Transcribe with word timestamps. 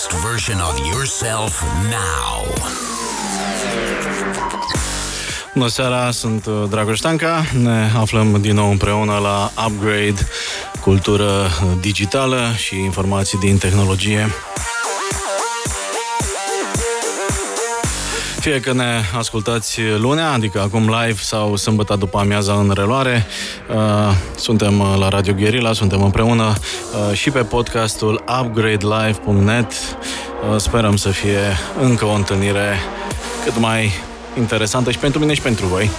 best 0.00 0.22
version 0.22 0.60
of 0.60 0.78
yourself 0.92 1.62
now. 1.90 2.54
Bună 5.54 5.68
seara, 5.68 6.10
sunt 6.10 6.46
uh, 6.46 6.64
Dragoș 6.70 6.98
Tanca. 6.98 7.44
Ne 7.62 7.90
aflăm 7.96 8.40
din 8.40 8.54
nou 8.54 8.70
împreună 8.70 9.18
la 9.18 9.52
Upgrade, 9.66 10.26
cultură 10.80 11.24
uh, 11.24 11.70
digitală 11.80 12.52
și 12.56 12.78
informații 12.78 13.38
din 13.38 13.58
tehnologie. 13.58 14.28
Fie 18.40 18.60
că 18.60 18.72
ne 18.72 19.02
ascultați 19.16 19.80
lunea, 19.98 20.30
adică 20.30 20.60
acum 20.60 20.80
live 20.80 21.20
sau 21.20 21.56
sâmbătă 21.56 21.96
după 21.96 22.18
amiaza 22.18 22.52
în 22.52 22.72
reluare, 22.74 23.26
uh, 23.74 23.76
suntem 24.36 24.82
la 24.98 25.08
Radio 25.08 25.32
Guerilla, 25.32 25.72
suntem 25.72 26.02
împreună 26.02 26.54
și 27.12 27.30
pe 27.30 27.42
podcastul 27.42 28.24
upgradelive.net. 28.40 29.72
Sperăm 30.56 30.96
să 30.96 31.08
fie 31.08 31.58
încă 31.82 32.04
o 32.04 32.12
întâlnire 32.12 32.78
cât 33.44 33.58
mai 33.58 33.92
interesantă 34.36 34.90
și 34.90 34.98
pentru 34.98 35.20
mine 35.20 35.34
și 35.34 35.42
pentru 35.42 35.66
voi. 35.66 35.90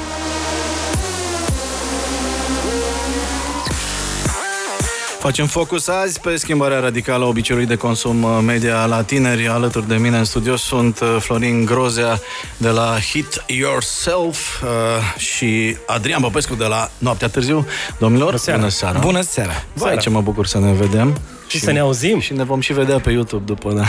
Facem 5.22 5.48
focus 5.48 5.88
azi 5.88 6.20
pe 6.20 6.36
schimbarea 6.36 6.80
radicală 6.80 7.24
a 7.24 7.28
obiceiului 7.28 7.68
de 7.68 7.76
consum 7.76 8.24
uh, 8.24 8.40
media 8.46 8.86
la 8.86 9.04
tineri. 9.04 9.48
Alături 9.48 9.88
de 9.88 9.96
mine 9.96 10.18
în 10.18 10.24
studio 10.24 10.56
sunt 10.56 11.00
uh, 11.00 11.18
Florin 11.20 11.66
Grozea 11.66 12.20
de 12.58 12.70
la 12.70 12.98
Hit 13.12 13.44
Yourself 13.48 14.62
uh, 14.64 14.70
și 15.18 15.78
Adrian 15.86 16.22
Popescu 16.22 16.56
de 16.56 16.66
la 16.66 16.92
Noaptea 16.98 17.28
Târziu. 17.28 17.68
Domnilor, 18.00 18.26
bună 18.26 18.38
seara! 18.38 18.60
Bună 18.60 18.70
seara! 18.70 19.00
Bună 19.00 19.22
seara. 19.22 19.64
Vai, 19.74 19.98
ce 19.98 20.10
mă 20.10 20.22
bucur 20.22 20.46
să 20.46 20.60
ne 20.60 20.74
vedem. 20.74 21.20
Și, 21.48 21.58
și 21.58 21.64
să 21.64 21.72
ne 21.72 21.80
auzim. 21.80 22.20
Și 22.20 22.34
ne 22.34 22.44
vom 22.44 22.60
și 22.60 22.74
vedea 22.74 23.00
pe 23.00 23.12
YouTube 23.12 23.44
după, 23.46 23.72
da. 23.72 23.84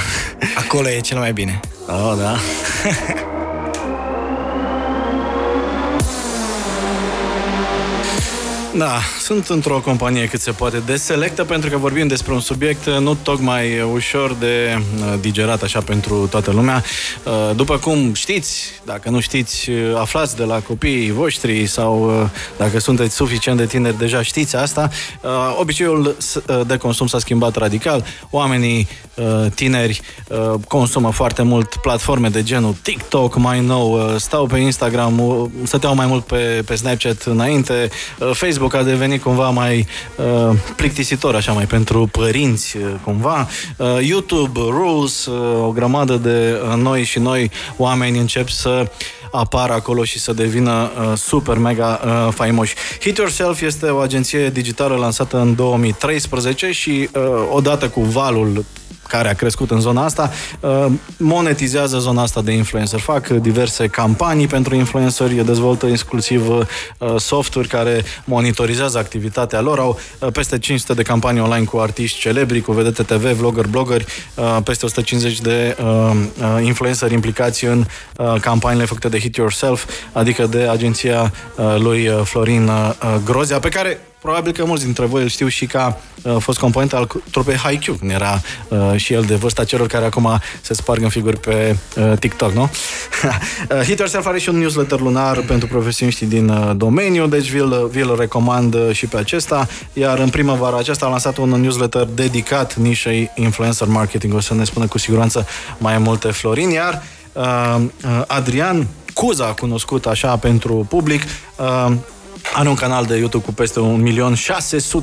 Acolo 0.54 0.88
e 0.88 1.00
cel 1.00 1.18
mai 1.18 1.32
bine. 1.32 1.60
Oh, 1.86 2.14
da. 2.18 2.36
Da, 8.76 8.98
sunt 9.20 9.48
într-o 9.48 9.80
companie 9.80 10.26
cât 10.26 10.40
se 10.40 10.50
poate 10.50 10.82
de 10.86 10.96
selectă 10.96 11.44
pentru 11.44 11.70
că 11.70 11.76
vorbim 11.76 12.06
despre 12.06 12.32
un 12.32 12.40
subiect 12.40 12.86
nu 12.86 13.14
tocmai 13.14 13.82
ușor 13.92 14.34
de 14.34 14.78
uh, 14.78 15.14
digerat 15.20 15.62
așa 15.62 15.80
pentru 15.80 16.26
toată 16.30 16.50
lumea. 16.50 16.84
Uh, 17.24 17.56
după 17.56 17.76
cum 17.76 18.14
știți, 18.14 18.80
dacă 18.84 19.10
nu 19.10 19.20
știți, 19.20 19.70
uh, 19.70 19.76
aflați 19.96 20.36
de 20.36 20.44
la 20.44 20.60
copiii 20.60 21.10
voștri 21.10 21.66
sau 21.66 22.28
dacă 22.56 22.78
sunteți 22.78 23.14
suficient 23.14 23.58
de 23.58 23.66
tineri, 23.66 23.98
deja 23.98 24.22
știți 24.22 24.56
asta. 24.56 24.90
Obiceiul 25.58 26.16
de 26.66 26.76
consum 26.76 27.06
s-a 27.06 27.18
schimbat 27.18 27.56
radical. 27.56 28.04
Oamenii 28.30 28.88
tineri 29.54 30.00
consumă 30.68 31.10
foarte 31.10 31.42
mult 31.42 31.76
platforme 31.76 32.28
de 32.28 32.42
genul 32.42 32.74
TikTok 32.82 33.36
mai 33.36 33.60
nou, 33.60 34.14
stau 34.18 34.46
pe 34.46 34.58
Instagram, 34.58 35.50
stăteau 35.62 35.94
mai 35.94 36.06
mult 36.06 36.24
pe, 36.24 36.62
pe 36.66 36.74
Snapchat 36.74 37.22
înainte, 37.22 37.90
Facebook 38.32 38.61
Facebook 38.62 38.88
a 38.88 38.90
devenit 38.90 39.22
cumva 39.22 39.50
mai 39.50 39.86
uh, 40.16 40.56
plictisitor, 40.76 41.34
așa, 41.34 41.52
mai 41.52 41.64
pentru 41.64 42.08
părinți, 42.12 42.76
uh, 42.76 42.82
cumva. 43.04 43.48
Uh, 43.76 43.86
YouTube, 44.00 44.60
Rules, 44.60 45.26
uh, 45.26 45.64
o 45.66 45.70
grămadă 45.70 46.16
de 46.16 46.60
uh, 46.68 46.76
noi 46.76 47.04
și 47.04 47.18
noi 47.18 47.50
oameni 47.76 48.18
încep 48.18 48.48
să 48.48 48.90
apară 49.30 49.72
acolo 49.72 50.04
și 50.04 50.18
să 50.18 50.32
devină 50.32 50.90
uh, 51.10 51.12
super 51.16 51.58
mega 51.58 52.00
uh, 52.04 52.32
faimoși. 52.34 52.74
Hit 53.00 53.16
Yourself 53.16 53.60
este 53.60 53.86
o 53.86 53.98
agenție 53.98 54.50
digitală 54.50 54.94
lansată 54.94 55.40
în 55.40 55.54
2013 55.54 56.70
și 56.70 57.08
uh, 57.12 57.22
odată 57.52 57.88
cu 57.88 58.00
valul 58.00 58.64
care 59.12 59.28
a 59.28 59.34
crescut 59.34 59.70
în 59.70 59.80
zona 59.80 60.04
asta, 60.04 60.30
uh, 60.60 60.86
monetizează 61.18 61.98
zona 61.98 62.22
asta 62.22 62.42
de 62.42 62.52
influencer. 62.52 63.00
Fac 63.00 63.26
diverse 63.28 63.86
campanii 63.86 64.46
pentru 64.46 64.74
influenceri, 64.74 65.44
dezvoltă 65.44 65.86
exclusiv 65.86 66.48
uh, 66.48 66.64
softuri 67.16 67.68
care 67.68 68.04
monitorizează 68.24 68.98
activitatea 68.98 69.60
lor. 69.60 69.78
Au 69.78 69.98
uh, 70.18 70.28
peste 70.32 70.58
500 70.58 70.94
de 70.94 71.02
campanii 71.02 71.40
online 71.40 71.64
cu 71.64 71.78
artiști 71.78 72.18
celebri, 72.18 72.60
cu 72.60 72.72
vedete 72.72 73.02
TV, 73.02 73.24
vlogger, 73.24 73.66
bloggeri, 73.66 74.06
peste 74.64 74.84
150 74.84 75.40
de 75.40 75.76
influenceri 76.62 77.14
implicați 77.14 77.64
în 77.64 77.84
campaniile 78.40 78.84
făcute 78.86 79.08
de 79.08 79.18
Hit 79.18 79.36
Yourself, 79.36 79.84
adică 80.12 80.46
de 80.46 80.58
agenția 80.58 81.32
lui 81.78 82.10
Florin 82.24 82.70
Grozia, 83.24 83.58
pe 83.58 83.68
care 83.68 84.00
Probabil 84.22 84.52
că 84.52 84.64
mulți 84.64 84.84
dintre 84.84 85.04
voi 85.04 85.22
îl 85.22 85.28
știu 85.28 85.48
și 85.48 85.66
ca 85.66 86.00
uh, 86.22 86.36
fost 86.38 86.58
component 86.58 86.92
al 86.92 87.08
trupei 87.30 87.56
Haikyuu. 87.56 87.98
Era 88.08 88.40
uh, 88.68 88.96
și 88.96 89.12
el 89.12 89.22
de 89.22 89.34
vârsta 89.34 89.64
celor 89.64 89.86
care 89.86 90.04
acum 90.04 90.40
se 90.60 90.74
sparg 90.74 91.02
în 91.02 91.08
figuri 91.08 91.40
pe 91.40 91.76
uh, 91.96 92.18
TikTok, 92.18 92.52
nu? 92.52 92.62
uh, 93.70 93.80
Hit 93.84 93.98
Yourself 93.98 94.26
are 94.26 94.38
și 94.38 94.48
un 94.48 94.58
newsletter 94.58 95.00
lunar 95.00 95.40
pentru 95.40 95.68
profesioniștii 95.68 96.26
din 96.26 96.48
uh, 96.48 96.70
domeniu, 96.76 97.26
deci 97.26 97.50
vi-l, 97.50 97.88
vi-l 97.90 98.16
recomand 98.18 98.74
uh, 98.74 98.88
și 98.92 99.06
pe 99.06 99.16
acesta. 99.16 99.68
Iar 99.92 100.18
în 100.18 100.28
primăvara 100.28 100.76
aceasta 100.76 101.06
a 101.06 101.08
lansat 101.08 101.36
un 101.36 101.48
newsletter 101.48 102.04
dedicat 102.04 102.76
nișei 102.76 103.30
influencer 103.34 103.86
marketing. 103.86 104.34
O 104.34 104.40
să 104.40 104.54
ne 104.54 104.64
spună 104.64 104.86
cu 104.86 104.98
siguranță 104.98 105.46
mai 105.78 105.98
multe 105.98 106.30
Florin. 106.30 106.70
Iar 106.70 107.02
uh, 107.32 107.76
uh, 107.78 108.22
Adrian 108.26 108.86
Cuza, 109.14 109.44
cunoscut 109.44 110.06
așa 110.06 110.36
pentru 110.36 110.86
public, 110.88 111.22
uh, 111.56 111.92
are 112.54 112.68
un 112.68 112.74
canal 112.74 113.04
de 113.04 113.16
YouTube 113.16 113.44
cu 113.44 113.52
peste 113.52 113.80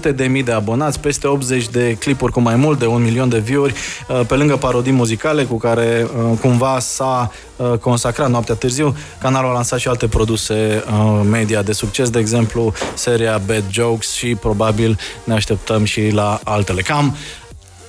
1.600.000 0.10 0.16
de 0.16 0.26
mii 0.26 0.44
de 0.44 0.52
abonați, 0.52 1.00
peste 1.00 1.28
80 1.28 1.68
de 1.68 1.96
clipuri 2.00 2.32
cu 2.32 2.40
mai 2.40 2.56
mult 2.56 2.80
de 2.80 2.86
un 2.86 3.04
milion 3.04 3.30
de 3.30 3.40
view-uri, 3.40 3.74
uh, 4.08 4.22
pe 4.28 4.36
lângă 4.36 4.58
parodii 4.58 4.92
muzicale 4.92 5.44
cu 5.44 5.58
care 5.58 6.08
uh, 6.32 6.38
cumva 6.42 6.80
s-a 6.80 7.32
uh, 7.56 7.74
consacrat 7.74 8.30
noaptea 8.30 8.56
târziu. 8.56 8.96
Canalul 9.22 9.50
a 9.50 9.54
lansat 9.54 9.80
și 9.80 9.88
alte 9.88 10.08
produse 10.08 10.84
media 11.30 11.62
de 11.62 11.72
succes, 11.72 12.10
de 12.10 12.20
exemplu 12.20 12.74
seria 12.94 13.42
Bad 13.46 13.64
Jokes 13.72 14.12
și 14.12 14.36
probabil 14.36 15.00
ne 15.24 15.34
așteptăm 15.34 15.84
și 15.84 16.10
la 16.10 16.40
altele. 16.44 16.82
Cam 16.82 17.16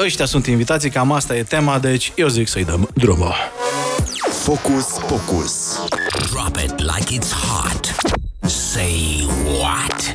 ăștia 0.01 0.25
sunt 0.25 0.47
invitații, 0.47 0.91
cam 0.91 1.13
asta 1.13 1.37
e 1.37 1.43
tema, 1.43 1.79
deci 1.79 2.13
eu 2.15 2.29
zic 2.29 2.49
să-i 2.49 2.65
dăm 2.65 2.89
drumul. 2.95 3.35
Focus, 4.43 4.87
focus. 5.07 5.81
Drop 6.31 6.57
it 6.57 6.81
like 6.81 7.19
it's 7.19 7.33
hot. 7.33 7.90
Say 8.71 9.27
what? 9.61 10.15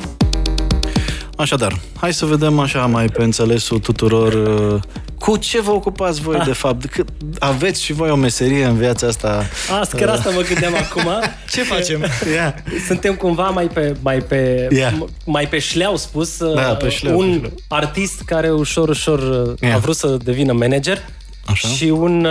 Așadar, 1.36 1.80
hai 1.96 2.12
să 2.12 2.26
vedem 2.26 2.58
așa 2.58 2.86
mai 2.86 3.06
pe 3.06 3.22
înțelesul 3.22 3.78
tuturor 3.78 4.32
uh, 4.32 4.80
cu 5.18 5.36
ce 5.36 5.60
vă 5.60 5.70
ocupați 5.70 6.20
voi, 6.20 6.42
de 6.44 6.52
fapt? 6.52 6.84
Că 6.84 7.04
aveți 7.38 7.82
și 7.82 7.92
voi 7.92 8.10
o 8.10 8.14
meserie 8.14 8.64
în 8.64 8.76
viața 8.76 9.06
asta? 9.06 9.46
Asta, 9.80 9.96
chiar 9.96 10.08
asta 10.08 10.30
mă 10.30 10.40
gândeam 10.40 10.74
acum. 10.88 11.10
Ce 11.50 11.62
facem? 11.62 12.04
Yeah. 12.32 12.54
Suntem 12.86 13.14
cumva 13.14 13.48
mai 13.50 13.66
pe, 13.66 13.96
mai 14.00 14.18
pe, 14.18 14.68
yeah. 14.70 14.92
mai 15.24 15.48
pe 15.48 15.58
șleau 15.58 15.96
spus. 15.96 16.36
Da, 16.54 16.62
pe 16.62 16.88
șleau, 16.88 17.18
un 17.18 17.30
pe 17.30 17.36
șleau. 17.36 17.52
artist 17.68 18.22
care 18.22 18.50
ușor, 18.50 18.88
ușor 18.88 19.20
yeah. 19.60 19.74
a 19.74 19.78
vrut 19.78 19.96
să 19.96 20.16
devină 20.24 20.52
manager 20.52 20.98
Așa? 21.46 21.68
și 21.68 21.84
un 21.84 22.26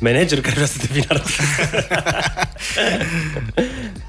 manager 0.00 0.40
care 0.40 0.54
vrea 0.54 0.66
să 0.66 0.78
devină 0.86 1.06
artist. 1.08 1.36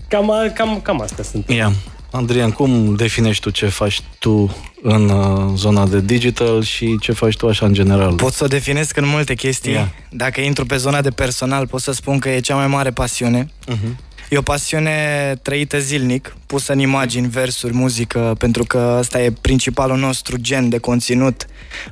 cam, 0.07 0.31
cam, 0.53 0.79
cam 0.81 1.01
astea 1.01 1.23
sunt. 1.23 1.49
Yeah. 1.49 1.71
Andrian, 2.11 2.51
cum 2.51 2.95
definești 2.95 3.43
tu 3.43 3.49
ce 3.49 3.67
faci 3.67 4.01
tu 4.19 4.55
în 4.81 5.09
uh, 5.09 5.51
zona 5.55 5.87
de 5.87 6.01
digital 6.01 6.63
și 6.63 6.97
ce 6.99 7.11
faci 7.11 7.35
tu 7.35 7.47
așa 7.47 7.65
în 7.65 7.73
general? 7.73 8.13
Pot 8.13 8.33
să 8.33 8.43
o 8.43 8.47
definesc 8.47 8.97
în 8.97 9.07
multe 9.07 9.35
chestii. 9.35 9.71
Yeah. 9.71 9.87
Dacă 10.09 10.41
intru 10.41 10.65
pe 10.65 10.77
zona 10.77 11.01
de 11.01 11.09
personal, 11.09 11.67
pot 11.67 11.81
să 11.81 11.91
spun 11.91 12.19
că 12.19 12.29
e 12.29 12.39
cea 12.39 12.55
mai 12.55 12.67
mare 12.67 12.91
pasiune. 12.91 13.45
Uh-huh. 13.45 14.06
E 14.29 14.37
o 14.37 14.41
pasiune 14.41 15.35
trăită 15.41 15.79
zilnic, 15.79 16.35
pusă 16.45 16.73
în 16.73 16.79
imagini, 16.79 17.27
versuri, 17.27 17.73
muzică, 17.73 18.35
pentru 18.37 18.63
că 18.63 18.95
ăsta 18.99 19.21
e 19.21 19.31
principalul 19.41 19.97
nostru 19.97 20.37
gen 20.37 20.69
de 20.69 20.77
conținut, 20.77 21.45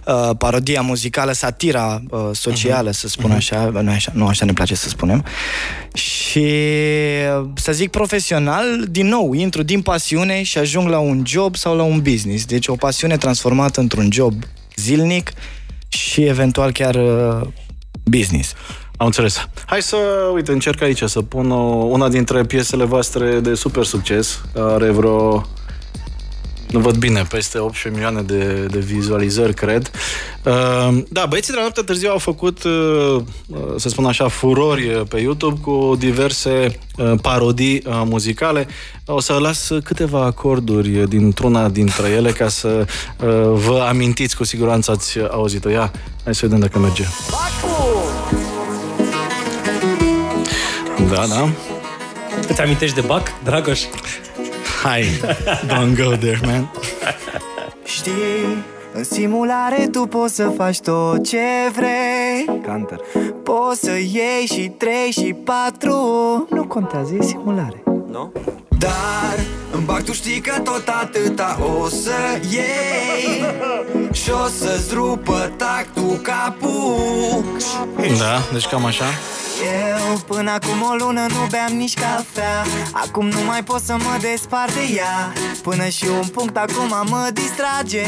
uh, 0.07 0.29
parodia 0.38 0.81
muzicală, 0.81 1.31
satira 1.31 2.01
uh, 2.09 2.30
socială, 2.33 2.89
uh-huh. 2.89 2.94
să 2.94 3.07
spun 3.07 3.31
uh-huh. 3.31 3.36
așa, 3.36 3.69
nu 3.81 3.92
așa, 3.92 4.12
nu 4.15 4.27
așa 4.27 4.45
ne 4.45 4.54
place 4.54 4.75
să 4.75 4.89
spunem. 4.89 5.25
Și 5.94 6.48
să 7.54 7.71
zic 7.71 7.89
profesional, 7.89 8.86
din 8.89 9.07
nou, 9.07 9.33
intru 9.33 9.63
din 9.63 9.81
pasiune 9.81 10.44
și 10.44 10.57
ajung 10.57 10.88
la 10.88 11.00
un 11.00 11.24
job 11.25 11.56
sau 11.56 11.75
la 11.75 11.83
un 11.83 12.01
business. 12.01 12.45
Deci 12.45 12.68
o 12.68 12.75
pasiune 12.75 13.18
transformată 13.18 13.80
într-un 13.80 14.09
job 14.12 14.33
zilnic 14.75 15.31
și 15.88 16.21
eventual 16.21 16.71
chiar 16.71 16.95
uh, 16.95 17.48
business. 18.04 18.54
Am 18.97 19.06
înțeles. 19.06 19.47
Hai 19.65 19.81
să, 19.81 19.97
uite, 20.33 20.51
încerc 20.51 20.81
aici 20.81 21.03
să 21.03 21.21
pun 21.21 21.51
o, 21.51 21.63
una 21.65 22.09
dintre 22.09 22.44
piesele 22.44 22.83
voastre 22.83 23.39
de 23.39 23.53
super 23.53 23.83
succes. 23.83 24.42
Are 24.56 24.89
vreo 24.92 25.45
nu 26.75 26.80
văd 26.80 26.95
bine, 26.97 27.25
peste 27.30 27.57
18 27.57 27.89
milioane 27.89 28.21
de, 28.21 28.65
de 28.65 28.80
vizualizări, 28.80 29.53
cred. 29.53 29.92
Uh, 30.44 30.97
da, 31.09 31.25
băieții 31.25 31.51
de 31.51 31.56
la 31.56 31.62
noaptea 31.62 31.83
târziu 31.83 32.09
au 32.09 32.18
făcut, 32.18 32.63
uh, 32.63 32.71
uh, 33.47 33.57
să 33.75 33.89
spun 33.89 34.06
așa, 34.06 34.27
furori 34.27 35.06
pe 35.09 35.19
YouTube 35.19 35.59
cu 35.62 35.95
diverse 36.00 36.80
parodii 37.21 37.83
muzicale. 37.86 38.68
O 39.06 39.19
să 39.19 39.33
las 39.33 39.71
câteva 39.83 40.24
acorduri 40.24 41.09
dintr-una 41.09 41.69
dintre 41.69 42.09
ele 42.09 42.31
ca 42.31 42.47
să 42.47 42.86
vă 43.53 43.86
amintiți, 43.89 44.36
cu 44.36 44.44
siguranță 44.44 44.92
ați 44.92 45.19
auzit-o. 45.19 45.69
Ia, 45.69 45.92
hai 46.24 46.36
să 46.36 46.45
vedem 46.45 46.59
dacă 46.59 46.80
merge. 46.80 47.03
Da, 51.15 51.25
da. 51.27 51.50
Îți 52.50 52.62
amintești 52.62 52.95
de 52.95 53.07
Bac, 53.07 53.44
Dragoș? 53.44 53.81
Hai, 54.83 55.03
don't 55.67 56.03
go 56.03 56.15
there, 56.15 56.39
man. 56.45 56.71
Știi, 57.83 58.12
în 58.94 59.03
simulare 59.03 59.88
tu 59.91 60.06
poți 60.06 60.35
să 60.35 60.50
faci 60.50 60.79
tot 60.79 61.27
ce 61.27 61.39
vrei 61.75 62.62
Canter 62.65 63.00
Poți 63.44 63.79
să 63.79 63.91
iei 63.91 64.45
și 64.45 64.69
trei 64.69 65.12
și 65.12 65.35
patru 65.44 65.95
Nu 66.50 66.63
contează, 66.67 67.13
e 67.19 67.21
simulare 67.23 67.83
Nu? 68.11 68.31
Dar 68.85 69.45
în 69.71 69.85
bac 69.85 70.03
tu 70.03 70.13
știi 70.13 70.39
că 70.39 70.59
tot 70.59 70.87
atâta 70.87 71.59
o 71.61 71.87
să 71.87 72.39
iei. 72.49 73.45
Și 74.11 74.29
o 74.31 74.47
să-ți 74.47 74.93
rupă 74.93 75.51
tactul 75.57 76.19
capul 76.23 77.45
Da, 78.17 78.41
deci 78.51 78.65
cam 78.67 78.85
așa. 78.85 79.05
Eu 79.63 80.17
până 80.27 80.51
acum 80.51 80.81
o 80.91 80.95
lună 81.05 81.25
nu 81.29 81.47
beam 81.49 81.77
nici 81.77 81.93
cafea. 81.93 82.65
Acum 82.91 83.27
nu 83.27 83.43
mai 83.45 83.63
pot 83.63 83.81
să 83.81 83.93
mă 83.93 84.17
despart 84.21 84.73
de 84.73 84.93
ea. 84.95 85.33
Până 85.61 85.87
și 85.87 86.05
un 86.21 86.27
punct 86.27 86.57
acum 86.57 87.07
mă 87.09 87.29
distrage. 87.33 88.05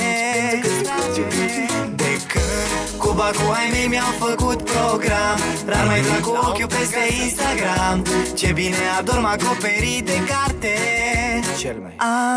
De 1.95 2.21
când 2.27 2.86
cu 3.03 3.09
bacul 3.19 3.51
ai 3.59 3.67
mei 3.73 3.87
mi-au 3.93 4.13
făcut 4.25 4.59
program. 4.71 5.37
Rar 5.71 5.85
mai 5.89 6.01
trag 6.07 6.21
cu 6.27 6.33
ochiul 6.47 6.69
peste 6.75 7.03
Instagram. 7.23 7.97
Ce 8.39 8.49
bine 8.59 8.81
adorm 8.99 9.25
acoperit 9.35 10.03
de 10.11 10.17
carte. 10.31 10.73
Cel 11.61 11.77
mai. 11.83 11.95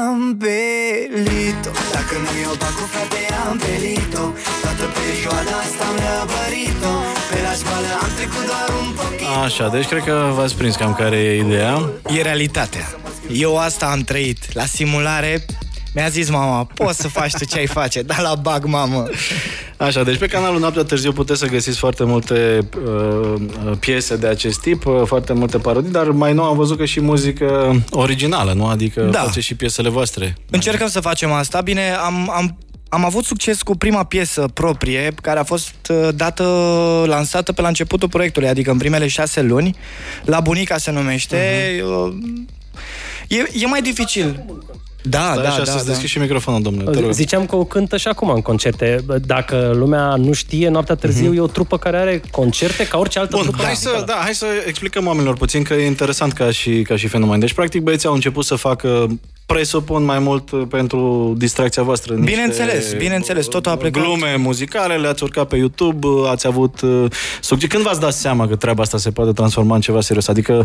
Am 0.09 0.19
belit-o 0.43 1.71
Dacă 1.97 2.15
nu 2.23 2.31
iau 2.43 2.55
bacul, 2.63 2.89
frate, 2.93 3.23
am 3.47 3.57
belit-o 3.65 4.25
Toată 4.63 4.85
perioada 4.99 5.55
asta 5.65 5.83
am 5.91 5.97
răbărit-o. 6.07 6.95
Pe 7.31 7.39
la 7.47 7.53
școală 7.61 7.91
am 8.05 8.11
trecut 8.19 8.45
doar 8.51 8.69
un 8.81 8.89
Așa, 9.45 9.69
deci 9.69 9.87
cred 9.87 10.03
că 10.05 10.31
v-ați 10.37 10.55
prins 10.57 10.77
cam 10.77 10.95
care 10.95 11.17
e 11.17 11.45
ideea. 11.47 11.91
E 12.17 12.23
realitatea. 12.23 12.87
Eu 13.33 13.59
asta 13.59 13.87
am 13.87 14.01
trăit. 14.01 14.53
La 14.53 14.65
simulare 14.65 15.45
mi-a 15.95 16.09
zis 16.09 16.31
mama, 16.31 16.65
poți 16.65 17.01
să 17.01 17.09
faci 17.09 17.33
tu 17.33 17.45
ce 17.45 17.59
ai 17.59 17.67
face, 17.67 18.03
dar 18.03 18.21
la 18.21 18.35
bag, 18.35 18.65
mamă. 18.65 19.09
Așa, 19.77 20.03
deci 20.03 20.19
pe 20.19 20.27
canalul 20.27 20.61
Noaptea 20.61 20.83
Târziu 20.83 21.13
puteți 21.13 21.39
să 21.39 21.47
găsiți 21.47 21.79
foarte 21.79 22.05
multe 22.05 22.69
uh, 22.85 23.73
piese 23.79 24.17
de 24.17 24.27
acest 24.27 24.61
tip, 24.61 24.87
uh, 24.87 25.03
foarte 25.05 25.33
multe 25.33 25.59
parodii, 25.59 25.91
dar 25.91 26.11
mai 26.11 26.33
nou 26.33 26.45
am 26.45 26.57
văzut 26.57 26.79
că 26.79 26.85
și 26.85 27.01
muzică 27.01 27.81
originală, 27.91 28.53
nu? 28.53 28.67
Adică 28.67 29.03
da. 29.03 29.21
face 29.21 29.41
și 29.41 29.55
piesele 29.55 29.89
voastre. 29.89 30.37
Încercăm 30.51 30.89
să 30.89 31.01
facem 31.01 31.33
asta. 31.33 31.61
Bine, 31.61 31.91
am, 31.91 32.31
am 32.31 32.59
am 32.93 33.05
avut 33.05 33.25
succes 33.25 33.63
cu 33.63 33.77
prima 33.77 34.05
piesă 34.05 34.49
proprie, 34.55 35.13
care 35.23 35.39
a 35.39 35.45
fost 35.45 35.75
uh, 35.89 36.09
dată, 36.15 36.45
lansată 37.07 37.53
pe 37.53 37.61
la 37.61 37.69
începutul 37.69 38.09
proiectului, 38.09 38.49
adică 38.49 38.71
în 38.71 38.79
primele 38.79 39.07
șase 39.07 39.43
luni. 39.43 39.77
La 40.25 40.41
Bunica 40.41 40.79
se 40.79 40.91
numește. 40.91 41.37
Uh-huh. 41.77 42.49
E, 43.29 43.37
e 43.53 43.67
mai 43.67 43.83
dificil. 43.83 44.45
Da, 45.03 45.31
Stai 45.33 45.43
da, 45.43 45.49
așa, 45.49 45.63
da, 45.63 45.71
să-ți 45.71 45.85
da. 45.85 45.91
deschizi 45.91 46.13
și 46.13 46.19
microfonul, 46.19 46.63
domnule. 46.63 47.11
Ziceam 47.11 47.47
că 47.47 47.57
o 47.57 47.65
cântă 47.65 47.97
și 47.97 48.09
acum 48.09 48.31
în 48.31 48.43
concerte. 48.43 49.05
Dacă 49.27 49.73
lumea 49.75 50.15
nu 50.15 50.33
știe, 50.33 50.69
Noaptea 50.69 50.95
Târziu 50.95 51.33
uh-huh. 51.33 51.37
e 51.37 51.41
o 51.41 51.47
trupă 51.47 51.79
care 51.79 51.97
are 51.97 52.23
concerte 52.31 52.87
ca 52.87 52.99
orice 52.99 53.19
altă 53.19 53.37
Bun, 53.37 53.43
trupă. 53.43 53.63
Hai 53.63 53.75
să, 53.75 54.03
da, 54.07 54.19
hai 54.23 54.35
să 54.35 54.47
explicăm 54.67 55.07
oamenilor 55.07 55.37
puțin 55.37 55.63
că 55.63 55.75
e 55.75 55.87
interesant 55.87 56.33
ca 56.33 56.51
și, 56.51 56.83
ca 56.83 56.97
și 56.97 57.07
fenomen. 57.07 57.39
Deci, 57.39 57.53
practic, 57.53 57.83
băieții 57.83 58.09
au 58.09 58.15
început 58.15 58.45
să 58.45 58.55
facă 58.55 59.09
presupun 59.47 60.05
mai 60.05 60.19
mult 60.19 60.51
uh, 60.51 60.63
pentru 60.69 61.35
distracția 61.37 61.83
voastră. 61.83 62.15
Bineînțeles, 62.15 62.93
bineînțeles, 62.93 63.47
totul 63.47 63.73
a 63.73 63.77
plecat. 63.77 64.03
Glume 64.03 64.37
muzicale, 64.39 64.95
le-ați 64.97 65.23
urcat 65.23 65.49
pe 65.49 65.57
YouTube, 65.57 66.07
uh, 66.07 66.29
ați 66.31 66.47
avut 66.47 66.81
uh, 66.81 67.05
succes. 67.41 67.69
Când 67.69 67.83
v-ați 67.83 68.01
dat 68.01 68.13
seama 68.13 68.49
că 68.49 68.57
treaba 68.57 68.83
asta 68.83 68.99
se 68.99 69.11
poate 69.11 69.33
transforma 69.33 69.75
în 69.75 69.81
ceva 69.81 70.01
serios? 70.01 70.29
Adică 70.29 70.65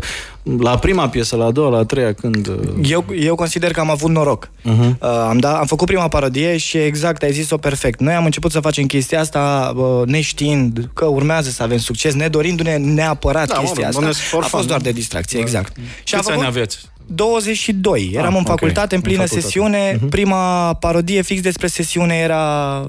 la 0.60 0.78
prima 0.78 1.10
piesă, 1.10 1.36
la 1.36 1.46
a 1.46 1.52
doua, 1.52 1.70
la 1.70 1.78
a 1.78 1.84
treia, 1.84 2.14
când... 2.14 2.52
Eu, 2.84 3.06
eu 3.20 3.36
consider 3.36 3.72
că 3.72 3.80
am 3.80 3.90
avut 3.90 4.10
noroc. 4.10 4.25
Uh-huh. 4.33 4.98
Uh, 5.00 5.10
am, 5.27 5.38
da, 5.38 5.57
am 5.57 5.66
făcut 5.66 5.88
prima 5.88 6.07
parodie 6.07 6.57
și 6.57 6.77
exact, 6.77 7.24
ai 7.24 7.31
zis-o 7.31 7.57
perfect. 7.57 8.00
Noi 8.00 8.13
am 8.13 8.25
început 8.25 8.51
să 8.51 8.60
facem 8.60 8.86
chestia 8.86 9.19
asta 9.19 9.74
uh, 9.75 10.07
neștiind 10.07 10.89
că 10.94 11.06
urmează 11.06 11.50
să 11.50 11.63
avem 11.63 11.77
succes, 11.77 12.13
ne 12.13 12.27
dorindu-ne 12.27 12.77
neapărat 12.77 13.48
da, 13.48 13.57
chestia 13.57 13.89
mă, 13.94 14.06
asta. 14.07 14.38
A 14.38 14.42
fost 14.42 14.68
doar 14.68 14.81
de 14.81 14.92
distracție, 14.92 15.38
da. 15.39 15.45
exact. 15.45 15.75
Și 16.04 16.16
Câți 16.16 16.31
ani 16.31 16.45
aveți? 16.45 16.77
22. 17.07 18.12
Eram 18.13 18.31
ah, 18.31 18.38
în 18.38 18.44
facultate, 18.44 18.95
okay. 18.95 18.98
în 18.98 19.01
plină 19.01 19.22
în 19.22 19.27
facultate. 19.27 19.51
sesiune. 19.51 19.94
Uh-huh. 19.94 20.10
Prima 20.10 20.74
parodie 20.74 21.22
fix 21.22 21.42
despre 21.42 21.68
sesiune 21.68 22.16
era 22.16 22.80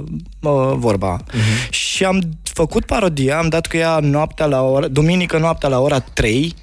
uh, 0.40 0.72
vorba. 0.74 1.20
Uh-huh. 1.20 1.70
Și 1.70 2.04
am 2.04 2.20
făcut 2.42 2.84
parodia, 2.84 3.38
am 3.38 3.48
dat 3.48 3.66
cu 3.66 3.76
ea 3.76 3.98
noaptea 4.02 4.46
la 4.46 4.62
ora, 4.62 4.86
duminică 4.86 5.38
noaptea 5.38 5.68
la 5.68 5.80
ora 5.80 5.98
3 5.98 6.54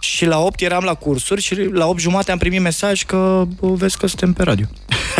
și 0.00 0.24
la 0.26 0.38
8 0.38 0.60
eram 0.60 0.84
la 0.84 0.94
cursuri 0.94 1.40
și 1.40 1.54
la 1.72 1.86
8 1.86 2.00
jumate 2.00 2.32
am 2.32 2.38
primit 2.38 2.60
mesaj 2.60 3.02
că 3.02 3.44
vezi 3.60 3.98
că 3.98 4.06
suntem 4.06 4.32
pe 4.32 4.42
radio. 4.42 4.66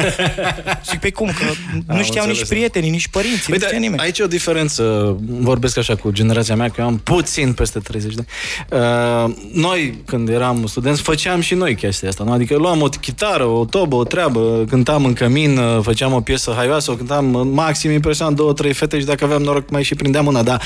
Zic, 0.91 1.01
pe 1.01 1.11
cum? 1.11 1.27
Că 1.27 1.45
nu 1.87 1.95
am 1.95 2.03
știau 2.03 2.27
nici 2.27 2.47
prietenii, 2.47 2.91
nici 2.91 3.09
părinții, 3.09 3.53
Uite, 3.53 3.65
nu 3.65 3.67
știa 3.67 3.79
nimeni. 3.79 4.01
Aici 4.01 4.19
e 4.19 4.23
o 4.23 4.27
diferență, 4.27 5.17
vorbesc 5.27 5.79
așa 5.79 5.97
cu 5.97 6.11
generația 6.11 6.57
mea, 6.57 6.69
că 6.69 6.81
eu 6.81 6.87
am 6.87 6.99
puțin 6.99 7.53
peste 7.53 7.79
30 7.79 8.15
de 8.15 8.25
uh, 8.73 9.35
Noi, 9.53 10.03
când 10.07 10.29
eram 10.29 10.67
studenți, 10.67 11.03
făceam 11.03 11.41
și 11.41 11.55
noi 11.55 11.75
chestia 11.75 12.09
asta, 12.09 12.25
nu? 12.25 12.33
Adică 12.33 12.57
luam 12.57 12.83
o 12.83 12.89
chitară, 12.89 13.45
o 13.45 13.65
tobă, 13.65 13.97
o 13.97 14.05
treabă, 14.05 14.65
cântam 14.69 15.05
în 15.05 15.13
cămin, 15.13 15.57
uh, 15.57 15.79
făceam 15.83 16.13
o 16.13 16.21
piesă 16.21 16.53
haioasă, 16.57 16.91
o 16.91 16.95
cântam 16.95 17.49
maxim 17.53 17.91
impresionant 17.91 18.37
două, 18.37 18.53
trei 18.53 18.73
fete 18.73 18.99
și 18.99 19.05
dacă 19.05 19.25
aveam 19.25 19.43
noroc 19.43 19.71
mai 19.71 19.83
și 19.83 19.95
prindeam 19.95 20.27
una, 20.27 20.43
dar 20.43 20.63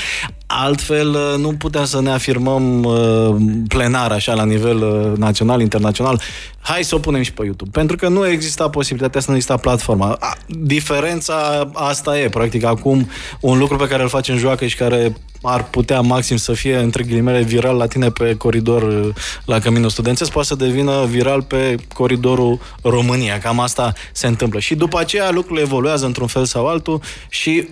altfel 0.47 1.09
uh, 1.09 1.33
nu 1.37 1.53
puteam 1.53 1.85
să 1.85 2.01
ne 2.01 2.11
afirmăm 2.11 2.83
uh, 2.83 3.35
plenar, 3.67 4.04
așa, 4.11 4.33
la 4.33 4.45
nivel 4.45 4.77
național, 5.17 5.61
internațional. 5.61 6.21
Hai 6.59 6.83
să 6.83 6.95
o 6.95 6.99
punem 6.99 7.21
și 7.21 7.33
pe 7.33 7.43
YouTube. 7.43 7.69
Pentru 7.71 7.95
că 7.95 8.07
nu 8.07 8.27
exista 8.27 8.69
posibilitatea 8.69 9.21
să 9.21 9.29
nu 9.29 9.35
exista 9.35 9.57
platforma. 9.57 10.17
A, 10.19 10.37
diferența 10.47 11.69
asta 11.73 12.19
e, 12.19 12.29
practic, 12.29 12.63
acum 12.63 13.09
un 13.39 13.57
lucru 13.57 13.75
pe 13.75 13.87
care 13.87 14.03
îl 14.03 14.09
facem 14.09 14.33
în 14.33 14.39
joacă 14.39 14.65
și 14.65 14.75
care 14.75 15.15
ar 15.45 15.69
putea 15.69 16.01
maxim 16.01 16.37
să 16.37 16.53
fie, 16.53 16.77
între 16.77 17.03
ghilimele, 17.03 17.41
viral 17.41 17.77
la 17.77 17.87
tine 17.87 18.09
pe 18.09 18.35
coridor 18.35 18.81
uh, 18.81 19.13
la 19.45 19.59
Căminul 19.59 19.89
Studențesc, 19.89 20.31
poate 20.31 20.47
să 20.47 20.55
devină 20.55 21.05
viral 21.05 21.41
pe 21.41 21.75
coridorul 21.93 22.59
România. 22.81 23.39
Cam 23.39 23.59
asta 23.59 23.93
se 24.11 24.27
întâmplă. 24.27 24.59
Și 24.59 24.75
după 24.75 24.99
aceea 24.99 25.31
lucrurile 25.31 25.65
evoluează 25.65 26.05
într-un 26.05 26.27
fel 26.27 26.45
sau 26.45 26.67
altul 26.67 27.01
și 27.29 27.67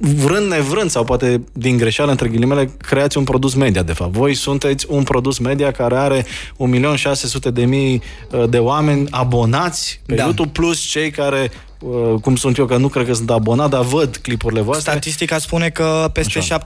vrând 0.00 0.50
nevrând 0.50 0.90
sau 0.90 1.04
poate 1.04 1.42
din 1.52 1.76
greșeală, 1.76 2.10
între 2.10 2.28
ghilimele, 2.28 2.70
creați 2.78 3.18
un 3.18 3.24
produs 3.24 3.54
media, 3.54 3.82
de 3.82 3.92
fapt. 3.92 4.12
Voi 4.12 4.34
sunteți 4.34 4.86
un 4.88 5.02
produs 5.02 5.38
media 5.38 5.70
care 5.70 5.96
are 5.96 6.24
1.600.000 6.24 6.30
uh, 8.30 8.48
de 8.48 8.58
oameni 8.58 9.08
abonați 9.10 10.00
pe 10.06 10.14
da. 10.14 10.22
YouTube, 10.22 10.50
plus 10.52 10.80
cei 10.80 11.10
care 11.10 11.50
Uh, 11.52 11.71
cum 12.22 12.36
sunt 12.36 12.56
eu, 12.56 12.66
că 12.66 12.76
nu 12.76 12.88
cred 12.88 13.06
că 13.06 13.12
sunt 13.12 13.30
abonat, 13.30 13.70
dar 13.70 13.82
văd 13.82 14.16
clipurile 14.16 14.60
voastre. 14.60 14.90
Statistica 14.90 15.38
spune 15.38 15.68
că 15.68 16.10
peste 16.12 16.38
Așa. 16.38 16.62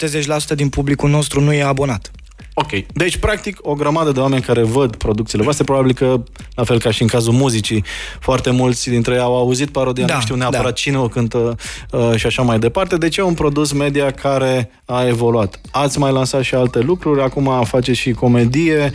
70% 0.52 0.54
din 0.54 0.68
publicul 0.68 1.10
nostru 1.10 1.40
nu 1.40 1.52
e 1.52 1.62
abonat. 1.62 2.10
Ok. 2.58 2.70
Deci, 2.92 3.16
practic, 3.16 3.58
o 3.60 3.74
grămadă 3.74 4.12
de 4.12 4.20
oameni 4.20 4.42
care 4.42 4.62
văd 4.62 4.96
producțiile 4.96 5.44
voastre, 5.44 5.64
probabil 5.64 5.92
că, 5.92 6.22
la 6.54 6.64
fel 6.64 6.80
ca 6.80 6.90
și 6.90 7.02
în 7.02 7.08
cazul 7.08 7.32
muzicii, 7.32 7.84
foarte 8.20 8.50
mulți 8.50 8.88
dintre 8.88 9.14
ei 9.14 9.20
au 9.20 9.36
auzit 9.36 9.68
parodia, 9.68 10.06
da, 10.06 10.14
nu 10.14 10.20
știu 10.20 10.34
neapărat 10.34 10.64
da. 10.64 10.70
cine 10.70 10.98
o 10.98 11.08
cântă 11.08 11.56
uh, 11.90 12.12
și 12.14 12.26
așa 12.26 12.42
mai 12.42 12.58
departe. 12.58 12.96
Deci 12.96 13.16
e 13.16 13.22
un 13.22 13.34
produs 13.34 13.72
media 13.72 14.10
care 14.10 14.70
a 14.84 15.06
evoluat. 15.06 15.60
Ați 15.70 15.98
mai 15.98 16.12
lansat 16.12 16.42
și 16.42 16.54
alte 16.54 16.78
lucruri, 16.78 17.22
acum 17.22 17.64
faceți 17.64 17.98
și 17.98 18.10
comedie. 18.10 18.92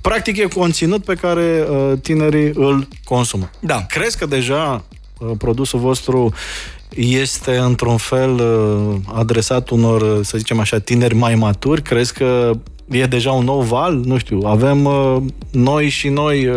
Practic 0.00 0.36
e 0.36 0.44
conținut 0.44 1.04
pe 1.04 1.14
care 1.14 1.66
uh, 1.70 1.92
tinerii 2.02 2.50
îl 2.54 2.88
consumă. 3.04 3.50
Da. 3.60 3.86
Crezi 3.88 4.18
că 4.18 4.26
deja 4.26 4.72
Uh, 4.72 4.97
produsul 5.38 5.78
vostru 5.78 6.32
este 6.94 7.56
într-un 7.56 7.96
fel 7.96 8.30
uh, 8.30 8.96
adresat 9.14 9.68
unor, 9.68 10.02
uh, 10.02 10.18
să 10.22 10.38
zicem 10.38 10.60
așa, 10.60 10.78
tineri 10.78 11.14
mai 11.14 11.34
maturi? 11.34 11.82
Crezi 11.82 12.12
că 12.12 12.50
e 12.90 13.06
deja 13.06 13.32
un 13.32 13.44
nou 13.44 13.60
val? 13.60 13.94
Nu 13.94 14.18
știu, 14.18 14.40
avem 14.44 14.88
noi 15.50 15.88
și 15.88 16.08
noi 16.08 16.48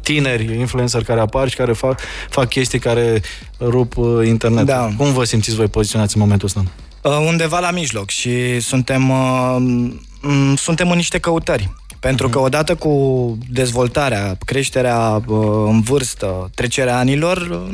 tineri 0.00 0.58
influencer 0.58 1.04
care 1.04 1.20
apar 1.20 1.48
și 1.48 1.56
care 1.56 1.72
fac, 1.72 2.00
fac 2.28 2.48
chestii 2.48 2.78
care 2.78 3.20
rup 3.60 3.94
internet. 4.24 4.64
Da. 4.64 4.88
Cum 4.96 5.12
vă 5.12 5.24
simțiți 5.24 5.56
voi 5.56 5.66
poziționați 5.66 6.16
în 6.16 6.22
momentul 6.22 6.46
ăsta? 6.46 6.64
Undeva 7.26 7.58
la 7.58 7.70
mijloc 7.70 8.10
și 8.10 8.60
suntem, 8.60 9.12
suntem 10.56 10.90
în 10.90 10.96
niște 10.96 11.18
căutări 11.18 11.70
Pentru 12.00 12.28
că 12.28 12.38
odată 12.38 12.74
cu 12.74 12.92
dezvoltarea, 13.50 14.36
creșterea 14.44 15.22
uh, 15.26 15.38
în 15.66 15.80
vârstă, 15.80 16.50
trecerea 16.54 16.98
anilor, 16.98 17.36
uh, 17.36 17.72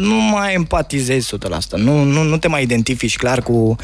nu 0.00 0.14
mai 0.14 0.54
empatizezi 0.54 1.34
100%. 1.36 1.38
Nu, 1.76 2.02
nu, 2.02 2.22
nu 2.22 2.38
te 2.38 2.48
mai 2.48 2.62
identifici 2.62 3.16
clar 3.16 3.42
cu, 3.42 3.76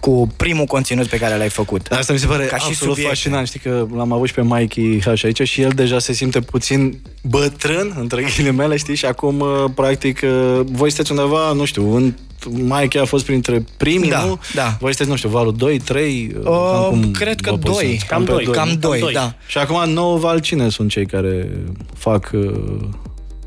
cu 0.00 0.32
primul 0.36 0.64
conținut 0.64 1.06
pe 1.06 1.18
care 1.18 1.36
l-ai 1.36 1.48
făcut. 1.48 1.88
Dar 1.88 1.98
asta 1.98 2.12
mi 2.12 2.18
se 2.18 2.26
pare 2.26 2.44
Ca 2.44 2.56
și 2.56 2.64
absolut 2.66 2.94
subiect. 2.94 3.08
fascinant. 3.08 3.46
Știi 3.46 3.60
că 3.60 3.86
l-am 3.94 4.12
avut 4.12 4.26
și 4.28 4.34
pe 4.34 4.42
Mikey 4.42 5.00
H 5.00 5.24
aici 5.24 5.42
și 5.48 5.60
el 5.60 5.70
deja 5.70 5.98
se 5.98 6.12
simte 6.12 6.40
puțin 6.40 6.98
bătrân, 7.22 7.94
între 7.98 8.22
ghilimele, 8.22 8.76
știi? 8.76 8.94
Și 8.94 9.04
acum, 9.04 9.40
uh, 9.40 9.64
practic, 9.74 10.20
uh, 10.24 10.60
voi 10.64 10.90
sunteți 10.90 11.10
undeva, 11.12 11.52
nu 11.52 11.64
știu, 11.64 11.94
în 11.96 12.14
Mikey 12.50 13.00
a 13.00 13.04
fost 13.04 13.24
printre 13.24 13.64
primii, 13.76 14.10
Da, 14.10 14.24
nu? 14.24 14.38
da. 14.54 14.76
Voi 14.80 14.94
sunteți, 14.94 15.08
nu 15.10 15.16
știu, 15.16 15.28
valul 15.28 15.54
2, 15.56 15.78
3? 15.78 16.34
Uh, 16.44 16.90
cred 17.12 17.40
că 17.40 17.50
doi. 17.60 18.00
Cam 18.08 18.24
doi. 18.24 18.44
Cam 18.44 18.52
Cam 18.54 18.76
doi, 18.80 19.00
doi. 19.00 19.12
da. 19.12 19.34
Și 19.46 19.58
acum, 19.58 19.90
nou 19.92 20.16
val, 20.16 20.38
cine 20.40 20.68
sunt 20.68 20.90
cei 20.90 21.06
care 21.06 21.48
fac... 21.96 22.30
uh, 22.34 22.50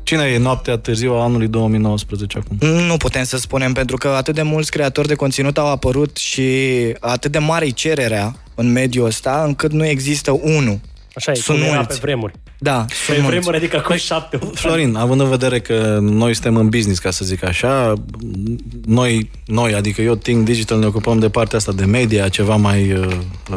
Cine 0.02 0.22
e 0.24 0.38
noaptea 0.38 0.76
târziu 0.78 1.12
a 1.12 1.22
anului 1.22 1.46
2019 1.48 2.38
acum? 2.38 2.68
Nu 2.68 2.96
putem 2.96 3.24
să 3.24 3.36
spunem, 3.38 3.72
pentru 3.72 3.96
că 3.96 4.08
atât 4.08 4.34
de 4.34 4.42
mulți 4.42 4.70
creatori 4.70 5.08
de 5.08 5.14
conținut 5.14 5.58
au 5.58 5.66
apărut 5.70 6.16
și 6.16 6.50
atât 7.00 7.32
de 7.32 7.38
mare 7.38 7.66
e 7.66 7.70
cererea 7.70 8.34
în 8.54 8.72
mediul 8.72 9.06
ăsta, 9.06 9.42
încât 9.46 9.72
nu 9.72 9.86
există 9.86 10.30
unul. 10.42 10.80
Așa 11.14 11.32
e, 11.32 11.34
Sunt 11.34 11.58
cum 11.58 11.66
era 11.66 11.74
mulți. 11.76 11.88
pe 11.88 11.98
vremuri. 12.02 12.32
Da, 12.58 12.84
Pe 12.88 12.94
sunt 13.04 13.16
mulți. 13.16 13.30
vremuri, 13.30 13.56
adică 13.56 13.78
cu 13.86 13.92
șapte. 13.96 14.38
Florin, 14.54 14.96
având 14.96 15.20
în 15.20 15.28
vedere 15.28 15.60
că 15.60 15.98
noi 16.00 16.34
suntem 16.34 16.56
în 16.56 16.68
business, 16.68 16.98
ca 16.98 17.10
să 17.10 17.24
zic 17.24 17.44
așa, 17.44 17.92
noi, 18.86 19.30
noi 19.46 19.74
adică 19.74 20.02
eu, 20.02 20.14
Think 20.14 20.44
Digital, 20.44 20.78
ne 20.78 20.86
ocupăm 20.86 21.18
de 21.18 21.28
partea 21.28 21.58
asta 21.58 21.72
de 21.72 21.84
media, 21.84 22.28
ceva 22.28 22.56
mai 22.56 22.92
uh, 22.92 23.06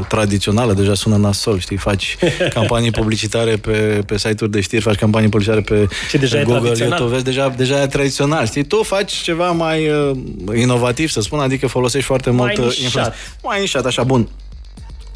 tradițională, 0.08 0.74
deja 0.74 0.94
sună 0.94 1.16
nasol, 1.16 1.60
știi, 1.60 1.78
faci 1.78 2.18
campanii 2.54 2.92
publicitare 2.92 3.56
pe, 3.56 4.04
pe 4.06 4.18
site-uri 4.18 4.52
de 4.52 4.62
știri, 4.62 4.82
faci 4.82 4.96
campanii 4.96 5.30
publicitare 5.30 5.62
pe 5.62 5.88
Și 6.10 6.18
deja 6.18 6.36
pe 6.36 6.42
e 6.42 6.44
Google, 6.46 6.62
tradițional. 6.62 6.92
YouTube, 6.98 7.12
vezi, 7.16 7.24
deja, 7.24 7.50
deja 7.58 7.82
e 7.82 7.88
tradițional, 7.88 8.46
știi, 8.46 8.64
tu 8.64 8.84
faci 8.84 9.12
ceva 9.14 9.52
mai 9.52 9.90
uh, 9.90 10.12
inovativ, 10.56 11.10
să 11.10 11.22
spun, 11.22 11.40
adică 11.40 11.68
folosești 11.68 12.06
foarte 12.08 12.30
Mai 12.30 12.38
mult 12.56 12.58
uh, 12.58 12.64
nișat. 12.66 12.84
influență. 12.84 13.14
Mai 13.44 13.60
nișat, 13.60 13.86
așa, 13.86 14.04
bun. 14.04 14.30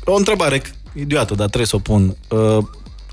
O 0.05 0.15
întrebare 0.15 0.61
idiotă, 0.93 1.33
dar 1.35 1.45
trebuie 1.47 1.65
să 1.67 1.75
o 1.75 1.79
pun. 1.79 2.15
Uh, 2.29 2.57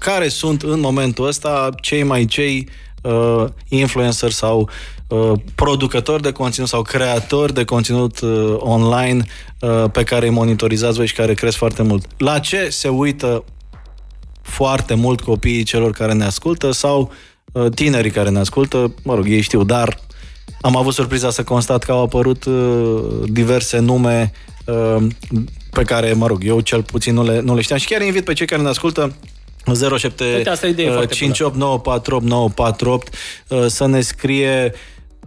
care 0.01 0.29
sunt 0.29 0.63
în 0.63 0.81
momentul 0.81 1.27
ăsta 1.27 1.69
cei 1.81 2.03
mai 2.03 2.25
cei 2.25 2.69
uh, 3.03 3.45
influencer 3.69 4.31
sau 4.31 4.69
uh, 5.09 5.33
producători 5.55 6.23
de 6.23 6.33
conținut 6.33 6.69
sau 6.69 6.83
creatori 6.83 7.55
de 7.55 7.65
conținut 7.65 8.21
uh, 8.21 8.55
online 8.59 9.25
uh, 9.61 9.85
pe 9.93 10.03
care 10.03 10.27
îi 10.27 10.33
monitorizați 10.33 10.97
voi 10.97 11.07
și 11.07 11.15
care 11.15 11.35
cresc 11.35 11.57
foarte 11.57 11.83
mult? 11.83 12.07
La 12.17 12.39
ce 12.39 12.69
se 12.69 12.89
uită 12.89 13.45
foarte 14.43 14.95
mult 14.95 15.21
copiii 15.21 15.63
celor 15.63 15.91
care 15.91 16.13
ne 16.13 16.25
ascultă 16.25 16.71
sau 16.71 17.13
uh, 17.53 17.71
tinerii 17.75 18.11
care 18.11 18.29
ne 18.29 18.39
ascultă? 18.39 18.95
Mă 19.03 19.15
rog, 19.15 19.29
ei 19.29 19.41
știu, 19.41 19.65
dar 19.65 20.01
am 20.61 20.77
avut 20.77 20.95
surpriza 20.95 21.31
să 21.31 21.43
constat 21.43 21.85
că 21.85 21.93
au 21.93 22.03
apărut 22.03 22.45
uh, 22.45 23.03
diverse 23.25 23.79
nume 23.79 24.33
uh, 24.67 25.07
pe 25.71 25.83
care, 25.83 26.13
mă 26.13 26.27
rog, 26.27 26.45
eu 26.45 26.61
cel 26.61 26.83
puțin 26.83 27.15
nu 27.15 27.25
le, 27.25 27.41
nu 27.41 27.55
le 27.55 27.61
știam 27.61 27.79
și 27.79 27.87
chiar 27.87 28.03
invit 28.03 28.25
pe 28.25 28.33
cei 28.33 28.47
care 28.47 28.63
ne 28.63 28.69
ascultă 28.69 29.15
07 29.99 30.25
Uite, 30.37 30.49
asta 30.49 30.67
e 30.67 30.69
o 30.69 30.73
idee 30.73 30.91
foarte 30.91 31.15
58948 31.15 33.15
uh, 33.49 33.67
să 33.67 33.87
ne 33.87 34.01
scrie 34.01 34.73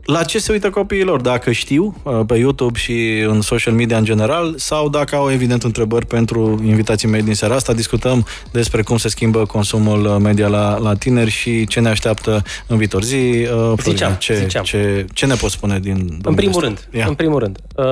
la 0.05 0.23
ce 0.23 0.39
se 0.39 0.51
uită 0.51 0.69
copiilor, 0.69 1.21
dacă 1.21 1.51
știu 1.51 1.95
uh, 2.03 2.19
pe 2.27 2.35
YouTube 2.35 2.79
și 2.79 3.23
în 3.27 3.41
social 3.41 3.73
media 3.73 3.97
în 3.97 4.03
general 4.03 4.53
sau 4.57 4.89
dacă 4.89 5.15
au 5.15 5.31
evident 5.31 5.63
întrebări 5.63 6.05
pentru 6.05 6.61
invitații 6.65 7.07
mei 7.07 7.21
din 7.21 7.33
seara 7.33 7.55
asta. 7.55 7.73
Discutăm 7.73 8.25
despre 8.51 8.81
cum 8.81 8.97
se 8.97 9.07
schimbă 9.07 9.45
consumul 9.45 10.05
uh, 10.05 10.15
media 10.19 10.47
la, 10.47 10.77
la 10.77 10.93
tineri 10.93 11.29
și 11.29 11.67
ce 11.67 11.79
ne 11.79 11.89
așteaptă 11.89 12.43
în 12.67 12.77
viitor. 12.77 13.03
Zi, 13.03 13.15
uh, 13.15 13.47
Florin, 13.47 13.77
Ziceam, 13.83 14.13
ce, 14.13 14.35
ziceam. 14.35 14.63
Ce, 14.63 15.05
ce 15.13 15.25
ne 15.25 15.35
poți 15.35 15.53
spune 15.53 15.79
din 15.79 15.93
domeniul 15.95 16.21
În 16.25 16.35
primul 16.35 16.55
ăsta? 16.55 16.65
rând, 16.65 16.87
Ia. 16.91 17.05
în 17.07 17.13
primul 17.13 17.39
rând, 17.39 17.59
uh, 17.75 17.85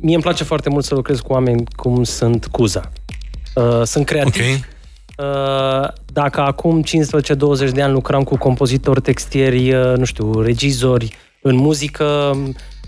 mie 0.00 0.14
îmi 0.14 0.22
place 0.22 0.44
foarte 0.44 0.68
mult 0.68 0.84
să 0.84 0.94
lucrez 0.94 1.20
cu 1.20 1.32
oameni 1.32 1.64
cum 1.76 2.04
sunt 2.04 2.46
Cuza. 2.46 2.92
Uh, 3.54 3.82
sunt 3.82 4.06
creativi. 4.06 4.52
Ok. 4.52 4.58
Uh, 5.16 5.88
dacă 6.12 6.40
acum 6.40 6.82
15-20 6.82 7.70
de 7.72 7.82
ani 7.82 7.92
lucram 7.92 8.22
cu 8.22 8.36
compozitori, 8.36 9.00
textieri, 9.00 9.74
uh, 9.74 9.96
nu 9.96 10.04
știu, 10.04 10.40
regizori 10.40 11.16
în 11.42 11.56
muzică, 11.56 12.30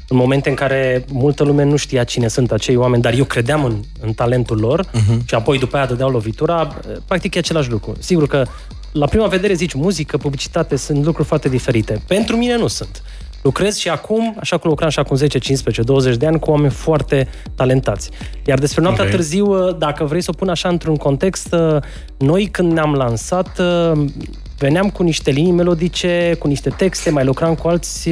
în 0.08 0.16
momente 0.16 0.48
în 0.48 0.54
care 0.54 1.04
multă 1.12 1.44
lume 1.44 1.64
nu 1.64 1.76
știa 1.76 2.04
cine 2.04 2.28
sunt 2.28 2.52
acei 2.52 2.76
oameni, 2.76 3.02
dar 3.02 3.12
eu 3.12 3.24
credeam 3.24 3.64
în, 3.64 3.80
în 4.00 4.12
talentul 4.12 4.58
lor 4.58 4.84
uh-huh. 4.86 5.24
și 5.24 5.34
apoi 5.34 5.58
după 5.58 5.76
aia 5.76 5.86
dădeau 5.86 6.10
lovitura, 6.10 6.60
uh, 6.88 6.96
practic 7.06 7.34
e 7.34 7.38
același 7.38 7.70
lucru. 7.70 7.96
Sigur 7.98 8.26
că 8.26 8.46
la 8.92 9.06
prima 9.06 9.26
vedere 9.26 9.54
zici 9.54 9.72
muzică, 9.72 10.16
publicitate, 10.16 10.76
sunt 10.76 11.04
lucruri 11.04 11.28
foarte 11.28 11.48
diferite. 11.48 12.02
Pentru 12.06 12.36
mine 12.36 12.56
nu 12.56 12.66
sunt. 12.66 13.02
Lucrez 13.42 13.76
și 13.76 13.88
acum, 13.88 14.36
așa 14.40 14.58
cum 14.58 14.70
lucram 14.70 14.88
și 14.88 14.98
acum 14.98 15.16
10, 15.16 15.38
15, 15.38 15.82
20 15.82 16.16
de 16.16 16.26
ani, 16.26 16.38
cu 16.38 16.50
oameni 16.50 16.72
foarte 16.72 17.28
talentați. 17.54 18.10
Iar 18.46 18.58
despre 18.58 18.82
noaptea 18.82 19.04
Ok. 19.04 19.10
târziu, 19.10 19.72
dacă 19.72 20.04
vrei 20.04 20.20
să 20.20 20.30
o 20.32 20.36
pun 20.36 20.48
așa 20.48 20.68
într-un 20.68 20.96
context, 20.96 21.54
noi 22.18 22.46
când 22.46 22.72
ne-am 22.72 22.94
lansat, 22.94 23.60
veneam 24.58 24.90
cu 24.90 25.02
niște 25.02 25.30
linii 25.30 25.52
melodice, 25.52 26.36
cu 26.38 26.46
niște 26.46 26.70
texte, 26.70 27.10
mai 27.10 27.24
lucram 27.24 27.54
cu 27.54 27.68
alți 27.68 28.08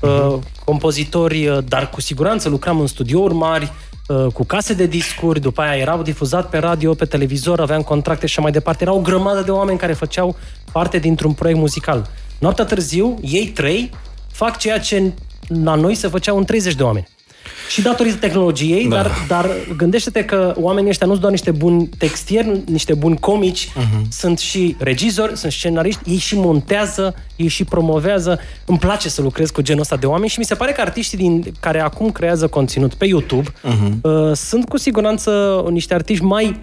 uh, 0.00 0.38
compozitori, 0.64 1.46
uh, 1.46 1.58
dar 1.68 1.90
cu 1.90 2.00
siguranță 2.00 2.48
lucram 2.48 2.80
în 2.80 2.86
studiouri 2.86 3.34
mari, 3.34 3.72
uh, 4.08 4.26
cu 4.32 4.44
case 4.44 4.74
de 4.74 4.86
discuri, 4.86 5.40
după 5.40 5.60
aia 5.60 5.80
erau 5.80 6.02
difuzat 6.02 6.48
pe 6.48 6.58
radio, 6.58 6.94
pe 6.94 7.04
televizor, 7.04 7.60
aveam 7.60 7.82
contracte 7.82 8.26
și 8.26 8.32
așa 8.32 8.42
mai 8.42 8.52
departe. 8.52 8.82
Erau 8.82 8.96
o 8.96 9.00
grămadă 9.00 9.40
de 9.40 9.50
oameni 9.50 9.78
care 9.78 9.92
făceau 9.92 10.36
parte 10.72 10.98
dintr-un 10.98 11.32
proiect 11.32 11.60
muzical. 11.60 12.06
Noaptea 12.38 12.64
târziu, 12.64 13.18
ei 13.22 13.46
trei 13.46 13.90
fac 14.32 14.58
ceea 14.58 14.78
ce 14.78 15.12
la 15.62 15.74
noi 15.74 15.94
se 15.94 16.08
făceau 16.08 16.36
în 16.36 16.44
30 16.44 16.74
de 16.74 16.82
oameni. 16.82 17.08
Și 17.70 17.82
datorită 17.82 18.16
tehnologiei, 18.16 18.88
Da. 18.88 18.96
da. 18.96 19.02
dar, 19.02 19.12
dar 19.28 19.50
gândește-te 19.76 20.24
că 20.24 20.54
oamenii 20.56 20.90
ăștia 20.90 21.06
nu 21.06 21.12
sunt 21.12 21.22
doar 21.22 21.32
niște 21.32 21.50
buni 21.50 21.88
textieri, 21.98 22.62
niște 22.66 22.94
buni 22.94 23.18
comici, 23.18 23.68
uh-huh. 23.68 24.08
sunt 24.10 24.38
și 24.38 24.76
regizori, 24.78 25.36
sunt 25.36 25.52
scenariști, 25.52 26.00
ei 26.10 26.16
și 26.16 26.36
montează, 26.36 27.14
ei 27.36 27.48
și 27.48 27.64
promovează. 27.64 28.40
Îmi 28.64 28.78
place 28.78 29.08
să 29.08 29.22
lucrez 29.22 29.50
cu 29.50 29.62
genul 29.62 29.80
ăsta 29.80 29.96
de 29.96 30.06
oameni 30.06 30.30
și 30.30 30.38
mi 30.38 30.44
se 30.44 30.54
pare 30.54 30.72
că 30.72 30.80
artiștii 30.80 31.18
din, 31.18 31.52
care 31.60 31.80
acum 31.80 32.10
creează 32.10 32.48
conținut 32.48 32.94
pe 32.94 33.06
YouTube 33.06 33.48
uh-huh. 33.48 34.00
uh, 34.02 34.32
sunt 34.34 34.68
cu 34.68 34.78
siguranță 34.78 35.62
niște 35.70 35.94
artiști 35.94 36.24
mai 36.24 36.60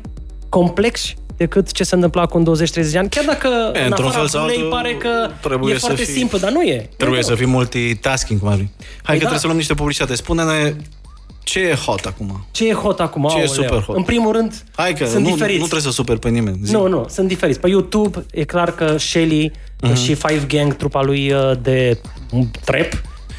complexi 0.50 1.18
decât 1.38 1.72
ce 1.72 1.84
se 1.84 1.96
întâmpla 1.96 2.22
acum 2.22 2.56
20-30 2.88 2.92
de 2.92 2.98
ani, 2.98 3.10
chiar 3.10 3.26
dacă 3.26 3.48
E, 3.74 3.80
în 3.80 3.86
într-un 3.86 4.06
afara 4.06 4.20
fel 4.20 4.28
sau 4.28 4.42
bulei 4.42 4.56
altul, 4.56 4.70
pare 4.72 4.94
că 4.96 5.30
trebuie 5.42 5.74
e 5.74 5.78
să 5.78 5.86
foarte 5.86 6.04
fii- 6.04 6.14
simplu, 6.14 6.38
dar 6.38 6.52
nu 6.52 6.62
e. 6.62 6.90
Trebuie 6.98 7.20
nu, 7.20 7.26
să 7.26 7.36
fii 7.36 7.46
multitasking, 7.46 8.40
cum 8.40 8.48
ar 8.50 8.56
fi. 8.56 8.60
Hai 8.62 8.68
că 8.70 9.02
Păi 9.04 9.16
trebuie 9.16 9.32
da. 9.34 9.38
să 9.38 9.46
luăm 9.46 9.58
niște 9.58 9.74
publicitate. 9.74 10.16
Spune-ne 10.16 10.74
ce 11.44 11.60
e 11.60 11.74
hot 11.74 12.06
acum. 12.06 12.46
Ce 12.52 12.68
e 12.68 12.74
hot 12.74 13.00
acum? 13.00 13.22
Ce 13.30 13.36
e 13.36 13.40
Aoleu. 13.40 13.54
super 13.54 13.80
hot? 13.80 13.96
În 13.96 14.04
primul 14.04 14.32
rând, 14.32 14.64
Hai 14.76 14.94
că 14.94 15.06
sunt 15.06 15.24
nu, 15.24 15.30
diferiți. 15.32 15.58
nu 15.60 15.64
trebuie 15.68 15.82
să 15.82 15.92
super 15.92 16.18
pe 16.18 16.30
nimeni. 16.30 16.60
Zi. 16.64 16.72
Nu, 16.74 16.88
nu, 16.88 17.06
sunt 17.10 17.28
diferiți. 17.28 17.60
Pe 17.60 17.68
YouTube 17.70 18.26
e 18.32 18.44
clar 18.44 18.72
că 18.76 18.98
Shelly 18.98 19.52
Mhm. 19.82 19.92
uh-huh. 19.94 19.96
și 20.04 20.14
Five 20.14 20.46
Gang, 20.48 20.76
trupa 20.76 21.02
lui 21.02 21.32
uh, 21.32 21.52
de 21.62 21.98
trap, 22.66 22.88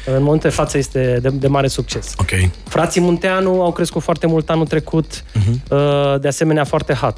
în 0.05 0.23
momentul 0.23 0.49
de 0.49 0.55
față 0.55 0.77
este 0.77 1.19
de, 1.21 1.29
de 1.29 1.47
mare 1.47 1.67
succes. 1.67 2.13
Ok. 2.17 2.29
Frații 2.67 3.01
Munteanu 3.01 3.61
au 3.61 3.71
crescut 3.71 4.01
foarte 4.01 4.27
mult 4.27 4.49
anul 4.49 4.67
trecut, 4.67 5.23
uh-huh. 5.23 6.17
de 6.19 6.27
asemenea 6.27 6.63
foarte 6.63 6.93
hot. 6.93 7.15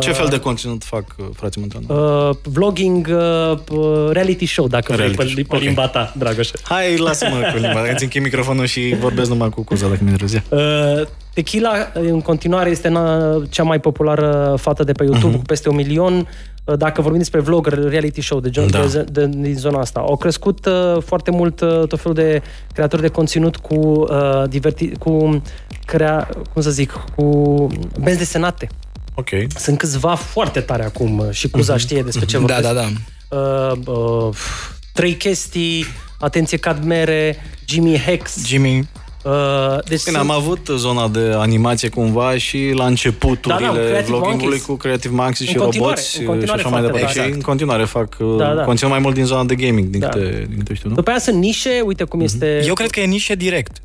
Ce 0.00 0.12
fel 0.12 0.26
de 0.28 0.38
conținut 0.40 0.84
fac 0.84 1.04
uh, 1.18 1.26
frații 1.34 1.60
Montana? 1.60 2.00
Uh, 2.28 2.36
vlogging, 2.42 3.08
uh, 3.10 3.58
uh, 3.78 4.10
reality 4.10 4.46
show, 4.46 4.68
dacă 4.68 4.94
Reality 4.94 5.16
vrei, 5.16 5.26
pe, 5.26 5.32
show, 5.34 5.44
pe 5.48 5.56
ok. 5.56 5.62
limba 5.62 5.88
ta, 5.88 6.12
Dragoș. 6.18 6.48
Hai, 6.62 6.96
lasă-mă 6.96 7.50
cu 7.52 7.58
limba. 7.58 7.90
Îți 7.92 8.02
închid 8.02 8.22
microfonul 8.22 8.64
și 8.64 8.96
vorbesc 9.00 9.28
numai 9.28 9.48
cu 9.48 9.62
Cuza, 9.62 9.88
dacă 9.88 10.00
mi-e 10.04 10.16
răzia. 10.18 10.42
Uh, 10.48 11.06
Tequila, 11.34 11.72
în 11.94 12.20
continuare, 12.20 12.70
este 12.70 12.88
na- 12.88 13.48
cea 13.50 13.62
mai 13.62 13.80
populară 13.80 14.54
fată 14.58 14.84
de 14.84 14.92
pe 14.92 15.04
YouTube, 15.04 15.34
uh-huh. 15.34 15.38
cu 15.38 15.42
peste 15.42 15.68
un 15.68 15.74
milion. 15.74 16.28
Uh, 16.64 16.76
Dacă 16.76 17.00
vorbim 17.00 17.18
despre 17.18 17.40
vlogger, 17.40 17.88
reality 17.88 18.20
show 18.20 18.40
de, 18.40 18.48
Da. 18.48 18.62
da. 18.62 18.86
de, 18.86 19.02
de, 19.02 19.26
din 19.26 19.56
zona 19.56 19.78
asta. 19.80 20.00
Au 20.00 20.16
crescut 20.16 20.66
uh, 20.66 21.02
foarte 21.04 21.30
mult 21.30 21.60
uh, 21.60 21.68
tot 21.86 22.00
felul 22.00 22.14
de 22.16 22.42
creatori 22.72 23.02
de 23.02 23.08
conținut 23.08 23.56
cu, 23.56 23.74
uh, 23.74 24.42
diverti, 24.48 24.92
cu 24.98 25.42
crea, 25.86 26.28
cum 26.52 26.62
să 26.62 26.70
zic, 26.70 26.92
cu 27.16 27.66
benzi 28.00 28.18
desenate. 28.18 28.68
Ok. 29.18 29.28
Sunt 29.56 29.78
câțiva 29.78 30.14
foarte 30.14 30.60
tare 30.60 30.84
acum 30.84 31.18
uh, 31.18 31.26
și 31.30 31.48
Cuza 31.48 31.74
uh-huh. 31.74 31.78
știe 31.78 32.02
despre 32.02 32.24
ce 32.26 32.38
Da, 32.38 32.38
vorbesc. 32.38 32.62
da, 32.62 32.72
da. 32.72 32.86
Uh, 33.36 33.78
uh, 34.28 34.34
trei 34.92 35.14
chestii, 35.14 35.84
atenție 36.20 36.56
Cadmere, 36.58 37.36
Jimmy 37.64 37.98
Hex. 37.98 38.46
Jimmy, 38.46 38.88
Uh, 39.24 39.32
deci 39.74 39.84
Bine, 39.86 39.98
sunt- 39.98 40.16
am 40.16 40.30
avut 40.30 40.68
zona 40.76 41.08
de 41.08 41.32
animație 41.36 41.88
cumva 41.88 42.36
și 42.36 42.70
la 42.74 42.86
începuturile 42.86 43.66
Da, 43.66 43.72
da, 43.72 43.78
Creative 43.78 44.02
vloggingului 44.06 44.38
Monkeys. 44.44 44.64
cu 44.64 44.74
Creative 44.74 45.14
Monkeys 45.14 45.48
și 45.48 45.56
În 45.56 45.62
continuare, 45.62 45.94
roboți 45.94 46.16
în 46.16 46.20
și 46.22 46.26
continuare 46.28 46.60
așa 46.60 46.68
mai 46.70 46.78
foarte 46.80 46.96
departe. 46.98 47.18
tare. 47.18 47.28
Și 47.30 47.34
în 47.34 47.40
continuare 47.40 47.84
fac 47.84 48.16
uh, 48.20 48.36
Da, 48.38 48.54
da. 48.54 48.62
conținut 48.62 48.92
mai 48.92 49.00
mult 49.00 49.14
din 49.14 49.24
zona 49.24 49.44
de 49.44 49.54
gaming, 49.54 49.88
din, 49.88 50.00
Da. 50.00 50.08
câte, 50.08 50.46
din 50.48 50.58
câte 50.58 50.74
știu, 50.74 50.88
nu? 50.88 50.94
După 50.94 51.10
aia 51.10 51.18
sunt 51.18 51.36
nișe, 51.36 51.80
uite 51.84 52.04
cum 52.04 52.20
este... 52.20 52.62
eu 52.66 52.74
cred 52.74 52.90
că 52.90 53.00
e 53.00 53.04
nișe 53.04 53.34
direct. 53.34 53.76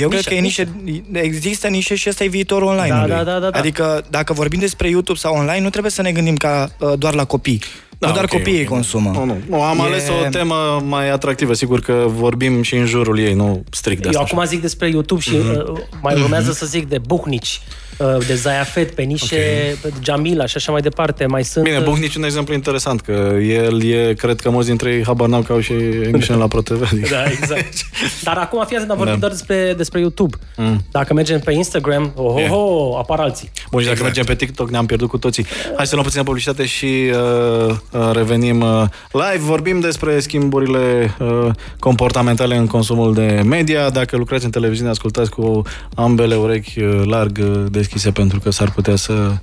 Eu 0.00 0.08
cred 0.08 0.24
că 0.24 0.34
e 0.34 0.40
nișe, 0.40 0.68
există 1.12 1.68
nișe 1.68 1.94
și 1.94 2.08
ăsta 2.08 2.24
e 2.24 2.28
viitorul 2.28 2.68
online. 2.68 2.88
Da, 2.88 3.06
da, 3.06 3.22
da, 3.22 3.38
da, 3.38 3.50
da. 3.50 3.58
Adică 3.58 4.04
dacă 4.10 4.32
vorbim 4.32 4.60
despre 4.60 4.88
YouTube 4.88 5.18
sau 5.18 5.34
online, 5.34 5.60
nu 5.60 5.70
trebuie 5.70 5.92
să 5.92 6.02
ne 6.02 6.12
gândim 6.12 6.36
ca 6.36 6.70
uh, 6.78 6.92
doar 6.98 7.14
la 7.14 7.24
copii. 7.24 7.60
Da, 7.98 8.06
nu 8.06 8.12
doar 8.12 8.24
okay, 8.24 8.38
copiii 8.38 8.64
okay. 8.64 8.68
consumă. 8.68 9.10
Nu, 9.10 9.24
nu. 9.24 9.36
nu 9.48 9.62
am 9.62 9.78
e... 9.78 9.82
ales 9.82 10.08
o 10.08 10.28
temă 10.28 10.82
mai 10.86 11.10
atractivă. 11.10 11.52
Sigur 11.52 11.80
că 11.80 12.04
vorbim 12.06 12.62
și 12.62 12.76
în 12.76 12.86
jurul 12.86 13.18
ei, 13.18 13.34
nu 13.34 13.64
strict 13.70 14.02
de 14.02 14.08
asta. 14.08 14.20
Eu 14.20 14.26
acum 14.30 14.44
zic 14.44 14.60
despre 14.60 14.88
YouTube 14.88 15.20
și 15.20 15.36
mm-hmm. 15.36 16.00
mai 16.02 16.20
urmează 16.20 16.50
mm-hmm. 16.50 16.56
să 16.56 16.66
zic 16.66 16.88
de 16.88 16.98
buhnici 16.98 17.60
Uh, 17.60 17.89
de 18.26 18.34
Zayafet, 18.34 18.94
pe 18.94 19.02
nișe 19.02 19.76
okay. 19.78 19.92
Jamila 20.02 20.46
și 20.46 20.56
așa 20.56 20.72
mai 20.72 20.80
departe. 20.80 21.26
Mai 21.26 21.44
sunt... 21.44 21.64
Bine, 21.64 21.78
uh, 21.78 21.84
Buhnici 21.84 22.14
un 22.14 22.24
exemplu 22.24 22.54
interesant, 22.54 23.00
că 23.00 23.36
el 23.42 23.84
e, 23.84 24.14
cred 24.14 24.40
că 24.40 24.50
mulți 24.50 24.68
dintre 24.68 24.90
ei 24.90 25.04
habar 25.04 25.28
n-au 25.28 25.42
că 25.42 25.52
au 25.52 25.60
și 25.60 25.72
emisiune 25.72 26.40
la 26.40 26.48
ProTV. 26.48 26.88
Adică. 26.92 27.08
Da, 27.10 27.24
exact. 27.24 27.72
Dar 28.22 28.36
acum, 28.36 28.64
fii 28.66 28.76
atent, 28.76 28.90
am 28.90 28.96
vorbit 28.96 29.14
da. 29.14 29.20
doar 29.20 29.32
despre, 29.32 29.74
despre 29.76 30.00
YouTube. 30.00 30.36
Mm. 30.56 30.84
Dacă 30.90 31.14
mergem 31.14 31.40
pe 31.40 31.52
Instagram, 31.52 32.12
oh, 32.14 32.34
oh, 32.34 32.50
oh, 32.50 32.98
apar 32.98 33.18
alții. 33.18 33.50
Bun, 33.70 33.80
și 33.80 33.86
dacă 33.86 33.98
exact. 34.00 34.16
mergem 34.16 34.24
pe 34.24 34.44
TikTok, 34.44 34.70
ne-am 34.70 34.86
pierdut 34.86 35.08
cu 35.08 35.18
toții. 35.18 35.46
Hai 35.76 35.86
să 35.86 35.92
luăm 35.94 36.04
puțină 36.04 36.22
publicitate 36.22 36.66
și 36.66 36.86
uh, 36.86 37.74
uh, 37.92 38.10
revenim 38.12 38.60
uh, 38.60 38.84
live. 39.12 39.44
Vorbim 39.44 39.80
despre 39.80 40.20
schimburile 40.20 41.14
uh, 41.18 41.50
comportamentale 41.78 42.56
în 42.56 42.66
consumul 42.66 43.14
de 43.14 43.42
media. 43.44 43.90
Dacă 43.90 44.16
lucrați 44.16 44.44
în 44.44 44.50
televiziune, 44.50 44.90
ascultați 44.90 45.30
cu 45.30 45.62
ambele 45.94 46.34
urechi 46.34 46.82
uh, 46.82 47.02
larg 47.04 47.38
uh, 47.40 47.64
deschise 47.70 47.89
pentru 48.12 48.40
că 48.40 48.50
s-ar 48.50 48.70
putea 48.70 48.96
să 48.96 49.38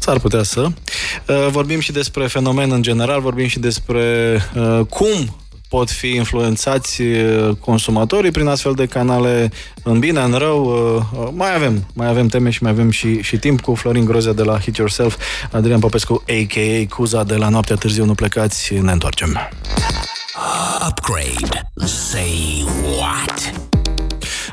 S-ar 0.00 0.18
putea 0.18 0.42
să. 0.42 0.60
Uh, 0.60 1.46
vorbim 1.50 1.80
și 1.80 1.92
despre 1.92 2.26
fenomen 2.26 2.70
în 2.70 2.82
general, 2.82 3.20
vorbim 3.20 3.46
și 3.46 3.58
despre 3.58 4.38
uh, 4.54 4.80
cum 4.88 5.36
pot 5.68 5.90
fi 5.90 6.08
influențați 6.08 7.02
uh, 7.02 7.56
consumatorii 7.60 8.30
prin 8.30 8.46
astfel 8.46 8.72
de 8.72 8.86
canale 8.86 9.52
în 9.82 9.98
bine, 9.98 10.20
în 10.20 10.32
rău. 10.32 11.32
Mai 11.34 11.54
avem, 11.54 11.86
mai 11.94 12.08
avem 12.08 12.26
teme 12.26 12.50
și 12.50 12.62
mai 12.62 12.70
avem 12.70 12.90
și, 12.90 13.22
și 13.22 13.36
timp 13.36 13.60
cu 13.60 13.74
Florin 13.74 14.04
Grozea 14.04 14.32
de 14.32 14.42
la 14.42 14.58
Hit 14.58 14.76
Yourself, 14.76 15.16
Adrian 15.50 15.80
Popescu, 15.80 16.24
a.k.a. 16.26 16.94
Cuza 16.94 17.24
de 17.24 17.34
la 17.34 17.48
Noaptea 17.48 17.76
Târziu, 17.76 18.04
nu 18.04 18.14
plecați, 18.14 18.74
ne 18.74 18.92
întoarcem. 18.92 19.38
Upgrade. 20.88 21.70
Say 21.86 22.64
what? 22.98 23.52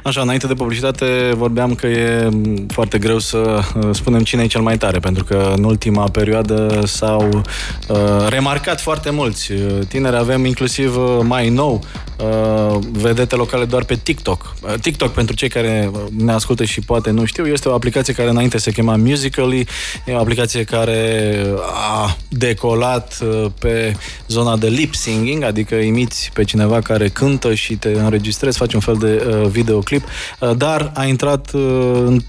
Așa, 0.07 0.21
înainte 0.21 0.47
de 0.47 0.53
publicitate 0.53 1.33
vorbeam 1.35 1.75
că 1.75 1.87
e 1.87 2.29
foarte 2.67 2.97
greu 2.97 3.19
să 3.19 3.37
uh, 3.37 3.89
spunem 3.91 4.23
cine 4.23 4.43
e 4.43 4.47
cel 4.47 4.61
mai 4.61 4.77
tare, 4.77 4.99
pentru 4.99 5.23
că 5.23 5.53
în 5.55 5.63
ultima 5.63 6.03
perioadă 6.09 6.81
s-au 6.85 7.43
uh, 7.87 7.97
remarcat 8.29 8.81
foarte 8.81 9.09
mulți 9.09 9.51
uh, 9.51 9.59
tineri. 9.87 10.15
Avem 10.15 10.45
inclusiv 10.45 10.97
uh, 10.97 11.19
mai 11.21 11.49
nou 11.49 11.83
uh, 12.17 12.79
vedete 12.91 13.35
locale 13.35 13.65
doar 13.65 13.83
pe 13.83 13.95
TikTok. 13.95 14.53
Uh, 14.61 14.73
TikTok, 14.81 15.11
pentru 15.11 15.35
cei 15.35 15.49
care 15.49 15.91
ne 16.17 16.31
ascultă 16.31 16.63
și 16.63 16.81
poate 16.81 17.11
nu 17.11 17.25
știu, 17.25 17.45
este 17.45 17.69
o 17.69 17.73
aplicație 17.73 18.13
care 18.13 18.29
înainte 18.29 18.57
se 18.57 18.71
chema 18.71 18.95
Musical.ly, 18.95 19.67
e 20.05 20.13
o 20.13 20.19
aplicație 20.19 20.63
care 20.63 21.35
a 21.73 22.17
decolat 22.29 23.19
uh, 23.21 23.45
pe 23.59 23.95
zona 24.27 24.57
de 24.57 24.67
lip 24.67 24.95
singing, 24.95 25.43
adică 25.43 25.75
imiți 25.75 26.29
pe 26.33 26.43
cineva 26.43 26.81
care 26.81 27.07
cântă 27.07 27.53
și 27.53 27.75
te 27.75 27.89
înregistrezi, 27.89 28.57
faci 28.57 28.73
un 28.73 28.79
fel 28.79 28.95
de 28.99 29.25
uh, 29.27 29.47
videoclip 29.47 29.96
clip, 29.97 30.09
uh, 30.39 30.57
dar 30.57 30.91
a 30.95 31.05
intrat 31.05 31.51
uh, 31.53 31.61
în 32.05 32.19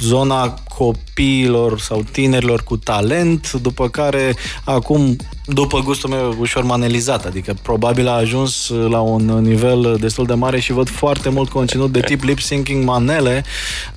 zona 0.00 0.54
copiilor 0.76 1.80
sau 1.80 2.02
tinerilor 2.12 2.62
cu 2.62 2.76
talent, 2.76 3.52
după 3.52 3.88
care 3.88 4.34
acum, 4.64 5.16
după 5.46 5.80
gustul 5.80 6.10
meu, 6.10 6.36
ușor 6.38 6.64
manelizat, 6.64 7.24
adică 7.24 7.54
probabil 7.62 8.08
a 8.08 8.12
ajuns 8.12 8.68
la 8.88 9.00
un 9.00 9.24
nivel 9.24 9.96
destul 10.00 10.26
de 10.26 10.34
mare 10.34 10.60
și 10.60 10.72
văd 10.72 10.88
foarte 10.88 11.28
mult 11.28 11.48
conținut 11.48 11.92
de 11.92 12.00
tip 12.00 12.22
lip 12.22 12.40
syncing 12.40 12.84
manele, 12.84 13.44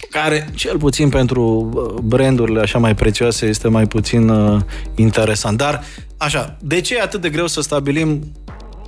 care, 0.09 0.49
cel 0.55 0.77
puțin 0.77 1.09
pentru 1.09 1.69
uh, 1.73 2.01
brandurile 2.03 2.59
așa 2.59 2.77
mai 2.77 2.95
prețioase, 2.95 3.45
este 3.45 3.67
mai 3.67 3.85
puțin 3.85 4.29
uh, 4.29 4.61
interesant. 4.95 5.57
Dar, 5.57 5.83
așa, 6.17 6.57
de 6.61 6.81
ce 6.81 6.95
e 6.95 7.01
atât 7.01 7.21
de 7.21 7.29
greu 7.29 7.47
să 7.47 7.61
stabilim 7.61 8.31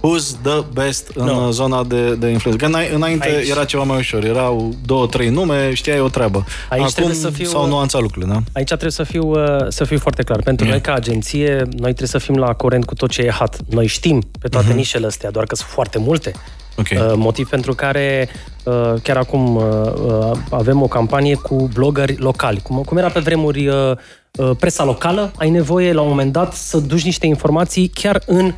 Who's 0.07 0.35
the 0.41 0.63
best 0.73 1.11
în 1.13 1.25
no. 1.25 1.51
zona 1.51 1.83
de, 1.83 2.15
de 2.15 2.27
influență? 2.27 2.65
Că 2.65 2.77
înainte 2.95 3.27
Aici. 3.27 3.49
era 3.49 3.65
ceva 3.65 3.83
mai 3.83 3.97
ușor. 3.97 4.23
Erau 4.23 4.75
două, 4.85 5.07
trei 5.07 5.29
nume, 5.29 5.73
știai 5.73 5.99
o 5.99 6.07
treabă. 6.07 6.45
Aici 6.69 6.99
Acum 6.99 7.13
să 7.13 7.29
fiu, 7.29 7.45
s-au 7.45 7.67
nuanțat 7.67 8.01
lucrurile, 8.01 8.31
da? 8.31 8.39
Aici 8.53 8.67
trebuie 8.67 8.91
să 8.91 9.03
fiu, 9.03 9.29
uh, 9.29 9.65
să 9.67 9.83
fiu 9.83 9.97
foarte 9.97 10.23
clar. 10.23 10.41
Pentru 10.41 10.65
mm. 10.65 10.71
noi, 10.71 10.81
ca 10.81 10.93
agenție, 10.93 11.55
noi 11.55 11.93
trebuie 11.93 12.07
să 12.07 12.17
fim 12.17 12.35
la 12.35 12.53
curent 12.53 12.85
cu 12.85 12.93
tot 12.93 13.09
ce 13.09 13.21
e 13.21 13.29
hot. 13.29 13.57
Noi 13.69 13.87
știm 13.87 14.23
pe 14.39 14.47
toate 14.47 14.71
mm-hmm. 14.71 14.75
nișele 14.75 15.05
astea, 15.05 15.31
doar 15.31 15.45
că 15.45 15.55
sunt 15.55 15.69
foarte 15.69 15.97
multe. 15.97 16.31
Okay. 16.77 16.97
Uh, 16.97 17.13
motiv 17.15 17.49
pentru 17.49 17.73
care 17.73 18.29
uh, 18.63 18.93
chiar 19.03 19.17
acum 19.17 19.61
avem 20.49 20.81
o 20.81 20.87
campanie 20.87 21.35
cu 21.35 21.69
blogări 21.73 22.15
locali. 22.17 22.59
Cum, 22.61 22.83
cum 22.83 22.97
era 22.97 23.09
pe 23.09 23.19
vremuri 23.19 23.69
presa 24.59 24.83
locală, 24.83 25.31
ai 25.37 25.49
nevoie 25.49 25.93
la 25.93 26.01
un 26.01 26.07
moment 26.07 26.31
dat 26.31 26.53
să 26.53 26.77
duci 26.77 27.03
niște 27.03 27.25
informații 27.25 27.87
chiar 27.87 28.21
în 28.25 28.53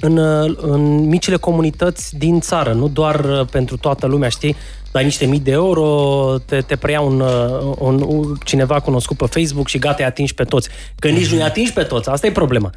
în, 0.00 0.18
în 0.56 1.08
micile 1.08 1.36
comunități 1.36 2.18
din 2.18 2.40
țară, 2.40 2.72
nu 2.72 2.88
doar 2.88 3.24
uh, 3.24 3.46
pentru 3.50 3.76
toată 3.76 4.06
lumea, 4.06 4.28
știi? 4.28 4.56
Dai 4.92 5.04
niște 5.04 5.26
mii 5.26 5.40
de 5.40 5.50
euro, 5.50 6.34
te, 6.44 6.60
te 6.60 6.76
preia 6.76 7.00
un, 7.00 7.20
uh, 7.20 7.74
un, 7.78 8.02
un, 8.06 8.34
cineva 8.44 8.80
cunoscut 8.80 9.16
pe 9.16 9.26
Facebook 9.26 9.68
și 9.68 9.78
gata, 9.78 9.96
îi 9.98 10.04
atingi 10.04 10.34
pe 10.34 10.44
toți. 10.44 10.68
Că 10.98 11.08
nici 11.08 11.32
nu-i 11.32 11.42
atingi 11.42 11.72
pe 11.72 11.82
toți, 11.82 12.08
asta 12.08 12.26
e 12.26 12.30
problema. 12.30 12.70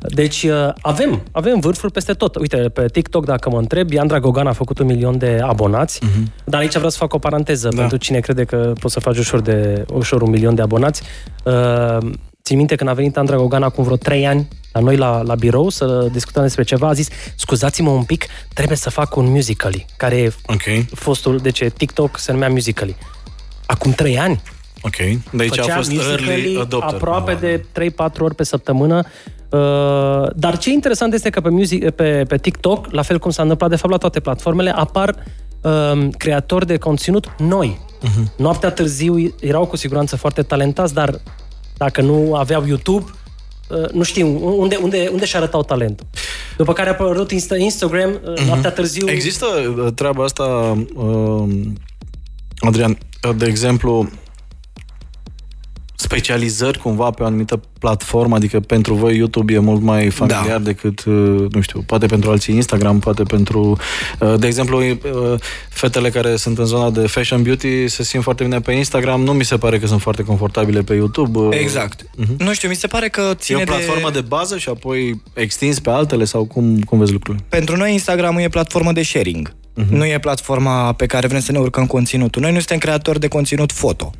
Deci 0.00 0.42
uh, 0.42 0.72
avem, 0.80 1.22
avem 1.32 1.60
vârfuri 1.60 1.92
peste 1.92 2.12
tot. 2.12 2.36
Uite, 2.36 2.56
pe 2.56 2.86
TikTok, 2.86 3.24
dacă 3.24 3.50
mă 3.50 3.58
întreb, 3.58 3.90
Iandra 3.90 4.20
Gogan 4.20 4.46
a 4.46 4.52
făcut 4.52 4.78
un 4.78 4.86
milion 4.86 5.18
de 5.18 5.40
abonați, 5.42 6.00
uh-huh. 6.00 6.44
dar 6.44 6.60
aici 6.60 6.74
vreau 6.74 6.90
să 6.90 6.96
fac 6.98 7.14
o 7.14 7.18
paranteză 7.18 7.68
da. 7.68 7.80
pentru 7.80 7.96
cine 7.96 8.20
crede 8.20 8.44
că 8.44 8.72
poți 8.80 8.94
să 8.94 9.00
faci 9.00 9.18
ușor, 9.18 9.40
de, 9.40 9.84
ușor 9.92 10.22
un 10.22 10.30
milion 10.30 10.54
de 10.54 10.62
abonați. 10.62 11.02
Uh, 11.44 11.98
Țin 12.42 12.56
minte 12.56 12.74
când 12.74 12.90
a 12.90 12.92
venit 12.92 13.16
Andra 13.16 13.36
Gogan 13.36 13.62
acum 13.62 13.84
vreo 13.84 13.96
3 13.96 14.26
ani 14.26 14.48
la 14.74 14.80
noi 14.80 14.96
la, 14.96 15.22
la 15.22 15.34
birou 15.34 15.68
să 15.68 16.08
discutăm 16.12 16.42
despre 16.42 16.62
ceva, 16.62 16.88
a 16.88 16.92
zis, 16.92 17.08
scuzați-mă 17.34 17.90
un 17.90 18.02
pic, 18.02 18.26
trebuie 18.54 18.76
să 18.76 18.90
fac 18.90 19.16
un 19.16 19.26
musical 19.26 19.84
care 19.96 20.16
e 20.16 20.32
okay. 20.46 20.88
fostul, 20.94 21.38
de 21.38 21.50
ce 21.50 21.68
TikTok 21.68 22.18
se 22.18 22.32
numea 22.32 22.48
musical 22.48 22.94
Acum 23.66 23.90
3 23.90 24.18
ani. 24.18 24.42
Ok, 24.82 24.96
de 25.30 25.42
aici 25.42 25.58
a 25.58 25.74
fost 25.74 25.90
early 25.90 26.58
adopter. 26.60 26.94
aproape 26.94 27.32
no. 27.32 27.38
de 27.38 27.64
3-4 28.16 28.18
ori 28.18 28.34
pe 28.34 28.44
săptămână. 28.44 29.02
Uh, 29.48 30.30
dar 30.36 30.58
ce 30.58 30.70
interesant 30.70 31.12
este 31.12 31.30
că 31.30 31.40
pe, 31.40 31.48
music, 31.48 31.90
pe, 31.90 32.24
pe 32.28 32.36
TikTok, 32.36 32.86
la 32.90 33.02
fel 33.02 33.18
cum 33.18 33.30
s-a 33.30 33.42
întâmplat 33.42 33.70
de 33.70 33.76
fapt 33.76 33.90
la 33.90 33.98
toate 33.98 34.20
platformele, 34.20 34.70
apar 34.70 35.14
uh, 35.60 36.08
creatori 36.16 36.66
de 36.66 36.76
conținut 36.76 37.34
noi. 37.38 37.80
Uh-huh. 38.02 38.36
Noaptea 38.36 38.70
târziu 38.70 39.34
erau 39.40 39.66
cu 39.66 39.76
siguranță 39.76 40.16
foarte 40.16 40.42
talentați, 40.42 40.94
dar 40.94 41.20
dacă 41.76 42.02
nu 42.02 42.34
aveau 42.34 42.64
YouTube, 42.66 43.04
uh, 43.04 43.23
nu 43.92 44.02
știu 44.02 44.58
unde, 44.60 44.76
unde, 44.82 45.08
unde 45.12 45.24
și 45.24 45.36
arătau 45.36 45.62
talentul. 45.62 46.06
După 46.56 46.72
care 46.72 46.88
a 46.88 46.92
apărut 46.92 47.30
Insta, 47.30 47.56
Instagram 47.56 48.18
uh-huh. 48.18 48.46
noaptea 48.46 48.70
târziu. 48.70 49.10
Există 49.10 49.46
uh, 49.46 49.92
treaba 49.94 50.24
asta, 50.24 50.76
Adrian, 52.58 52.98
de 53.36 53.46
exemplu, 53.46 54.10
specializări 56.04 56.78
cumva 56.78 57.10
pe 57.10 57.22
o 57.22 57.26
anumită 57.26 57.60
platformă, 57.78 58.34
adică 58.34 58.60
pentru 58.60 58.94
voi 58.94 59.16
YouTube 59.16 59.52
e 59.52 59.58
mult 59.58 59.82
mai 59.82 60.10
familiar 60.10 60.58
da. 60.58 60.58
decât, 60.58 61.04
uh, 61.04 61.46
nu 61.50 61.60
știu, 61.60 61.82
poate 61.86 62.06
pentru 62.06 62.30
alții 62.30 62.54
Instagram, 62.54 62.98
poate 62.98 63.22
pentru, 63.22 63.78
uh, 64.20 64.34
de 64.38 64.46
exemplu, 64.46 64.80
uh, 64.80 64.98
fetele 65.68 66.10
care 66.10 66.36
sunt 66.36 66.58
în 66.58 66.64
zona 66.64 66.90
de 66.90 67.06
fashion 67.06 67.42
beauty 67.42 67.88
se 67.88 68.02
simt 68.02 68.22
foarte 68.22 68.42
bine 68.42 68.60
pe 68.60 68.72
Instagram, 68.72 69.22
nu 69.22 69.32
mi 69.32 69.44
se 69.44 69.56
pare 69.56 69.78
că 69.78 69.86
sunt 69.86 70.00
foarte 70.00 70.22
confortabile 70.22 70.82
pe 70.82 70.94
YouTube. 70.94 71.56
Exact. 71.56 72.02
Uh-huh. 72.02 72.36
Nu 72.38 72.52
știu, 72.52 72.68
mi 72.68 72.74
se 72.74 72.86
pare 72.86 73.08
că 73.08 73.32
ține 73.34 73.58
E 73.58 73.62
o 73.62 73.64
platformă 73.64 74.10
de... 74.10 74.20
de 74.20 74.26
bază 74.28 74.58
și 74.58 74.68
apoi 74.68 75.22
extins 75.34 75.80
pe 75.80 75.90
altele 75.90 76.24
sau 76.24 76.44
cum, 76.44 76.78
cum 76.78 76.98
vezi 76.98 77.12
lucrurile? 77.12 77.44
Pentru 77.48 77.76
noi 77.76 77.92
Instagram 77.92 78.36
e 78.36 78.48
platformă 78.48 78.92
de 78.92 79.02
sharing. 79.02 79.48
Uh-huh. 79.48 79.88
Nu 79.88 80.04
e 80.06 80.18
platforma 80.18 80.92
pe 80.92 81.06
care 81.06 81.26
vrem 81.26 81.40
să 81.40 81.52
ne 81.52 81.58
urcăm 81.58 81.86
conținutul. 81.86 82.42
Noi 82.42 82.52
nu 82.52 82.58
suntem 82.58 82.78
creatori 82.78 83.20
de 83.20 83.28
conținut 83.28 83.72
foto. 83.72 84.12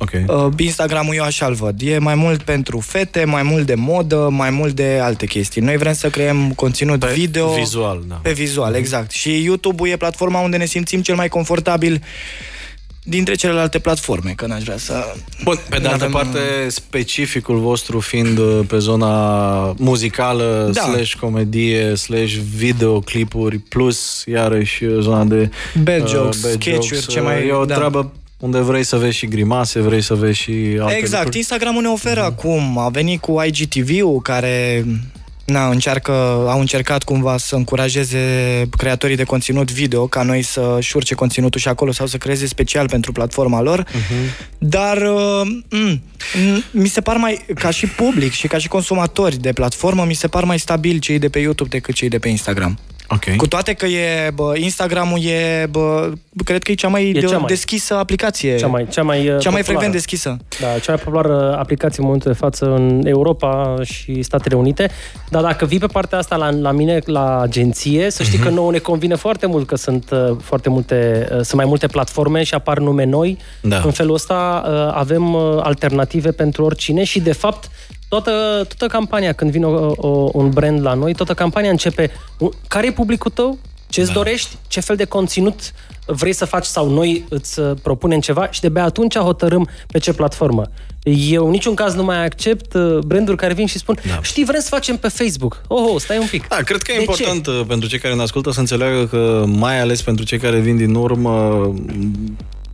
Okay. 0.00 0.24
Uh, 0.28 0.52
Instagram-ul 0.56 1.14
eu 1.14 1.22
așa-l 1.22 1.54
văd. 1.54 1.80
E 1.80 1.98
mai 1.98 2.14
mult 2.14 2.42
pentru 2.42 2.80
fete, 2.80 3.24
mai 3.24 3.42
mult 3.42 3.66
de 3.66 3.74
modă, 3.74 4.28
mai 4.30 4.50
mult 4.50 4.74
de 4.74 4.98
alte 5.02 5.26
chestii. 5.26 5.60
Noi 5.60 5.76
vrem 5.76 5.92
să 5.92 6.08
creăm 6.08 6.52
conținut 6.52 6.98
pe 6.98 7.12
video. 7.14 7.52
Vizual, 7.52 8.02
da. 8.08 8.14
Pe 8.14 8.32
vizual, 8.32 8.72
mm-hmm. 8.72 8.76
exact. 8.76 9.10
Și 9.10 9.42
YouTube-ul 9.42 9.88
e 9.88 9.96
platforma 9.96 10.40
unde 10.40 10.56
ne 10.56 10.64
simțim 10.64 11.02
cel 11.02 11.14
mai 11.14 11.28
confortabil 11.28 12.02
dintre 13.02 13.34
celelalte 13.34 13.78
platforme, 13.78 14.32
că 14.36 14.46
n-aș 14.46 14.62
vrea 14.62 14.76
să... 14.76 15.14
Bun, 15.42 15.58
pe 15.68 15.78
de 15.78 15.88
altă 15.88 16.04
avem... 16.04 16.10
parte, 16.10 16.38
specificul 16.68 17.58
vostru 17.58 18.00
fiind 18.00 18.38
uh, 18.38 18.60
pe 18.66 18.78
zona 18.78 19.74
muzicală, 19.78 20.70
da. 20.72 20.80
slash 20.80 21.14
comedie, 21.14 21.94
slash 21.94 22.32
videoclipuri, 22.32 23.58
plus, 23.58 24.22
iarăși, 24.26 24.84
zona 25.00 25.24
de... 25.24 25.50
Bad 25.82 26.02
uh, 26.02 26.08
jokes, 26.08 26.42
uh, 26.42 26.50
sketch-uri, 26.50 27.06
ce 27.06 27.20
mai... 27.20 27.46
E 27.46 27.52
o 27.52 27.64
da. 27.64 27.74
treabă 27.74 28.12
unde 28.38 28.60
vrei 28.60 28.84
să 28.84 28.96
vezi 28.96 29.16
și 29.16 29.26
grimase, 29.26 29.80
vrei 29.80 30.00
să 30.00 30.14
vezi 30.14 30.38
și 30.38 30.78
alte 30.80 30.96
Exact, 30.96 31.14
lucruri. 31.14 31.36
Instagramul 31.36 31.82
ne 31.82 31.88
oferă 31.88 32.20
mm. 32.20 32.26
acum, 32.26 32.78
a 32.78 32.88
venit 32.88 33.20
cu 33.20 33.42
IGTV-ul 33.46 34.20
care 34.20 34.84
na, 35.44 35.68
încearcă, 35.68 36.12
au 36.48 36.60
încercat 36.60 37.02
cumva 37.02 37.36
să 37.36 37.56
încurajeze 37.56 38.18
creatorii 38.76 39.16
de 39.16 39.24
conținut 39.24 39.72
video 39.72 40.06
ca 40.06 40.22
noi 40.22 40.42
să 40.42 40.76
șurce 40.80 41.14
conținutul 41.14 41.60
și 41.60 41.68
acolo 41.68 41.92
sau 41.92 42.06
să 42.06 42.16
creeze 42.16 42.46
special 42.46 42.88
pentru 42.88 43.12
platforma 43.12 43.60
lor, 43.60 43.82
uh-huh. 43.82 44.48
dar 44.58 44.96
uh, 44.96 45.40
m- 45.70 46.70
mi 46.70 46.88
se 46.88 47.00
par 47.00 47.16
mai, 47.16 47.44
ca 47.54 47.70
și 47.70 47.86
public 47.86 48.32
și 48.32 48.46
ca 48.46 48.58
și 48.58 48.68
consumatori 48.68 49.36
de 49.36 49.52
platformă, 49.52 50.04
mi 50.04 50.14
se 50.14 50.28
par 50.28 50.44
mai 50.44 50.58
stabil 50.58 50.98
cei 50.98 51.18
de 51.18 51.28
pe 51.28 51.38
YouTube 51.38 51.68
decât 51.68 51.94
cei 51.94 52.08
de 52.08 52.18
pe 52.18 52.28
Instagram. 52.28 52.78
Ok. 53.10 53.36
Cu 53.36 53.46
toate 53.46 53.72
că 53.72 53.86
e, 53.86 54.30
bă, 54.34 54.52
Instagramul 54.56 55.18
e, 55.24 55.66
bă, 55.70 56.12
cred 56.44 56.62
că 56.62 56.70
e 56.70 56.74
cea 56.74 56.88
mai, 56.88 57.10
E 57.10 57.20
cea 57.20 57.36
mai. 57.38 57.46
deschisă 57.46 57.94
aplicație. 57.94 58.56
Cea 58.56 58.66
mai, 58.66 58.86
cea 58.88 59.02
mai, 59.02 59.18
uh, 59.18 59.24
cea 59.26 59.32
mai 59.32 59.40
populară. 59.40 59.62
frecvent 59.62 59.92
deschisă. 59.92 60.36
Da, 60.60 60.66
cea 60.66 60.92
mai 60.92 61.02
populară 61.04 61.56
aplicație 61.58 61.96
în 61.98 62.04
momentul 62.04 62.32
de 62.32 62.38
față 62.38 62.64
în 62.74 63.02
Europa 63.06 63.76
și 63.82 64.22
Statele 64.22 64.56
Unite. 64.56 64.90
Dar 65.30 65.42
dacă 65.42 65.64
vii 65.64 65.78
pe 65.78 65.86
partea 65.86 66.18
asta 66.18 66.36
la, 66.36 66.50
la 66.50 66.70
mine, 66.70 66.98
la 67.04 67.40
agenție, 67.40 68.10
să 68.10 68.22
știi 68.22 68.38
că 68.38 68.48
nouă 68.48 68.70
ne 68.70 68.78
convine 68.78 69.14
foarte 69.14 69.46
mult 69.46 69.66
că 69.66 69.76
sunt 69.76 70.10
uh, 70.10 70.36
foarte 70.42 70.68
multe, 70.68 71.28
uh, 71.30 71.36
sunt 71.36 71.52
mai 71.54 71.64
multe 71.66 71.86
platforme 71.86 72.42
și 72.42 72.54
apar 72.54 72.78
nume 72.78 73.04
noi. 73.04 73.38
Da. 73.60 73.80
În 73.84 73.90
felul 73.90 74.14
ăsta 74.14 74.62
uh, 74.66 74.92
avem 74.94 75.34
uh, 75.34 75.58
alternative 75.62 76.30
pentru 76.30 76.64
oricine 76.64 77.04
și 77.04 77.20
de 77.20 77.32
fapt 77.32 77.70
toată, 78.08 78.30
toată 78.76 78.86
campania, 78.86 79.32
când 79.32 79.50
vine 79.50 79.66
o, 79.66 79.92
o, 79.96 80.30
un 80.32 80.50
brand 80.50 80.82
la 80.82 80.94
noi, 80.94 81.14
toată 81.14 81.34
campania 81.34 81.70
începe 81.70 82.10
u- 82.38 82.50
care 82.68 82.86
e 82.86 82.92
publicul 82.92 83.30
tău? 83.30 83.58
Ce 83.88 84.00
îți 84.00 84.08
da. 84.08 84.14
dorești? 84.14 84.56
Ce 84.66 84.80
fel 84.80 84.96
de 84.96 85.04
conținut 85.04 85.72
vrei 86.06 86.32
să 86.32 86.44
faci 86.44 86.64
sau 86.64 86.88
noi 86.90 87.24
îți 87.28 87.60
uh, 87.60 87.70
propunem 87.82 88.20
ceva 88.20 88.50
și 88.50 88.60
de 88.60 88.80
atunci 88.80 89.16
hotărâm 89.18 89.68
pe 89.86 89.98
ce 89.98 90.12
platformă. 90.12 90.62
Eu 91.30 91.44
în 91.44 91.50
niciun 91.50 91.74
caz 91.74 91.94
nu 91.94 92.04
mai 92.04 92.24
accept 92.24 92.74
uh, 92.74 92.98
branduri 92.98 93.36
care 93.36 93.54
vin 93.54 93.66
și 93.66 93.78
spun 93.78 93.98
da. 94.06 94.18
știi, 94.22 94.44
vrem 94.44 94.60
să 94.60 94.68
facem 94.68 94.96
pe 94.96 95.08
Facebook. 95.08 95.62
Oh, 95.66 95.90
oh 95.92 96.00
stai 96.00 96.18
un 96.18 96.26
pic. 96.26 96.48
Da, 96.48 96.56
cred 96.56 96.82
că 96.82 96.92
e 96.92 96.94
De 96.94 97.00
important 97.00 97.44
ce? 97.44 97.64
pentru 97.68 97.88
cei 97.88 97.98
care 97.98 98.14
ne 98.14 98.22
ascultă 98.22 98.50
să 98.50 98.60
înțeleagă 98.60 99.06
că, 99.06 99.44
mai 99.46 99.80
ales 99.80 100.02
pentru 100.02 100.24
cei 100.24 100.38
care 100.38 100.58
vin 100.58 100.76
din 100.76 100.94
urmă, 100.94 101.74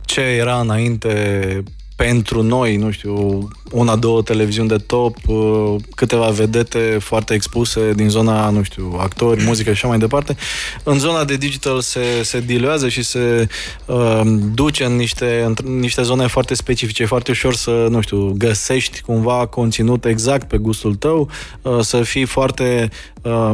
ce 0.05 0.21
era 0.21 0.59
înainte 0.59 1.63
pentru 1.95 2.43
noi, 2.43 2.75
nu 2.75 2.91
știu, 2.91 3.47
una, 3.71 3.95
două 3.95 4.21
televiziuni 4.21 4.67
de 4.67 4.77
top, 4.77 5.17
uh, 5.27 5.75
câteva 5.95 6.27
vedete 6.29 6.97
foarte 6.99 7.33
expuse 7.33 7.93
din 7.93 8.09
zona, 8.09 8.49
nu 8.49 8.63
știu, 8.63 8.95
actori, 8.99 9.43
muzică 9.43 9.69
și 9.69 9.75
așa 9.75 9.87
mai 9.87 9.97
departe. 9.97 10.35
În 10.83 10.99
zona 10.99 11.23
de 11.23 11.35
digital 11.35 11.81
se, 11.81 12.23
se 12.23 12.39
diluează 12.39 12.89
și 12.89 13.03
se 13.03 13.47
uh, 13.85 14.21
duce 14.53 14.83
în 14.83 14.95
niște, 14.95 15.55
în 15.63 15.79
niște 15.79 16.01
zone 16.01 16.27
foarte 16.27 16.53
specifice. 16.53 17.03
E 17.03 17.05
foarte 17.05 17.31
ușor 17.31 17.55
să, 17.55 17.87
nu 17.89 18.01
știu, 18.01 18.33
găsești 18.37 19.01
cumva 19.01 19.45
conținut 19.45 20.05
exact 20.05 20.47
pe 20.47 20.57
gustul 20.57 20.95
tău, 20.95 21.29
uh, 21.61 21.79
să 21.79 22.01
fii 22.01 22.25
foarte 22.25 22.89
uh, 23.21 23.51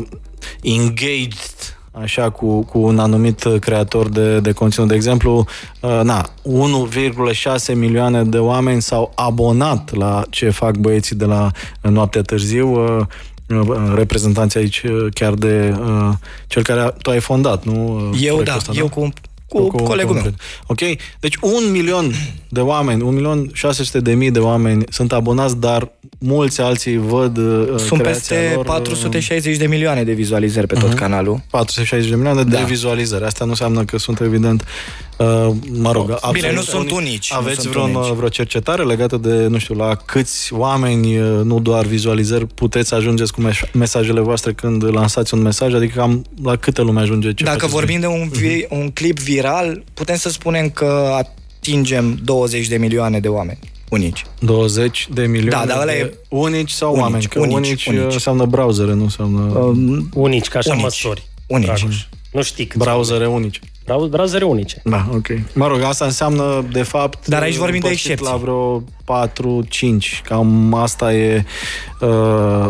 engaged 0.62 1.80
așa, 1.92 2.30
cu, 2.30 2.62
cu 2.62 2.80
un 2.80 3.00
anumit 3.00 3.48
creator 3.60 4.10
de, 4.10 4.40
de 4.40 4.52
conținut. 4.52 4.88
De 4.88 4.96
exemplu, 4.96 5.46
uh, 5.80 6.00
na, 6.04 6.30
1,6 7.70 7.76
milioane 7.76 8.24
de 8.24 8.38
oameni 8.38 8.82
s-au 8.82 9.12
abonat 9.16 9.94
la 9.96 10.24
ce 10.30 10.50
fac 10.50 10.78
băieții 10.78 11.16
de 11.16 11.26
la 11.26 11.52
Noaptea 11.82 12.22
Târziu, 12.22 12.72
uh, 12.72 13.06
uh, 13.48 13.94
reprezentanții 13.96 14.60
aici 14.60 14.82
uh, 14.82 15.08
chiar 15.14 15.34
de 15.34 15.76
uh, 15.80 16.10
cel 16.48 16.64
care 16.64 16.80
a, 16.80 16.90
tu 16.90 17.10
ai 17.10 17.20
fondat, 17.20 17.66
nu? 17.66 17.96
Uh, 17.96 18.02
Eu 18.02 18.10
proiectul 18.10 18.44
da, 18.44 18.56
ăsta, 18.56 18.72
eu 18.76 18.90
cu, 18.90 19.10
cu, 19.52 19.68
cu 19.68 19.84
colegul 19.84 20.14
meu. 20.14 20.34
Ok? 20.68 20.80
Deci 21.20 21.36
un 21.42 21.72
milion 21.72 22.14
de 22.50 22.60
oameni, 22.60 23.02
un 23.02 23.14
milion 23.14 23.50
600 23.54 24.00
de 24.00 24.14
mii 24.14 24.32
de 24.32 24.40
oameni 24.40 24.84
sunt 24.90 25.12
abonați, 25.12 25.60
dar 25.60 25.92
mulți 26.20 26.62
alții 26.62 26.98
văd 26.98 27.38
uh, 27.38 27.68
Sunt 27.78 28.02
creația 28.02 28.04
peste 28.12 28.52
lor, 28.56 28.66
uh, 28.66 28.72
460 28.72 29.58
de 29.58 29.66
milioane 29.68 30.04
de 30.04 30.14
vizualizări 30.14 30.68
pe 30.68 30.76
tot 30.76 30.94
canalul. 30.94 31.42
460 31.50 32.10
de 32.10 32.16
milioane 32.16 32.44
de 32.44 32.56
Da. 32.56 32.64
vizualizări. 32.64 33.24
Asta 33.24 33.44
nu 33.44 33.50
înseamnă 33.50 33.84
că 33.84 33.98
sunt 33.98 34.20
evident 34.20 34.66
uh, 35.48 35.56
mă 35.74 35.92
rog, 35.92 36.06
Bine, 36.32 36.52
nu 36.52 36.58
absolut 36.60 36.88
sunt 36.88 36.92
unici, 36.92 37.32
nu 37.32 37.38
Aveți 37.38 37.60
sunt 37.62 37.74
vreun, 37.74 37.96
unici. 37.96 38.12
vreo 38.14 38.28
cercetare 38.30 38.84
legată 38.84 39.18
de, 39.18 39.48
nu 39.48 39.58
știu, 39.58 39.76
la 39.76 39.96
câți 39.96 40.54
oameni, 40.54 41.18
uh, 41.20 41.40
nu 41.44 41.60
doar 41.60 41.86
vizualizări, 41.86 42.46
puteți 42.48 42.94
ajungeți 42.94 43.34
cu 43.34 43.42
mes- 43.42 43.60
mesajele 43.74 44.20
voastre 44.20 44.54
când 44.54 44.84
lansați 44.94 45.34
un 45.34 45.42
mesaj? 45.42 45.74
Adică 45.74 46.00
cam 46.00 46.26
la 46.44 46.56
câte 46.56 46.82
lume 46.82 47.00
ajunge 47.02 47.34
ce 47.34 47.44
Dacă 47.44 47.58
faceți 47.58 47.74
vorbim 47.76 48.00
de 48.00 48.08
un, 48.08 48.30
vi- 48.30 48.66
un 48.70 48.90
clip 48.92 49.20
viral, 49.20 49.84
putem 49.94 50.16
să 50.16 50.30
spunem 50.30 50.70
că 50.70 51.16
atingem 51.18 52.20
20 52.24 52.68
de 52.68 52.78
milioane 52.78 53.20
de 53.20 53.28
oameni 53.28 53.60
unici. 53.90 54.26
20 54.40 55.08
de 55.14 55.26
milioane 55.26 55.66
Da, 55.66 55.74
dar 55.74 55.82
ăla 55.82 55.92
de 55.92 55.98
e- 55.98 56.14
unici 56.30 56.70
sau 56.72 56.90
unici, 56.92 57.02
oameni? 57.04 57.24
Că 57.26 57.40
unici, 57.40 57.56
unici, 57.56 57.86
uh, 57.86 57.94
unici. 57.98 58.14
înseamnă 58.14 58.46
browsere, 58.46 58.94
nu 58.94 59.04
înseamnă 59.04 59.40
Um, 59.60 60.10
Unici, 60.14 60.48
ca 60.48 60.58
așa 60.60 60.70
Unici. 60.72 60.84
măsori. 60.84 61.28
Unici. 61.48 61.66
Dragoș. 61.66 61.96
Nu 62.32 62.42
știi 62.42 62.66
câți 62.66 62.84
browsere 62.84 63.28
unici. 63.28 63.60
Brau- 63.86 64.06
Browsere 64.08 64.46
unice. 64.46 64.82
Da, 64.84 65.06
ok. 65.14 65.28
Mă 65.54 65.68
rog, 65.68 65.82
asta 65.82 66.06
înseamnă, 66.06 66.66
de 66.72 66.84
fapt... 66.84 67.28
Dar 67.28 67.42
aici 67.42 67.56
vorbim 67.56 67.80
de 67.80 67.88
împărțit 67.88 68.10
excepții. 68.10 68.34
La 68.34 68.42
vreo 68.42 68.84
4-5. 70.20 70.22
Cam 70.24 70.74
asta 70.74 71.14
e... 71.14 71.46
Uh, 72.00 72.10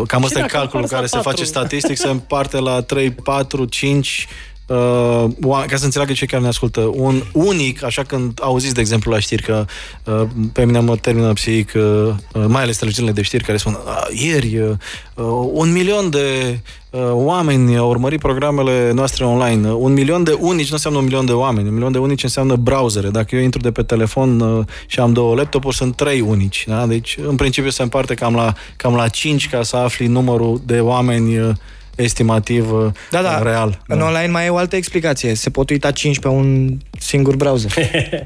cam 0.06 0.24
asta 0.24 0.38
e 0.38 0.40
dacă 0.40 0.56
calculul 0.56 0.82
împarți 0.82 0.90
care 0.92 1.02
la 1.02 1.06
se 1.06 1.16
patru? 1.16 1.30
face 1.30 1.44
statistic, 1.44 1.96
se 1.96 2.08
împarte 2.08 2.58
la 2.58 2.82
3, 2.82 3.10
4, 3.10 3.64
5... 3.64 4.28
Uh, 4.66 5.24
oa- 5.46 5.66
ca 5.66 5.76
să 5.76 5.84
înțeleagă 5.84 6.12
cei 6.12 6.26
care 6.26 6.42
ne 6.42 6.48
ascultă, 6.48 6.80
un 6.94 7.22
unic, 7.32 7.84
așa 7.84 8.02
când 8.02 8.38
auziți, 8.42 8.74
de 8.74 8.80
exemplu, 8.80 9.10
la 9.12 9.18
știri 9.18 9.42
că 9.42 9.64
uh, 10.04 10.22
pe 10.52 10.64
mine 10.64 10.78
mă 10.78 10.96
termină 10.96 11.32
psihic, 11.32 11.72
uh, 11.74 11.82
uh, 11.82 12.44
mai 12.46 12.62
ales 12.62 12.76
televiziunile 12.76 13.14
de 13.14 13.22
știri 13.22 13.44
care 13.44 13.56
spun 13.58 13.78
"Ah, 13.86 14.20
ieri 14.20 14.58
uh, 14.58 14.70
uh, 15.14 15.24
un 15.52 15.72
milion 15.72 16.10
de 16.10 16.58
uh, 16.90 17.00
oameni 17.12 17.76
au 17.76 17.88
urmărit 17.88 18.20
programele 18.20 18.90
noastre 18.94 19.24
online. 19.24 19.68
Uh, 19.70 19.76
Un 19.80 19.92
milion 19.92 20.22
de 20.24 20.36
unici 20.40 20.68
nu 20.68 20.74
înseamnă 20.74 20.98
un 20.98 21.04
milion 21.04 21.26
de 21.26 21.32
oameni. 21.32 21.66
Un 21.68 21.74
milion 21.74 21.92
de 21.92 21.98
unici 21.98 22.22
înseamnă 22.22 22.54
browsere. 22.54 23.08
Dacă 23.08 23.36
eu 23.36 23.42
intru 23.42 23.60
de 23.60 23.70
pe 23.70 23.82
telefon 23.82 24.40
uh, 24.40 24.64
și 24.86 25.00
am 25.00 25.12
două 25.12 25.34
laptopuri, 25.34 25.76
sunt 25.76 25.96
trei 25.96 26.20
unici. 26.20 26.64
Da? 26.68 26.86
Deci, 26.86 27.16
în 27.26 27.36
principiu, 27.36 27.70
se 27.70 27.82
împarte 27.82 28.14
cam 28.14 28.34
la, 28.34 28.52
cam 28.76 28.94
la 28.94 29.08
5 29.08 29.48
ca 29.48 29.62
să 29.62 29.76
afli 29.76 30.06
numărul 30.06 30.60
de 30.66 30.80
oameni 30.80 31.38
uh, 31.38 31.50
estimativ 31.96 32.72
uh, 32.72 32.86
Da, 33.10 33.22
da. 33.22 33.42
real. 33.42 33.82
În 33.86 34.00
online 34.00 34.28
mai 34.30 34.46
e 34.46 34.48
o 34.48 34.56
altă 34.56 34.76
explicație. 34.76 35.34
Se 35.34 35.50
pot 35.50 35.70
uita 35.70 35.90
5 35.90 36.18
pe 36.18 36.28
un 36.28 36.76
singur 36.98 37.36
browser. 37.36 37.72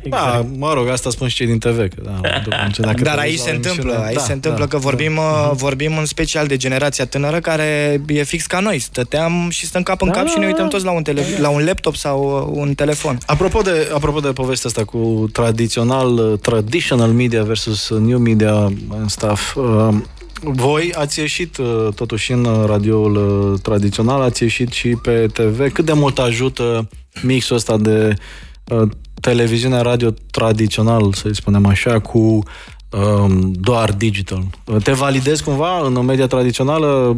Da, 0.09 0.47
mă 0.57 0.73
rog, 0.75 0.89
asta 0.89 1.11
spun 1.11 1.29
și 1.29 1.35
cei 1.37 1.47
din 1.47 1.59
TV. 1.59 1.77
Că, 1.77 1.89
da, 2.05 2.21
după 2.45 2.57
ce- 2.73 2.83
dacă 2.83 2.97
te 2.97 3.03
Dar 3.03 3.15
uiți 3.19 3.27
aici 3.27 3.39
la 3.39 3.45
se 3.45 3.51
o 3.51 3.55
întâmplă, 3.55 3.83
emisiune- 3.83 4.07
aici 4.07 4.17
da, 4.17 4.23
se 4.23 4.33
întâmplă 4.33 4.65
da, 4.65 4.71
că 4.71 4.77
vorbim, 4.79 5.15
da. 5.15 5.21
uh, 5.23 5.51
vorbim 5.55 5.99
în 5.99 6.05
special 6.05 6.47
de 6.47 6.57
generația 6.57 7.07
tânără 7.07 7.41
care 7.41 8.01
e 8.07 8.23
fix 8.23 8.47
ca 8.47 8.61
noi. 8.61 8.79
Stăteam 8.79 9.49
și 9.51 9.67
stăm 9.67 9.83
cap 9.83 10.03
în 10.03 10.09
Da, 10.09 10.15
cap 10.15 10.27
și 10.27 10.35
ne 10.39 10.41
da, 10.43 10.47
uităm 10.47 10.65
da. 10.65 10.71
toți 10.71 10.85
la 10.85 10.91
un, 10.91 11.03
tele- 11.03 11.25
la 11.41 11.49
un 11.49 11.65
laptop 11.65 11.97
sau 11.97 12.49
uh, 12.53 12.59
un 12.61 12.75
telefon. 12.75 13.19
Apropo 13.27 13.61
de, 13.61 13.91
apropo 13.95 14.21
de 14.21 14.29
povestea 14.29 14.71
asta 14.71 14.85
cu 14.85 15.29
tradițional, 15.33 16.13
uh, 16.19 16.39
traditional 16.39 17.11
media 17.11 17.43
versus 17.43 17.89
uh, 17.89 18.01
new 18.01 18.19
media 18.19 18.53
and 18.91 19.11
stuff, 19.11 19.55
uh, 19.57 19.89
voi 20.42 20.92
ați 20.94 21.18
ieșit 21.18 21.57
uh, 21.57 21.88
totuși 21.94 22.33
în 22.33 22.44
uh, 22.44 22.64
radioul 22.66 23.16
uh, 23.53 23.61
tradițional, 23.61 24.20
ați 24.20 24.42
ieșit 24.42 24.72
și 24.72 24.88
pe 24.88 25.27
TV. 25.33 25.72
Cât 25.72 25.85
de 25.85 25.92
mult 25.92 26.18
ajută 26.18 26.88
mixul 27.22 27.57
ăsta 27.57 27.77
de 27.77 28.14
uh, 28.64 28.88
televiziune, 29.20 29.81
radio 29.81 30.11
tradițional, 30.31 31.12
să 31.12 31.29
spunem 31.33 31.66
așa, 31.66 32.01
cu 32.01 32.18
um, 32.18 33.53
doar 33.53 33.92
digital? 33.92 34.44
Uh, 34.64 34.83
Te 34.83 34.92
validezi 34.92 35.42
cumva 35.42 35.87
în 35.87 36.05
media 36.05 36.27
tradițională? 36.27 37.14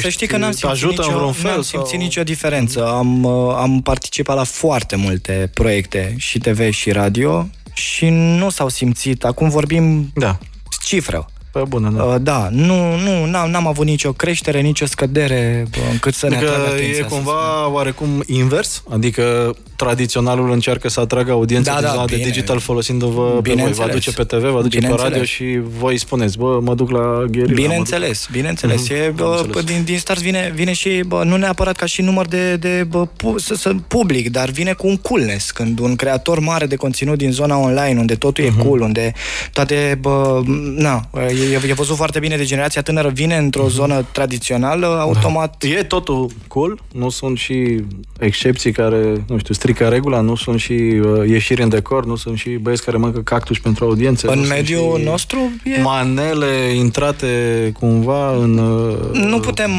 Să 0.00 0.08
știi 0.08 0.26
că 0.26 0.36
n-am 0.36 0.50
te 0.50 0.56
simțit, 0.56 0.70
ajută 0.84 1.00
nicio, 1.02 1.10
în 1.10 1.16
vreun 1.16 1.32
fel? 1.32 1.50
n-am 1.50 1.62
sau- 1.62 1.80
simțit 1.80 1.98
nicio 2.00 2.22
diferență. 2.22 2.86
Am, 2.88 3.24
uh, 3.24 3.54
am 3.56 3.80
participat 3.82 4.36
la 4.36 4.44
foarte 4.44 4.96
multe 4.96 5.50
proiecte, 5.54 6.14
și 6.18 6.38
TV 6.38 6.70
și 6.70 6.90
radio, 6.90 7.48
și 7.72 8.08
nu 8.08 8.50
s-au 8.50 8.68
simțit. 8.68 9.24
Acum 9.24 9.48
vorbim 9.48 10.10
Da, 10.14 10.38
cifră. 10.82 11.26
Pe 11.52 11.62
bună, 11.68 11.90
da. 11.90 12.02
Uh, 12.04 12.14
Da, 12.20 12.48
nu, 12.50 12.96
nu, 12.96 13.24
n-am, 13.24 13.50
n-am 13.50 13.66
avut 13.66 13.86
nicio 13.86 14.12
creștere, 14.12 14.60
nicio 14.60 14.86
scădere 14.86 15.66
bă, 15.70 15.78
încât 15.90 16.14
să 16.14 16.28
ne 16.28 16.36
Adică 16.36 16.50
atragă 16.50 16.68
atenția. 16.68 16.88
e 16.88 16.94
să 16.94 17.02
spunem. 17.02 17.24
cumva 17.24 17.68
oarecum 17.68 18.22
invers? 18.26 18.82
Adică 18.90 19.54
tradiționalul 19.84 20.50
încearcă 20.50 20.88
să 20.88 21.00
atragă 21.00 21.30
audiența 21.32 21.70
Da, 21.72 21.76
din 21.78 21.86
da, 21.86 21.92
zona 21.92 22.04
de 22.06 22.14
bine. 22.14 22.26
digital 22.26 22.58
folosindu-vă 22.58 23.12
pe 23.22 23.28
voi. 23.30 23.34
Vă 23.34 23.40
Bineînțeles. 23.40 23.88
aduce 23.90 24.10
pe 24.12 24.24
TV, 24.24 24.40
vă 24.42 24.58
aduce 24.58 24.78
pe 24.78 24.84
Bineînțeles. 24.84 25.02
radio 25.10 25.24
și 25.24 25.60
voi 25.78 25.98
spuneți, 25.98 26.38
bă, 26.38 26.58
mă 26.62 26.74
duc 26.74 26.90
la 26.90 27.24
gherila. 27.30 27.52
Bineînțeles, 27.54 28.28
bineînțeles. 28.32 28.82
Mhm, 28.88 28.92
E, 28.94 29.06
am 29.06 29.12
bă, 29.14 29.42
înțeles. 29.44 29.64
din, 29.64 29.82
din 29.84 29.98
start 29.98 30.20
vine, 30.20 30.52
vine 30.54 30.72
și, 30.72 31.02
bă, 31.06 31.22
nu 31.24 31.36
neapărat 31.36 31.76
ca 31.76 31.86
și 31.86 32.02
număr 32.02 32.26
de, 32.26 32.56
de 32.56 32.86
bă, 32.88 33.06
pu, 33.16 33.38
să, 33.38 33.54
să, 33.54 33.72
public, 33.88 34.30
dar 34.30 34.48
vine 34.50 34.72
cu 34.72 34.86
un 34.86 34.96
coolness. 34.96 35.50
Când 35.50 35.78
un 35.78 35.96
creator 35.96 36.38
mare 36.38 36.66
de 36.66 36.76
conținut 36.76 37.18
din 37.18 37.30
zona 37.32 37.56
online, 37.58 38.00
unde 38.00 38.14
totul 38.14 38.44
Mhm. 38.44 38.60
e 38.60 38.62
cool, 38.62 38.80
unde 38.80 39.12
toate, 39.52 39.98
bă, 40.00 40.40
na, 40.76 41.08
e, 41.28 41.58
e 41.68 41.72
văzut 41.72 41.96
foarte 41.96 42.18
bine 42.18 42.36
de 42.36 42.44
generația 42.44 42.82
tânără, 42.82 43.08
vine 43.08 43.36
într-o 43.36 43.62
Mhm. 43.62 43.72
zonă 43.72 44.04
tradițională, 44.12 44.86
automat... 44.86 45.54
Da. 45.58 45.68
E 45.68 45.82
totul 45.82 46.30
cool? 46.48 46.80
Nu 46.92 47.08
sunt 47.08 47.38
și 47.38 47.84
excepții 48.18 48.72
care, 48.72 49.24
nu 49.28 49.38
știu, 49.38 49.54
stric 49.54 49.69
strică 49.72 49.88
regula, 49.88 50.20
nu 50.20 50.34
sunt 50.34 50.60
și 50.60 50.72
uh, 50.72 51.28
ieșiri 51.28 51.62
în 51.62 51.68
decor, 51.68 52.06
nu 52.06 52.16
sunt 52.16 52.38
și 52.38 52.50
băieți 52.50 52.84
care 52.84 52.96
mănâncă 52.96 53.20
cactus 53.20 53.58
pentru 53.58 53.84
audiențe. 53.84 54.26
În 54.26 54.38
nu 54.38 54.44
sunt 54.44 54.54
mediul 54.56 54.98
și 54.98 55.04
nostru 55.04 55.50
e... 55.64 55.80
Manele 55.82 56.74
intrate 56.74 57.72
cumva 57.78 58.36
în... 58.36 58.58
uh, 58.58 59.10
Nu 59.12 59.40
putem... 59.40 59.70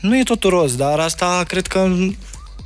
Nu 0.00 0.18
e 0.18 0.22
totul 0.22 0.50
roz, 0.50 0.76
dar 0.76 0.98
asta 0.98 1.44
cred 1.48 1.66
că 1.66 1.88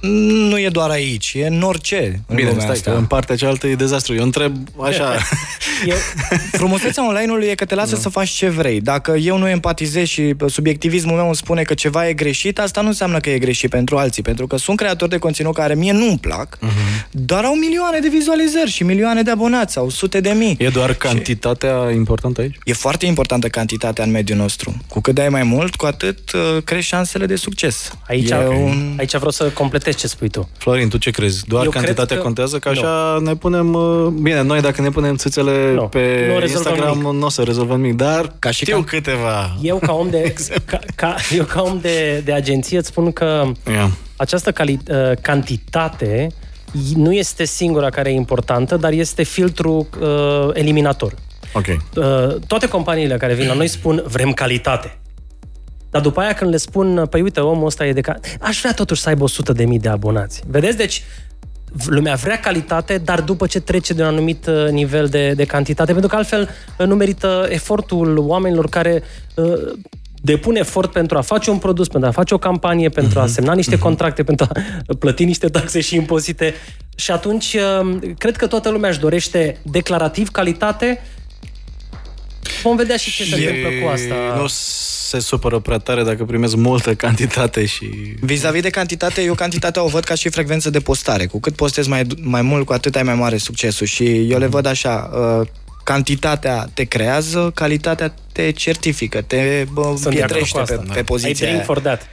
nu 0.09 0.59
e 0.59 0.69
doar 0.69 0.91
aici, 0.91 1.33
e 1.37 1.47
în 1.47 1.63
orice 1.63 2.21
în 2.27 2.37
Bine, 2.37 2.49
lumea 2.49 2.63
stai, 2.63 2.75
asta. 2.75 2.91
că 2.91 2.97
în 2.97 3.05
partea 3.05 3.37
cealaltă 3.37 3.67
e 3.67 3.75
dezastru. 3.75 4.15
Eu 4.15 4.23
întreb 4.23 4.57
așa... 4.81 5.15
Eu, 5.87 5.97
Frumusețea 6.53 7.07
online-ului 7.09 7.47
e 7.47 7.55
că 7.55 7.65
te 7.65 7.75
lasă 7.75 7.97
să 7.97 8.09
faci 8.09 8.29
ce 8.29 8.49
vrei. 8.49 8.81
Dacă 8.81 9.11
eu 9.11 9.39
nu 9.39 9.49
empatizez 9.49 10.07
și 10.07 10.35
subiectivismul 10.47 11.17
meu 11.17 11.27
îmi 11.27 11.37
spune 11.37 11.63
că 11.63 11.75
ceva 11.75 12.09
e 12.09 12.13
greșit, 12.13 12.59
asta 12.59 12.81
nu 12.81 12.87
înseamnă 12.87 13.19
că 13.19 13.31
e 13.31 13.39
greșit 13.39 13.71
pentru 13.71 13.97
alții, 13.97 14.23
pentru 14.23 14.47
că 14.47 14.57
sunt 14.57 14.77
creatori 14.77 15.11
de 15.11 15.19
conținut 15.19 15.55
care 15.55 15.75
mie 15.75 15.93
nu-mi 15.93 16.19
plac, 16.19 16.59
dar 17.11 17.45
au 17.45 17.55
milioane 17.55 17.99
de 17.99 18.09
vizualizări 18.09 18.71
și 18.71 18.83
milioane 18.83 19.23
de 19.23 19.31
abonați 19.31 19.73
sau 19.73 19.89
sute 19.89 20.21
de 20.21 20.31
mii. 20.31 20.57
E 20.59 20.69
doar 20.69 20.95
cantitatea 20.95 21.91
importantă 21.95 22.41
aici? 22.41 22.59
E 22.65 22.73
foarte 22.73 23.07
importantă 23.07 23.49
cantitatea 23.49 24.05
în 24.05 24.11
mediul 24.11 24.39
nostru. 24.39 24.77
Cu 24.89 25.01
cât 25.01 25.15
dai 25.15 25.29
mai 25.29 25.43
mult, 25.43 25.75
cu 25.75 25.87
atât 25.87 26.33
uh, 26.33 26.63
crești 26.65 26.91
șansele 26.91 27.27
de 27.27 27.37
succes. 27.37 27.93
aici, 28.09 28.31
e 28.31 28.47
un... 28.47 28.95
aici 28.99 29.15
vreau 29.15 29.31
să 29.31 29.45
completez 29.45 29.92
ce 29.95 30.07
spui 30.07 30.29
tu. 30.29 30.49
Florin, 30.59 30.89
tu 30.89 30.97
ce 30.99 31.11
crezi? 31.11 31.45
Doar 31.47 31.65
Eu 31.65 31.71
cantitatea 31.71 32.05
cred 32.05 32.19
că- 32.19 32.25
contează? 32.25 32.59
Că 32.59 32.69
așa 32.69 33.19
ne 33.23 33.35
punem... 33.37 33.75
uh, 33.75 34.07
Bine, 34.07 34.43
noi 34.43 34.61
dacă 34.61 34.83
ne 34.83 34.91
punem 34.91 35.17
țâțele 35.17 35.73
Nu, 35.75 35.83
pe 35.83 35.99
nu 36.33 36.39
rezolvăm 36.39 36.73
Instagram 36.73 36.99
nimic. 36.99 37.21
nu 37.21 37.27
o 37.27 37.29
să 37.29 37.43
rezolvăm 37.43 37.81
nimic, 37.81 37.97
dar 37.97 38.33
Ca 38.39 38.51
și 38.51 38.65
știu 38.65 38.81
cam- 38.81 38.85
câteva. 38.87 39.57
Eu 39.63 39.79
ca 39.79 39.93
om 39.93 40.11
de, 40.11 40.35
ca, 40.65 40.79
ca, 40.95 41.15
eu 41.37 41.45
ca 41.45 41.63
om 41.63 41.79
de, 41.81 42.23
de 42.25 42.33
agenție 42.33 42.79
îți 42.79 42.89
spun 42.89 43.13
că 43.13 43.45
Ia. 43.71 43.91
această 44.17 44.53
cali, 44.53 44.79
uh, 44.89 44.97
cantitate 45.21 46.27
nu 46.95 47.13
este 47.13 47.45
singura 47.45 47.91
care 47.91 48.11
e 48.11 48.15
importantă, 48.15 48.77
dar 48.77 48.93
este 48.93 49.23
filtru 49.23 49.89
uh, 50.01 50.49
eliminator. 50.53 51.15
Ok. 51.53 51.67
Uh, 51.67 52.37
toate 52.47 52.69
companiile 52.69 53.17
care 53.17 53.35
vin 53.35 53.47
la 53.47 53.55
noi 53.55 53.69
spun 53.69 54.03
vrem 54.07 54.33
calitate. 54.33 54.99
Dar 55.93 56.03
după 56.03 56.21
aia 56.21 56.33
când 56.33 56.51
le 56.51 56.57
spun, 56.57 57.07
păi 57.11 57.21
uite, 57.21 57.41
omul 57.41 57.67
ăsta 57.67 57.87
e 57.87 57.93
de... 57.93 58.01
Ca... 58.01 58.15
Aș 58.41 58.59
vrea 58.61 58.73
totuși 58.73 59.01
să 59.01 59.09
aibă 59.09 59.23
100 59.25 59.53
de 59.53 59.65
mii 59.65 59.79
de 59.79 59.89
abonați. 59.89 60.43
Vedeți? 60.47 60.77
Deci 60.77 61.03
lumea 61.87 62.15
vrea 62.15 62.41
calitate, 62.41 62.99
dar 62.99 63.21
după 63.21 63.47
ce 63.47 63.61
trece 63.61 63.93
de 63.93 64.03
un 64.03 64.09
anumit 64.09 64.47
uh, 64.47 64.69
nivel 64.71 65.07
de, 65.07 65.33
de 65.37 65.45
cantitate, 65.45 65.93
pentru 65.93 66.11
că 66.11 66.17
altfel 66.17 66.49
uh, 66.79 66.87
nu 66.87 66.95
merită 66.95 67.47
efortul 67.49 68.19
oamenilor 68.19 68.69
care 68.69 69.03
uh, 69.35 69.73
depun 70.23 70.57
efort 70.57 70.93
pentru 70.93 71.19
a 71.19 71.21
face 71.21 71.51
un 71.51 71.59
produs, 71.59 71.89
pentru 71.89 72.09
a 72.09 72.13
face 72.13 72.35
o 72.35 72.39
campanie, 72.39 72.89
pentru 72.89 73.21
a 73.21 73.27
semna 73.27 73.53
niște 73.53 73.79
contracte, 73.79 74.23
pentru 74.23 74.47
a 74.49 74.61
plăti 74.99 75.25
niște 75.25 75.49
taxe 75.49 75.81
și 75.81 75.97
impozite. 75.97 76.55
Și 76.95 77.11
atunci, 77.11 77.57
uh, 77.81 77.97
cred 78.19 78.37
că 78.37 78.47
toată 78.47 78.71
lumea 78.71 78.91
își 78.91 79.01
dorește 79.01 79.59
declarativ 79.63 80.31
calitate. 80.31 81.01
Vom 82.63 82.77
vedea 82.77 82.97
și 82.97 83.11
ce 83.11 83.25
se 83.25 83.35
întâmplă 83.35 83.69
cu 83.83 83.89
asta. 83.89 84.35
Nu 84.37 84.47
se 85.09 85.19
supără 85.19 85.59
prea 85.59 85.79
tare 85.79 86.03
dacă 86.03 86.25
primesc 86.25 86.55
multă 86.55 86.95
cantitate 86.95 87.67
și... 87.67 87.89
Vis-a-vis 88.21 88.63
de 88.63 88.71
cantitate, 88.71 89.23
eu 89.23 89.35
cantitatea 89.35 89.83
o 89.83 89.89
văd 89.89 90.05
ca 90.05 90.15
și 90.15 90.29
frecvență 90.29 90.71
de 90.71 90.81
postare. 90.81 91.27
Cu 91.27 91.41
cât 91.41 91.55
postezi 91.55 91.89
mai, 91.89 92.07
mai 92.21 92.43
mult, 92.43 92.67
cu 92.67 92.73
atât 92.73 92.97
ai 92.97 93.03
mai 93.03 93.15
mare 93.15 93.37
succesul. 93.37 93.87
Și 93.87 94.31
eu 94.31 94.39
le 94.39 94.47
văd 94.47 94.67
așa, 94.67 95.11
uh, 95.41 95.49
cantitatea 95.85 96.71
te 96.75 96.85
creează, 96.85 97.51
calitatea 97.55 98.15
te 98.33 98.51
certifică, 98.51 99.23
te 99.23 99.65
bă, 99.73 99.83
Sunt 99.83 100.01
de 100.01 100.09
acord 100.09 100.17
pietrește 100.17 100.57
cu 100.57 100.63
asta, 100.63 100.75
pe, 100.77 100.83
da. 100.87 100.93
pe 100.93 101.01
I 101.01 101.03
poziția 101.03 101.47
drink 101.47 101.55
aia. 101.55 101.65
for 101.65 101.79
that. 101.79 102.09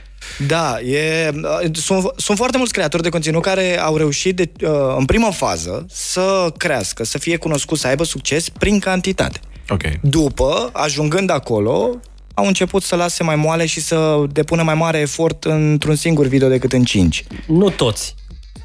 Da, 0.46 0.80
e, 0.80 1.30
sunt, 1.72 2.04
sunt 2.16 2.36
foarte 2.36 2.56
mulți 2.56 2.72
creatori 2.72 3.02
de 3.02 3.08
conținut 3.08 3.42
care 3.42 3.78
au 3.78 3.96
reușit 3.96 4.36
de, 4.36 4.50
uh, 4.62 4.70
în 4.98 5.04
primă 5.04 5.32
fază 5.32 5.86
să 5.90 6.52
crească, 6.56 7.04
să 7.04 7.18
fie 7.18 7.36
cunoscut, 7.36 7.78
să 7.78 7.86
aibă 7.86 8.04
succes 8.04 8.48
prin 8.48 8.78
cantitate. 8.78 9.40
Ok. 9.70 9.82
După, 10.00 10.70
ajungând 10.72 11.30
acolo, 11.30 11.90
au 12.34 12.46
început 12.46 12.82
să 12.82 12.96
lase 12.96 13.22
mai 13.22 13.36
moale 13.36 13.66
și 13.66 13.80
să 13.80 14.24
depună 14.32 14.62
mai 14.62 14.74
mare 14.74 14.98
efort 14.98 15.44
într-un 15.44 15.94
singur 15.94 16.26
video 16.26 16.48
decât 16.48 16.72
în 16.72 16.84
cinci. 16.84 17.24
Nu 17.46 17.68
toți. 17.68 18.14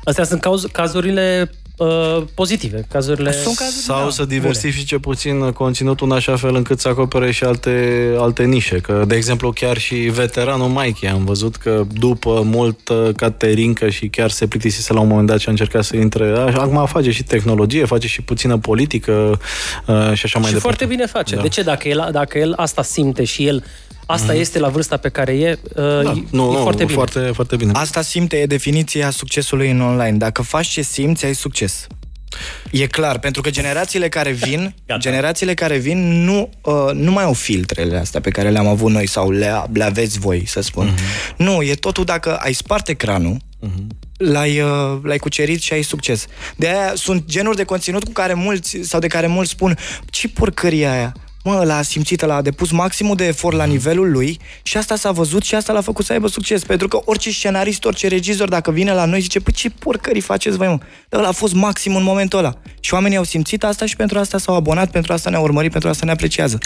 Astea 0.04 0.24
sunt 0.24 0.42
cauz, 0.42 0.64
cazurile 0.72 1.50
uh, 1.78 2.24
pozitive, 2.34 2.86
cazurile... 2.92 3.32
Sunt 3.32 3.56
cazuri, 3.58 3.84
Sau 3.84 4.04
da, 4.04 4.10
să 4.10 4.26
diversifice 4.26 4.98
puțin 4.98 5.52
conținutul 5.52 6.08
în 6.10 6.16
așa 6.16 6.36
fel 6.36 6.56
încât 6.56 6.80
să 6.80 6.88
acopere 6.88 7.32
și 7.32 7.44
alte, 7.44 8.00
alte 8.18 8.44
nișe. 8.44 8.78
Că, 8.80 9.04
de 9.08 9.16
exemplu, 9.16 9.52
chiar 9.52 9.78
și 9.78 9.96
veteranul 9.96 10.68
Mikey 10.68 11.10
am 11.10 11.26
văzut 11.26 11.56
că 11.56 11.84
după 11.94 12.42
multă 12.46 13.12
caterincă 13.16 13.90
și 13.90 14.08
chiar 14.08 14.30
se 14.30 14.48
plictisise 14.48 14.94
la 14.94 15.00
un 15.00 15.08
moment 15.08 15.28
dat 15.28 15.40
și 15.40 15.48
a 15.48 15.52
încercat 15.52 15.84
să 15.84 15.96
intre... 15.96 16.34
a- 16.38 16.54
Acum 16.62 16.86
face 16.86 17.12
și 17.12 17.24
tehnologie, 17.24 17.86
face 17.86 18.08
și 18.08 18.22
puțină 18.22 18.58
politică 18.58 19.40
uh, 19.88 19.96
și 20.14 20.26
așa 20.26 20.40
mai 20.40 20.50
și 20.50 20.54
departe. 20.54 20.60
foarte 20.60 20.86
bine 20.86 21.06
face. 21.06 21.36
Da. 21.36 21.42
De 21.42 21.48
ce? 21.48 21.62
Dacă 21.62 21.88
el, 21.88 22.10
dacă 22.12 22.38
el 22.38 22.54
asta 22.56 22.84
simte 22.84 23.24
și 23.24 23.46
el 23.46 23.64
asta 24.06 24.34
este 24.34 24.60
la 24.60 24.68
vârsta 24.70 24.98
pe 24.98 25.10
care 25.10 25.34
e, 25.34 25.60
uh, 25.64 26.04
Da, 26.04 26.12
e, 26.12 26.24
nu, 26.30 26.52
e 26.52 26.56
nu, 26.56 26.62
foarte 26.62 26.84
bine. 26.84 26.96
Foarte, 26.96 27.20
foarte 27.20 27.56
bine. 27.56 27.72
Asta 27.74 28.02
simte 28.02 28.38
e 28.38 28.46
definiția 28.46 29.10
succesului 29.10 29.70
în 29.70 29.82
online. 29.82 30.18
Dacă 30.18 30.42
faci 30.42 30.68
ce 30.68 30.82
simți, 30.82 31.26
ai 31.26 31.36
succes. 31.36 31.88
E 32.72 32.86
clar, 32.88 33.20
pentru 33.20 33.42
că 33.42 33.50
generațiile 33.50 34.10
care 34.10 34.32
vin, 34.32 34.76
Gata. 34.86 35.00
generațiile 35.00 35.54
care 35.54 35.78
vin 35.78 36.24
nu, 36.24 36.50
uh, 36.62 36.74
nu 36.94 37.12
mai 37.12 37.24
au 37.24 37.34
filtrele 37.34 37.98
astea 37.98 38.22
pe 38.22 38.30
care 38.30 38.50
le-am 38.50 38.68
avut 38.68 38.92
noi 38.92 39.08
sau 39.08 39.32
le, 39.32 39.64
le 39.74 39.84
aveți 39.84 40.20
voi, 40.20 40.44
să 40.48 40.62
spun. 40.62 40.94
Mm-hmm. 40.94 41.36
Nu, 41.38 41.62
e 41.62 41.74
totul 41.74 42.04
dacă 42.04 42.36
ai 42.36 42.54
spart 42.54 42.88
ecranul, 42.88 43.38
mm-hmm. 43.38 43.88
l-ai, 44.18 44.60
uh, 44.60 45.00
l-ai 45.04 45.18
cucerit 45.18 45.62
și 45.62 45.74
ai 45.74 45.82
succes. 45.82 46.26
De 46.56 46.68
aia 46.68 46.92
sunt 46.96 47.26
genuri 47.26 47.56
de 47.56 47.64
conținut 47.64 48.04
cu 48.04 48.12
care 48.12 48.34
mulți, 48.34 48.78
sau 48.82 49.00
de 49.00 49.08
care 49.08 49.28
mulți 49.28 49.52
spun, 49.52 49.78
ce 50.10 50.28
porcărie 50.28 50.88
aia? 50.88 51.14
Mă, 51.48 51.64
l-a 51.64 51.82
simțit, 51.82 52.26
l-a 52.26 52.42
depus 52.42 52.72
maximul 52.72 53.16
de 53.16 53.26
efort 53.26 53.56
la 53.56 53.64
nivelul 53.64 54.12
lui 54.12 54.40
și 54.64 54.78
asta 54.78 54.96
s-a 54.96 55.12
văzut 55.12 55.44
și 55.44 55.56
asta 55.56 55.74
l-a 55.74 55.82
făcut 55.82 56.06
să 56.06 56.14
aibă 56.14 56.28
succes. 56.28 56.64
Pentru 56.64 56.88
că 56.88 57.00
orice 57.06 57.32
scenarist, 57.32 57.86
orice 57.86 58.08
regizor, 58.08 58.50
dacă 58.50 58.72
vine 58.72 58.94
la 58.94 59.06
noi, 59.06 59.22
zice, 59.22 59.40
păi 59.40 59.54
ce 59.54 59.70
porcării 59.70 60.22
faceți 60.22 60.58
voi, 60.58 60.68
mă? 60.68 60.78
Dar 61.10 61.20
ăla 61.20 61.30
a 61.30 61.32
fost 61.32 61.54
maxim 61.54 61.96
în 61.96 62.04
momentul 62.04 62.40
ăla. 62.40 62.54
Și 62.80 62.94
oamenii 62.94 63.18
au 63.18 63.24
simțit 63.24 63.64
asta 63.64 63.86
și 63.86 63.96
pentru 63.96 64.20
asta 64.20 64.38
s-au 64.38 64.56
abonat, 64.56 64.92
pentru 64.92 65.14
asta 65.14 65.30
ne-au 65.30 65.44
urmărit, 65.44 65.72
pentru 65.72 65.90
asta 65.90 66.06
ne 66.06 66.12
apreciază. 66.12 66.58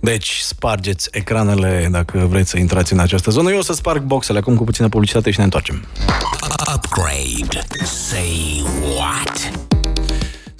Deci, 0.00 0.38
spargeți 0.38 1.08
ecranele 1.12 1.88
dacă 1.90 2.26
vreți 2.30 2.50
să 2.50 2.58
intrați 2.58 2.92
în 2.92 2.98
această 2.98 3.30
zonă. 3.30 3.50
Eu 3.50 3.58
o 3.58 3.62
să 3.62 3.72
sparg 3.72 4.02
boxele 4.02 4.38
acum 4.38 4.56
cu 4.56 4.64
puțină 4.64 4.88
publicitate 4.88 5.30
și 5.30 5.38
ne 5.38 5.44
întoarcem. 5.44 5.84
Upgrade. 6.74 7.66
Say 7.84 8.64
what? 8.96 9.67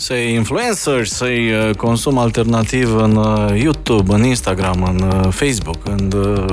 Să-i 0.01 0.35
influencer, 0.35 1.07
să-i 1.07 1.53
uh, 1.53 1.75
consum 1.77 2.19
alternativ 2.19 2.97
în 2.97 3.17
uh, 3.17 3.61
YouTube, 3.63 4.15
în 4.15 4.25
Instagram, 4.25 4.83
în 4.83 5.01
uh, 5.03 5.29
Facebook, 5.33 5.77
în 5.85 6.13
uh, 6.17 6.45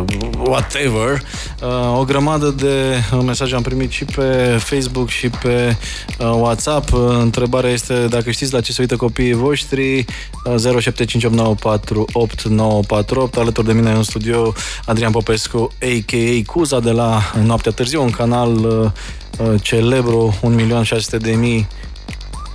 whatever. 0.48 1.22
Uh, 1.64 1.98
O 2.00 2.04
grămadă 2.04 2.50
de 2.50 2.94
uh, 3.14 3.20
mesaje 3.26 3.56
am 3.56 3.62
primit 3.62 3.92
și 3.92 4.06
pe 4.06 4.58
Facebook 4.60 5.10
și 5.10 5.30
pe 5.30 5.78
uh, 6.20 6.26
WhatsApp. 6.28 6.94
Uh, 6.94 7.00
Întrebarea 7.20 7.70
este 7.70 8.08
dacă 8.10 8.32
știți 8.32 8.54
la 8.54 8.62
ce 8.62 8.72
se 8.72 8.82
uită 8.82 8.96
copiii 8.96 9.34
voștri. 9.34 10.06
Uh, 10.46 10.56
0758948948. 10.56 10.60
Alături 13.38 13.66
de 13.66 13.74
mine 13.74 13.92
în 13.92 14.04
studio 14.04 14.54
Adrian 14.86 15.12
Popescu, 15.12 15.72
a.k.a. 15.82 16.42
Cuza 16.52 16.80
de 16.80 16.92
la 16.92 17.22
Noaptea 17.44 17.72
Târziu, 17.72 18.02
un 18.02 18.10
canal 18.12 18.56
uh, 18.56 18.86
uh, 19.40 19.54
celebru, 19.62 20.40
1.600.000 20.42 21.66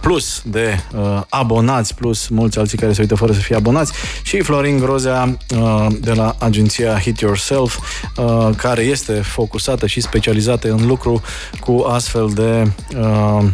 plus 0.00 0.42
de 0.44 0.80
uh, 0.94 1.20
abonați, 1.28 1.94
plus 1.94 2.28
mulți 2.28 2.58
alții 2.58 2.78
care 2.78 2.92
se 2.92 3.00
uită 3.00 3.14
fără 3.14 3.32
să 3.32 3.40
fie 3.40 3.56
abonați 3.56 3.92
și 4.22 4.40
Florin 4.40 4.78
Grozea 4.78 5.36
uh, 5.56 5.86
de 6.00 6.12
la 6.12 6.36
agenția 6.38 6.98
Hit 6.98 7.18
Yourself 7.18 7.78
uh, 8.16 8.48
care 8.56 8.82
este 8.82 9.12
focusată 9.12 9.86
și 9.86 10.00
specializată 10.00 10.70
în 10.70 10.86
lucru 10.86 11.22
cu 11.60 11.84
astfel 11.88 12.30
de 12.34 12.72
uh, 12.96 13.48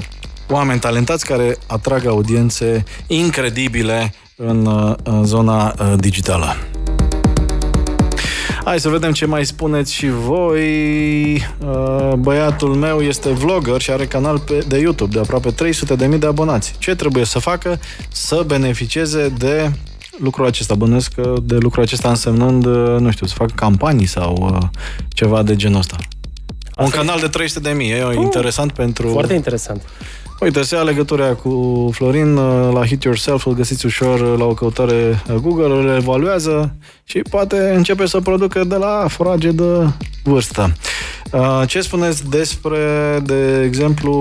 oameni 0.49 0.81
talentați 0.81 1.27
care 1.27 1.59
atrag 1.67 2.07
audiențe 2.07 2.85
incredibile 3.07 4.15
în, 4.37 4.67
uh, 4.67 4.95
în 5.03 5.25
zona 5.25 5.75
uh, 5.79 5.93
digitală. 5.97 6.57
Hai 8.67 8.81
să 8.81 8.89
vedem 8.89 9.13
ce 9.13 9.27
mai 9.27 9.45
spuneți 9.45 9.93
și 9.93 10.09
voi. 10.09 11.33
Uh, 11.35 12.13
Băiatul 12.19 12.75
meu 12.75 13.01
este 13.01 13.31
vlogger 13.31 13.81
și 13.81 13.91
are 13.91 14.07
canal 14.07 14.39
pe, 14.39 14.65
de 14.69 14.79
YouTube 14.79 15.13
de 15.15 15.19
aproape 15.19 15.55
300.000 16.13 16.19
de 16.19 16.27
abonați. 16.27 16.75
Ce 16.79 16.95
trebuie 16.95 17.25
să 17.25 17.39
facă? 17.39 17.81
Să 18.09 18.43
beneficieze 18.47 19.29
de 19.29 19.71
lucrul 20.19 20.47
acesta. 20.47 20.75
Bănuiesc 20.75 21.13
că 21.13 21.35
de 21.43 21.57
lucrul 21.57 21.83
acesta 21.83 22.09
însemnând, 22.09 22.67
uh, 22.67 22.97
nu 22.99 23.11
știu, 23.11 23.27
să 23.27 23.35
facă 23.37 23.53
campanii 23.55 24.07
sau 24.07 24.51
uh, 24.53 24.69
ceva 25.09 25.43
de 25.43 25.57
genul 25.57 25.79
ăsta. 25.79 25.97
Un 26.79 26.85
Asta 26.85 26.97
canal 26.97 27.21
de 27.21 27.45
300.000. 27.75 27.81
E 27.81 28.21
interesant 28.21 28.73
pentru... 28.73 29.09
Foarte 29.09 29.35
interesant. 29.35 29.83
Uite, 30.41 30.63
se 30.63 30.75
ia 30.75 30.83
legătura 30.83 31.35
cu 31.35 31.89
Florin 31.93 32.37
uh, 32.37 32.73
la 32.73 32.87
Hit 32.87 33.03
Yourself, 33.03 33.47
îl 33.47 33.55
găsiți 33.55 33.87
ușor 33.87 34.21
uh, 34.21 34.39
la 34.39 34.45
o 34.45 34.55
căutare 34.55 35.23
uh, 35.31 35.35
Google, 35.35 35.75
îl 35.75 35.97
evaluează 35.97 36.77
și 37.05 37.19
poate 37.19 37.73
începe 37.77 38.07
să 38.07 38.21
producă 38.21 38.65
de 38.65 38.77
la 38.77 39.07
forage 39.09 39.51
de 39.51 39.89
vârstă. 40.23 40.73
Uh, 41.33 41.63
ce 41.67 41.81
spuneți 41.81 42.29
despre, 42.29 42.79
de 43.23 43.63
exemplu, 43.65 44.13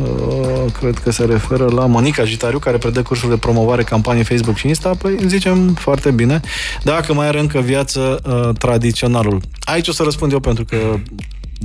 uh, 0.00 0.72
cred 0.78 0.98
că 0.98 1.10
se 1.10 1.24
referă 1.24 1.64
la 1.64 1.86
Monica 1.86 2.24
Gitariu, 2.24 2.58
care 2.58 2.78
predă 2.78 3.02
cursuri 3.02 3.30
de 3.30 3.36
promovare 3.36 3.82
campanie 3.82 4.22
Facebook 4.22 4.56
și 4.56 4.68
Insta? 4.68 4.90
Păi 4.98 5.18
zicem 5.26 5.68
foarte 5.68 6.10
bine. 6.10 6.40
Dacă 6.82 7.14
mai 7.14 7.26
are 7.26 7.40
încă 7.40 7.60
viață 7.60 8.20
uh, 8.26 8.56
tradiționalul. 8.58 9.40
Aici 9.60 9.88
o 9.88 9.92
să 9.92 10.02
răspund 10.02 10.32
eu 10.32 10.40
pentru 10.40 10.64
că 10.64 10.76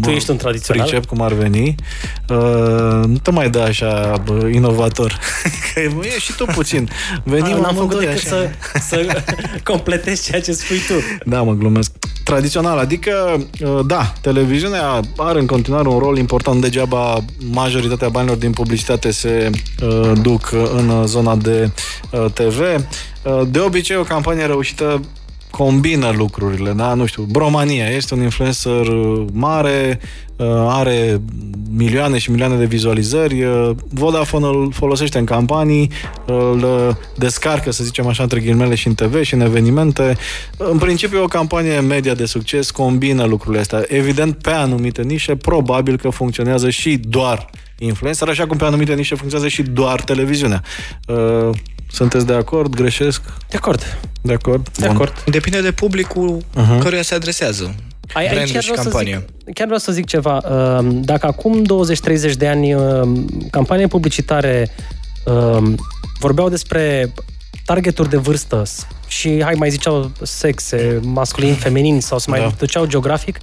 tu 0.01 0.09
ești 0.09 0.29
un 0.29 0.37
tradițional? 0.37 0.87
Pricep 0.87 1.05
cum 1.05 1.21
ar 1.21 1.33
veni. 1.33 1.75
Uh, 2.29 2.37
nu 3.05 3.17
te 3.21 3.31
mai 3.31 3.49
da 3.49 3.63
așa 3.63 4.21
bă, 4.25 4.49
inovator. 4.53 5.19
că 5.73 5.79
e 5.79 6.19
și 6.19 6.35
tu 6.35 6.45
puțin. 6.45 6.89
Venim 7.23 7.53
A, 7.53 7.59
n-am 7.59 7.75
făcut 7.75 7.99
decât 7.99 8.21
să, 8.21 8.49
să 8.87 9.23
completezi 9.71 10.23
ceea 10.23 10.41
ce 10.41 10.51
spui 10.51 10.77
tu. 10.87 10.93
Da, 11.29 11.41
mă 11.41 11.53
glumesc. 11.53 11.91
Tradițional, 12.23 12.77
adică, 12.77 13.45
uh, 13.61 13.79
da, 13.85 14.13
televiziunea 14.21 14.99
are 15.17 15.39
în 15.39 15.45
continuare 15.45 15.87
un 15.87 15.99
rol 15.99 16.17
important. 16.17 16.61
Degeaba 16.61 17.17
majoritatea 17.51 18.09
banilor 18.09 18.37
din 18.37 18.51
publicitate 18.51 19.11
se 19.11 19.49
uh, 19.83 20.11
duc 20.21 20.51
în 20.51 21.05
zona 21.05 21.35
de 21.35 21.71
uh, 22.11 22.25
TV. 22.33 22.59
Uh, 22.59 23.41
de 23.47 23.59
obicei, 23.59 23.95
o 23.95 24.03
campanie 24.03 24.45
reușită 24.45 25.01
combină 25.51 26.11
lucrurile, 26.15 26.71
da? 26.71 26.93
Nu 26.93 27.05
știu, 27.05 27.23
Bromania 27.23 27.87
este 27.87 28.13
un 28.13 28.21
influencer 28.21 28.87
mare, 29.31 29.99
uh, 30.35 30.47
are 30.67 31.21
milioane 31.71 32.17
și 32.17 32.31
milioane 32.31 32.55
de 32.55 32.65
vizualizări, 32.65 33.43
uh, 33.43 33.69
Vodafone 33.89 34.45
îl 34.45 34.71
folosește 34.71 35.17
în 35.17 35.25
campanii, 35.25 35.91
îl 36.25 36.97
descarcă, 37.15 37.71
să 37.71 37.83
zicem 37.83 38.07
așa, 38.07 38.23
între 38.23 38.39
ghilimele 38.39 38.75
și 38.75 38.87
în 38.87 38.93
TV 38.93 39.21
și 39.21 39.33
în 39.33 39.41
evenimente. 39.41 40.17
În 40.57 40.77
principiu, 40.77 41.23
o 41.23 41.27
campanie 41.27 41.79
media 41.79 42.13
de 42.13 42.25
succes 42.25 42.71
combină 42.71 43.23
lucrurile 43.23 43.61
astea. 43.61 43.83
Evident, 43.87 44.35
pe 44.35 44.51
anumite 44.51 45.01
nișe, 45.01 45.35
probabil 45.35 45.97
că 45.97 46.09
funcționează 46.09 46.69
și 46.69 46.97
doar 46.97 47.49
influencer, 47.79 48.27
așa 48.27 48.47
cum 48.47 48.57
pe 48.57 48.65
anumite 48.65 48.93
nișe 48.93 49.15
funcționează 49.15 49.53
și 49.53 49.61
doar 49.61 50.01
televiziunea. 50.01 50.63
Uh, 51.89 51.95
sunteți 51.95 52.25
de 52.25 52.33
acord? 52.33 52.75
Greșesc? 52.75 53.21
De 53.49 53.57
acord. 53.57 53.97
De 54.21 54.33
acord? 54.33 54.69
De 54.69 54.85
Bun. 54.85 54.95
acord. 54.95 55.23
Depinde 55.25 55.61
de 55.61 55.71
publicul 55.71 56.37
uh-huh. 56.37 56.79
căruia 56.79 57.01
se 57.01 57.15
adresează. 57.15 57.75
Ai, 58.13 58.27
aici 58.27 58.51
chiar, 58.51 58.63
și 58.63 58.71
campania. 58.71 59.17
Să 59.17 59.25
zic, 59.45 59.53
chiar 59.53 59.65
vreau 59.65 59.79
să 59.79 59.91
zic 59.91 60.05
ceva. 60.05 60.35
Uh, 60.35 60.87
dacă 60.91 61.25
acum 61.25 61.63
20-30 62.31 62.33
de 62.37 62.47
ani 62.47 62.73
uh, 62.73 63.01
campanii 63.51 63.87
publicitare 63.87 64.69
uh, 65.25 65.71
vorbeau 66.19 66.49
despre 66.49 67.13
targeturi 67.65 68.09
de 68.09 68.17
vârstă 68.17 68.63
și, 69.07 69.43
hai, 69.43 69.53
mai 69.53 69.69
ziceau 69.69 70.11
sexe, 70.21 70.99
masculin, 71.03 71.53
feminin 71.53 72.01
sau 72.01 72.17
să 72.17 72.29
mai 72.29 72.39
da. 72.39 72.51
duceau 72.57 72.85
geografic, 72.85 73.39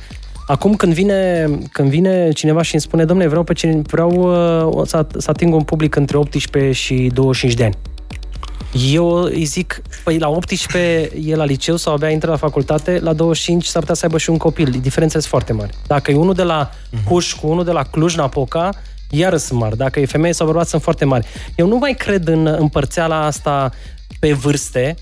Acum 0.46 0.74
când 0.74 0.92
vine, 0.92 1.48
când 1.72 1.88
vine 1.88 2.30
cineva 2.30 2.62
și 2.62 2.72
îmi 2.74 2.82
spune, 2.82 3.04
domnule, 3.04 3.28
vreau, 3.28 3.42
pe 3.42 3.52
cine, 3.52 3.82
vreau 3.86 4.10
uh, 4.10 4.86
să, 4.86 5.06
să 5.16 5.30
ating 5.30 5.54
un 5.54 5.62
public 5.62 5.96
între 5.96 6.16
18 6.16 6.72
și 6.72 7.10
25 7.14 7.58
de 7.58 7.64
ani. 7.64 7.74
Eu 8.92 9.22
îi 9.22 9.44
zic, 9.44 9.82
păi 10.04 10.18
la 10.18 10.28
18 10.28 11.10
e 11.24 11.34
la 11.34 11.44
liceu 11.44 11.76
sau 11.76 11.94
abia 11.94 12.10
intră 12.10 12.30
la 12.30 12.36
facultate, 12.36 12.98
la 12.98 13.12
25 13.12 13.64
s-ar 13.64 13.80
putea 13.80 13.94
să 13.94 14.04
aibă 14.04 14.18
și 14.18 14.30
un 14.30 14.36
copil. 14.36 14.70
Diferența 14.80 15.18
este 15.18 15.30
foarte 15.30 15.52
mare. 15.52 15.70
Dacă 15.86 16.10
e 16.10 16.14
unul 16.14 16.34
de 16.34 16.42
la 16.42 16.70
Cuș 17.04 17.32
cu 17.32 17.46
unul 17.46 17.64
de 17.64 17.70
la 17.70 17.82
Cluj-Napoca, 17.82 18.70
iară 19.10 19.36
sunt 19.36 19.58
mari. 19.58 19.76
Dacă 19.76 20.00
e 20.00 20.06
femeie 20.06 20.32
sau 20.32 20.46
bărbat, 20.46 20.68
sunt 20.68 20.82
foarte 20.82 21.04
mari. 21.04 21.26
Eu 21.54 21.66
nu 21.66 21.76
mai 21.76 21.94
cred 21.94 22.28
în 22.28 22.46
împărțeala 22.46 23.24
asta 23.24 23.70
pe 24.20 24.32
vârste, 24.32 24.94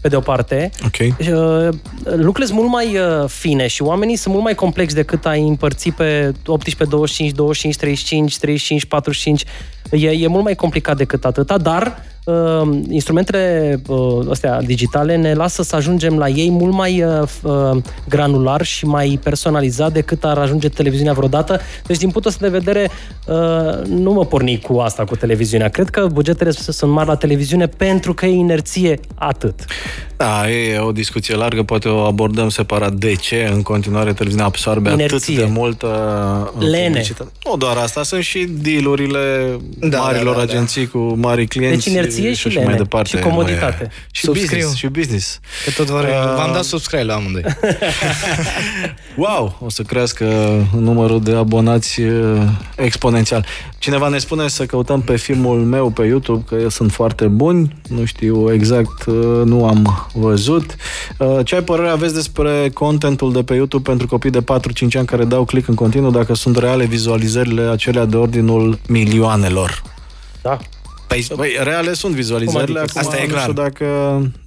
pe 0.00 0.08
de 0.08 0.16
o 0.16 0.20
parte. 0.20 0.70
Okay. 0.84 1.14
Uh, 1.20 1.68
lucrurile 2.04 2.44
sunt 2.44 2.58
mult 2.58 2.70
mai 2.70 2.98
uh, 2.98 3.28
fine 3.28 3.66
și 3.66 3.82
oamenii 3.82 4.16
sunt 4.16 4.32
mult 4.32 4.44
mai 4.44 4.54
complexi 4.54 4.94
decât 4.94 5.26
ai 5.26 5.40
împărți 5.40 5.90
pe 5.90 6.32
18, 6.46 6.84
25, 6.84 7.32
25, 7.32 7.76
35, 7.76 8.38
35, 8.38 8.84
45. 8.84 9.44
E, 9.90 10.08
e 10.08 10.26
mult 10.26 10.44
mai 10.44 10.54
complicat 10.54 10.96
decât 10.96 11.24
atâta, 11.24 11.58
dar 11.58 12.02
uh, 12.26 12.78
instrumentele 12.88 13.80
uh, 13.86 14.26
astea 14.30 14.62
digitale 14.62 15.16
ne 15.16 15.34
lasă 15.34 15.62
să 15.62 15.76
ajungem 15.76 16.18
la 16.18 16.28
ei 16.28 16.50
mult 16.50 16.72
mai 16.72 17.02
uh, 17.02 17.22
uh, 17.42 17.82
granular 18.08 18.62
și 18.62 18.86
mai 18.86 19.18
personalizat 19.22 19.92
decât 19.92 20.24
ar 20.24 20.38
ajunge 20.38 20.68
televiziunea 20.68 21.12
vreodată. 21.12 21.60
Deci, 21.86 21.98
din 21.98 22.10
punctul 22.10 22.30
ăsta 22.30 22.48
de 22.48 22.58
vedere, 22.58 22.90
uh, 23.26 23.86
nu 23.86 24.12
mă 24.12 24.24
porni 24.24 24.60
cu 24.60 24.78
asta, 24.78 25.04
cu 25.04 25.16
televiziunea. 25.16 25.68
Cred 25.68 25.88
că 25.88 26.06
bugetele 26.12 26.50
sunt 26.50 26.90
mari 26.90 27.08
la 27.08 27.16
televiziune 27.16 27.66
pentru 27.66 28.14
că 28.14 28.26
e 28.26 28.34
inerție 28.34 29.00
atât. 29.14 29.64
Da, 30.16 30.50
e 30.50 30.78
o 30.78 30.92
discuție 30.92 31.34
largă, 31.34 31.62
poate 31.62 31.88
o 31.88 31.98
abordăm 31.98 32.48
separat. 32.48 32.92
De 32.92 33.14
ce 33.14 33.50
în 33.52 33.62
continuare 33.62 34.12
televiziunea 34.12 34.46
absorbe 34.46 34.90
inerție. 34.90 35.34
atât 35.34 35.46
de 35.46 35.58
multă 35.58 35.86
uh, 36.56 36.68
Lene. 36.68 36.86
publicitate? 36.86 37.30
Nu 37.44 37.56
doar 37.56 37.76
asta, 37.76 38.02
sunt 38.02 38.22
și 38.22 38.46
dealurile 38.48 39.56
da, 39.78 40.00
marilor 40.00 40.34
da, 40.34 40.44
da, 40.44 40.52
agenții 40.52 40.84
da. 40.84 40.90
cu 40.90 40.98
mari 40.98 41.46
clienți. 41.46 41.84
Deci 41.84 41.94
inerție 42.20 42.50
și, 42.50 42.58
și, 42.58 42.64
mai 42.64 42.76
departe. 42.76 43.16
și 43.16 43.22
comoditate. 43.22 43.90
Și 44.10 44.24
Subscriu. 44.24 44.56
business. 44.56 44.76
Și 44.76 44.86
business. 44.86 45.40
Că 45.64 45.70
tot 45.70 45.86
vor... 45.86 46.02
uh... 46.02 46.34
V-am 46.36 46.52
dat 46.52 46.64
subscribe 46.64 47.02
la 47.02 47.14
amândoi. 47.14 47.42
wow! 49.16 49.58
O 49.64 49.68
să 49.68 49.82
crească 49.82 50.26
numărul 50.78 51.22
de 51.22 51.34
abonați 51.34 52.00
uh, 52.00 52.42
exponențial. 52.76 53.46
Cineva 53.78 54.08
ne 54.08 54.18
spune 54.18 54.48
să 54.48 54.66
căutăm 54.66 55.00
pe 55.00 55.16
filmul 55.16 55.58
meu 55.58 55.90
pe 55.90 56.04
YouTube, 56.04 56.44
că 56.48 56.68
sunt 56.68 56.92
foarte 56.92 57.26
buni. 57.26 57.76
Nu 57.88 58.04
știu 58.04 58.52
exact, 58.52 59.06
uh, 59.06 59.42
nu 59.44 59.66
am 59.66 60.08
văzut. 60.12 60.76
Uh, 61.18 61.38
ce 61.44 61.54
ai 61.54 61.62
părere 61.62 61.88
aveți 61.88 62.14
despre 62.14 62.70
contentul 62.74 63.32
de 63.32 63.42
pe 63.42 63.54
YouTube 63.54 63.88
pentru 63.88 64.06
copii 64.06 64.30
de 64.30 64.42
4-5 64.42 64.44
ani 64.94 65.06
care 65.06 65.24
dau 65.24 65.44
click 65.44 65.68
în 65.68 65.74
continuu 65.74 66.10
dacă 66.10 66.34
sunt 66.34 66.56
reale 66.56 66.84
vizualizările 66.84 67.62
acelea 67.62 68.04
de 68.04 68.16
ordinul 68.16 68.78
milioanelor? 68.88 69.82
Da. 70.42 70.58
Păi, 71.06 71.26
păi 71.36 71.56
reale 71.62 71.92
sunt 71.92 72.14
vizualizările, 72.14 72.78
adică? 72.80 72.98
acum 72.98 73.10
Asta 73.10 73.22
e 73.22 73.26
clar. 73.26 73.50
dacă... 73.50 73.84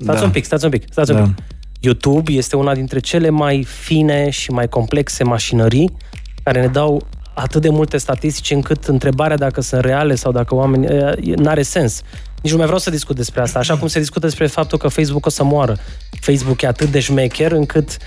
Stați 0.01 0.19
da. 0.19 0.25
un 0.25 0.31
pic, 0.31 0.45
stați 0.45 0.65
un 0.65 0.71
pic, 0.71 0.83
stați 0.91 1.11
da. 1.11 1.19
un 1.19 1.25
pic. 1.25 1.43
YouTube 1.79 2.31
este 2.31 2.55
una 2.55 2.73
dintre 2.73 2.99
cele 2.99 3.29
mai 3.29 3.63
fine 3.63 4.29
și 4.29 4.51
mai 4.51 4.67
complexe 4.67 5.23
mașinării 5.23 5.97
care 6.43 6.61
ne 6.61 6.67
dau 6.67 7.07
atât 7.33 7.61
de 7.61 7.69
multe 7.69 7.97
statistici 7.97 8.51
încât 8.51 8.83
întrebarea 8.85 9.37
dacă 9.37 9.61
sunt 9.61 9.81
reale 9.81 10.15
sau 10.15 10.31
dacă 10.31 10.55
oamenii... 10.55 10.87
n-are 11.35 11.61
sens. 11.61 12.01
Nici 12.41 12.51
nu 12.51 12.57
mai 12.57 12.65
vreau 12.65 12.79
să 12.79 12.89
discut 12.89 13.15
despre 13.15 13.41
asta, 13.41 13.59
așa 13.59 13.77
cum 13.77 13.87
se 13.87 13.99
discută 13.99 14.25
despre 14.25 14.47
faptul 14.47 14.77
că 14.77 14.87
Facebook 14.87 15.25
o 15.25 15.29
să 15.29 15.43
moară. 15.43 15.77
Facebook 16.19 16.61
e 16.61 16.67
atât 16.67 16.89
de 16.89 16.99
șmecher 16.99 17.51
încât 17.51 17.97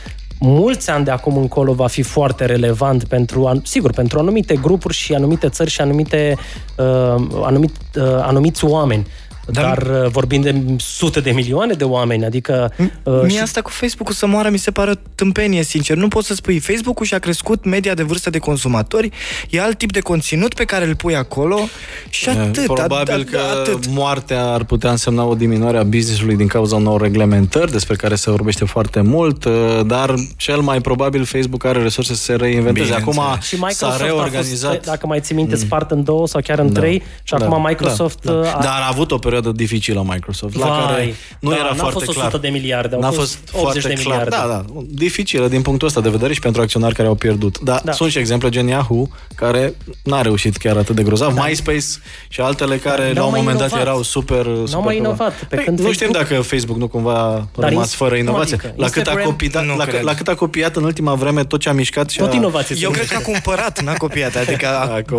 mulți 0.42 0.90
ani 0.90 1.04
de 1.04 1.10
acum 1.10 1.36
încolo 1.36 1.72
va 1.72 1.86
fi 1.86 2.02
foarte 2.02 2.44
relevant 2.44 3.04
pentru, 3.04 3.60
sigur, 3.64 3.92
pentru 3.92 4.18
anumite 4.18 4.54
grupuri 4.54 4.94
și 4.94 5.14
anumite 5.14 5.48
țări 5.48 5.70
și 5.70 5.80
anumite, 5.80 6.36
uh, 6.76 7.14
anumit, 7.42 7.74
uh, 7.96 8.02
anumiți 8.20 8.64
oameni. 8.64 9.06
Dar, 9.52 9.82
Dar 9.82 10.02
uh, 10.04 10.10
vorbim 10.10 10.40
de 10.40 10.62
sute 10.76 11.20
de 11.20 11.30
milioane 11.30 11.72
de 11.72 11.84
oameni, 11.84 12.24
adică... 12.24 12.72
Uh, 13.02 13.20
Mie 13.22 13.36
și... 13.36 13.42
asta 13.42 13.60
cu 13.60 13.70
Facebook-ul 13.70 14.14
să 14.14 14.26
moară 14.26 14.48
mi 14.50 14.58
se 14.58 14.70
pare 14.70 14.92
tâmpenie, 15.14 15.62
sincer. 15.62 15.96
Nu 15.96 16.08
poți 16.08 16.26
să 16.26 16.34
spui, 16.34 16.58
Facebook-ul 16.58 17.06
și-a 17.06 17.18
crescut 17.18 17.64
media 17.64 17.94
de 17.94 18.02
vârstă 18.02 18.30
de 18.30 18.38
consumatori, 18.38 19.10
e 19.50 19.60
alt 19.60 19.78
tip 19.78 19.92
de 19.92 20.00
conținut 20.00 20.54
pe 20.54 20.64
care 20.64 20.84
îl 20.84 20.96
pui 20.96 21.16
acolo 21.16 21.60
și 22.08 22.28
atât. 22.28 22.64
Probabil 22.64 23.20
at, 23.20 23.24
că 23.24 23.38
atât. 23.60 23.86
moartea 23.86 24.44
ar 24.44 24.64
putea 24.64 24.90
însemna 24.90 25.24
o 25.24 25.34
diminuare 25.34 25.78
a 25.78 25.82
business-ului 25.82 26.36
din 26.36 26.46
cauza 26.46 26.76
unor 26.76 27.00
reglementări 27.00 27.70
despre 27.70 27.96
care 27.96 28.14
se 28.14 28.30
vorbește 28.30 28.64
foarte 28.64 29.00
mult, 29.00 29.44
uh, 29.44 29.52
dar 29.86 30.14
cel 30.36 30.60
mai 30.60 30.80
probabil 30.80 31.24
Facebook 31.24 31.64
are 31.64 31.82
resurse 31.82 32.14
să 32.14 32.22
se 32.22 32.34
reinventeze. 32.34 32.94
Acum 32.94 33.20
și 33.40 33.58
s-a 33.68 33.96
reorganizat. 33.96 34.74
Fost, 34.74 34.84
dacă 34.84 35.06
mai 35.06 35.20
ții 35.20 35.34
minte, 35.34 35.54
mm. 35.54 35.60
spart 35.60 35.90
în 35.90 36.04
două 36.04 36.26
sau 36.26 36.40
chiar 36.40 36.58
în 36.58 36.72
da. 36.72 36.80
trei 36.80 37.02
și 37.22 37.34
da. 37.34 37.44
acum 37.44 37.62
Microsoft... 37.62 38.24
Da. 38.24 38.32
Da. 38.32 38.52
A... 38.52 38.62
Dar 38.62 38.80
a 38.80 38.88
avut 38.88 39.10
o 39.10 39.18
perioadă 39.18 39.41
dificilă 39.50 40.04
Microsoft, 40.06 40.54
Vai, 40.54 40.68
la 40.68 40.86
care 40.86 41.14
nu 41.40 41.50
da, 41.50 41.56
era 41.56 41.64
n-a 41.64 41.74
foarte 41.74 41.92
fost 42.04 42.08
100 42.08 42.28
clar. 42.28 42.40
de 42.40 42.48
miliarde, 42.48 42.94
au 42.94 43.00
n-a 43.00 43.10
fost, 43.10 43.38
fost 43.44 43.64
80 43.64 43.82
de 43.82 43.88
clar. 43.88 43.98
miliarde. 43.98 44.30
Da, 44.30 44.46
da, 44.46 44.82
dificilă 44.88 45.48
din 45.48 45.62
punctul 45.62 45.86
ăsta 45.88 46.00
de 46.00 46.08
vedere 46.08 46.32
și 46.32 46.40
pentru 46.40 46.62
acționari 46.62 46.94
care 46.94 47.08
au 47.08 47.14
pierdut. 47.14 47.58
Dar 47.58 47.80
da. 47.84 47.92
sunt 47.92 48.10
și 48.10 48.18
exemple 48.18 48.48
gen 48.48 48.66
Yahoo, 48.66 49.08
care 49.34 49.74
n-a 50.04 50.22
reușit 50.22 50.56
chiar 50.56 50.76
atât 50.76 50.94
de 50.94 51.02
grozav. 51.02 51.34
Da. 51.34 51.44
MySpace 51.44 51.86
și 52.28 52.40
altele 52.40 52.76
care 52.76 53.12
la 53.12 53.24
un 53.24 53.32
moment 53.36 53.58
dat 53.58 53.80
erau 53.80 54.02
super... 54.02 54.46
Nu 54.46 54.66
super 54.66 54.84
mai 54.84 54.96
inovat. 54.96 55.34
Pe 55.34 55.56
păi, 55.56 55.64
când 55.64 55.80
nu 55.80 55.92
știm 55.92 56.10
dacă 56.10 56.34
Facebook 56.34 56.78
nu 56.78 56.88
cumva 56.88 57.12
a 57.12 57.46
rămas 57.56 57.94
fără 57.94 58.14
inovație. 58.14 58.54
Adică? 58.54 58.74
La 58.76 58.88
cât, 58.88 59.06
a 59.06 59.14
copiat, 59.14 59.66
la, 59.66 59.86
la 60.00 60.14
cât 60.14 60.28
a 60.28 60.34
copiat 60.34 60.76
în 60.76 60.84
ultima 60.84 61.14
vreme 61.14 61.44
tot 61.44 61.60
ce 61.60 61.68
a 61.68 61.72
mișcat 61.72 62.10
și 62.10 62.18
Tot 62.18 62.34
inovație. 62.34 62.76
Eu 62.80 62.90
cred 62.90 63.06
că 63.06 63.16
a 63.16 63.22
cumpărat, 63.22 63.80
n-a 63.82 63.92
copiat. 63.94 64.36
Adică 64.36 64.66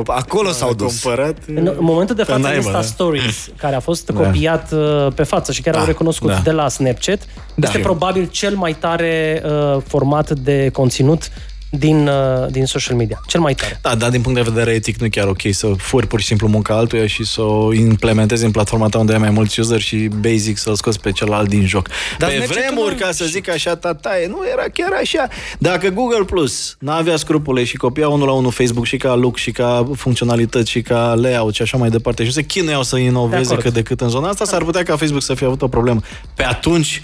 acolo 0.06 0.52
s-au 0.52 0.74
dus. 0.74 1.02
Cumpărat, 1.02 1.38
în 1.48 1.76
momentul 1.80 2.16
de 2.16 2.24
față, 2.24 2.54
Insta 2.56 2.82
Stories, 2.82 3.50
care 3.58 3.76
a 3.76 3.80
fost 3.80 4.03
copiat 4.12 4.72
uh, 4.72 5.08
pe 5.16 5.24
față 5.24 5.52
și 5.52 5.62
chiar 5.62 5.74
da, 5.74 5.80
au 5.80 5.86
recunoscut 5.86 6.30
da. 6.30 6.40
de 6.44 6.52
la 6.52 6.68
Snapchat, 6.68 7.20
da. 7.56 7.68
este 7.68 7.80
probabil 7.80 8.28
cel 8.32 8.56
mai 8.56 8.74
tare 8.74 9.44
uh, 9.46 9.82
format 9.88 10.32
de 10.32 10.70
conținut 10.74 11.30
din, 11.78 12.08
uh, 12.08 12.48
din 12.50 12.66
social 12.66 12.98
media. 12.98 13.22
Cel 13.28 13.40
mai 13.40 13.54
tare. 13.54 13.80
Da, 13.82 13.96
dar 13.96 14.10
din 14.10 14.22
punct 14.22 14.44
de 14.44 14.50
vedere 14.52 14.72
etic 14.72 14.98
nu 15.00 15.06
e 15.06 15.10
chiar 15.10 15.28
ok 15.28 15.42
să 15.52 15.68
furi 15.78 16.08
pur 16.08 16.20
și 16.20 16.26
simplu 16.26 16.48
munca 16.48 16.76
altuia 16.76 17.08
și 17.08 17.24
să 17.26 17.42
o 17.42 17.74
implementezi 17.74 18.44
în 18.46 18.52
platforma 18.52 18.88
ta 18.88 18.98
unde 18.98 19.14
ai 19.14 19.20
mai 19.20 19.30
mulți 19.30 19.60
user 19.60 19.80
și 19.80 19.96
basic 20.20 20.58
să-l 20.58 20.76
scoți 20.76 21.00
pe 21.00 21.12
celălalt 21.12 21.50
din 21.50 21.66
joc. 21.66 21.88
Dar 22.18 22.30
pe 22.30 22.36
merge 22.38 22.54
vremuri, 22.54 22.96
tu, 22.96 23.04
ca 23.04 23.12
să 23.12 23.26
zic 23.26 23.50
așa, 23.50 23.76
tataie, 23.76 24.28
nu 24.28 24.38
era 24.52 24.64
chiar 24.74 24.92
așa. 25.02 25.28
Dacă 25.60 25.90
Google 25.90 26.24
Plus 26.26 26.76
n-avea 26.80 27.16
scrupule 27.16 27.64
și 27.64 27.76
copia 27.76 28.08
unul 28.08 28.28
la 28.28 28.34
unul 28.34 28.52
Facebook 28.52 28.86
și 28.86 28.98
ca 28.98 29.14
look 29.16 29.38
și 29.38 29.52
ca 29.52 29.90
funcționalități 29.96 30.70
și 30.70 30.82
ca 30.82 31.14
layout 31.18 31.54
și 31.54 31.62
așa 31.62 31.78
mai 31.78 31.90
departe 31.90 32.26
și 32.26 32.32
se 32.32 32.42
chinuiau 32.44 32.84
să 32.84 32.96
De 32.96 33.02
inoveze 33.02 33.46
acord. 33.52 33.62
cât 33.62 33.74
de 33.74 33.82
cât 33.82 34.02
în 34.02 34.10
zona 34.10 34.28
asta, 34.30 34.46
s-ar 34.46 34.64
putea 34.64 34.84
ca 34.84 34.96
Facebook 34.96 35.22
să 35.24 35.34
fie 35.34 35.46
avut 35.46 35.62
o 35.62 35.68
problemă. 35.68 36.00
Pe 36.36 36.44
atunci 36.44 37.02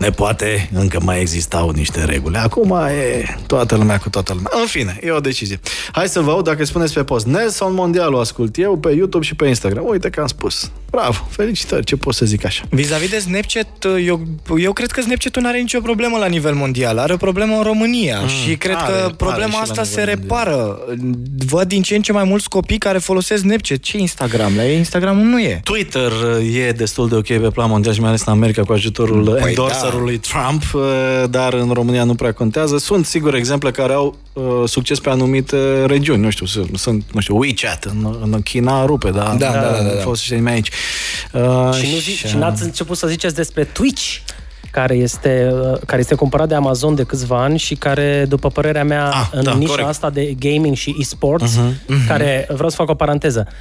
ne 0.00 0.10
poate 0.10 0.70
încă 0.72 1.00
mai 1.04 1.20
existau 1.20 1.70
niște 1.70 2.04
reguli. 2.04 2.36
Acum 2.36 2.70
e 2.72 3.34
toată 3.46 3.76
lumea 3.76 3.98
cu 3.98 4.10
toată 4.10 4.32
lumea. 4.32 4.50
În 4.60 4.66
fine, 4.66 4.98
e 5.02 5.10
o 5.10 5.20
decizie. 5.20 5.60
Hai 5.92 6.08
să 6.08 6.20
vă 6.20 6.30
aud 6.30 6.44
dacă 6.44 6.64
spuneți 6.64 6.94
pe 6.94 7.04
post. 7.04 7.26
Nelson 7.26 7.74
Mondial 7.74 8.14
o 8.14 8.18
ascult 8.18 8.58
eu 8.58 8.76
pe 8.76 8.90
YouTube 8.90 9.24
și 9.24 9.34
pe 9.34 9.46
Instagram. 9.46 9.84
Uite 9.88 10.10
că 10.10 10.20
am 10.20 10.26
spus. 10.26 10.70
Bravo, 10.90 11.26
felicitări, 11.30 11.84
ce 11.84 11.96
pot 11.96 12.14
să 12.14 12.24
zic 12.26 12.44
așa. 12.44 12.62
Vis-a-vis 12.70 13.10
de 13.10 13.18
Snapchat, 13.18 13.86
eu, 14.04 14.20
eu 14.58 14.72
cred 14.72 14.90
că 14.90 15.00
Snapchat-ul 15.00 15.42
nu 15.42 15.48
are 15.48 15.58
nicio 15.58 15.80
problemă 15.80 16.18
la 16.18 16.26
nivel 16.26 16.54
mondial. 16.54 16.98
Are 16.98 17.12
o 17.12 17.16
problemă 17.16 17.56
în 17.56 17.62
România 17.62 18.20
mm, 18.20 18.28
și 18.28 18.56
cred 18.56 18.76
are, 18.76 18.92
că 18.92 18.98
are 19.02 19.14
problema 19.16 19.50
și 19.50 19.54
la 19.54 19.60
asta 19.60 19.82
se 19.82 19.98
nivel 20.00 20.14
repară. 20.14 20.78
Văd 21.46 21.68
din 21.68 21.82
ce 21.82 21.94
în 21.94 22.02
ce 22.02 22.12
mai 22.12 22.24
mulți 22.24 22.48
copii 22.48 22.78
care 22.78 22.98
folosesc 22.98 23.42
Snapchat. 23.42 23.78
Ce 23.78 23.98
Instagram? 23.98 24.52
La 24.56 24.66
ei 24.66 24.76
Instagramul 24.76 25.24
nu 25.24 25.40
e. 25.40 25.60
Twitter 25.64 26.10
uh, 26.10 26.56
e 26.56 26.72
destul 26.72 27.08
de 27.08 27.14
ok 27.14 27.26
pe 27.26 27.50
plan 27.52 27.68
mondial 27.70 27.94
și 27.94 28.00
mai 28.00 28.08
ales 28.08 28.24
în 28.26 28.32
America 28.32 28.62
cu 28.62 28.72
ajutorul 28.72 29.38
Păi 29.40 29.54
endorserului 29.90 30.18
Trump, 30.18 30.62
uh, 30.74 31.30
dar 31.30 31.52
în 31.52 31.70
România 31.72 32.04
nu 32.04 32.14
prea 32.14 32.32
contează. 32.32 32.78
Sunt, 32.78 33.06
sigur, 33.06 33.34
exemple 33.34 33.70
care 33.70 33.92
au 33.92 34.16
uh, 34.32 34.42
succes 34.66 34.98
pe 34.98 35.10
anumite 35.10 35.84
regiuni. 35.86 36.22
Nu 36.22 36.30
știu, 36.30 36.46
sunt, 36.46 36.78
sunt, 36.78 37.04
nu 37.12 37.20
știu, 37.20 37.36
WeChat 37.38 37.84
în, 37.84 38.16
în 38.22 38.42
China 38.42 38.84
rupe, 38.84 39.10
da, 39.10 39.34
Da, 39.38 39.50
da, 39.52 39.52
da, 39.52 39.60
da, 39.60 39.94
da. 39.94 40.00
Fost 40.00 40.22
și 40.22 40.34
mai 40.34 40.52
aici. 40.52 40.68
Uh, 41.32 41.40
Și, 41.80 41.92
nu 41.92 41.98
zi, 41.98 42.10
și 42.26 42.36
n-ați 42.36 42.62
început 42.62 42.96
să 42.96 43.06
ziceți 43.06 43.34
despre 43.34 43.64
Twitch, 43.64 44.16
care 44.70 44.94
este, 44.94 45.50
uh, 45.72 45.78
care 45.86 46.00
este 46.00 46.14
cumpărat 46.14 46.48
de 46.48 46.54
Amazon 46.54 46.94
de 46.94 47.02
câțiva 47.02 47.42
ani 47.42 47.58
și 47.58 47.74
care, 47.74 48.24
după 48.28 48.48
părerea 48.48 48.84
mea, 48.84 49.08
Ah, 49.08 49.28
în 49.32 49.42
da, 49.42 49.54
nișa 49.54 49.70
corect. 49.70 49.88
asta 49.88 50.10
de 50.10 50.34
gaming 50.38 50.76
și 50.76 50.94
e-sports, 50.98 51.56
Mhm, 51.56 51.72
uh-huh, 51.74 52.06
care, 52.08 52.46
vreau 52.52 52.68
să 52.68 52.76
fac 52.76 52.88
o 52.88 52.94
paranteză, 52.94 53.46
uh, 53.48 53.54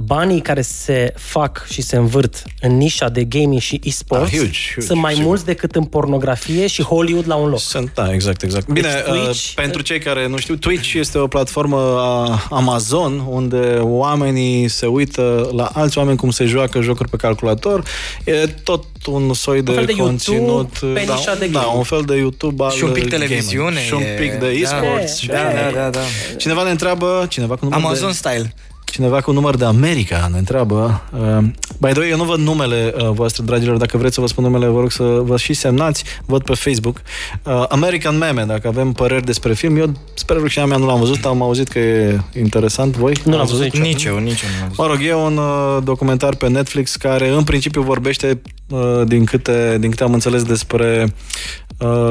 banii 0.00 0.40
care 0.40 0.60
se 0.62 1.12
fac 1.16 1.66
și 1.70 1.82
se 1.82 1.96
învârt 1.96 2.42
în 2.60 2.76
nișa 2.76 3.08
de 3.08 3.24
gaming 3.24 3.60
și 3.60 3.80
e-sports 3.84 4.30
Da, 4.30 4.36
huge, 4.36 4.58
huge, 4.74 4.86
sunt 4.86 5.00
mai 5.00 5.12
sigur. 5.12 5.26
mulți 5.28 5.44
decât 5.44 5.74
în 5.74 5.84
pornografie 5.84 6.66
și 6.66 6.82
Hollywood 6.82 7.24
la 7.28 7.34
un 7.34 7.48
loc. 7.48 7.58
Sunt, 7.60 7.90
da, 7.94 8.12
exact, 8.12 8.42
exact. 8.42 8.66
Bine, 8.68 8.88
Deci 9.06 9.14
uh, 9.14 9.30
Twitch- 9.30 9.54
pentru 9.54 9.82
cei 9.82 9.98
care 9.98 10.28
nu 10.28 10.36
știu, 10.38 10.54
Twitch 10.56 10.92
este 10.94 11.18
o 11.18 11.26
platformă 11.26 11.78
a 11.98 12.46
Amazon 12.50 13.24
unde 13.28 13.78
oamenii 13.80 14.68
se 14.68 14.86
uită 14.86 15.48
la 15.54 15.70
alți 15.74 15.98
oameni 15.98 16.16
cum 16.16 16.30
se 16.30 16.44
joacă 16.44 16.80
jocuri 16.80 17.08
pe 17.08 17.16
calculator. 17.16 17.82
E 18.24 18.32
tot 18.46 18.84
un 19.06 19.34
soi 19.34 19.62
de, 19.62 19.72
fel 19.72 19.84
de 19.84 19.92
conținut. 19.92 20.76
YouTube 20.80 21.00
pe 21.00 21.04
da, 21.06 21.14
nișa 21.14 21.34
de 21.34 21.46
da, 21.46 21.58
gaming. 21.60 21.76
un 21.78 21.82
fel 21.84 22.02
de 22.06 22.16
YouTube 22.16 22.64
al 22.64 22.70
Și 22.70 22.84
un 22.84 22.90
pic 22.90 23.08
gaming. 23.08 23.22
televiziune. 23.28 23.80
Și 23.84 23.92
un 23.94 24.00
e- 24.02 24.16
pic 24.20 24.32
de 24.32 24.46
e-sports. 24.46 25.04
Da, 25.04 25.12
și- 25.20 25.26
Da, 25.26 25.34
da, 25.34 25.80
da, 25.80 25.90
da. 25.90 26.00
Cineva 26.36 26.62
ne 26.62 26.70
întreabă, 26.70 27.26
cineva 27.28 27.54
cu 27.56 27.64
număr 27.64 27.78
Amazon 27.84 28.08
de... 28.08 28.14
style. 28.14 28.54
Cineva 28.92 29.20
cu 29.20 29.32
număr 29.32 29.56
de 29.56 29.64
America 29.64 30.28
ne 30.32 30.38
întreabă. 30.38 31.02
Uh, 31.12 31.38
by 31.78 31.88
the 31.88 31.98
way, 31.98 32.10
eu 32.10 32.16
nu 32.16 32.24
văd 32.24 32.38
numele 32.38 32.94
uh, 32.96 33.10
voastre, 33.10 33.42
dragilor. 33.44 33.76
Dacă 33.76 33.96
vreți 33.96 34.14
să 34.14 34.20
vă 34.20 34.26
spun 34.26 34.44
numele, 34.44 34.66
vă 34.66 34.80
rog 34.80 34.90
să 34.90 35.02
vă 35.02 35.36
și 35.36 35.52
semnați. 35.52 36.04
Văd 36.26 36.42
pe 36.42 36.54
Facebook. 36.54 37.02
Uh, 37.42 37.64
American 37.68 38.18
Meme, 38.18 38.44
dacă 38.44 38.68
avem 38.68 38.92
păreri 38.92 39.24
despre 39.24 39.54
film. 39.54 39.76
Eu 39.76 39.92
sper 40.14 40.36
că 40.36 40.48
și 40.48 40.58
a 40.58 40.64
mea 40.64 40.76
nu 40.76 40.86
l-am 40.86 40.98
văzut, 40.98 41.24
am 41.24 41.42
auzit 41.42 41.68
că 41.68 41.78
e 41.78 42.20
interesant. 42.38 42.96
Voi? 42.96 43.14
Nu 43.24 43.32
l-am 43.32 43.40
Ați 43.40 43.50
văzut 43.50 43.64
niciodată. 43.64 43.88
Nici 43.88 44.04
eu, 44.04 44.18
nici 44.18 44.42
eu 44.42 44.48
nu 44.48 44.62
am 44.62 44.68
văzut. 44.68 44.78
Mă 44.78 44.86
rog, 44.86 44.98
e 45.02 45.14
un 45.14 45.36
uh, 45.36 45.82
documentar 45.84 46.34
pe 46.34 46.48
Netflix 46.48 46.96
care 46.96 47.28
în 47.28 47.44
principiu 47.44 47.82
vorbește, 47.82 48.42
uh, 48.68 49.02
din, 49.04 49.24
câte, 49.24 49.76
din 49.80 49.90
câte 49.90 50.02
am 50.02 50.12
înțeles, 50.12 50.42
despre 50.42 51.04
uh, 51.06 51.12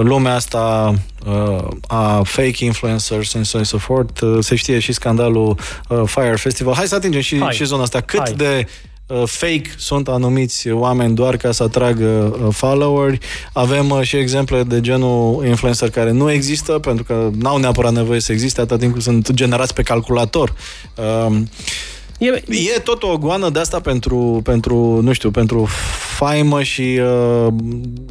lumea 0.03 0.33
asta 0.33 0.93
uh, 1.25 1.67
a 1.87 2.21
fake 2.23 2.65
influencers 2.65 3.33
and 3.33 3.45
so 3.45 3.57
on 3.57 3.63
and 3.63 3.65
so 3.65 3.77
forth. 3.77 4.21
Uh, 4.21 4.37
se 4.39 4.55
știe 4.55 4.79
și 4.79 4.91
scandalul 4.91 5.57
uh, 5.89 6.01
Fire 6.05 6.35
Festival. 6.35 6.73
Hai 6.73 6.87
să 6.87 6.95
atingem 6.95 7.21
și, 7.21 7.39
Hai. 7.39 7.53
și 7.53 7.63
zona 7.63 7.81
asta. 7.81 8.01
Cât 8.01 8.19
Hai. 8.19 8.33
de 8.33 8.67
uh, 9.07 9.23
fake 9.25 9.69
sunt 9.77 10.07
anumiți 10.07 10.69
oameni 10.69 11.15
doar 11.15 11.37
ca 11.37 11.51
să 11.51 11.63
atragă 11.63 12.05
uh, 12.05 12.53
followeri. 12.53 13.17
Avem 13.53 13.89
uh, 13.89 14.01
și 14.01 14.15
exemple 14.15 14.63
de 14.63 14.81
genul 14.81 15.45
influencer 15.45 15.89
care 15.89 16.11
nu 16.11 16.31
există 16.31 16.71
pentru 16.71 17.03
că 17.03 17.29
n-au 17.33 17.57
neapărat 17.57 17.91
nevoie 17.91 18.19
să 18.19 18.31
existe 18.31 18.61
atât 18.61 18.79
timp 18.79 18.93
cât 18.93 19.01
sunt 19.01 19.31
generați 19.31 19.73
pe 19.73 19.81
calculator. 19.81 20.53
Uh, 22.21 22.27
E, 22.47 22.73
E 22.75 22.79
tot 22.83 23.03
o 23.03 23.17
goană 23.17 23.49
de 23.49 23.59
asta 23.59 23.79
pentru, 23.79 24.41
pentru 24.43 24.99
nu 25.01 25.13
știu, 25.13 25.31
pentru 25.31 25.67
faimă 26.15 26.61
și 26.63 26.99
uh, 27.01 27.47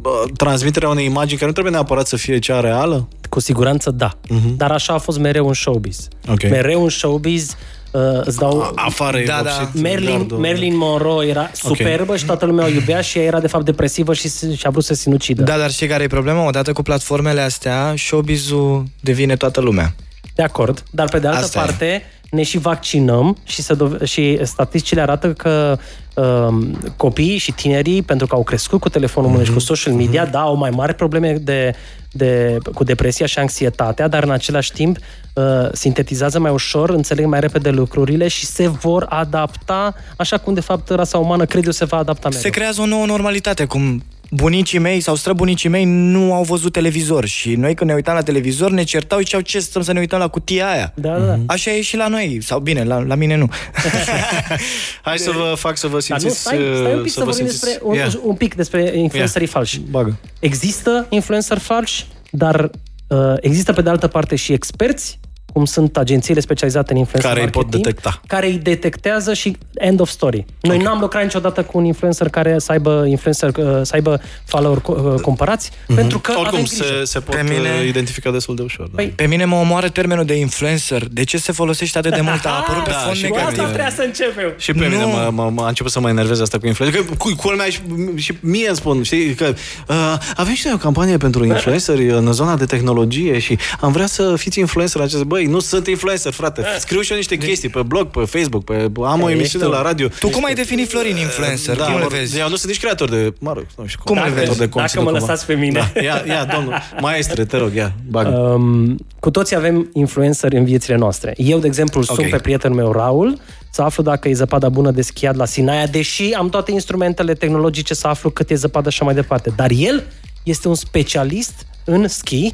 uh, 0.03 0.31
transmiterea 0.37 0.89
unei 0.89 1.05
imagini 1.05 1.33
care 1.35 1.45
nu 1.45 1.51
trebuie 1.51 1.73
neapărat 1.73 2.07
să 2.07 2.15
fie 2.15 2.39
cea 2.39 2.59
reală? 2.59 3.07
Cu 3.29 3.39
siguranță 3.39 3.91
da. 3.91 4.11
Mhm. 4.29 4.57
Dar 4.57 4.71
așa 4.71 4.93
a 4.93 4.97
fost 4.97 5.19
mereu 5.19 5.47
în 5.47 5.53
showbiz. 5.53 6.07
Ok. 6.31 6.49
Mereu 6.49 6.83
în 6.83 6.89
showbiz 6.89 7.55
uh, 7.91 8.01
îți 8.23 8.37
dau... 8.37 8.71
Afară 8.75 9.17
e 9.19 9.25
Da, 9.25 9.41
da. 9.43 9.49
vopsit 9.59 9.81
Marilyn, 9.81 10.17
gardul. 10.17 10.37
Marilyn 10.37 10.77
Monroe 10.77 11.27
era 11.27 11.49
superbă 11.53 12.17
și 12.17 12.25
toată 12.25 12.45
lumea 12.45 12.65
o 12.65 12.69
iubea 12.69 13.01
și 13.01 13.17
ea 13.17 13.23
era 13.23 13.39
de 13.39 13.47
fapt 13.47 13.65
depresivă 13.65 14.13
și, 14.13 14.27
se- 14.27 14.55
și 14.55 14.67
a 14.67 14.69
vrut 14.69 14.83
să 14.83 14.93
se 14.93 15.01
sinucidă. 15.01 15.43
Da, 15.43 15.57
dar 15.57 15.71
știi 15.71 15.87
care 15.87 16.03
e 16.03 16.07
problema? 16.07 16.47
Odată 16.47 16.71
cu 16.71 16.81
platformele 16.81 17.41
astea, 17.41 17.93
showbiz-ul 17.97 18.83
devine 18.99 19.35
toată 19.35 19.61
lumea. 19.61 19.95
De 20.35 20.43
acord, 20.43 20.83
dar 20.91 21.09
pe 21.09 21.19
de 21.19 21.27
altă 21.27 21.59
Asta 21.59 21.85
e. 21.85 22.01
parte 22.31 22.35
ne 22.35 22.43
și 22.43 22.57
vaccinăm 22.57 23.37
și, 23.43 23.61
se 23.61 23.73
dove- 23.73 24.05
și 24.05 24.39
statisticile 24.43 25.01
arată 25.01 25.33
că 25.33 25.77
um, 26.15 26.77
copiii 26.97 27.37
și 27.37 27.51
tinerii, 27.51 28.01
pentru 28.01 28.27
că 28.27 28.35
au 28.35 28.43
crescut 28.43 28.79
cu 28.79 28.89
telefonul 28.89 29.29
în 29.29 29.35
mână 29.35 29.45
și 29.45 29.53
cu 29.53 29.59
social 29.59 29.93
media, 29.93 30.25
da, 30.25 30.39
au 30.39 30.55
mai 30.55 30.69
mari 30.69 30.93
probleme 30.93 31.33
de, 31.33 31.73
de, 32.11 32.57
cu 32.73 32.83
depresia 32.83 33.25
și 33.25 33.39
anxietatea, 33.39 34.07
dar 34.07 34.23
în 34.23 34.31
același 34.31 34.71
timp 34.71 34.97
uh, 35.33 35.43
sintetizează 35.71 36.39
mai 36.39 36.51
ușor, 36.51 36.89
înțeleg 36.89 37.25
mai 37.25 37.39
repede 37.39 37.69
lucrurile 37.69 38.27
și 38.27 38.45
se 38.45 38.67
vor 38.67 39.05
adapta, 39.09 39.95
așa 40.17 40.37
cum 40.37 40.53
de 40.53 40.61
fapt 40.61 40.89
rasa 40.89 41.17
umană, 41.17 41.45
cred 41.45 41.65
eu, 41.65 41.71
se 41.71 41.85
va 41.85 41.97
adapta 41.97 42.27
mereu. 42.27 42.43
Se 42.43 42.49
creează 42.49 42.81
o 42.81 42.85
nouă 42.85 43.05
normalitate, 43.05 43.65
cum 43.65 44.03
bunicii 44.33 44.79
mei 44.79 44.99
sau 44.99 45.15
străbunicii 45.15 45.69
mei 45.69 45.83
nu 45.85 46.33
au 46.33 46.43
văzut 46.43 46.71
televizor 46.71 47.25
și 47.25 47.55
noi 47.55 47.75
când 47.75 47.89
ne 47.89 47.95
uitam 47.95 48.15
la 48.15 48.21
televizor 48.21 48.71
ne 48.71 48.83
certau 48.83 49.17
și 49.19 49.23
ziceau 49.25 49.41
ce 49.41 49.59
stăm 49.59 49.81
să 49.81 49.91
ne 49.91 49.99
uităm 49.99 50.19
la 50.19 50.27
cutia 50.27 50.69
aia. 50.69 50.93
Da, 50.95 51.19
da. 51.19 51.37
Așa 51.45 51.71
e 51.71 51.81
și 51.81 51.95
la 51.95 52.07
noi, 52.07 52.39
sau 52.41 52.59
bine, 52.59 52.83
la, 52.83 52.99
la 52.99 53.15
mine 53.15 53.35
nu. 53.35 53.49
Hai 55.01 55.17
să 55.17 55.31
vă 55.31 55.53
fac 55.57 55.77
să 55.77 55.87
vă 55.87 55.97
Dar 56.07 56.21
nu, 56.21 56.29
simțiți... 56.29 56.39
stai, 56.41 56.57
stai 56.75 56.93
un 56.93 57.01
pic 57.01 57.11
să, 57.11 57.19
vă 57.19 57.25
vorbim 57.25 57.45
simțiți- 57.45 57.63
despre, 57.65 57.79
un, 57.83 57.95
Ia, 57.95 58.07
un 58.23 58.35
pic 58.35 58.55
despre 58.55 58.91
influencerii 58.97 59.47
Ia. 59.47 59.53
falși. 59.53 59.79
Bagă. 59.79 60.19
Există 60.39 61.05
influencer 61.09 61.57
falși, 61.57 62.05
dar 62.31 62.69
uh, 63.07 63.17
există 63.39 63.73
pe 63.73 63.81
de 63.81 63.89
altă 63.89 64.07
parte 64.07 64.35
și 64.35 64.53
experți, 64.53 65.19
cum 65.53 65.65
sunt 65.65 65.97
agențiile 65.97 66.39
specializate 66.39 66.91
în 66.91 66.97
influencer 66.97 67.31
Care 67.31 67.43
îi 67.45 67.51
pot 67.51 67.61
marketing, 67.63 67.85
detecta. 67.85 68.21
Care 68.27 68.47
îi 68.47 68.57
detectează 68.57 69.33
și 69.33 69.57
end 69.73 69.99
of 69.99 70.09
story. 70.09 70.45
Noi 70.61 70.75
okay. 70.75 70.87
n-am 70.87 70.99
lucrat 70.99 71.23
niciodată 71.23 71.63
cu 71.63 71.77
un 71.77 71.85
influencer 71.85 72.29
care 72.29 72.59
să 72.59 72.71
aibă, 72.71 73.05
influencer, 73.07 73.49
uh, 73.57 73.79
să 73.81 73.91
aibă 73.93 74.21
follower 74.45 74.81
uh, 74.85 75.21
comparați, 75.21 75.69
mm-hmm. 75.71 75.95
pentru 75.95 76.19
că 76.19 76.31
Oricum, 76.31 76.47
avem 76.47 76.63
grijă. 76.65 76.83
se, 76.83 77.03
se 77.03 77.19
pot 77.19 77.35
Pe 77.35 77.41
mine- 77.41 77.55
mine... 77.57 77.85
identifica 77.87 78.31
destul 78.31 78.55
de 78.55 78.61
ușor. 78.61 78.85
Da. 78.85 78.91
Păi, 78.95 79.07
Pe 79.15 79.25
mine 79.27 79.45
mă 79.45 79.55
omoară 79.55 79.89
termenul 79.89 80.25
de 80.25 80.33
influencer. 80.33 81.07
De 81.11 81.23
ce 81.23 81.37
se 81.37 81.51
folosește 81.51 81.97
atât 81.97 82.13
de 82.15 82.21
mult? 82.21 82.45
A 82.45 82.49
apărut 82.61 82.83
pe 82.83 82.89
Da, 82.89 82.97
fond 82.97 83.15
și 83.15 83.27
cu 83.27 83.35
negativ. 83.35 83.59
asta 83.59 83.71
vrea 83.71 83.89
să 83.89 84.01
începem. 84.05 84.53
Și 84.57 84.71
pe 84.73 84.79
Nu. 84.87 84.89
mine 84.89 85.03
mă, 85.05 85.29
mă, 85.33 85.49
mă, 85.53 85.63
a 85.63 85.67
început 85.67 85.91
să 85.91 85.99
mă 85.99 86.09
enerveze 86.09 86.41
asta 86.41 86.57
cu 86.57 86.67
influencer. 86.67 87.01
Că 87.03 87.13
cu, 87.17 87.35
culmea 87.35 87.65
și, 87.65 87.79
și 88.15 88.33
mie 88.39 88.67
îmi 88.67 88.75
spun, 88.75 89.03
știi, 89.03 89.33
că 89.33 89.53
uh, 89.87 90.15
avem 90.35 90.53
și 90.53 90.61
noi 90.65 90.73
o 90.73 90.77
campanie 90.77 91.17
pentru 91.17 91.45
influenceri 91.53 92.09
în 92.09 92.31
zona 92.33 92.55
de 92.57 92.65
tehnologie 92.65 93.39
și 93.39 93.57
am 93.79 93.91
vrea 93.91 94.05
să 94.05 94.35
fiți 94.35 94.59
influencer 94.59 95.01
acest. 95.01 95.23
Băi, 95.23 95.40
nu 95.45 95.59
sunt 95.59 95.87
influencer, 95.87 96.31
frate. 96.31 96.63
Scriu 96.79 97.01
și 97.01 97.11
eu 97.11 97.17
niște 97.17 97.37
chestii 97.37 97.69
pe 97.69 97.81
blog, 97.81 98.07
pe 98.07 98.19
Facebook, 98.25 98.63
pe, 98.63 98.73
am 99.05 99.21
o 99.21 99.27
Ești 99.27 99.39
emisiune 99.39 99.65
tu. 99.65 99.71
la 99.71 99.81
radio. 99.81 100.07
Tu 100.19 100.29
cum 100.29 100.45
ai 100.45 100.53
definit 100.53 100.89
Florin 100.89 101.15
influencer? 101.17 101.75
Da, 101.77 101.83
cum 101.85 101.93
le 101.95 102.01
mă- 102.01 102.07
vezi? 102.09 102.39
Eu 102.39 102.49
nu 102.49 102.55
sunt 102.55 102.71
nici 102.71 102.79
creator 102.81 103.09
de, 103.09 103.33
mă 103.39 103.53
rog, 103.53 103.65
nu 103.77 103.85
știu 103.85 104.01
Cum 104.05 104.15
le 104.15 104.21
Dacă- 104.21 104.33
vezi? 104.33 104.49
de 104.51 104.55
dacă 104.57 104.69
conținut, 104.69 105.05
mă 105.05 105.11
cumva. 105.11 105.25
lăsați 105.25 105.45
pe 105.45 105.53
mine. 105.53 105.91
Da, 105.93 106.01
ia, 106.01 106.23
ia, 106.27 106.45
domnul, 106.45 106.73
maestre, 107.01 107.45
te 107.45 107.57
rog, 107.57 107.73
ia, 107.73 107.93
bagă. 108.09 108.29
Um, 108.29 108.97
cu 109.19 109.31
toții 109.31 109.55
avem 109.55 109.89
influenceri 109.93 110.57
în 110.57 110.63
viețile 110.65 110.95
noastre. 110.95 111.33
Eu, 111.37 111.59
de 111.59 111.67
exemplu, 111.67 111.99
îl 111.99 112.05
sun 112.05 112.23
Ok. 112.23 112.29
pe 112.29 112.37
prietenul 112.37 112.77
meu, 112.77 112.91
Raul, 112.91 113.39
să 113.71 113.81
aflu 113.81 114.03
dacă 114.03 114.29
e 114.29 114.33
zăpada 114.33 114.69
bună 114.69 114.91
de 114.91 115.01
schiat 115.01 115.35
la 115.35 115.45
Sinaia, 115.45 115.85
deși 115.87 116.31
am 116.33 116.49
toate 116.49 116.71
instrumentele 116.71 117.33
tehnologice 117.33 117.93
să 117.93 118.07
aflu 118.07 118.29
cât 118.29 118.49
e 118.49 118.55
zăpadă 118.55 118.89
și 118.89 118.95
așa 119.01 119.05
mai 119.05 119.13
departe. 119.21 119.53
Dar 119.55 119.69
el 119.75 120.03
este 120.43 120.67
un 120.67 120.75
specialist 120.75 121.65
în 121.85 122.07
schi, 122.07 122.53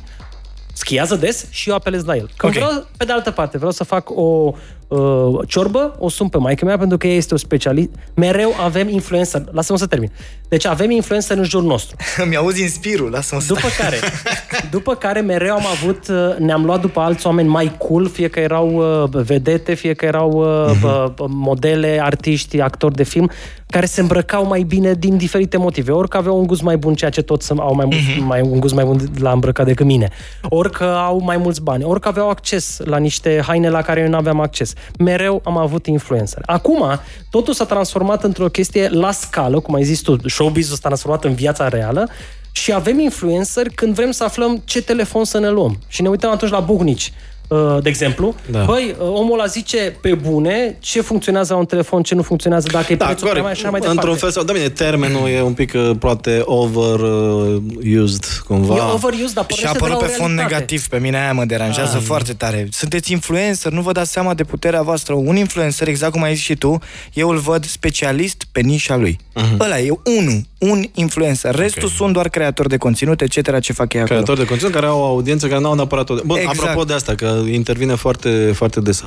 schiază 0.77 1.15
des 1.15 1.45
și 1.49 1.69
eu 1.69 1.75
apelez 1.75 2.03
la 2.05 2.15
el. 2.15 2.29
Când 2.37 2.55
Ok. 2.55 2.63
vreau, 2.63 2.87
pe 2.97 3.05
de 3.05 3.11
altă 3.11 3.31
parte, 3.31 3.57
vreau 3.57 3.71
să 3.71 3.83
fac 3.83 4.09
o, 4.09 4.53
uh, 4.87 5.47
ciorbă, 5.47 5.95
o 5.99 6.09
sun 6.09 6.27
pe 6.27 6.37
maică 6.37 6.65
mea 6.65 6.77
pentru 6.77 6.97
că 6.97 7.07
ea 7.07 7.15
este 7.15 7.33
o 7.33 7.37
specialist. 7.37 7.89
Mereu 8.13 8.53
avem 8.63 8.89
influencer. 8.89 9.43
Lasă-mă 9.51 9.77
să 9.77 9.85
termin. 9.85 10.11
Deci 10.47 10.65
avem 10.65 10.91
influencer 10.91 11.37
în 11.37 11.43
jurul 11.43 11.67
nostru. 11.67 11.95
Mi 12.29 12.35
auzi 12.35 12.61
inspirul, 12.61 13.09
lasă-mă 13.09 13.41
să 13.41 13.53
După 13.53 13.67
care, 13.77 13.97
după 14.77 14.95
care 14.95 15.19
mereu 15.19 15.53
am 15.53 15.65
avut, 15.65 16.07
uh, 16.07 16.37
ne-am 16.37 16.65
luat 16.65 16.81
după 16.81 16.99
alți 16.99 17.25
oameni 17.27 17.47
mai 17.47 17.75
cool, 17.77 18.09
fie 18.09 18.27
că 18.27 18.39
erau 18.39 18.73
uh, 19.03 19.23
vedete, 19.23 19.73
fie 19.73 19.93
că 19.93 20.05
erau 20.05 20.31
uh, 20.31 20.71
uh, 20.83 21.25
modele, 21.27 21.99
artiști, 22.01 22.61
actori 22.61 22.95
de 22.95 23.03
film, 23.03 23.31
care 23.69 23.85
se 23.85 24.01
îmbrăcau 24.01 24.45
mai 24.45 24.61
bine 24.61 24.93
din 24.93 25.17
diferite 25.17 25.57
motive. 25.57 25.91
Ori 25.91 26.09
că 26.09 26.17
aveau 26.17 26.39
un 26.39 26.47
gust 26.47 26.61
mai 26.61 26.77
bun, 26.77 26.93
ceea 26.93 27.09
ce 27.09 27.21
toți 27.21 27.51
au 27.51 27.75
mai, 27.75 27.85
mult, 27.85 28.27
mai 28.27 28.41
un 28.41 28.59
gust 28.59 28.73
mai 28.73 28.85
bun 28.85 28.99
la 29.19 29.31
îmbrăcat 29.31 29.65
decât 29.65 29.85
mine. 29.85 30.09
Ori 30.49 30.71
că 30.71 30.83
au 30.83 31.21
mai 31.23 31.37
mulți 31.37 31.61
bani, 31.61 31.83
ori 31.83 31.99
că 31.99 32.07
aveau 32.07 32.29
acces 32.29 32.79
la 32.83 32.97
niște 32.97 33.41
haine 33.47 33.69
la 33.69 33.81
care 33.81 33.99
eu 34.01 34.07
nu 34.07 34.17
aveam 34.17 34.39
acces. 34.39 34.73
Mereu 34.99 35.41
am 35.43 35.57
avut 35.57 35.85
influencer. 35.85 36.41
Acum, 36.45 36.99
totul 37.29 37.53
s-a 37.53 37.65
transformat 37.65 38.23
într-o 38.23 38.49
chestie 38.49 38.89
la 38.89 39.11
scală, 39.11 39.59
cum 39.59 39.73
ai 39.73 39.83
zis 39.83 39.99
tu, 39.99 40.29
showbiz-ul 40.29 40.75
s-a 40.75 40.87
transformat 40.87 41.23
în 41.23 41.33
viața 41.33 41.67
reală 41.67 42.09
și 42.51 42.73
avem 42.73 42.99
influencer 42.99 43.67
când 43.75 43.95
vrem 43.95 44.11
să 44.11 44.23
aflăm 44.23 44.61
ce 44.65 44.81
telefon 44.81 45.25
să 45.25 45.39
ne 45.39 45.49
luăm. 45.49 45.79
Și 45.87 46.01
ne 46.01 46.09
uităm 46.09 46.31
atunci 46.31 46.51
la 46.51 46.59
Buhnici, 46.59 47.13
uh, 47.13 47.36
de 47.81 47.89
exemplu. 47.89 48.35
Da. 48.51 48.63
Băi, 48.63 48.95
uh, 48.99 49.07
omul 49.13 49.33
ăla 49.39 49.45
zice 49.45 49.95
pe 50.01 50.13
bune 50.13 50.77
ce 50.79 51.01
funcționează 51.01 51.53
la 51.53 51.59
un 51.59 51.65
telefon, 51.65 52.03
ce 52.03 52.15
nu 52.15 52.21
funcționează, 52.21 52.67
dacă 52.71 52.93
e 52.93 52.95
Da, 52.95 53.05
prețul 53.05 53.27
prea 53.27 53.41
mai 53.41 53.51
corect. 53.51 53.59
așa 53.59 53.69
mai 53.71 53.79
departe. 53.79 53.99
Într-un 54.01 54.19
fel 54.19 54.31
sau... 54.31 54.43
Da, 54.43 54.53
bine, 54.53 54.69
termenul 54.69 55.27
e 55.29 55.41
un 55.41 55.53
pic 55.53 55.73
uh, 55.75 55.91
poate 55.99 56.41
overused 56.43 58.25
cumva. 58.47 58.75
E 58.75 58.79
overused, 58.93 59.33
dar 59.33 59.45
Și 59.49 59.65
a 59.65 59.71
pornește 59.71 59.71
de 59.71 59.79
la 59.79 59.85
apărut 59.85 59.95
o 59.95 59.99
pe 59.99 60.05
fond 60.07 60.29
realitate. 60.35 60.53
negativ, 60.53 60.87
pe 60.87 60.97
mine 60.99 61.17
aia 61.21 61.33
mă 61.33 61.45
deranjează 61.45 61.95
Ah. 61.97 62.03
foarte 62.05 62.33
tare. 62.33 62.67
Sunteți 62.71 63.11
influencer, 63.11 63.71
nu 63.71 63.81
vă 63.81 63.91
dați 63.91 64.11
seama 64.11 64.33
de 64.33 64.43
puterea 64.43 64.81
voastră. 64.81 65.13
Un 65.13 65.35
influencer, 65.35 65.87
exact 65.87 66.11
cum 66.11 66.23
ai 66.23 66.33
zis 66.35 66.43
și 66.43 66.55
tu, 66.55 66.77
eu 67.13 67.29
îl 67.29 67.37
văd 67.37 67.65
specialist 67.65 68.43
pe 68.51 68.59
nișa 68.59 68.95
lui. 68.95 69.19
Mhm. 69.33 69.59
Ăla 69.59 69.79
e 69.79 69.89
unul, 70.19 70.41
un 70.59 70.83
influencer. 70.93 71.55
Restul 71.55 71.89
sunt 71.89 72.13
doar 72.13 72.29
creatori 72.29 72.69
de 72.69 72.77
conținut, 72.77 73.21
etc. 73.21 73.59
ce 73.59 73.73
fac 73.73 73.93
ei 73.93 73.99
acolo. 74.01 74.13
Creatori 74.19 74.39
de 74.39 74.45
conținut 74.45 74.73
care 74.73 74.85
au 74.85 74.99
o 74.99 75.03
audiență 75.05 75.47
care 75.47 75.59
nu 75.59 75.67
au 75.67 75.73
neapărat 75.75 76.09
o... 76.09 76.15
Bun, 76.25 76.37
Exact. 76.37 76.59
apropo 76.59 76.83
de 76.83 76.93
asta, 76.93 77.15
că 77.15 77.36
intervine 77.51 77.95
foarte, 77.95 78.51
foarte 78.55 78.79
des 78.79 79.03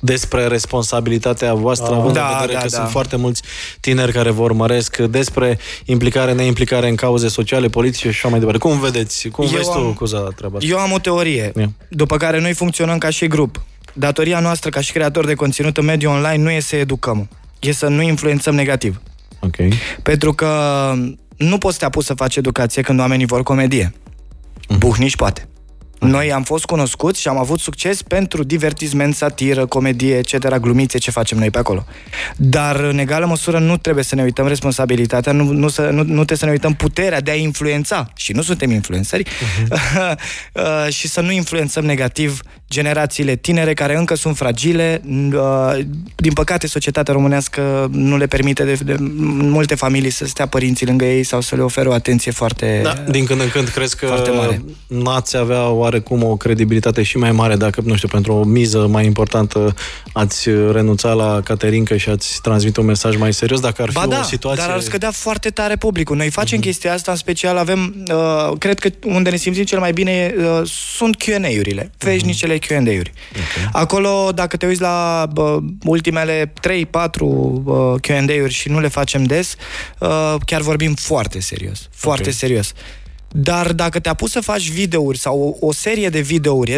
despre 0.00 0.46
responsabilitatea 0.46 1.54
voastră, 1.54 1.94
având 1.94 2.14
Da, 2.14 2.26
în 2.28 2.34
vedere 2.40 2.52
da, 2.52 2.58
că 2.58 2.68
da. 2.68 2.76
sunt 2.76 2.88
foarte 2.90 3.16
mulți 3.16 3.42
tineri 3.80 4.12
care 4.12 4.30
vă 4.30 4.42
urmăresc, 4.42 4.96
despre 4.96 5.58
implicare, 5.84 6.32
neimplicare 6.32 6.88
în 6.88 6.94
cauze 6.94 7.28
sociale, 7.28 7.68
politice 7.68 8.02
și 8.02 8.08
așa 8.08 8.28
mai 8.28 8.38
departe. 8.38 8.60
Cum 8.60 8.80
vedeți? 8.80 9.28
Cum 9.28 9.44
Eu 9.44 9.50
vezi 9.50 9.70
tu, 9.70 9.78
am- 9.78 9.92
Cuza, 9.92 10.18
treaba 10.18 10.56
asta? 10.56 10.68
Eu 10.70 10.78
am 10.78 10.92
o 10.92 10.98
teorie, 10.98 11.52
Ia. 11.58 11.70
după 11.88 12.16
care 12.16 12.40
noi 12.40 12.52
funcționăm 12.52 12.98
ca 12.98 13.10
și 13.10 13.26
grup. 13.26 13.62
Datoria 13.92 14.40
noastră 14.40 14.70
ca 14.70 14.80
și 14.80 14.92
creator 14.92 15.26
de 15.26 15.34
conținut 15.34 15.76
în 15.76 15.84
mediul 15.84 16.12
online 16.12 16.42
nu 16.42 16.50
e 16.50 16.60
să 16.60 16.76
educăm, 16.76 17.28
e 17.60 17.72
să 17.72 17.88
nu 17.88 18.02
influențăm 18.02 18.54
negativ. 18.54 19.00
Ok. 19.40 19.56
Pentru 20.02 20.32
că 20.32 20.48
nu 21.36 21.58
poți 21.58 21.74
să 21.74 21.78
te 21.80 21.84
apuci 21.84 22.04
să 22.04 22.14
faci 22.14 22.36
educație 22.36 22.82
când 22.82 23.00
oamenii 23.00 23.26
vor 23.26 23.42
comedie. 23.42 23.94
Mhm. 24.68 24.78
Buhnici 24.78 25.16
poate. 25.16 25.48
Noi 26.14 26.32
am 26.32 26.42
fost 26.42 26.64
cunoscuți 26.64 27.20
și 27.20 27.28
am 27.28 27.38
avut 27.38 27.60
succes 27.60 28.02
pentru 28.02 28.42
divertisment, 28.42 29.14
satiră, 29.14 29.66
comedie, 29.66 30.16
etc., 30.16 30.56
glumițe, 30.56 30.98
ce 30.98 31.10
facem 31.10 31.38
noi 31.38 31.50
pe 31.50 31.58
acolo. 31.58 31.84
Dar, 32.36 32.76
în 32.76 32.98
egală 32.98 33.26
măsură, 33.26 33.58
nu 33.58 33.76
trebuie 33.76 34.04
să 34.04 34.14
ne 34.14 34.22
uităm 34.22 34.46
responsabilitatea, 34.46 35.32
nu, 35.32 35.44
nu, 35.52 35.68
să, 35.68 35.82
nu, 35.82 36.02
nu 36.02 36.14
trebuie 36.14 36.38
să 36.38 36.44
ne 36.44 36.50
uităm 36.50 36.74
puterea 36.74 37.20
de 37.20 37.30
a 37.30 37.34
influența, 37.34 38.10
și 38.16 38.32
nu 38.32 38.42
suntem 38.42 38.70
influențări, 38.70 39.24
Mhm. 39.24 39.72
uh, 40.52 40.92
și 40.92 41.08
să 41.08 41.20
nu 41.20 41.30
influențăm 41.30 41.84
negativ 41.84 42.40
generațiile 42.68 43.36
tinere 43.36 43.74
care 43.74 43.96
încă 43.96 44.14
sunt 44.14 44.36
fragile. 44.36 45.02
Uh, 45.32 45.78
Din 46.16 46.32
păcate, 46.32 46.66
societatea 46.66 47.14
românească 47.14 47.88
nu 47.92 48.16
le 48.16 48.26
permite 48.26 48.64
de, 48.64 48.72
de 48.84 48.92
în 48.92 49.48
multe 49.50 49.74
familii 49.74 50.10
să 50.10 50.26
stea 50.26 50.46
părinții 50.46 50.86
lângă 50.86 51.04
ei 51.04 51.22
sau 51.22 51.40
să 51.40 51.56
le 51.56 51.62
ofere 51.62 51.88
o 51.88 51.92
atenție 51.92 52.32
foarte... 52.32 52.80
Da, 52.82 52.92
din 53.10 53.24
când 53.24 53.40
în 53.40 53.48
când 53.48 53.68
crezi 53.68 53.96
că 53.96 54.06
Foarte 54.06 54.30
mare. 54.30 54.64
n-ați 54.86 55.36
avea 55.36 55.68
oarecum 55.68 56.22
o 56.22 56.36
credibilitate 56.36 57.02
și 57.02 57.16
mai 57.16 57.32
mare 57.32 57.56
dacă, 57.56 57.80
nu 57.84 57.96
știu, 57.96 58.08
pentru 58.08 58.32
o 58.32 58.44
miză 58.44 58.86
mai 58.90 59.04
importantă 59.04 59.74
ați 60.12 60.48
renunțat 60.72 61.16
la 61.16 61.40
Caterinca 61.44 61.96
și 61.96 62.08
ați 62.08 62.40
transmit 62.42 62.76
un 62.76 62.84
mesaj 62.84 63.16
mai 63.16 63.32
serios, 63.32 63.60
dacă 63.60 63.82
ar 63.82 63.88
fi 63.88 63.94
Ba 63.94 64.06
da, 64.06 64.18
o 64.18 64.22
situație... 64.22 64.60
Mhm. 64.60 64.68
dar 64.68 64.76
ar 64.76 64.82
scădea 64.82 65.10
foarte 65.10 65.48
tare 65.50 65.76
publicul. 65.76 66.16
Noi 66.16 66.30
facem 66.30 66.58
uh-huh. 66.58 66.62
chestia 66.62 66.92
asta, 66.92 67.10
în 67.10 67.16
special 67.16 67.56
avem, 67.56 67.94
uh, 68.12 68.52
cred 68.58 68.78
că 68.78 68.88
unde 69.04 69.30
ne 69.30 69.36
simțim 69.36 69.64
cel 69.64 69.78
mai 69.78 69.92
bine 69.92 70.34
uh, 70.38 70.60
sunt 70.96 71.16
Q&A-urile, 71.16 71.82
Mhm. 71.82 71.98
Veșnicele 72.58 72.82
Q&A-uri. 72.90 73.12
Okay. 73.30 73.68
Acolo, 73.72 74.32
dacă 74.34 74.56
te 74.56 74.66
uiți 74.66 74.80
la 74.80 75.28
uh, 75.36 75.56
ultimele 75.84 76.52
3-4 76.60 77.20
uh, 77.20 77.94
Q&A-uri 78.00 78.52
și 78.52 78.68
nu 78.68 78.80
le 78.80 78.88
facem 78.88 79.24
des, 79.24 79.56
uh, 79.98 80.34
chiar 80.46 80.60
vorbim 80.60 80.94
foarte 80.94 81.40
serios, 81.40 81.88
foarte 81.92 82.28
Ok. 82.28 82.34
serios. 82.34 82.72
Dar 83.28 83.72
dacă 83.72 83.98
te 83.98 84.08
apuci 84.08 84.30
să 84.30 84.40
faci 84.40 84.70
videouri 84.70 85.18
sau 85.18 85.56
o, 85.60 85.66
o 85.66 85.72
serie 85.72 86.08
de 86.08 86.20
videouri 86.20 86.72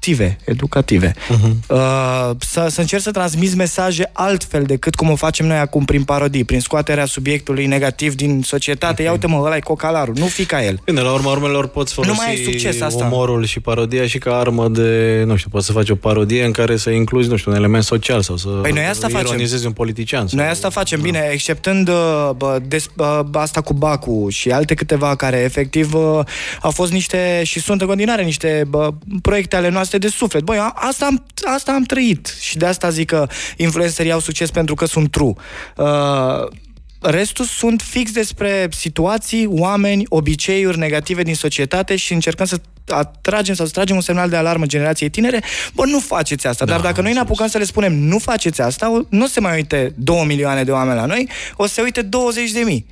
educative, 0.00 0.38
educative 0.44 1.12
uh-huh. 1.14 1.50
uh, 1.68 2.30
să, 2.38 2.66
să 2.68 2.80
încerci 2.80 3.02
să 3.02 3.10
transmiți 3.10 3.56
mesaje 3.56 4.10
altfel 4.12 4.62
decât 4.62 4.94
cum 4.94 5.10
o 5.10 5.14
facem 5.14 5.46
noi 5.46 5.56
acum 5.58 5.84
prin 5.84 6.02
parodii, 6.04 6.44
prin 6.44 6.60
scoaterea 6.60 7.04
subiectului 7.04 7.66
negativ 7.66 8.14
din 8.14 8.42
societate. 8.44 8.92
Okay. 8.92 9.04
Ia 9.04 9.12
uite 9.12 9.26
mă, 9.26 9.42
ăla 9.44 9.56
e 9.56 9.60
cocalarul, 9.60 10.14
nu 10.18 10.24
fi 10.24 10.44
ca 10.44 10.64
el. 10.64 10.80
Bine, 10.84 11.00
la 11.00 11.12
urma 11.12 11.30
urmelor 11.30 11.66
poți 11.66 11.92
folosi 11.92 12.12
Nu 12.12 12.18
mai 12.22 12.34
ai 12.34 12.42
succes 12.44 12.80
asta. 12.80 13.04
umorul 13.04 13.44
și 13.44 13.60
parodia 13.60 14.06
și 14.06 14.18
ca 14.18 14.38
armă 14.38 14.68
de, 14.68 15.22
nu 15.26 15.36
știu, 15.36 15.50
poți 15.50 15.66
să 15.66 15.72
faci 15.72 15.90
o 15.90 15.94
parodie 15.94 16.44
în 16.44 16.52
care 16.52 16.76
să 16.76 16.90
incluzi, 16.90 17.28
nu 17.28 17.36
știu, 17.36 17.50
un 17.50 17.56
element 17.56 17.84
social 17.84 18.22
sau 18.22 18.36
să 18.36 18.48
Păi 18.48 18.72
noi 18.72 18.84
asta 18.84 19.08
facem. 19.08 19.26
ironizezi 19.26 19.66
un 19.66 19.72
politician. 19.72 20.26
Noi 20.30 20.42
sau- 20.42 20.52
asta 20.52 20.68
facem 20.68 21.00
bine, 21.00 21.28
exceptând 21.32 21.88
uh, 21.88 22.30
bă, 22.36 22.58
des, 22.66 22.86
bă, 22.96 23.24
asta 23.32 23.60
cu 23.60 23.72
Bacu 23.72 24.26
și 24.28 24.50
alte 24.50 24.74
câteva 24.74 25.16
care 25.16 25.36
efectiv 25.36 25.94
uh, 25.94 26.20
au 26.60 26.70
fost 26.70 26.92
niște 26.92 27.42
și 27.44 27.60
sunt 27.60 27.80
în 27.80 27.86
continuare 27.86 28.22
niște 28.22 28.64
bă, 28.68 28.90
proiecte 29.22 29.56
ale 29.56 29.68
noastre 29.68 29.89
de 29.98 30.08
suflet. 30.08 30.42
Băi, 30.42 30.58
a- 30.58 30.72
asta 30.74 31.06
am, 31.06 31.24
asta 31.54 31.72
am 31.72 31.82
trăit 31.82 32.36
și 32.40 32.56
de 32.56 32.66
asta 32.66 32.90
zic 32.90 33.06
că 33.08 33.26
influencerii 33.56 34.12
au 34.12 34.20
succes 34.20 34.50
pentru 34.50 34.74
că 34.74 34.84
sunt 34.84 35.10
true. 35.10 35.32
Uh, 35.76 35.86
Restul 37.02 37.44
sunt 37.44 37.82
fix 37.82 38.10
despre 38.12 38.68
situații, 38.70 39.46
oameni, 39.48 40.04
obiceiuri 40.08 40.78
negative 40.78 41.22
din 41.22 41.34
societate 41.34 41.96
și 41.96 42.12
încercăm 42.12 42.46
să 42.46 42.56
atragem 42.88 43.54
sau 43.54 43.66
să 43.66 43.72
tragem 43.72 43.96
un 43.96 44.02
semnal 44.02 44.28
de 44.28 44.36
alarmă 44.36 44.66
generației 44.66 45.08
tinere, 45.08 45.42
bă, 45.74 45.84
nu 45.86 45.98
faceți 45.98 46.46
asta. 46.46 46.64
Da, 46.64 46.72
Dar 46.72 46.80
dacă 46.80 47.00
noi 47.00 47.12
ne 47.12 47.18
apucăm 47.18 47.46
să 47.48 47.58
le 47.58 47.64
spunem 47.64 47.94
nu 47.94 48.18
faceți 48.18 48.60
asta, 48.60 48.90
o- 48.92 49.00
nu 49.08 49.26
se 49.26 49.40
mai 49.40 49.54
uite 49.54 49.94
2 49.96 50.24
milioane 50.26 50.64
de 50.64 50.70
oameni 50.70 50.98
la 50.98 51.06
noi, 51.06 51.28
o 51.56 51.66
să 51.66 51.72
se 51.72 51.80
uite 51.82 52.02
20 52.02 52.50
de 52.50 52.60
mii. 52.60 52.86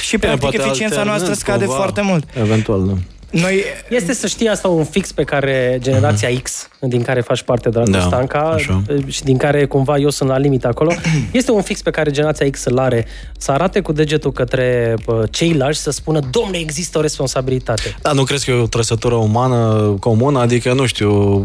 Și 0.00 0.18
practic 0.18 0.40
poate 0.40 0.56
eficiența 0.56 0.84
alternând 0.84 1.06
noastră 1.08 1.32
scade 1.34 1.64
cumva, 1.64 1.78
foarte 1.80 2.00
mult. 2.00 2.24
Eventual, 2.36 2.86
da. 2.86 2.92
Noi, 3.30 3.62
Este 3.90 4.12
să 4.12 4.26
știi 4.26 4.48
asta 4.48 4.68
un 4.68 4.84
fix 4.84 5.12
pe 5.12 5.24
care 5.24 5.78
generația 5.82 6.28
X, 6.42 6.68
din 6.80 7.02
care 7.02 7.20
faci 7.20 7.42
parte, 7.42 7.68
Dragoș 7.68 7.90
Da, 7.92 8.00
Stanca, 8.00 8.38
așa. 8.40 8.82
și 9.06 9.22
din 9.22 9.36
care 9.36 9.64
cumva 9.66 9.96
eu 9.96 10.10
sunt 10.10 10.28
la 10.28 10.38
limită 10.38 10.66
acolo, 10.66 10.92
este 11.32 11.50
un 11.50 11.62
fix 11.62 11.82
pe 11.82 11.90
care 11.90 12.10
generația 12.10 12.50
X 12.50 12.64
îl 12.64 12.78
are, 12.78 13.06
să 13.38 13.52
arate 13.52 13.80
cu 13.80 13.92
degetul 13.92 14.32
către 14.32 14.94
bă, 15.04 15.26
ceilalți 15.30 15.80
să 15.82 15.90
spună, 15.90 16.20
domne, 16.30 16.58
există 16.58 16.98
o 16.98 17.00
responsabilitate. 17.00 17.96
Da, 18.02 18.12
nu 18.12 18.22
crezi 18.24 18.44
că 18.44 18.50
e 18.50 18.54
o 18.54 18.66
trăsătură 18.66 19.14
umană 19.14 19.96
comună? 20.00 20.38
Adică, 20.38 20.72
nu 20.72 20.86
știu, 20.86 21.44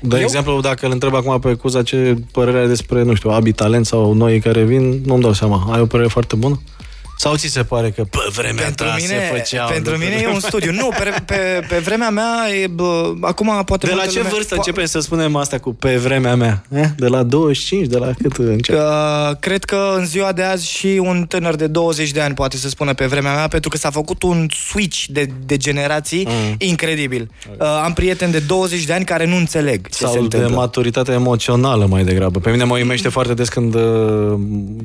de 0.00 0.16
Eu- 0.16 0.22
exemplu, 0.22 0.60
dacă 0.60 0.86
îl 0.86 0.92
întreb 0.92 1.14
acum 1.14 1.38
pe 1.40 1.52
Cuza 1.54 1.82
ce 1.82 2.16
părere 2.32 2.58
are 2.58 2.66
despre, 2.66 3.02
nu 3.02 3.14
știu, 3.14 3.30
Abi 3.30 3.52
Talent 3.52 3.86
sau 3.86 4.12
noi 4.12 4.40
care 4.40 4.62
vin, 4.62 5.00
nu-mi 5.04 5.22
dau 5.22 5.32
seama. 5.32 5.68
Ai 5.72 5.80
o 5.80 5.86
părere 5.86 6.08
foarte 6.08 6.36
bună? 6.36 6.60
Sau 7.18 7.36
ți 7.36 7.46
se 7.46 7.62
pare 7.62 7.90
că 7.90 8.02
pe 8.02 8.18
vremea 8.32 8.64
pentru 8.64 8.84
ta 8.84 8.94
mine, 8.96 9.08
se 9.08 9.36
făcea... 9.36 9.64
pentru 9.64 9.96
mine 9.96 10.20
e 10.22 10.28
un 10.28 10.40
studiu. 10.40 10.72
Nu, 10.72 10.88
pe, 10.88 11.22
pe, 11.24 11.66
pe 11.68 11.78
vremea 11.78 12.10
mea, 12.10 12.34
e, 12.62 12.66
bă, 12.66 13.12
acum 13.20 13.62
poate... 13.64 13.86
De 13.86 13.92
la 13.92 13.96
multă 13.96 14.12
ce 14.12 14.18
lume- 14.18 14.30
vârstă 14.32 14.54
po- 14.54 14.56
începem 14.56 14.84
să 14.84 15.00
spunem 15.00 15.36
asta 15.36 15.58
cu 15.58 15.72
pe 15.74 15.96
vremea 15.96 16.36
mea? 16.36 16.64
Eh? 16.74 16.84
De 16.96 17.06
la 17.06 17.22
25, 17.22 17.86
de 17.86 17.96
la 17.98 18.10
cât 18.22 18.36
începe? 18.36 18.78
Uh, 18.78 19.36
cred 19.40 19.64
că 19.64 19.94
în 19.96 20.06
ziua 20.06 20.32
de 20.32 20.42
azi 20.42 20.68
și 20.68 21.00
un 21.02 21.24
tânăr 21.28 21.54
de 21.54 21.66
20 21.66 22.10
de 22.10 22.20
ani 22.20 22.34
poate 22.34 22.56
să 22.56 22.68
spună 22.68 22.94
pe 22.94 23.06
vremea 23.06 23.34
mea, 23.34 23.48
pentru 23.48 23.70
că 23.70 23.76
s-a 23.76 23.90
făcut 23.90 24.22
un 24.22 24.46
switch 24.68 25.04
de, 25.06 25.28
de 25.46 25.56
generații 25.56 26.26
mm. 26.26 26.54
incredibil. 26.58 27.30
Uh, 27.58 27.66
am 27.84 27.92
prieteni 27.92 28.32
de 28.32 28.38
20 28.38 28.84
de 28.84 28.92
ani 28.92 29.04
care 29.04 29.26
nu 29.26 29.36
înțeleg 29.36 29.88
ce 29.88 29.96
se 29.96 30.04
Sau 30.04 30.12
de 30.12 30.18
întâmplă. 30.18 30.56
maturitate 30.56 31.12
emoțională 31.12 31.86
mai 31.86 32.04
degrabă. 32.04 32.38
Pe 32.38 32.50
mine 32.50 32.64
mă 32.64 32.74
uimește 32.74 33.08
foarte 33.08 33.34
des 33.34 33.48
când 33.48 33.74
uh, 33.74 34.38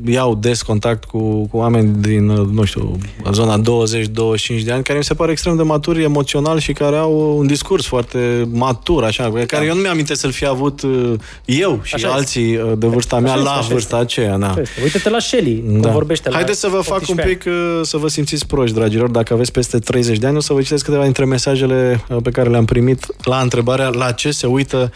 iau 0.06 0.36
des 0.36 0.62
contact 0.62 1.04
cu, 1.04 1.48
cu 1.48 1.58
oameni 1.58 1.96
din, 2.02 2.23
uh, 2.30 2.48
nu 2.52 2.64
știu, 2.64 2.98
zona 3.32 3.62
20-25 3.62 4.64
de 4.64 4.72
ani, 4.72 4.84
care 4.84 4.98
mi 4.98 5.04
se 5.04 5.14
pare 5.14 5.32
extrem 5.32 5.56
de 5.56 5.64
maturi 5.64 6.04
emoțional 6.04 6.60
și 6.60 6.74
care 6.74 6.96
au 6.96 7.38
un 7.38 7.48
discurs 7.48 7.86
foarte 7.86 8.48
matur, 8.52 9.04
așa, 9.04 9.30
pe 9.30 9.46
care 9.46 9.66
eu 9.66 9.76
nu 9.76 9.82
mi-am 9.82 9.98
să-l 10.14 10.32
fi 10.32 10.46
avut 10.46 10.82
uh, 10.82 11.14
eu 11.46 11.80
și 11.84 11.94
Așa 11.94 12.12
alții 12.12 12.56
uh, 12.56 12.72
de 12.78 12.88
vârsta 12.88 13.20
mea 13.20 13.32
Așa 13.32 13.40
este, 13.40 13.52
la 13.52 13.58
așa 13.58 13.68
vârsta 13.68 13.98
aceea. 13.98 14.38
Da. 14.38 14.50
Așa 14.50 14.62
este. 14.62 14.82
Uite-te 14.84 15.10
la 15.10 15.20
Shelly, 15.20 15.64
cum 15.82 15.92
vorbește 15.92 16.30
la 16.30 16.36
Haideți 16.36 16.60
să 16.60 16.68
vă 16.68 16.82
fac 16.82 17.00
un 17.08 17.16
18 17.20 17.36
pic, 17.36 17.54
uh, 17.54 17.80
să 17.82 17.98
vă 17.98 18.08
simțiți 18.08 18.48
proști, 18.48 18.76
dragilor. 18.76 19.10
Dacă 19.10 19.34
aveți 19.34 19.52
peste 19.52 19.80
30 19.80 20.18
de 20.18 20.28
ani, 20.28 20.38
o 20.38 20.40
să 20.40 20.54
vă 20.54 20.62
citesc 20.62 20.86
câteva 20.86 21.04
dintre 21.04 21.26
mesajele 21.26 22.04
uh, 22.10 22.18
pe 22.24 22.30
care 22.30 22.50
le-am 22.50 22.66
primit 22.66 23.06
la 23.24 23.40
întrebarea 23.40 23.88
la 23.90 24.12
ce 24.12 24.32
se 24.32 24.48
uită 24.48 24.92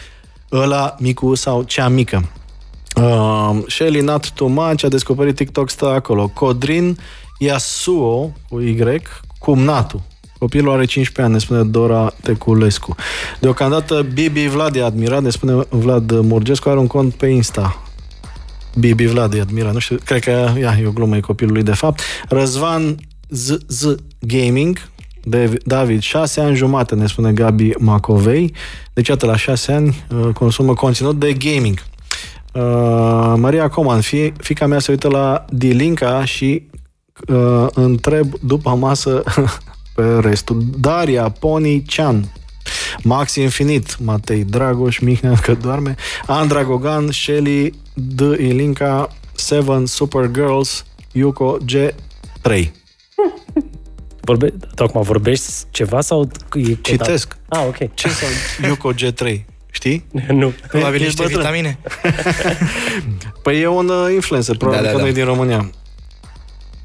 ăla 0.52 0.96
micu 1.00 1.36
sau 1.36 1.64
cea 1.64 1.88
mică. 1.88 2.30
Uh, 2.98 3.64
Shelly 3.68 4.02
Not 4.02 4.32
Too 4.32 4.48
Much 4.48 4.84
a 4.84 4.88
descoperit 4.88 5.36
TikTok, 5.36 5.70
stă 5.70 5.86
acolo. 5.86 6.28
Codrin 6.28 6.98
Yasuo, 7.38 8.32
cu 8.50 8.60
Y, 8.60 9.02
cumnatul. 9.40 10.02
Copilul 10.40 10.72
are 10.72 10.86
15 10.86 11.22
ani, 11.22 11.32
ne 11.32 11.40
spune 11.40 11.64
Dora 11.64 12.14
Teculescu. 12.22 12.96
Deocamdată 13.40 14.06
Bibi 14.14 14.48
Vlad 14.48 14.76
e 14.76 14.84
admirat, 14.84 15.22
ne 15.22 15.30
spune 15.30 15.66
Vlad 15.70 16.12
Murgescu, 16.12 16.70
are 16.70 16.80
un 16.80 16.88
cont 16.88 17.14
pe 17.14 17.28
Insta. 17.28 17.82
Bibi 18.80 19.06
Vlad 19.06 19.34
e 19.34 19.40
admirat, 19.40 19.74
nu 19.74 19.80
știu, 19.80 19.98
cred 20.06 20.22
că 20.22 20.54
ia, 20.60 20.78
e 20.82 20.88
o 20.88 20.92
glumă 20.92 21.16
e 21.18 21.20
copilului 21.20 21.64
de 21.64 21.74
fapt. 21.74 22.02
Răzvan 22.30 22.98
Z, 23.30 23.58
Z 23.68 23.96
Gaming, 24.20 24.90
de 25.24 25.58
David, 25.66 26.02
6 26.02 26.42
ani 26.42 26.56
jumate, 26.56 26.96
ne 26.96 27.08
spune 27.08 27.32
Gabi 27.32 27.72
Macovei. 27.78 28.54
Deci, 28.94 29.08
iată, 29.08 29.26
la 29.26 29.36
6 29.36 29.72
ani 29.72 30.06
uh, 30.10 30.34
consumă 30.34 30.74
conținut 30.74 31.20
de 31.20 31.34
gaming. 31.34 31.84
Uh, 32.58 33.34
Maria 33.36 33.70
Coman, 33.70 34.02
fie, 34.02 34.34
fica 34.38 34.66
mea 34.66 34.80
se 34.80 34.92
uită 34.92 35.08
la 35.08 35.46
Dilinca 35.50 36.26
și 36.26 36.68
uh, 37.28 37.68
întreb 37.74 38.34
după 38.40 38.70
masă 38.70 39.24
pe 39.96 40.20
restul. 40.20 40.64
Daria 40.80 41.30
Pony 41.30 41.82
Chan, 41.82 42.32
Max 43.04 43.36
Infinit, 43.36 44.00
Matei 44.00 44.44
Dragoș, 44.44 45.00
Mihnea 45.00 45.34
că 45.42 45.54
doarme, 45.54 45.96
Andra 46.26 46.64
Gogan, 46.64 47.12
Shelly, 47.12 47.74
D. 47.94 48.20
Ilinca, 48.20 49.10
Seven 49.36 49.86
Supergirls, 49.86 50.86
Yuko 51.12 51.58
G3. 51.66 52.52
Vorbe, 54.22 54.54
tocmai 54.76 55.04
vorbești 55.04 55.52
ceva 55.70 56.02
sau... 56.02 56.30
E 56.54 56.74
Citesc. 56.82 57.38
Ah, 57.50 57.64
ok. 57.68 57.94
Ce 57.94 58.10
sau 58.10 58.30
Yuko 58.70 58.94
G3? 58.94 59.44
Știi? 59.78 60.06
nu. 60.42 60.54
Probabil 60.68 61.02
Ești 61.02 61.06
niște 61.06 61.22
bătrân. 61.22 61.40
vitamine. 61.42 61.80
Păi 63.44 63.62
e 63.62 63.68
un 63.68 63.90
uh, 63.90 64.14
influencer, 64.14 64.58
probabil 64.58 64.84
Da, 64.84 64.88
da, 64.88 64.98
da, 64.98 65.04
că 65.04 65.04
da. 65.06 65.12
nu 65.12 65.20
e 65.20 65.24
din 65.24 65.34
România. 65.34 65.70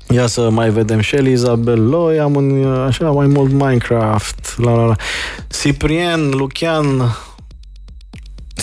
Ia 0.08 0.26
să 0.26 0.50
mai 0.50 0.70
vedem 0.70 1.02
Shelly, 1.02 1.32
Isabel 1.32 1.88
Loi, 1.88 2.18
am 2.20 2.34
un, 2.34 2.64
uh, 2.64 2.84
așa, 2.86 3.10
mai 3.10 3.26
mult 3.26 3.50
Minecraft, 3.52 4.54
la 4.58 4.74
la 4.74 4.84
la. 4.84 4.96
Ciprian, 5.60 6.30
Lucian, 6.30 7.16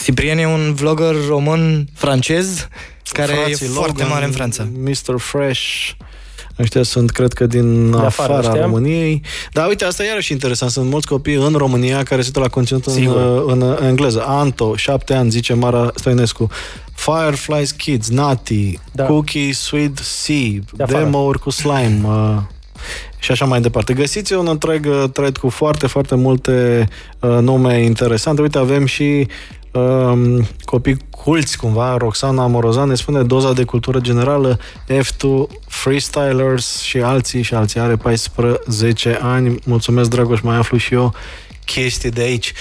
Ciprian 0.03 0.37
e 0.37 0.45
un 0.47 0.73
vlogger 0.73 1.15
român 1.27 1.87
francez 1.93 2.67
care 3.11 3.33
frații 3.33 3.65
e 3.65 3.69
foarte 3.69 3.91
Logan, 3.97 4.09
mare 4.13 4.25
în 4.25 4.31
Franța. 4.31 4.67
Mr. 4.77 5.17
Fresh, 5.19 5.91
ăștia 6.59 6.83
sunt, 6.83 7.11
cred 7.11 7.33
că, 7.33 7.45
din 7.45 7.91
De 7.91 7.97
afară, 7.97 8.33
afara 8.33 8.41
știam. 8.53 8.65
României. 8.71 9.21
Dar 9.51 9.67
uite, 9.67 9.85
asta 9.85 10.03
e 10.03 10.07
iarăși 10.07 10.31
interesant. 10.31 10.71
Sunt 10.71 10.89
mulți 10.89 11.07
copii 11.07 11.33
în 11.35 11.53
România 11.53 12.03
care 12.03 12.21
se 12.21 12.27
uită 12.27 12.39
la 12.39 12.47
conținut 12.47 12.85
în, 12.85 12.93
Sigur. 12.93 13.15
uh, 13.15 13.53
în, 13.53 13.77
engleză. 13.87 14.23
Anto, 14.27 14.75
șapte 14.75 15.13
ani, 15.13 15.29
zice 15.29 15.53
Mara 15.53 15.91
Stoinescu. 15.95 16.47
Fireflies 16.95 17.71
Kids, 17.71 18.09
Nati, 18.09 18.79
Da. 18.91 19.03
Cookie 19.05 19.53
Sweet 19.53 19.97
Sea, 19.97 20.35
De 20.73 20.83
afară. 20.83 21.03
demo-uri 21.03 21.39
cu 21.39 21.49
slime 21.49 22.01
uh, 22.05 22.37
și 23.19 23.31
așa 23.31 23.45
mai 23.45 23.61
departe. 23.61 23.93
Găsiți 23.93 24.33
un 24.33 24.47
întreg 24.47 24.85
uh, 24.85 25.03
thread 25.13 25.37
cu 25.37 25.49
foarte, 25.49 25.87
foarte 25.87 26.15
multe 26.15 26.87
uh, 27.19 27.37
nume 27.41 27.83
interesante. 27.83 28.41
Uite, 28.41 28.57
avem 28.57 28.85
și 28.85 29.27
um, 29.71 30.47
copii 30.65 30.97
culți 31.23 31.57
cumva, 31.57 31.97
Roxana 31.97 32.47
Morozan 32.47 32.87
ne 32.87 32.95
spune 32.95 33.23
doza 33.23 33.53
de 33.53 33.63
cultură 33.63 33.99
generală, 33.99 34.59
F2 34.87 35.57
Freestylers 35.67 36.81
și 36.81 36.97
alții 36.97 37.41
și 37.41 37.53
alții 37.53 37.79
are 37.79 37.95
14 37.95 39.19
ani. 39.21 39.59
Mulțumesc, 39.65 40.09
Dragoș, 40.09 40.41
mai 40.41 40.55
aflu 40.55 40.77
și 40.77 40.93
eu 40.93 41.13
chestii 41.65 42.11
de 42.11 42.21
aici. 42.21 42.53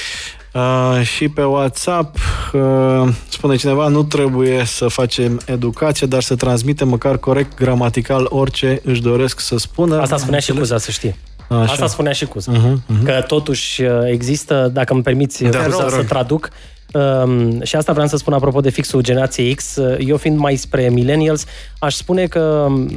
Uh, 0.53 1.01
și 1.03 1.29
pe 1.29 1.43
WhatsApp 1.43 2.17
uh, 2.53 3.09
spune 3.29 3.57
cineva 3.57 3.89
nu 3.89 4.03
trebuie 4.03 4.65
să 4.65 4.89
facem 4.89 5.41
educație, 5.47 6.07
dar 6.07 6.23
să 6.23 6.37
transmitem 6.37 6.89
măcar 6.89 7.19
corect 7.19 7.57
gramatical 7.57 8.27
orice 8.29 8.81
își 8.85 9.03
doresc 9.03 9.41
să 9.41 9.57
spună. 9.57 10.01
Asta 10.01 10.17
spunea 10.17 10.39
și 10.39 10.51
Înțeles? 10.51 10.71
Cuza, 10.71 10.85
să 10.85 10.91
știi. 10.91 11.17
Așa. 11.49 11.73
Asta 11.73 11.87
spunea 11.87 12.13
și 12.13 12.25
Cuza. 12.27 12.53
Mhm, 12.53 12.83
mhm. 12.87 13.05
Că 13.05 13.25
totuși 13.27 13.83
uh, 13.83 13.91
există, 14.07 14.71
dacă 14.73 14.93
îmi 14.93 15.03
permiți 15.03 15.43
Da, 15.43 15.51
da, 15.51 15.59
te 15.59 15.65
Cuza, 15.65 15.83
rog. 15.83 15.91
să 15.91 16.03
traduc, 16.03 16.51
Um, 16.95 17.63
și 17.63 17.77
asta 17.77 17.93
vreau 17.93 18.09
să 18.09 18.17
spun 18.17 18.33
apropo 18.33 18.61
de 18.61 18.71
fixul 18.71 19.03
generației 19.03 19.55
X. 19.55 19.77
Uh, 19.77 19.97
Eu 19.99 20.17
fiind 20.17 20.39
mai 20.39 20.57
spre 20.57 20.89
millennials, 20.89 21.45
aș 21.79 21.95
spune 21.95 22.27
că 22.27 22.67
um, 22.69 22.89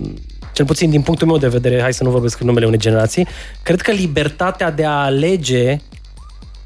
cel 0.54 0.66
puțin 0.66 0.90
din 0.90 1.02
punctul 1.02 1.28
meu 1.28 1.38
de 1.38 1.48
vedere, 1.48 1.82
hai 1.82 1.94
să 1.94 2.04
nu 2.04 2.10
vorbesc 2.10 2.40
în 2.40 2.48
numele 2.48 2.66
unei 2.66 2.80
generații, 2.80 3.28
cred 3.64 3.82
că 3.82 3.92
libertatea 3.92 4.72
de 4.72 4.86
a 4.86 5.04
alege 5.04 5.80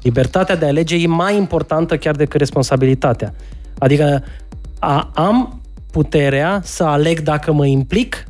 libertatea 0.02 0.56
de 0.56 0.64
a 0.64 0.68
alege 0.68 0.96
e 0.96 1.06
mai 1.06 1.36
importantă 1.36 1.98
chiar 1.98 2.14
decât 2.14 2.38
responsabilitatea. 2.38 3.34
Adică 3.78 4.24
a, 4.78 5.10
am 5.14 5.60
puterea 5.90 6.60
să 6.64 6.84
aleg 6.84 7.20
dacă 7.20 7.52
mă 7.52 7.66
implic 7.66 8.24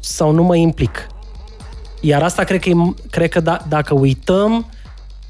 sau 0.00 0.30
nu 0.30 0.42
mă 0.42 0.56
implic. 0.56 1.06
Iar 2.00 2.22
asta 2.22 2.44
cred 2.44 2.60
că, 2.60 2.68
e, 2.68 2.74
cred 3.10 3.28
că 3.28 3.40
da, 3.40 3.64
dacă 3.68 3.94
uităm 3.94 4.66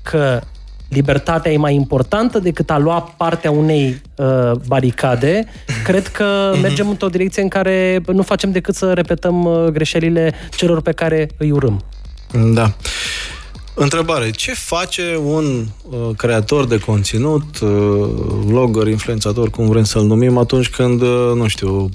că 0.02 0.40
libertatea 0.88 1.52
e 1.52 1.56
mai 1.56 1.74
importantă 1.74 2.38
decât 2.38 2.70
a 2.70 2.78
lua 2.78 3.14
partea 3.16 3.50
unei 3.50 4.02
uh, 4.16 4.50
baricade, 4.66 5.44
cred 5.84 6.06
că 6.06 6.54
mergem 6.62 6.88
într-o 6.88 7.08
direcție 7.08 7.42
în 7.42 7.48
care 7.48 8.02
nu 8.06 8.22
facem 8.22 8.52
decât 8.52 8.74
să 8.74 8.92
repetăm 8.92 9.44
uh, 9.44 9.64
greșelile 9.64 10.34
celor 10.56 10.80
pe 10.80 10.92
care 10.92 11.28
îi 11.36 11.50
urâm. 11.50 11.84
Da. 12.54 12.72
Întrebare. 13.76 14.30
Ce 14.30 14.52
face 14.52 15.20
un 15.24 15.44
uh, 15.90 15.98
creator 16.16 16.66
de 16.66 16.78
conținut, 16.78 17.58
uh, 17.60 17.70
vlogger, 18.44 18.86
influențator, 18.86 19.50
cum 19.50 19.68
vrem 19.68 19.84
să-l 19.84 20.04
numim, 20.04 20.36
atunci 20.38 20.68
când, 20.68 21.00
uh, 21.00 21.32
nu 21.34 21.46
știu, 21.48 21.88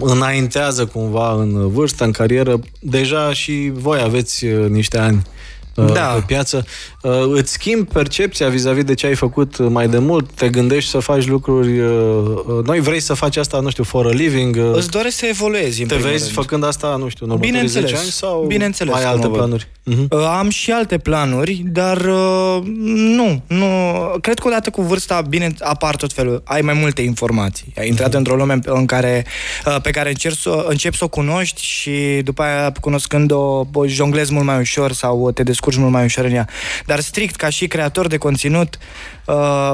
înaintează 0.00 0.86
cumva 0.86 1.32
în 1.32 1.68
vârstă, 1.68 2.04
în 2.04 2.10
carieră, 2.10 2.60
deja 2.80 3.32
și 3.32 3.72
voi 3.74 4.00
aveți 4.00 4.44
uh, 4.44 4.68
niște 4.68 4.98
ani 4.98 5.16
uh, 5.16 5.31
Da. 5.74 6.02
pe 6.02 6.22
piață. 6.26 6.64
Uh, 7.02 7.12
îți 7.32 7.52
schimbi 7.52 7.92
percepția 7.92 8.48
vis-a-vis 8.48 8.84
de 8.84 8.94
ce 8.94 9.06
ai 9.06 9.14
făcut 9.14 9.58
mai 9.58 9.88
de 9.88 9.98
mult? 9.98 10.30
Te 10.34 10.48
gândești 10.48 10.90
să 10.90 10.98
faci 10.98 11.26
lucruri 11.26 11.80
uh, 11.80 11.88
uh, 12.46 12.64
noi? 12.64 12.80
Vrei 12.80 13.00
să 13.00 13.14
faci 13.14 13.36
asta, 13.36 13.60
nu 13.60 13.70
știu, 13.70 13.84
for 13.84 14.06
a 14.06 14.10
living? 14.10 14.56
Uh, 14.56 14.70
Îți 14.76 14.90
doresc 14.90 15.16
să 15.16 15.26
evoluezi, 15.26 15.82
în 15.82 15.88
te 15.88 15.94
primul 15.94 16.10
vezi 16.12 16.24
rând. 16.24 16.34
făcând 16.36 16.64
asta, 16.64 16.96
nu 16.98 17.08
știu, 17.08 17.24
în 17.26 17.30
următorii 17.30 17.50
Bineînțeles. 17.52 17.90
10 17.90 18.02
ani 18.02 18.10
sau 18.10 18.44
Bineînțeles 18.46 18.94
ai 18.94 19.02
că 19.02 19.06
alte 19.06 19.20
mă 19.26 19.28
văd. 19.28 19.36
planuri? 19.36 19.68
Mhm. 19.84 20.06
Uh, 20.10 20.18
Am 20.38 20.48
și 20.50 20.70
alte 20.70 20.98
planuri, 20.98 21.62
dar 21.66 21.96
uh, 21.96 22.58
nu, 22.94 23.42
nu. 23.46 23.66
Cred 24.20 24.38
că 24.38 24.46
odată 24.48 24.70
cu 24.70 24.82
vârsta, 24.82 25.20
bine, 25.20 25.54
apar 25.60 25.96
tot 25.96 26.12
felul. 26.12 26.42
Ai 26.44 26.60
mai 26.60 26.74
multe 26.74 27.02
informații. 27.02 27.72
Ai 27.78 27.88
intrat 27.88 28.14
într-o 28.14 28.34
lume 28.36 28.58
în 28.64 28.86
care, 28.86 29.26
uh, 29.66 29.76
pe 29.82 29.90
care 29.90 30.08
încerci 30.08 30.38
să, 30.38 30.64
începi 30.68 30.96
să 30.96 31.04
o 31.04 31.08
cunoști 31.08 31.62
și 31.64 31.90
după 32.24 32.42
aia, 32.42 32.72
cunoscând-o, 32.80 33.66
o 33.72 33.86
jonglezi 33.86 34.32
mult 34.32 34.44
mai 34.44 34.58
ușor 34.60 34.92
sau 34.92 35.30
te 35.30 35.42
descurci 35.42 35.60
mult 35.76 35.92
mai 35.92 36.04
ușor 36.04 36.24
în 36.24 36.32
ea. 36.32 36.48
Dar 36.86 37.00
strict, 37.00 37.36
ca 37.36 37.48
și 37.48 37.66
creator 37.66 38.06
de 38.06 38.16
conținut, 38.16 38.78
uh, 39.26 39.72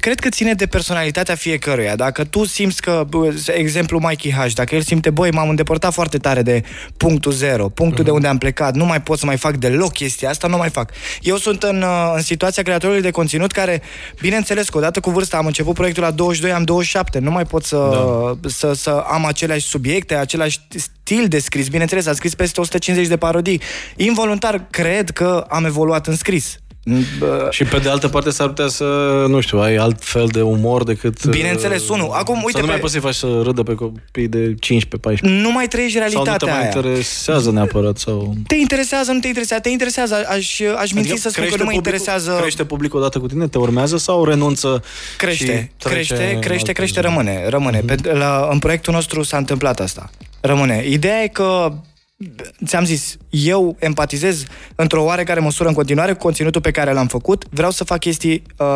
cred 0.00 0.20
că 0.20 0.28
ține 0.28 0.52
de 0.52 0.66
personalitatea 0.66 1.34
fiecăruia. 1.34 1.96
Dacă 1.96 2.24
tu 2.24 2.44
simți 2.44 2.82
că, 2.82 3.04
bă, 3.08 3.34
exemplu 3.46 3.98
Mikey 3.98 4.32
H, 4.32 4.52
dacă 4.54 4.74
el 4.74 4.82
simte, 4.82 5.10
băi, 5.10 5.30
m-am 5.30 5.48
îndepărtat 5.48 5.92
foarte 5.92 6.18
tare 6.18 6.42
de 6.42 6.62
punctul 6.96 7.32
zero, 7.32 7.68
punctul 7.68 8.04
de 8.04 8.10
unde 8.10 8.28
am 8.28 8.38
plecat, 8.38 8.74
nu 8.74 8.84
mai 8.84 9.02
pot 9.02 9.18
să 9.18 9.26
mai 9.26 9.36
fac 9.36 9.56
deloc 9.56 9.92
chestia 9.92 10.28
asta, 10.28 10.48
nu 10.48 10.56
mai 10.56 10.70
fac. 10.70 10.90
Eu 11.20 11.36
sunt 11.36 11.62
în, 11.62 11.82
uh, 11.82 12.12
în 12.14 12.22
situația 12.22 12.62
creatorului 12.62 13.02
de 13.02 13.10
conținut 13.10 13.52
care, 13.52 13.82
bineînțeles 14.20 14.68
că 14.68 14.78
odată 14.78 15.00
cu 15.00 15.10
vârsta 15.10 15.36
am 15.36 15.46
început 15.46 15.74
proiectul 15.74 16.02
la 16.02 16.10
22, 16.10 16.52
am 16.52 16.62
27, 16.62 17.18
nu 17.18 17.30
mai 17.30 17.44
pot 17.44 17.64
să, 17.64 17.88
da. 18.40 18.48
să, 18.48 18.72
să 18.72 18.90
am 18.90 19.24
aceleași 19.24 19.66
subiecte, 19.66 20.14
același 20.14 20.60
stil 21.10 21.28
de 21.28 21.38
scris. 21.38 21.68
Bineînțeles, 21.68 22.06
am 22.06 22.14
scris 22.14 22.34
peste 22.34 22.60
150 22.60 23.08
de 23.08 23.16
parodii. 23.16 23.60
Involuntar 23.96 24.66
cred 24.70 25.10
că 25.10 25.44
am 25.48 25.64
evoluat 25.64 26.06
în 26.06 26.16
scris. 26.16 26.58
Bă, 27.18 27.46
Și 27.50 27.64
pe 27.64 27.78
de 27.78 27.88
altă 27.88 28.08
parte 28.08 28.30
s-ar 28.30 28.46
putea 28.46 28.66
să, 28.66 28.84
nu 29.28 29.40
știu, 29.40 29.58
ai 29.58 29.76
alt 29.76 30.04
fel 30.04 30.26
de 30.26 30.40
umor 30.42 30.84
decât... 30.84 31.26
Bineînțeles, 31.26 31.82
uh, 31.82 31.88
unul. 31.88 32.10
Acum, 32.12 32.34
să 32.36 32.42
uite, 32.44 32.60
nu 32.60 32.66
mai 32.66 32.74
pe- 32.74 32.80
poți 32.80 32.92
să-i 32.92 33.00
faci 33.02 33.14
să 33.14 33.40
râdă 33.42 33.62
pe 33.62 33.74
copii 33.74 34.28
de 34.28 34.54
15-14. 34.54 35.18
nu 35.20 35.52
mai 35.52 35.68
trăiești 35.68 35.98
Sau 35.98 36.06
nu 36.08 36.10
te 36.10 36.22
realitatea 36.24 36.48
mai 36.48 36.56
aia. 36.58 36.66
interesează 36.66 37.50
neapărat 37.50 37.96
sau... 37.98 38.34
Te 38.46 38.54
interesează, 38.54 39.12
nu 39.12 39.18
te 39.18 39.26
interesează, 39.26 39.62
te 39.62 39.68
interesează, 39.68 40.14
aș, 40.28 40.60
aș 40.78 40.92
minți 40.92 41.20
să 41.20 41.28
spun 41.28 41.32
că 41.44 41.48
nu 41.50 41.50
mă 41.50 41.56
publicul- 41.56 41.74
interesează... 41.74 42.36
Crește 42.40 42.64
publicul 42.64 42.98
odată 42.98 43.18
cu 43.18 43.26
tine? 43.26 43.48
Te 43.48 43.58
urmează 43.58 43.96
sau 43.96 44.24
renunță 44.24 44.82
crește, 45.16 45.44
și 45.44 45.50
trece 45.84 45.94
crește, 45.94 46.14
în 46.34 46.40
crește, 46.40 46.54
alte 46.58 46.72
crește, 46.72 47.00
zone? 47.00 47.06
rămâne, 47.14 47.48
rămâne. 47.48 47.82
Mhm. 47.86 48.02
Pe, 48.02 48.12
la, 48.12 48.48
în 48.52 48.58
proiectul 48.58 48.92
nostru 48.92 49.22
s-a 49.22 49.36
întâmplat 49.36 49.80
asta. 49.80 50.10
Rămâne. 50.40 50.84
Ideea 50.88 51.22
e 51.22 51.26
că 51.28 51.72
ți-am 52.66 52.84
zis, 52.84 53.16
eu 53.30 53.76
empatizez 53.78 54.44
într-o 54.74 55.02
oarecare 55.02 55.40
măsură 55.40 55.68
în 55.68 55.74
continuare 55.74 56.12
cu 56.12 56.18
conținutul 56.18 56.60
pe 56.60 56.70
care 56.70 56.92
l-am 56.92 57.06
făcut. 57.06 57.44
Vreau 57.50 57.70
să 57.70 57.84
fac 57.84 57.98
chestii 57.98 58.42
uh, 58.56 58.66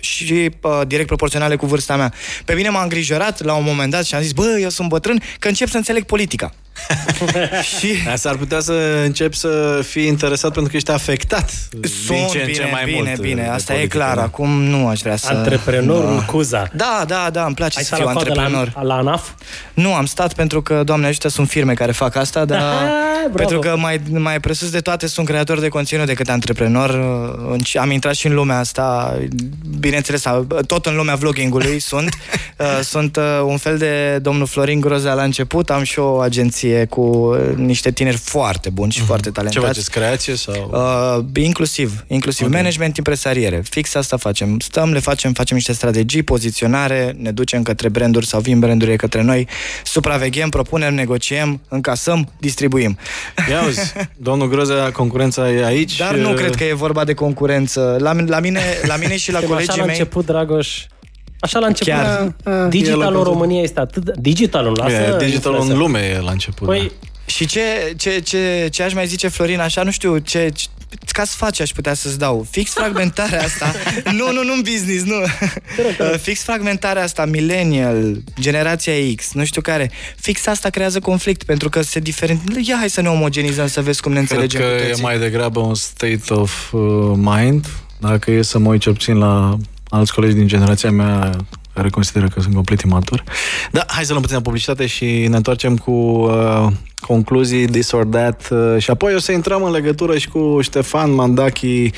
și 0.00 0.50
uh, 0.60 0.80
direct 0.86 1.06
proporționale 1.06 1.56
cu 1.56 1.66
vârsta 1.66 1.96
mea. 1.96 2.12
Pe 2.44 2.54
mine 2.54 2.68
m-a 2.68 2.82
îngrijorat 2.82 3.42
la 3.42 3.54
un 3.54 3.64
moment 3.64 3.90
dat 3.90 4.04
și 4.04 4.14
am 4.14 4.22
zis, 4.22 4.32
bă, 4.32 4.58
eu 4.60 4.68
sunt 4.68 4.88
bătrân, 4.88 5.22
că 5.38 5.48
încep 5.48 5.68
să 5.68 5.76
înțeleg 5.76 6.04
politica. 6.04 6.54
și 7.78 7.88
s-ar 8.16 8.36
putea 8.36 8.60
să 8.60 8.72
încep 9.04 9.34
să 9.34 9.80
fii 9.88 10.06
interesat 10.06 10.52
pentru 10.52 10.70
că 10.70 10.76
ești 10.76 10.90
afectat 10.90 11.50
Sunt, 12.06 12.18
din 12.18 12.26
ce 12.30 12.38
în 12.38 12.44
bine, 12.46 12.58
ce 12.58 12.68
mai 12.72 12.84
bine, 12.84 12.96
mult. 12.96 13.20
bine, 13.20 13.42
de 13.42 13.48
asta 13.48 13.72
e 13.72 13.76
politică, 13.76 13.98
clar. 13.98 14.16
da. 14.16 14.22
Acum 14.22 14.50
nu 14.62 14.88
aș 14.88 15.00
vrea 15.00 15.16
să... 15.16 15.32
Antreprenorul 15.32 16.16
Da. 16.16 16.24
Cuza. 16.24 16.68
Da, 16.74 17.04
da, 17.06 17.28
da, 17.32 17.44
îmi 17.44 17.54
place 17.54 17.78
Ai 17.78 17.84
să 17.84 17.94
stat 17.94 17.98
fiu 17.98 18.06
la 18.08 18.12
coadă 18.12 18.28
antreprenor. 18.30 18.72
la, 18.74 18.82
la 18.82 18.94
ANAF? 18.94 19.28
Nu, 19.74 19.94
am 19.94 20.06
stat 20.06 20.32
pentru 20.34 20.62
că, 20.62 20.82
Doamne 20.84 21.06
ajută, 21.06 21.28
sunt 21.28 21.48
firme 21.48 21.74
care 21.74 21.92
fac 21.92 22.16
asta, 22.16 22.44
dar 22.52 22.60
Bravo. 23.20 23.34
pentru 23.36 23.58
că 23.58 23.76
mai, 23.78 24.00
mai 24.10 24.40
presus 24.40 24.70
de 24.70 24.80
toate 24.80 25.06
sunt 25.06 25.26
creator 25.26 25.58
de 25.60 25.68
conținut 25.68 26.06
decât 26.06 26.28
antreprenor. 26.28 26.90
În- 27.50 27.60
Am 27.80 27.90
intrat 27.90 28.14
și 28.14 28.26
în 28.26 28.34
lumea 28.34 28.58
asta, 28.58 29.18
bineînțeles, 29.78 30.22
tot 30.66 30.86
în 30.86 30.96
lumea 30.96 31.14
vloggingului 31.14 31.80
sunt. 31.80 32.08
Uh, 32.58 32.80
Sunt 32.82 33.16
uh, 33.16 33.22
un 33.44 33.56
fel 33.56 33.78
de 33.78 34.18
domnul 34.18 34.46
Florin 34.46 34.80
Groza 34.80 35.12
la 35.14 35.22
început, 35.22 35.70
am 35.70 35.82
și 35.82 35.98
o 35.98 36.18
agenție 36.18 36.61
cu 36.88 37.00
uh, 37.00 37.56
niște 37.56 37.90
tineri 37.90 38.16
foarte 38.16 38.70
buni 38.70 38.92
și 38.92 39.00
foarte 39.00 39.26
Ce 39.28 39.32
talentați. 39.32 39.66
faceți, 39.66 39.90
creație 39.90 40.34
sau... 40.36 40.70
Uh, 41.34 41.42
inclusiv, 41.42 42.04
inclusiv 42.06 42.46
okay. 42.46 42.60
management, 42.60 42.96
impresariere. 42.96 43.62
Fix 43.70 43.94
asta 43.94 44.16
facem. 44.16 44.58
Stăm, 44.58 44.92
le 44.92 44.98
facem, 44.98 45.32
facem 45.32 45.56
niște 45.56 45.72
strategii, 45.72 46.22
poziționare, 46.22 47.14
ne 47.18 47.30
ducem 47.30 47.62
către 47.62 47.88
branduri 47.88 48.26
sau 48.26 48.40
vin 48.40 48.58
brandurile 48.58 48.96
către 48.96 49.22
noi, 49.22 49.48
supraveghem, 49.84 50.48
propunem, 50.48 50.94
negociem, 50.94 51.60
încasăm, 51.68 52.28
distribuim. 52.38 52.98
Ia 53.50 53.62
uzi, 53.66 53.92
domnul 54.16 54.48
Groza, 54.48 54.90
concurența 54.90 55.50
e 55.50 55.64
aici. 55.64 55.96
Dar 55.96 56.14
nu 56.14 56.32
cred 56.32 56.54
că 56.54 56.64
e 56.64 56.74
vorba 56.74 57.04
de 57.04 57.14
concurență. 57.14 57.96
La, 58.00 58.12
la, 58.26 58.40
mine, 58.40 58.60
la 58.86 58.96
mine 58.96 59.16
și 59.16 59.32
la 59.32 59.38
Așa 59.38 59.46
colegii 59.46 59.78
la 59.78 59.84
mei... 59.84 59.88
început, 59.88 60.26
Dragoș, 60.26 60.84
Așa 61.42 61.58
la 61.58 61.66
început, 61.66 61.92
Chiar. 61.92 62.34
El 62.44 62.68
digitalul 62.68 63.02
a 63.02 63.06
în 63.06 63.12
căzut. 63.12 63.26
România 63.26 63.62
este 63.62 63.80
atât... 63.80 64.04
de- 64.04 64.12
Digitalul, 64.18 64.76
lasă... 64.80 64.92
E, 64.94 65.24
digitalul 65.24 65.60
în 65.60 65.66
influencer. 65.66 65.76
lume 65.76 65.98
e 66.18 66.20
la 66.20 66.30
început. 66.30 66.66
Păi, 66.68 66.80
da. 67.00 67.06
Și 67.26 67.46
ce, 67.46 67.60
ce, 67.96 68.18
ce, 68.20 68.68
ce 68.70 68.82
aș 68.82 68.92
mai 68.94 69.06
zice, 69.06 69.28
Florin, 69.28 69.60
așa, 69.60 69.82
nu 69.82 69.90
știu, 69.90 70.18
ce, 70.18 70.48
ce 70.54 70.66
ca 71.12 71.24
să 71.24 71.34
faci 71.36 71.60
aș 71.60 71.70
putea 71.70 71.94
să-ți 71.94 72.18
dau. 72.18 72.46
Fix 72.50 72.72
fragmentarea 72.72 73.42
asta. 73.48 73.72
nu, 74.04 74.32
nu, 74.32 74.44
nu 74.44 74.52
în 74.52 74.60
business, 74.62 75.04
nu. 75.04 75.14
Uh, 75.20 76.14
Fix 76.26 76.42
fragmentarea 76.42 77.02
asta, 77.02 77.24
millennial, 77.24 78.22
generația 78.40 78.92
X, 79.16 79.32
nu 79.32 79.44
știu 79.44 79.60
care. 79.60 79.90
Fix 80.16 80.46
asta 80.46 80.68
creează 80.70 81.00
conflict, 81.00 81.42
pentru 81.42 81.68
că 81.68 81.82
se 81.82 82.00
diferent. 82.00 82.40
Ia 82.66 82.76
hai 82.78 82.90
să 82.90 83.00
ne 83.00 83.08
omogenizăm, 83.08 83.66
să 83.66 83.80
vezi 83.82 84.00
cum 84.02 84.12
ne 84.12 84.18
Cred 84.22 84.30
înțelegem 84.30 84.60
că 84.60 84.66
cu 84.76 84.82
e 84.82 84.88
toții. 84.88 85.02
mai 85.02 85.18
degrabă 85.18 85.60
un 85.60 85.74
state 85.74 86.22
of 86.28 86.72
uh, 86.72 86.80
mind. 87.14 87.66
Dacă 87.98 88.30
e 88.30 88.42
să 88.42 88.58
mă 88.58 88.68
uit 88.68 88.80
cel 88.80 88.92
puțin 88.92 89.18
la 89.18 89.56
alți 89.92 90.14
colegi 90.14 90.34
din 90.34 90.46
generația 90.46 90.90
mea 90.90 91.30
care 91.74 91.88
consideră 91.88 92.28
că 92.28 92.40
sunt 92.40 92.54
complet 92.54 92.80
imatur. 92.80 93.24
Da, 93.70 93.84
hai 93.86 94.04
să 94.04 94.10
luăm 94.10 94.22
puțină 94.22 94.40
publicitate 94.40 94.86
și 94.86 95.04
ne 95.04 95.36
întoarcem 95.36 95.76
cu 95.76 95.90
uh, 95.90 96.66
concluzii, 97.00 97.66
this 97.66 97.90
or 97.90 98.04
that 98.04 98.48
uh, 98.50 98.78
și 98.78 98.90
apoi 98.90 99.14
o 99.14 99.18
să 99.18 99.32
intrăm 99.32 99.62
în 99.62 99.70
legătură 99.70 100.18
și 100.18 100.28
cu 100.28 100.58
Ștefan 100.60 101.14
Mandachi, 101.14 101.66
uh, 101.66 101.90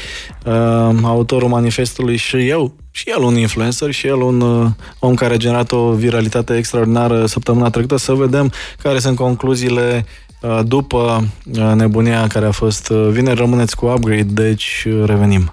autorul 1.03 1.49
manifestului 1.49 2.17
și 2.17 2.49
eu, 2.49 2.75
și 2.91 3.11
el 3.11 3.23
un 3.23 3.37
influencer 3.37 3.91
și 3.91 4.07
el 4.07 4.21
un 4.21 4.41
uh, 4.41 4.67
om 4.99 5.15
care 5.15 5.35
a 5.35 5.37
generat 5.37 5.73
o 5.73 5.93
viralitate 5.93 6.57
extraordinară 6.57 7.27
săptămâna 7.27 7.71
trecută, 7.71 7.97
să 7.97 8.13
vedem 8.13 8.53
care 8.83 8.99
sunt 8.99 9.17
concluziile 9.17 10.07
uh, 10.41 10.61
după 10.67 11.25
uh, 11.59 11.73
nebunia 11.75 12.27
care 12.27 12.47
a 12.47 12.51
fost 12.51 12.89
uh, 12.89 13.09
vineri. 13.11 13.39
Rămâneți 13.39 13.77
cu 13.77 13.87
upgrade, 13.87 14.23
deci 14.23 14.85
uh, 14.87 15.03
revenim. 15.07 15.53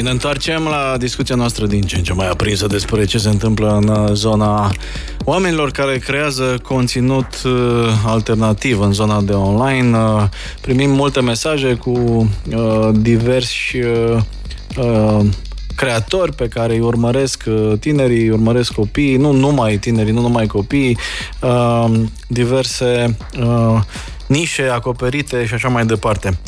Upgrade. 0.00 0.04
Și 0.04 0.04
ne 0.04 0.10
întoarcem 0.10 0.62
la 0.62 0.96
discuția 0.98 1.34
noastră 1.34 1.66
din 1.66 1.82
ce 1.82 1.96
în 1.96 2.02
ce 2.02 2.12
mai 2.12 2.28
aprinsă 2.28 2.66
despre 2.66 3.04
ce 3.04 3.18
se 3.18 3.28
întâmplă 3.28 3.78
în 3.82 3.88
uh, 3.88 4.12
zona 4.12 4.72
oamenilor 5.24 5.70
care 5.70 5.98
creează 5.98 6.58
conținut 6.62 7.42
uh, 7.44 7.52
alternativ 8.04 8.80
în 8.80 8.92
zona 8.92 9.20
de 9.20 9.32
online. 9.32 9.98
Uh, 9.98 10.24
Primim 10.60 10.90
multe 10.90 11.20
mesaje 11.20 11.74
cu 11.74 11.90
uh, 11.90 12.88
diversi 12.92 13.76
uh, 13.76 14.18
uh, 14.76 15.26
creatori 15.76 16.34
pe 16.34 16.48
care 16.48 16.72
îi 16.72 16.80
urmăresc 16.80 17.44
uh, 17.46 17.72
tinerii, 17.80 18.22
îi 18.22 18.30
urmăresc 18.30 18.72
copiii, 18.72 19.16
nu 19.16 19.32
numai 19.32 19.76
tinerii, 19.76 20.12
nu 20.12 20.20
numai 20.20 20.46
copiii, 20.46 20.98
uh, 21.40 21.90
diverse 22.26 23.16
uh, 23.40 23.80
nișe 24.26 24.62
acoperite 24.62 25.46
și 25.46 25.54
așa 25.54 25.68
mai 25.68 25.86
departe. 25.86 26.38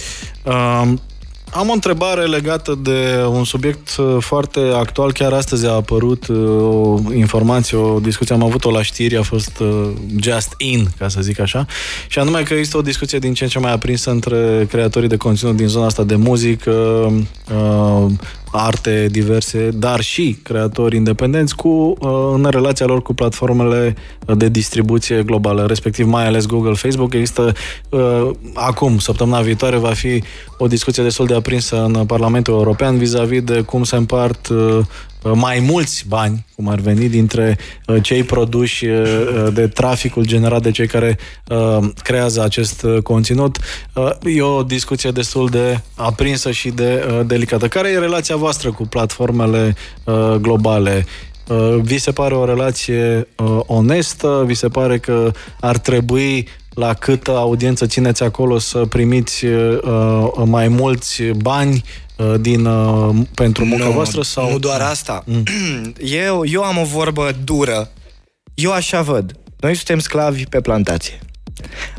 Uh, 1.53 1.61
am 1.61 1.69
o 1.69 1.73
întrebare 1.73 2.25
legată 2.25 2.79
de 2.83 3.25
un 3.29 3.45
subiect 3.45 3.97
uh, 3.97 4.17
foarte 4.19 4.61
actual. 4.75 5.13
Chiar 5.13 5.33
astăzi 5.33 5.67
a 5.67 5.71
apărut 5.71 6.27
uh, 6.27 6.37
o 6.61 7.13
informație, 7.15 7.77
o 7.77 8.01
discuție, 8.01 8.35
am 8.35 8.43
avut-o 8.43 8.71
la 8.71 8.83
știri, 8.83 9.17
a 9.17 9.23
fost 9.23 9.59
uh, 9.59 9.89
just 10.21 10.55
in, 10.57 10.89
ca 10.99 11.09
să 11.09 11.21
zic 11.21 11.41
așa, 11.41 11.67
și 12.09 12.19
anume 12.19 12.43
că 12.43 12.55
există 12.55 12.77
o 12.77 12.83
discuție 12.83 13.19
din 13.19 13.35
ce 13.35 13.45
în 13.45 13.51
ce 13.51 13.59
mai 13.59 13.73
aprinsă 13.73 14.11
între 14.11 14.67
creatorii 14.71 15.09
de 15.09 15.17
conținut 15.17 15.57
din 15.57 15.67
zona 15.67 15.87
asta 15.87 16.05
de 16.05 16.17
muzică, 16.17 16.71
uh, 17.53 18.07
arte 18.53 19.07
diverse, 19.11 19.71
dar 19.75 20.01
și 20.01 20.39
creatori 20.43 20.97
independenți 20.97 21.57
cu, 21.57 21.69
uh, 21.69 22.33
în 22.35 22.47
relația 22.51 22.87
lor 22.87 23.03
cu 23.03 23.15
platformele 23.15 23.95
de 24.37 24.49
distribuție 24.49 25.23
globală, 25.23 25.67
respectiv 25.67 26.07
mai 26.07 26.27
ales 26.27 26.47
Google, 26.47 26.73
Facebook. 26.73 27.15
Există 27.15 27.53
uh, 27.89 28.31
acum, 28.55 28.99
săptămâna 28.99 29.41
viitoare, 29.41 29.77
va 29.77 29.93
fi 29.93 30.23
o 30.59 30.67
discuție 30.67 31.03
destul 31.03 31.27
de 31.27 31.35
aprinsă 31.35 31.85
în 31.85 32.07
Parlamentul 32.07 32.55
European 32.55 32.99
vis-a-vis 32.99 33.43
de 33.43 33.61
cum 33.61 33.85
se 33.85 33.97
împart 33.97 34.49
uh, 34.49 34.79
mai 35.25 35.59
mulți 35.59 36.05
bani, 36.09 36.47
cum 36.55 36.69
ar 36.69 36.79
veni, 36.79 37.09
dintre 37.09 37.59
uh, 37.87 37.97
cei 38.03 38.23
produși 38.23 38.87
uh, 38.87 39.49
de 39.53 39.67
traficul 39.67 40.27
generat 40.27 40.63
de 40.63 40.71
cei 40.71 40.87
care 40.87 41.19
uh, 41.49 41.89
creează 42.03 42.43
acest 42.43 42.83
uh, 42.83 43.03
conținut. 43.03 43.59
Uh, 43.95 44.11
E 44.25 44.43
o 44.43 44.63
discuție 44.63 45.11
destul 45.11 45.49
de 45.49 45.81
aprinsă 45.95 46.51
și 46.51 46.69
de 46.69 47.05
uh, 47.09 47.27
delicată. 47.27 47.69
Care 47.69 47.89
e 47.89 47.99
relația 47.99 48.37
voastră 48.37 48.73
cu 48.73 48.87
platformele 48.87 49.75
uh, 50.05 50.35
globale? 50.41 51.07
Uh, 51.49 51.77
Vi 51.83 51.99
se 51.99 52.11
pare 52.11 52.35
o 52.35 52.45
relație 52.45 53.29
uh, 53.37 53.61
onestă? 53.67 54.43
Vi 54.47 54.55
se 54.55 54.69
pare 54.69 54.99
că 54.99 55.31
ar 55.61 55.79
trebui 55.79 56.49
la 56.75 56.95
câtă 56.95 57.31
audiență 57.31 57.87
țineți 57.87 58.23
acolo 58.23 58.59
să 58.59 58.79
primiți 58.79 59.45
uh, 59.45 60.29
mai 60.45 60.69
mulți 60.69 61.23
bani 61.23 61.73
uh, 61.75 62.10
din, 62.41 62.65
uh, 62.65 63.17
pentru 63.35 63.65
munca 63.65 63.85
nu, 63.85 63.91
voastră? 63.91 64.23
Sau... 64.23 64.51
Nu 64.51 64.59
doar 64.59 64.81
asta. 64.81 65.25
Eu, 66.27 66.45
eu 66.47 66.63
am 66.63 66.79
o 66.79 66.85
vorbă 66.85 67.37
dură. 67.45 67.91
Eu 68.55 68.73
așa 68.73 69.03
văd. 69.03 69.33
Noi 69.61 69.75
suntem 69.75 69.99
sclavi 69.99 70.45
pe 70.47 70.61
plantație. 70.61 71.19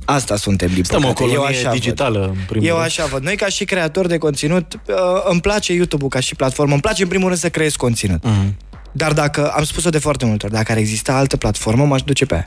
Asta 0.06 0.36
suntem, 0.36 0.68
din 0.74 0.84
Suntem 0.84 1.10
o 1.10 1.14
păcate. 1.14 1.32
Eu 1.32 1.36
colonie 1.36 1.58
așa 1.58 1.70
văd. 1.70 1.80
digitală, 1.80 2.26
în 2.26 2.44
primul 2.48 2.68
Eu 2.68 2.74
rând. 2.74 2.86
așa 2.86 3.06
văd. 3.06 3.24
Noi, 3.24 3.36
ca 3.36 3.48
și 3.48 3.66
creatori 3.66 4.08
de 4.08 4.18
conținut, 4.18 4.80
uh, 4.88 4.96
îmi 5.30 5.42
place 5.42 5.74
YouTube-ul 5.74 6.10
ca 6.10 6.20
și 6.20 6.36
platformă. 6.36 6.72
Îmi 6.72 6.82
place, 6.82 7.02
în 7.04 7.08
primul 7.10 7.28
rând, 7.28 7.40
să 7.40 7.50
creez 7.50 7.76
conținut. 7.76 8.24
Mhm. 8.24 8.58
Dar 8.92 9.14
dacă, 9.14 9.52
am 9.56 9.64
spus-o 9.64 9.90
de 9.90 9.98
foarte 9.98 10.26
multe 10.26 10.46
ori, 10.46 10.54
dacă 10.54 10.72
ar 10.72 10.78
exista 10.78 11.14
altă 11.16 11.38
platformă, 11.38 11.86
m-aș 11.86 12.02
duce 12.02 12.26
pe 12.26 12.34
aia. 12.34 12.46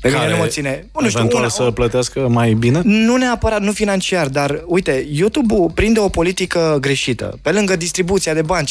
Pe 0.00 0.08
mine 0.08 0.20
Care 0.20 0.32
nu 0.32 0.38
mă 0.38 0.46
ține... 0.46 0.86
Nu 1.00 1.08
știu, 1.08 1.18
eventual 1.18 1.42
una, 1.42 1.50
să 1.50 1.62
plătească 1.62 2.28
mai 2.28 2.52
bine? 2.52 2.80
nu 2.84 3.16
neapărat, 3.16 3.60
nu 3.60 3.72
financiar, 3.72 4.28
dar 4.28 4.62
uite, 4.66 5.06
YouTube-ul 5.10 5.70
prinde 5.74 6.00
o 6.00 6.08
politică 6.08 6.78
greșită. 6.80 7.38
Pe 7.42 7.50
lângă 7.50 7.76
distribuția 7.76 8.34
de 8.34 8.42
bani, 8.42 8.68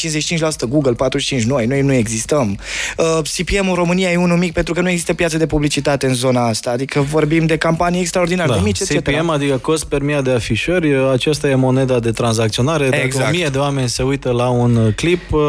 55% 0.66 0.68
Google, 0.68 0.94
45% 1.40 1.42
noi, 1.46 1.66
noi 1.66 1.80
nu 1.80 1.92
existăm. 1.92 2.58
Uh, 2.96 3.06
CPM-ul 3.36 3.68
în 3.68 3.74
România 3.74 4.10
e 4.10 4.16
unul 4.16 4.36
mic 4.36 4.52
pentru 4.52 4.74
că 4.74 4.80
nu 4.80 4.88
există 4.88 5.14
piață 5.14 5.38
de 5.38 5.46
publicitate 5.46 6.06
în 6.06 6.14
zona 6.14 6.46
asta. 6.46 6.70
Adică 6.70 7.00
vorbim 7.00 7.46
de 7.46 7.56
campanii 7.56 8.00
extraordinar 8.00 8.50
de 8.50 8.60
mici, 8.62 8.80
etc. 8.80 9.02
CPM, 9.02 9.28
adică 9.28 9.56
cost 9.56 9.84
per 9.84 10.02
mie 10.02 10.20
de 10.24 10.30
afișări, 10.30 10.94
aceasta 11.12 11.48
e 11.48 11.54
moneda 11.54 11.98
de 11.98 12.10
tranzacționare. 12.10 12.88
Dacă 12.88 13.02
Exact. 13.04 13.28
o 13.28 13.30
mie 13.30 13.48
de 13.48 13.58
oameni 13.58 13.88
se 13.88 14.02
uită 14.02 14.30
la 14.30 14.48
un 14.48 14.76
uh, 14.76 14.94
clip, 14.94 15.32
uh, 15.32 15.40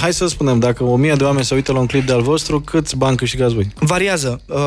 hai 0.00 0.12
să 0.12 0.26
spunem, 0.26 0.58
dacă 0.58 0.84
o 0.84 0.96
mie 0.96 1.14
de 1.14 1.24
oameni 1.24 1.44
se 1.44 1.54
uită 1.54 1.72
la 1.72 1.78
un 1.78 1.86
clip 1.86 2.06
de 2.06 2.12
al 2.12 2.22
vostru, 2.22 2.60
câți 2.60 2.96
bani 2.96 3.16
câștigați 3.16 3.54
voi? 3.54 3.68
Variază 3.78 4.40
uh, 4.46 4.58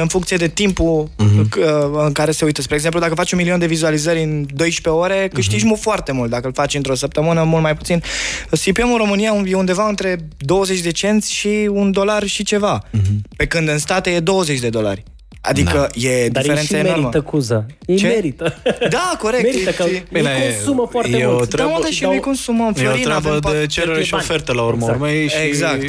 în 0.00 0.06
funcție 0.08 0.36
de 0.36 0.48
timpul 0.48 1.08
Mhm. 1.16 1.38
uh, 1.58 2.04
în 2.06 2.12
care 2.12 2.30
se 2.30 2.44
uită. 2.44 2.62
Spre 2.62 2.74
exemplu, 2.74 3.00
dacă 3.00 3.14
faci 3.14 3.32
un 3.32 3.38
milion 3.38 3.58
de 3.58 3.66
vizualizări 3.66 4.22
în 4.22 4.46
12 4.54 4.88
ore, 5.02 5.30
câștigi 5.34 5.64
mult 5.66 5.80
foarte 5.80 6.12
mult. 6.12 6.30
Dacă 6.30 6.46
îl 6.46 6.52
faci 6.52 6.74
într-o 6.74 6.94
săptămână, 6.94 7.42
mult 7.42 7.62
mai 7.62 7.76
puțin. 7.76 8.02
CPM-ul 8.64 8.90
în 8.92 8.96
România 8.98 9.32
e 9.46 9.54
undeva 9.54 9.88
între 9.88 10.18
20 10.38 10.80
de 10.80 10.90
cenți 10.90 11.32
și 11.32 11.68
un 11.70 11.92
dolar 11.92 12.26
și 12.26 12.42
ceva. 12.44 12.84
Mhm. 12.90 13.22
Pe 13.36 13.46
când 13.46 13.68
în 13.68 13.78
state 13.78 14.10
e 14.10 14.20
20 14.20 14.58
de 14.58 14.68
dolari. 14.68 15.02
Adică 15.42 15.72
da. 15.94 16.08
e 16.08 16.08
Dar 16.08 16.20
ei 16.20 16.28
diferența 16.28 16.60
și 16.62 16.74
enormă. 16.74 16.96
merită 16.96 17.20
cuză. 17.20 17.66
Ei 17.86 17.96
Ce? 17.96 18.06
merită. 18.06 18.54
Da, 18.90 19.16
corect. 19.18 19.42
Merită 19.42 19.70
că 19.70 19.82
E- 19.82 20.04
Bine, 20.12 20.30
ei 20.44 20.52
consumă 20.54 20.88
foarte 20.90 21.16
e 21.16 21.24
o 21.26 21.32
mult. 21.32 21.48
treabă- 21.48 21.70
Da, 21.70 21.76
mă, 21.76 21.82
dar 21.82 21.92
și 21.92 22.00
dau- 22.00 22.10
noi 22.10 22.20
consumăm. 22.20 22.66
E 22.66 22.70
o 22.70 22.74
Florin, 22.74 23.02
treabă 23.02 23.28
avem 23.28 23.40
de 23.40 23.48
pat- 23.48 23.66
cerere 23.66 23.68
cheltuie 23.92 24.04
și 24.04 24.10
bani. 24.10 24.22
ofertă 24.28 24.52
la 24.52 24.62
urmă 24.62 24.80
Exact. 24.84 25.00
urmei 25.00 25.28
și, 25.28 25.36
Exact. 25.46 25.82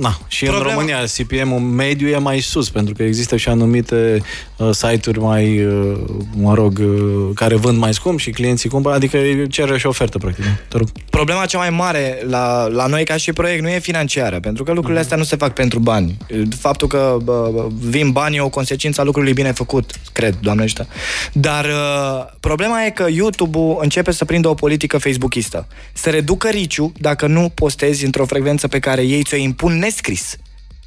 Na, 0.00 0.18
și 0.28 0.44
Problema- 0.44 0.62
în 0.62 0.72
România 0.72 0.98
CPM-ul 1.16 1.58
mediu 1.60 2.08
e 2.08 2.16
mai 2.18 2.38
sus, 2.40 2.70
pentru 2.70 2.94
că 2.94 3.02
există 3.02 3.36
și 3.36 3.48
anumite 3.48 4.22
uh, 4.56 4.68
site-uri 4.72 5.18
mai, 5.20 5.64
uh, 5.64 5.96
mă 6.36 6.54
rog, 6.54 6.78
uh, 6.78 7.30
care 7.34 7.54
vând 7.54 7.78
mai 7.78 7.94
scump 7.94 8.18
și 8.18 8.30
clienții 8.30 8.68
cumpără, 8.68 8.94
adică 8.94 9.16
e 9.16 9.46
cerere 9.46 9.78
și 9.78 9.86
ofertă, 9.86 10.18
practic. 10.18 10.44
Te 10.68 10.76
rog. 10.76 10.88
Problema 11.10 11.44
cea 11.46 11.58
mai 11.58 11.70
mare 11.70 12.22
la, 12.28 12.66
la 12.66 12.86
noi 12.86 13.04
ca 13.04 13.16
și 13.16 13.32
proiect 13.32 13.62
nu 13.62 13.68
e 13.68 13.78
financiară, 13.78 14.40
pentru 14.40 14.64
că 14.64 14.72
lucrurile 14.72 15.00
astea 15.00 15.16
nu 15.16 15.24
se 15.24 15.36
fac 15.36 15.52
pentru 15.52 15.78
bani. 15.78 16.16
Faptul 16.58 16.88
că 16.88 17.16
bă, 17.24 17.50
bă, 17.54 17.66
vin 17.88 18.10
bani 18.10 18.36
e 18.36 18.40
o 18.40 18.48
consecință 18.48 18.93
a 19.00 19.02
lucrului 19.02 19.32
bine 19.32 19.52
făcut, 19.52 19.90
cred, 20.12 20.36
doamne 20.40 20.62
ăștia. 20.62 20.86
Dar 21.32 21.64
uh, 21.64 22.32
problema 22.40 22.84
e 22.84 22.90
că 22.90 23.06
YouTube-ul 23.10 23.78
începe 23.80 24.10
să 24.10 24.24
prindă 24.24 24.48
o 24.48 24.54
politică 24.54 24.98
facebookistă. 24.98 25.66
Să 25.92 26.10
reducă 26.10 26.48
riciu 26.48 26.92
dacă 26.98 27.26
nu 27.26 27.48
postezi 27.54 28.04
într-o 28.04 28.24
frecvență 28.26 28.68
pe 28.68 28.78
care 28.78 29.02
ei 29.02 29.22
ți-o 29.22 29.36
impun 29.36 29.78
nescris. 29.78 30.36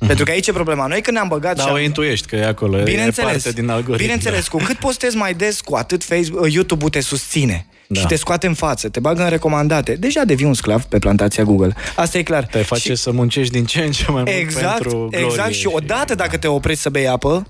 Pentru 0.08 0.26
că 0.26 0.32
aici 0.32 0.48
e 0.48 0.52
problema. 0.52 0.88
Noi 0.88 1.02
când 1.02 1.16
ne-am 1.16 1.28
băgat 1.28 1.56
Dar 1.56 1.66
și 1.66 1.72
o 1.72 1.76
am... 1.76 1.82
intuiești 1.82 2.28
că 2.28 2.36
e 2.36 2.46
acolo, 2.46 2.80
e 2.80 2.84
Bineînțeles, 2.84 3.44
parte 3.44 3.62
din 3.62 3.70
algoritm. 3.70 4.02
bineînțeles, 4.02 4.48
cu 4.48 4.58
cât 4.58 4.78
postezi 4.78 5.16
mai 5.16 5.34
des, 5.34 5.62
cu 5.62 5.76
atât 5.76 6.04
Facebook, 6.04 6.52
YouTube-ul 6.52 6.90
te 6.90 7.00
susține 7.00 7.66
Da. 7.90 8.00
și 8.00 8.06
te 8.06 8.16
scoate 8.16 8.48
în 8.48 8.54
față, 8.54 8.90
te 8.90 9.00
bagă 9.00 9.24
în 9.24 9.30
recomandate. 9.30 9.94
Deja 9.94 10.24
devii 10.24 10.46
un 10.46 10.54
sclav 10.54 10.84
pe 10.84 11.00
plantația 11.00 11.44
Google. 11.44 11.74
Asta 11.96 12.18
e 12.18 12.24
clar. 12.24 12.44
Te 12.46 12.58
face 12.58 12.82
și, 12.90 12.96
să 12.96 13.12
muncești 13.12 13.52
din 13.54 13.66
ce 13.66 13.82
în 13.82 13.92
ce 13.92 14.12
mai 14.12 14.24
mult 14.26 14.38
Exact, 14.40 14.78
pentru 14.78 14.98
glorie 14.98 15.26
exact 15.26 15.54
și 15.54 15.68
odată 15.72 16.16
dacă 16.16 16.38
te 16.38 16.48
oprești 16.48 16.82
să 16.82 16.90
bei 16.90 17.08
apă, 17.08 17.48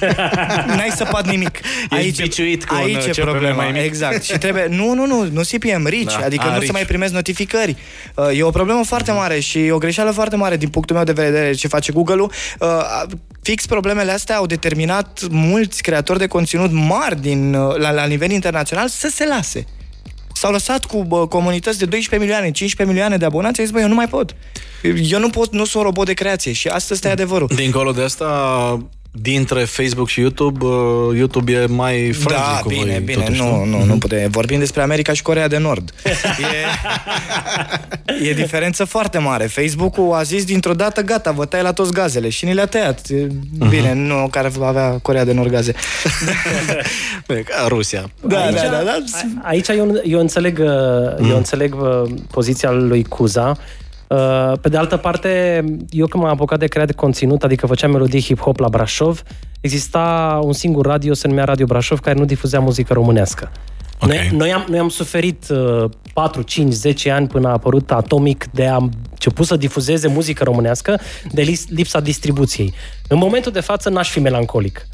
n-ai 0.76 0.92
săpat 0.96 1.28
nimic. 1.28 1.58
Ești 1.90 2.22
biciuit 2.22 2.64
cu 2.64 2.74
un 2.74 2.80
aici 2.80 3.04
e 3.04 3.10
CPM 3.10 3.20
problema. 3.20 3.54
mai 3.56 3.70
mic. 3.72 3.82
Exact. 3.82 4.22
Și 4.22 4.38
trebuie, 4.38 4.66
nu, 4.70 4.94
nu, 4.94 5.06
nu, 5.06 5.28
nu 5.32 5.40
CPM, 5.40 5.86
rici, 5.86 6.12
Da. 6.18 6.24
adică 6.24 6.44
A, 6.44 6.48
nu 6.48 6.54
rich. 6.54 6.66
se 6.66 6.72
mai 6.72 6.84
primesc 6.84 7.12
notificări. 7.12 7.76
Uh, 8.14 8.38
E 8.38 8.42
o 8.42 8.50
problemă 8.50 8.84
foarte 8.84 9.12
mare 9.12 9.40
și 9.40 9.58
e 9.58 9.72
o 9.72 9.78
greșeală 9.78 10.10
foarte 10.10 10.36
mare 10.36 10.56
din 10.56 10.68
punctul 10.68 10.96
meu 10.96 11.04
de 11.04 11.12
vedere 11.12 11.52
ce 11.52 11.68
face 11.68 11.92
Google-ul. 11.92 12.32
Uh, 12.60 12.68
Fix 13.44 13.66
problemele 13.66 14.12
astea 14.12 14.36
au 14.36 14.46
determinat 14.46 15.26
mulți 15.30 15.82
creatori 15.82 16.18
de 16.18 16.26
conținut 16.26 16.70
mari 16.72 17.20
din, 17.20 17.54
uh, 17.54 17.76
la, 17.76 17.90
la 17.90 18.04
nivel 18.04 18.30
internațional 18.30 18.88
să 18.88 19.08
se 19.08 19.26
lase. 19.26 19.66
S-au 20.32 20.52
lăsat 20.52 20.84
cu 20.84 21.04
bă, 21.04 21.26
comunități 21.26 21.78
de 21.78 21.84
12 21.84 22.28
milioane, 22.28 22.50
15 22.50 22.96
milioane 22.96 23.16
de 23.16 23.24
abonați, 23.24 23.58
au 23.58 23.64
zis, 23.64 23.74
bă, 23.74 23.80
eu 23.80 23.88
nu 23.88 23.94
mai 23.94 24.08
pot. 24.08 24.34
Eu 25.10 25.18
nu 25.18 25.30
pot, 25.30 25.52
nu 25.52 25.64
sunt 25.64 25.74
un 25.74 25.82
robot 25.82 26.06
de 26.06 26.12
creație 26.12 26.52
și 26.52 26.68
asta 26.68 26.94
este 26.94 27.08
adevărul. 27.08 27.48
Dincolo 27.54 27.92
de 27.92 28.02
asta, 28.02 28.26
dintre 29.20 29.64
Facebook 29.64 30.08
și 30.08 30.20
YouTube, 30.20 30.64
uh, 30.64 31.16
YouTube 31.16 31.52
e 31.52 31.66
mai 31.66 32.12
friendly 32.12 32.52
Da, 32.54 32.60
cu 32.62 32.68
bine, 32.68 32.84
voi, 32.84 33.00
bine, 33.04 33.22
totuși, 33.22 33.40
nu, 33.40 33.64
nu, 33.64 33.84
nu 33.84 33.98
putem. 33.98 34.30
Vorbim 34.30 34.58
despre 34.58 34.82
America 34.82 35.12
și 35.12 35.22
Corea 35.22 35.48
de 35.48 35.58
Nord. 35.58 35.90
E, 38.22 38.28
e 38.28 38.32
diferență 38.32 38.84
foarte 38.84 39.18
mare. 39.18 39.46
Facebook-ul 39.46 40.12
a 40.14 40.22
zis 40.22 40.44
dintr-o 40.44 40.72
dată, 40.72 41.00
gata, 41.02 41.30
vă 41.30 41.44
tai 41.44 41.62
la 41.62 41.72
toți 41.72 41.92
gazele 41.92 42.28
și 42.28 42.44
ni 42.44 42.54
le-a 42.54 42.66
tăiat. 42.66 43.08
E, 43.08 43.26
Bine, 43.68 43.92
nu 43.94 44.28
care 44.30 44.48
va 44.48 44.66
avea 44.66 44.98
Corea 45.02 45.24
de 45.24 45.32
Nord 45.32 45.50
gaze. 45.50 45.74
Bine, 47.28 47.40
ca 47.40 47.64
Rusia. 47.68 48.10
Da, 48.20 48.44
aici, 48.44 48.54
da, 48.54 48.68
da, 48.68 48.82
da. 48.84 48.96
a- 49.12 49.48
Aici 49.48 49.68
eu, 49.68 50.00
eu 50.04 50.18
înțeleg, 50.18 50.58
mm. 50.58 51.30
eu 51.30 51.36
înțeleg 51.36 51.74
uh, 51.74 52.10
poziția 52.30 52.70
lui 52.70 53.04
Cuza. 53.04 53.56
Uh, 54.14 54.58
Pe 54.60 54.68
de 54.68 54.76
altă 54.76 54.96
parte, 54.96 55.64
eu 55.90 56.06
când 56.06 56.22
m-am 56.22 56.32
apucat 56.32 56.58
de 56.58 56.66
creat 56.66 56.86
de 56.86 56.92
conținut, 56.92 57.42
adică 57.42 57.66
făceam 57.66 57.90
melodii 57.90 58.22
hip-hop 58.22 58.56
la 58.56 58.68
Brașov, 58.68 59.22
exista 59.60 60.40
un 60.42 60.52
singur 60.52 60.86
radio, 60.86 61.14
se 61.14 61.28
numea 61.28 61.44
Radio 61.44 61.66
Brașov, 61.66 61.98
care 62.00 62.18
nu 62.18 62.24
difuzea 62.24 62.60
muzică 62.60 62.92
românească. 62.92 63.52
Ok. 64.00 64.08
Noi, 64.08 64.30
noi, 64.32 64.52
am, 64.52 64.64
noi 64.68 64.78
am 64.78 64.88
suferit 64.88 65.48
uh, 65.48 65.90
4, 66.12 66.42
5, 66.42 66.72
10 66.72 67.10
ani 67.10 67.26
până 67.26 67.48
a 67.48 67.52
apărut 67.52 67.90
Atomic 67.90 68.44
de 68.52 68.66
a 68.66 68.76
început 69.10 69.46
să 69.46 69.56
difuzeze 69.56 70.08
muzică 70.08 70.44
românească 70.44 71.00
de 71.32 71.42
lis- 71.42 71.68
lipsa 71.68 72.00
distribuției. 72.00 72.74
În 73.08 73.18
momentul 73.18 73.52
de 73.52 73.60
față 73.60 73.88
n-aș 73.88 74.10
fi 74.10 74.20
melancolic. 74.20 74.86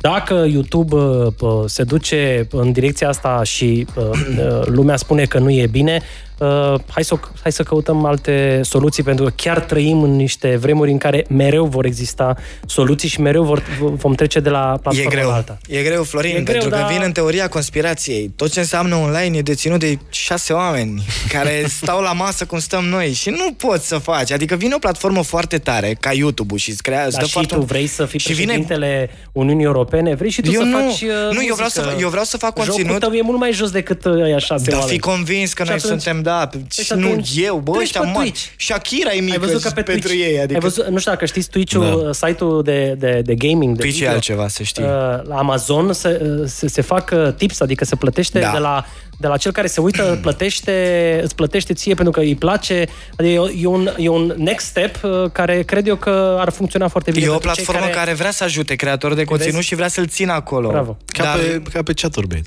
Dacă 0.00 0.46
YouTube 0.48 0.94
uh, 0.96 1.26
uh, 1.40 1.62
se 1.66 1.84
duce 1.84 2.46
în 2.50 2.72
direcția 2.72 3.08
asta 3.08 3.42
și 3.42 3.86
uh, 3.96 4.04
uh, 4.04 4.66
lumea 4.66 4.96
spune 4.96 5.24
că 5.24 5.38
nu 5.38 5.50
e 5.50 5.66
bine, 5.66 6.00
uh, 6.42 6.80
hai, 6.90 7.04
să, 7.04 7.14
o- 7.14 7.18
hai 7.42 7.52
să 7.52 7.62
căutăm 7.62 8.04
alte 8.04 8.60
soluții, 8.64 9.02
pentru 9.02 9.24
că 9.24 9.30
chiar 9.36 9.60
trăim 9.60 10.02
în 10.02 10.16
niște 10.16 10.56
vremuri 10.56 10.90
în 10.90 10.98
care 10.98 11.24
mereu 11.28 11.64
vor 11.66 11.84
exista 11.84 12.36
soluții 12.66 13.08
și 13.08 13.20
mereu 13.20 13.42
vor, 13.44 13.62
vom 13.80 14.12
trece 14.14 14.40
de 14.40 14.48
la 14.48 14.72
E 14.76 14.80
platformă 14.80 15.10
la 15.14 15.20
greu. 15.20 15.30
alta. 15.32 15.58
E 15.68 15.82
greu, 15.82 16.02
Florin, 16.02 16.30
E 16.36 16.40
greu, 16.40 16.44
pentru 16.44 16.68
că 16.68 16.76
dar- 16.76 16.92
vin 16.92 17.00
în 17.04 17.12
teoria 17.12 17.48
conspirației. 17.48 18.32
Tot 18.36 18.50
ce 18.52 18.58
înseamnă 18.60 18.94
online 18.96 19.36
e 19.36 19.42
deținut 19.42 19.78
de 19.80 19.98
șase 20.10 20.52
oameni 20.52 21.02
care 21.34 21.64
stau 21.68 22.00
la 22.00 22.12
masă 22.12 22.44
cum 22.44 22.58
stăm 22.58 22.84
noi 22.84 23.12
și 23.12 23.30
nu 23.30 23.52
poți 23.56 23.86
să 23.88 23.98
faci. 23.98 24.30
Adică 24.32 24.54
vine 24.54 24.74
o 24.74 24.78
platformă 24.78 25.22
foarte 25.22 25.58
tare, 25.58 25.96
ca 26.00 26.12
YouTube-ul 26.12 26.58
și 26.58 26.70
îți 26.70 26.82
creează 26.82 27.16
Dar 27.16 27.24
și 27.26 27.32
foarte... 27.32 27.54
tu 27.54 27.60
vrei 27.60 27.86
să 27.86 28.04
fii 28.04 28.18
și 28.18 28.32
vine 28.32 28.44
președintele 28.44 29.10
Uniunii 29.32 29.64
Europene? 29.64 30.14
Vrei 30.14 30.30
și 30.30 30.40
tu 30.42 30.50
Eu 30.52 30.60
să 30.60 30.66
nu. 30.66 30.78
faci 30.78 31.00
uh, 31.02 31.08
Nu, 31.36 31.44
eu 31.46 31.54
vreau 31.54 31.68
să 31.68 31.80
muzică. 31.80 31.96
fa- 31.98 32.00
eu 32.02 32.08
vreau 32.08 32.24
să 32.24 32.36
fac 32.36 32.50
Jocul 32.58 32.72
conținut. 32.72 33.00
tău 33.00 33.12
e 33.12 33.22
mult 33.22 33.38
mai 33.38 33.52
jos 33.52 33.70
decât 33.70 34.04
uh, 34.04 34.22
aia 34.22 34.38
șase 34.38 34.70
Dar 34.70 34.78
oameni. 34.78 34.92
fi 34.98 34.98
convins 35.04 35.52
că 35.52 35.62
Și 35.62 35.68
noi 35.68 35.78
atunci- 35.78 36.02
suntem, 36.02 36.22
da, 36.22 36.31
și 36.70 36.92
nu 36.94 37.06
atunci 37.06 37.30
eu, 37.36 37.56
bă, 37.64 37.70
treci 37.70 37.82
ăștia 37.84 38.00
pe 38.00 38.06
mari. 38.06 38.18
Twitch. 38.18 38.40
Shakira 38.58 39.12
e 39.12 39.20
mică 39.20 39.32
Ai 39.32 39.38
văzut 39.38 39.62
că 39.62 39.70
pe 39.74 39.82
pentru 39.82 40.08
Twitch, 40.08 40.26
ei, 40.26 40.38
adică... 40.38 40.52
ai 40.54 40.60
văzut, 40.60 40.86
nu 40.88 40.98
știu 40.98 41.10
dacă 41.10 41.24
știți 41.24 41.48
Twitch-ul, 41.50 42.02
Da. 42.04 42.12
site-ul 42.12 42.62
de, 42.62 42.94
de, 42.98 43.20
de 43.24 43.34
gaming, 43.34 43.76
de 43.76 43.80
Twitch 43.80 43.96
e 43.96 44.00
video. 44.00 44.12
altceva, 44.14 44.48
să 44.48 44.62
știi. 44.62 44.82
Uh, 44.82 44.88
la 45.22 45.36
Amazon 45.36 45.92
se, 45.92 46.20
uh, 46.40 46.42
se, 46.46 46.68
se 46.68 46.80
fac 46.80 47.10
uh, 47.14 47.32
tips, 47.36 47.60
adică 47.60 47.84
se 47.84 47.96
plătește 47.96 48.38
Da. 48.38 48.50
de, 48.52 48.58
la, 48.58 48.84
de 49.18 49.26
la 49.26 49.36
cel 49.36 49.52
care 49.52 49.66
se 49.66 49.80
uită, 49.80 50.18
plătește, 50.22 51.20
îți 51.22 51.34
plătește 51.34 51.72
ție 51.72 51.94
pentru 51.94 52.12
că 52.12 52.20
îi 52.20 52.34
place. 52.34 52.84
Adică 53.16 53.50
e, 53.54 53.54
e, 53.62 53.66
un, 53.66 53.88
e 53.96 54.08
un 54.08 54.34
next 54.36 54.66
step 54.66 55.02
uh, 55.02 55.30
care 55.32 55.62
cred 55.62 55.86
eu 55.86 55.96
că 55.96 56.36
ar 56.38 56.50
funcționa 56.50 56.88
foarte 56.88 57.10
bine. 57.10 57.24
E 57.24 57.28
o 57.28 57.32
pentru 57.32 57.52
cei 57.54 57.64
platformă 57.64 57.90
care... 57.92 58.04
care 58.04 58.16
vrea 58.16 58.30
să 58.30 58.44
ajute 58.44 58.74
creatori 58.74 59.16
de 59.16 59.24
conținut 59.24 59.54
Vezi? 59.54 59.66
și 59.66 59.74
vrea 59.74 59.88
să-l 59.88 60.06
țină 60.06 60.32
acolo. 60.32 60.68
Bravo. 60.68 60.96
Ca, 61.06 61.22
Dar- 61.22 61.36
pe, 61.36 61.62
ca 61.72 61.82
pe 61.82 61.92
chaturbate. 61.92 62.42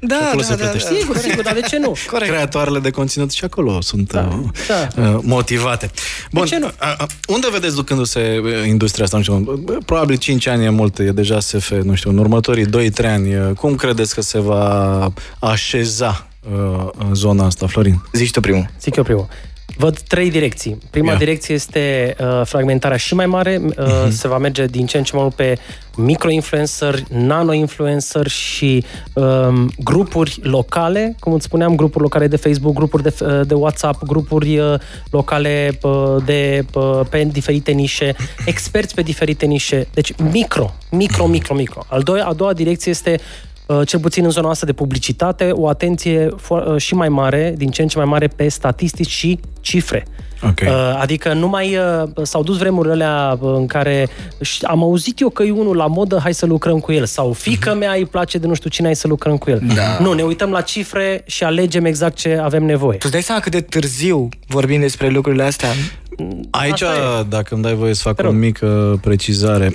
Da, 0.00 0.16
acolo 0.16 0.40
da, 0.40 0.46
se 0.46 0.54
da, 0.54 0.62
plătește. 0.62 0.88
da. 0.92 0.98
Sigur, 0.98 1.16
sigur, 1.16 1.42
dar 1.42 1.54
de 1.54 1.60
ce 1.60 1.78
nu? 1.78 1.92
Corect. 2.10 2.30
Creatoarele 2.30 2.78
de 2.78 2.90
conținut 2.90 3.30
și 3.30 3.44
acolo 3.44 3.80
sunt 3.80 4.12
da, 4.12 4.40
da. 4.68 5.02
Uh, 5.02 5.18
motivate. 5.22 5.90
Bun, 6.32 6.46
ce 6.46 6.58
nu? 6.58 6.66
A, 6.78 6.94
a, 6.98 7.06
unde 7.26 7.46
vedeți 7.52 7.74
ducându-se 7.74 8.40
uh, 8.42 8.66
industria 8.66 9.04
asta? 9.04 9.16
Nu 9.16 9.22
știu, 9.22 9.38
bă, 9.38 9.78
probabil 9.84 10.16
5 10.16 10.46
ani 10.46 10.64
e 10.64 10.68
mult, 10.68 10.98
e 10.98 11.10
deja 11.10 11.40
SF, 11.40 11.70
nu 11.70 11.94
știu, 11.94 12.10
în 12.10 12.18
următorii 12.18 12.66
2-3 12.66 13.04
ani, 13.04 13.36
uh, 13.36 13.50
cum 13.56 13.74
credeți 13.74 14.14
că 14.14 14.20
se 14.20 14.38
va 14.38 15.12
așeza 15.38 16.26
uh, 16.52 16.88
în 17.08 17.14
zona 17.14 17.44
asta, 17.46 17.66
Florin? 17.66 18.02
Zici 18.12 18.30
tu 18.30 18.40
primul. 18.40 18.70
Zic 18.80 18.96
eu 18.96 19.02
primul. 19.02 19.28
Văd 19.76 19.98
trei 19.98 20.30
direcții. 20.30 20.78
Prima 20.90 21.10
Ia. 21.12 21.18
direcție 21.18 21.54
este 21.54 22.14
uh, 22.20 22.40
fragmentarea 22.44 22.96
și 22.96 23.14
mai 23.14 23.26
mare. 23.26 23.60
Uh, 23.64 23.74
Mhm. 24.02 24.10
Se 24.10 24.28
va 24.28 24.38
merge 24.38 24.66
din 24.66 24.86
ce 24.86 24.96
în 24.96 25.02
ce 25.02 25.10
mai 25.14 25.22
mult 25.22 25.34
pe 25.34 25.58
micro-influencer, 25.96 26.94
nano-influencer 27.08 28.26
și 28.28 28.84
um, 29.12 29.70
grupuri 29.84 30.38
locale, 30.42 31.16
cum 31.20 31.32
îți 31.32 31.44
spuneam, 31.44 31.74
grupuri 31.76 32.02
locale 32.02 32.26
de 32.26 32.36
Facebook, 32.36 32.74
grupuri 32.74 33.02
de, 33.02 33.14
uh, 33.20 33.40
de 33.46 33.54
WhatsApp, 33.54 34.02
grupuri 34.06 34.58
uh, 34.58 34.74
locale 35.10 35.78
uh, 35.82 36.16
de, 36.24 36.64
uh, 36.74 37.00
pe 37.10 37.24
diferite 37.32 37.70
nișe, 37.72 38.14
experți 38.46 38.94
pe 38.94 39.02
diferite 39.02 39.46
nișe. 39.46 39.86
Deci 39.94 40.12
micro, 40.32 40.74
micro, 40.90 41.26
micro, 41.26 41.54
micro. 41.54 41.84
Al 41.88 42.02
doilea, 42.02 42.26
a 42.26 42.32
doua 42.32 42.52
direcție 42.52 42.90
este 42.90 43.18
uh, 43.20 43.47
cel 43.86 44.00
puțin 44.00 44.24
în 44.24 44.30
zona 44.30 44.48
asta 44.50 44.66
de 44.66 44.72
publicitate, 44.72 45.50
o 45.52 45.68
atenție 45.68 46.26
fo- 46.28 46.66
uh, 46.66 46.76
și 46.76 46.94
mai 46.94 47.08
mare, 47.08 47.54
din 47.56 47.70
ce 47.70 47.82
în 47.82 47.88
ce 47.88 47.96
mai 47.98 48.06
mare 48.06 48.26
pe 48.26 48.48
statistici 48.48 49.08
și 49.10 49.38
cifre. 49.60 50.06
Ok. 50.42 50.58
Uh, 50.62 50.98
Adică 51.00 51.32
nu 51.32 51.48
mai 51.48 51.76
uh, 51.76 52.08
s-au 52.22 52.42
dus 52.42 52.58
vremurile 52.58 52.92
alea 52.92 53.38
uh, 53.40 53.52
în 53.56 53.66
care 53.66 54.06
ș- 54.44 54.62
am 54.62 54.82
auzit 54.82 55.20
eu 55.20 55.28
că 55.28 55.42
e 55.42 55.50
unul 55.50 55.76
la 55.76 55.86
modă, 55.86 56.18
hai 56.22 56.34
să 56.34 56.46
lucrăm 56.46 56.78
cu 56.78 56.92
el. 56.92 57.04
Sau 57.06 57.32
fică 57.32 57.74
mea 57.74 57.92
îi 57.92 58.06
place 58.06 58.38
de 58.38 58.46
nu 58.46 58.54
știu 58.54 58.70
cine, 58.70 58.86
hai 58.86 58.96
să 58.96 59.08
lucrăm 59.08 59.36
cu 59.36 59.50
el. 59.50 59.62
Da. 59.74 59.98
Nu, 60.00 60.12
ne 60.12 60.22
uităm 60.22 60.50
la 60.50 60.60
cifre 60.60 61.22
și 61.26 61.44
alegem 61.44 61.84
exact 61.84 62.16
ce 62.16 62.40
avem 62.42 62.64
nevoie. 62.64 62.92
Tu 62.98 63.02
îți 63.02 63.12
dai 63.12 63.22
seama 63.22 63.40
cât 63.40 63.52
de 63.52 63.60
târziu 63.60 64.28
vorbim 64.46 64.80
despre 64.80 65.08
lucrurile 65.08 65.42
astea? 65.42 65.68
Aici, 66.50 66.82
Asta 66.82 67.26
dacă 67.28 67.54
îmi 67.54 67.62
dai 67.62 67.74
voie 67.74 67.94
să 67.94 68.02
fac 68.02 68.14
Te 68.14 68.22
o 68.22 68.24
rog. 68.24 68.34
mică 68.34 68.98
precizare, 69.02 69.66
uh, 69.66 69.72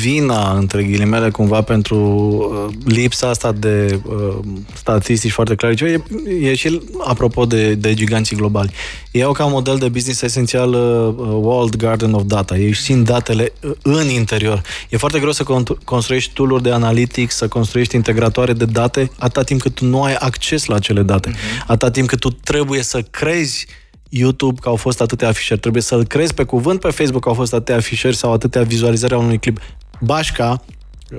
vina, 0.00 0.52
între 0.52 0.82
ghilimele, 0.82 1.30
cumva 1.30 1.62
pentru 1.62 1.96
uh, 1.96 2.74
lipsa 2.84 3.28
asta 3.28 3.52
de 3.52 4.00
uh, 4.04 4.38
statistici 4.74 5.30
foarte 5.30 5.54
clare, 5.54 5.74
e, 5.80 6.48
e 6.48 6.54
și 6.54 6.80
apropo 7.04 7.44
de, 7.44 7.74
de 7.74 7.94
giganții 7.94 8.36
globali. 8.36 8.72
Ei 9.10 9.22
au 9.22 9.32
ca 9.32 9.44
model 9.44 9.78
de 9.78 9.88
business 9.88 10.22
esențial 10.22 10.72
uh, 10.72 11.14
Walled 11.40 11.76
Garden 11.76 12.12
of 12.12 12.22
Data. 12.26 12.56
Ei 12.56 12.74
simt 12.74 13.04
datele 13.04 13.52
uh, 13.62 13.70
în 13.82 14.08
interior. 14.08 14.62
E 14.88 14.96
foarte 14.96 15.18
greu 15.18 15.32
să 15.32 15.44
con- 15.44 15.84
construiești 15.84 16.32
tool 16.32 16.60
de 16.62 16.70
analytics, 16.70 17.34
să 17.36 17.48
construiești 17.48 17.94
integratoare 17.94 18.52
de 18.52 18.64
date, 18.64 19.10
atâta 19.18 19.42
timp 19.42 19.60
cât 19.60 19.74
tu 19.74 19.84
nu 19.84 20.02
ai 20.02 20.14
acces 20.14 20.64
la 20.64 20.74
acele 20.74 21.02
date. 21.02 21.34
Atâta 21.66 21.90
timp 21.90 22.08
cât 22.08 22.20
tu 22.20 22.30
trebuie 22.30 22.82
să 22.82 23.02
crezi 23.10 23.66
YouTube 24.08 24.60
că 24.60 24.68
au 24.68 24.76
fost 24.76 25.00
atâtea 25.00 25.28
afișări, 25.28 25.60
trebuie 25.60 25.82
să-l 25.82 26.04
crezi 26.04 26.34
pe 26.34 26.44
cuvânt 26.44 26.80
pe 26.80 26.90
Facebook 26.90 27.22
că 27.22 27.28
au 27.28 27.34
fost 27.34 27.54
atâtea 27.54 27.76
afișări 27.76 28.16
sau 28.16 28.32
atâtea 28.32 28.62
vizualizări 28.62 29.14
a 29.14 29.18
unui 29.18 29.38
clip. 29.38 29.60
bașca, 30.00 30.62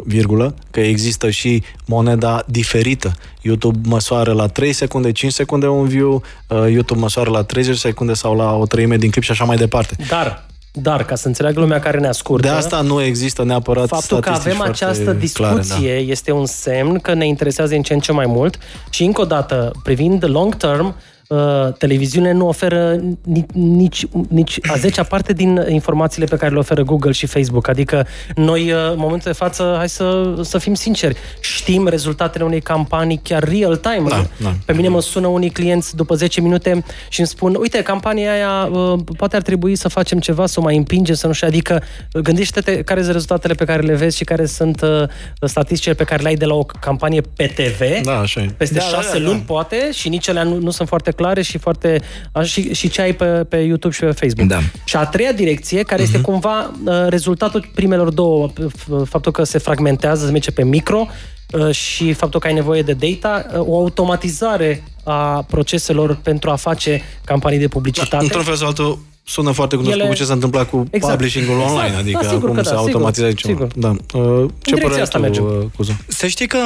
virgulă, 0.03 0.53
că 0.71 0.79
există 0.79 1.29
și 1.29 1.63
moneda 1.85 2.43
diferită. 2.47 3.11
YouTube 3.41 3.79
măsoară 3.83 4.33
la 4.33 4.47
3 4.47 4.73
secunde, 4.73 5.11
5 5.11 5.31
secunde 5.31 5.67
un 5.67 5.87
view, 5.87 6.23
uh, 6.47 6.57
YouTube 6.69 6.99
măsoară 6.99 7.29
la 7.29 7.43
30 7.43 7.77
secunde 7.77 8.13
sau 8.13 8.35
la 8.35 8.53
o 8.53 8.65
treime 8.65 8.97
din 8.97 9.09
clip 9.09 9.23
și 9.23 9.31
așa 9.31 9.43
mai 9.43 9.57
departe. 9.57 9.95
Dar, 10.07 10.45
dar, 10.71 11.05
ca 11.05 11.15
să 11.15 11.27
înțeleagă 11.27 11.59
lumea 11.59 11.79
care 11.79 11.99
ne 11.99 12.07
ascultă... 12.07 12.47
De 12.47 12.53
asta 12.53 12.81
nu 12.81 13.01
există 13.01 13.43
neapărat 13.43 13.87
Faptul 13.87 14.19
că 14.19 14.29
avem 14.29 14.53
statistici 14.53 14.81
această 14.81 15.03
foarte 15.03 15.19
discuție 15.19 15.87
clare, 15.87 16.03
da. 16.03 16.11
este 16.11 16.31
un 16.31 16.45
semn 16.45 16.99
că 16.99 17.13
ne 17.13 17.27
interesează 17.27 17.75
în 17.75 17.81
ce 17.81 17.93
în 17.93 17.99
ce 17.99 18.11
mai 18.11 18.25
mult 18.25 18.59
și 18.89 19.03
încă 19.03 19.21
o 19.21 19.25
dată, 19.25 19.71
privind 19.83 20.25
long 20.27 20.55
term, 20.55 20.95
uh, 21.29 21.73
televiziunile 21.77 22.31
nu 22.31 22.47
oferă 22.47 22.99
ni- 23.23 23.45
nici, 23.53 24.05
nici 24.29 24.59
a 24.67 24.75
zecea 24.75 25.03
parte 25.03 25.33
din 25.33 25.65
informațiile 25.69 26.25
pe 26.25 26.35
care 26.35 26.51
le 26.51 26.59
oferă 26.59 26.83
Google 26.83 27.11
și 27.11 27.25
Facebook. 27.25 27.67
Adică 27.67 28.07
noi, 28.35 28.71
uh, 28.71 28.77
în 28.91 28.97
momentul 28.97 29.31
de 29.31 29.37
față, 29.37 29.73
hai 29.77 29.89
să, 29.89 30.35
să 30.41 30.57
fim 30.57 30.73
sinceri, 30.73 31.15
știm 31.39 31.87
rezultatele 31.87 32.43
unei 32.43 32.61
campanii 32.61 33.19
chiar 33.23 33.43
real 33.43 33.75
time. 33.75 34.03
Da, 34.09 34.25
da. 34.37 34.53
Pe 34.65 34.73
mine 34.73 34.87
mă 34.87 35.01
sună 35.01 35.27
unii 35.27 35.49
clienți 35.49 35.95
după 35.95 36.15
10 36.15 36.41
minute 36.41 36.83
și 37.09 37.19
îmi 37.19 37.27
spun, 37.27 37.55
uite, 37.59 37.81
campania 37.81 38.31
aia 38.31 38.69
uh, 38.71 38.99
poate 39.17 39.35
ar 39.35 39.41
trebui 39.41 39.75
să 39.75 39.87
facem 39.87 40.19
ceva, 40.19 40.45
să 40.45 40.59
o 40.59 40.63
mai 40.63 40.77
împingem, 40.77 41.15
să 41.15 41.27
nu 41.27 41.33
știu. 41.33 41.47
Adică 41.47 41.81
uh, 42.13 42.21
gândește-te 42.21 42.81
care 42.83 42.99
sunt 43.01 43.13
rezultatele 43.13 43.53
pe 43.53 43.65
care 43.65 43.81
le 43.81 43.95
vezi 43.95 44.17
și 44.17 44.23
care 44.23 44.45
sunt 44.45 44.81
uh, 44.81 45.03
statisticile 45.41 45.93
pe 45.93 46.03
care 46.03 46.21
le 46.21 46.27
ai 46.27 46.35
de 46.35 46.45
la 46.45 46.53
o 46.53 46.63
campanie 46.63 47.21
pe 47.35 47.45
TV. 47.55 48.03
Da, 48.05 48.19
așa 48.19 48.41
e. 48.41 48.45
Peste 48.57 48.73
Da, 48.77 48.83
da, 48.83 48.89
da, 48.91 48.95
șase 49.01 49.17
da, 49.19 49.23
luni, 49.25 49.37
da. 49.37 49.43
poate, 49.53 49.89
și 49.91 50.09
nici 50.09 50.29
alea 50.29 50.43
nu, 50.43 50.57
nu 50.59 50.69
sunt 50.69 50.87
foarte 50.87 51.11
clare 51.19 51.41
și 51.41 51.57
foarte... 51.57 52.01
a, 52.31 52.41
Și, 52.43 52.73
și 52.73 52.89
ce 52.89 53.01
ai 53.01 53.13
pe, 53.13 53.25
pe 53.25 53.57
YouTube 53.57 53.93
și 53.93 53.99
pe 53.99 54.11
Facebook. 54.11 54.47
Da. 54.47 54.59
Și 54.83 54.95
a 54.95 55.05
treia 55.05 55.31
direcție, 55.31 55.83
care 55.83 56.01
este 56.01 56.19
cumva 56.21 56.71
uh, 56.85 56.93
rezultatul 57.07 57.67
primelor 57.75 58.09
două, 58.09 58.49
f- 58.51 59.07
faptul 59.09 59.31
că 59.31 59.43
se 59.43 59.57
fragmentează, 59.57 60.25
se 60.25 60.31
merge 60.31 60.51
pe 60.51 60.63
micro, 60.63 61.07
uh, 61.53 61.71
și 61.75 62.13
faptul 62.13 62.39
că 62.39 62.47
ai 62.47 62.53
nevoie 62.53 62.81
de 62.81 62.93
data, 62.93 63.45
uh, 63.53 63.59
o 63.67 63.77
automatizare 63.79 64.83
a 65.03 65.41
proceselor 65.49 66.15
pentru 66.23 66.49
a 66.49 66.55
face 66.55 67.01
campanii 67.25 67.59
de 67.59 67.67
publicitate. 67.67 68.15
Da, 68.15 68.21
într-un 68.21 68.43
fel 68.43 68.55
sau 68.55 68.67
altul, 68.67 68.99
sună 69.23 69.51
foarte 69.51 69.75
cunoscut 69.75 69.99
Ele- 69.99 70.09
cu 70.09 70.15
ce 70.15 70.23
s-a 70.23 70.33
întâmplat 70.33 70.69
cu 70.69 70.85
Exact. 70.91 71.13
publishing-ul 71.13 71.53
Exact. 71.55 71.71
online, 71.71 71.91
Da, 71.93 71.97
adică 71.99 72.19
sigur 72.23 72.43
acum 72.49 72.55
că 72.55 72.63
se 72.63 72.69
da, 72.69 72.75
sigur, 72.77 72.91
automatizează 72.93 73.33
ceva. 73.33 73.53
sigur. 73.53 73.67
Da. 73.75 73.89
Uh, 74.19 74.49
Ce 74.61 74.73
direcția 74.73 74.81
părere 74.87 75.01
asta 75.01 75.17
tu, 75.17 75.23
mergem. 75.23 75.43
uh, 75.43 75.65
Cuzu? 75.75 75.91
Să 76.07 76.27
știi 76.27 76.47
că 76.47 76.57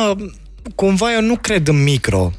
cumva 0.76 1.14
eu 1.14 1.22
nu 1.22 1.36
cred 1.42 1.68
în 1.68 1.84
micro. 1.84 2.32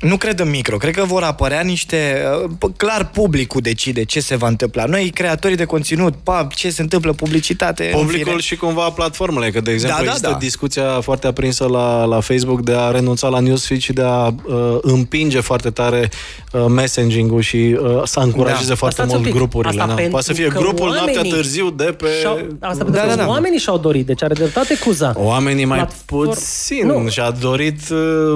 Nu 0.00 0.16
cred 0.16 0.38
în 0.40 0.50
micro. 0.50 0.76
Cred 0.76 0.94
că 0.94 1.04
vor 1.04 1.22
apărea 1.22 1.60
niște... 1.60 2.22
uh, 2.44 2.50
p- 2.56 2.76
Clar, 2.76 3.08
publicul 3.12 3.60
decide 3.60 4.04
ce 4.04 4.20
se 4.20 4.36
va 4.36 4.46
întâmpla. 4.48 4.84
Noi, 4.84 5.10
creatorii 5.14 5.56
de 5.56 5.64
conținut, 5.64 6.14
pa, 6.22 6.46
ce 6.54 6.70
se 6.70 6.82
întâmplă, 6.82 7.12
publicitate... 7.12 7.90
în 7.94 8.00
Publicul 8.00 8.26
fine. 8.28 8.40
și 8.40 8.56
cumva 8.56 8.90
platformele, 8.90 9.50
că 9.50 9.60
de 9.60 9.70
exemplu 9.70 9.98
Da, 9.98 10.04
da, 10.04 10.10
există 10.10 10.30
da. 10.30 10.36
discuția 10.38 11.00
foarte 11.00 11.26
aprinsă 11.26 11.66
la, 11.66 12.04
la 12.04 12.20
Facebook 12.20 12.60
de 12.60 12.72
a 12.74 12.90
renunța 12.90 13.28
la 13.28 13.38
newsfeed 13.40 13.80
și 13.80 13.92
de 13.92 14.02
a 14.02 14.26
uh, 14.26 14.34
împinge 14.80 15.40
foarte 15.40 15.70
tare 15.70 16.08
uh, 16.52 16.64
messaging-ul 16.68 17.40
și 17.40 17.56
uh, 17.82 18.02
să 18.04 18.20
încurajeze 18.20 18.68
Da. 18.68 18.74
foarte 18.74 18.96
Stați 18.96 19.10
un 19.14 19.20
mult 19.20 19.30
pic. 19.30 19.38
grupurile. 19.38 19.70
Asta 19.70 19.86
Da. 19.86 19.92
pentru 19.94 20.10
Poate 20.10 20.26
să 20.26 20.32
fie 20.32 20.46
că 20.46 20.58
grupul 20.58 20.86
noaptea 20.88 21.04
oamenii 21.14 21.30
târziu 21.32 21.70
de 21.70 21.84
pe... 21.84 22.06
Și-au, 22.20 22.34
asta 22.60 22.84
pentru 22.84 22.92
Da, 22.92 23.00
că 23.00 23.08
da, 23.08 23.14
da. 23.22 23.26
oamenii 23.28 23.58
și-au 23.58 23.78
dorit, 23.78 24.06
deci 24.06 24.22
are 24.22 24.34
dreptate 24.34 24.78
Cuza. 24.78 25.12
Oamenii 25.16 25.64
mai 25.64 25.78
Platform- 25.86 26.04
puțin 26.06 26.86
Nu. 26.86 27.08
și-a 27.08 27.30
dorit 27.30 27.80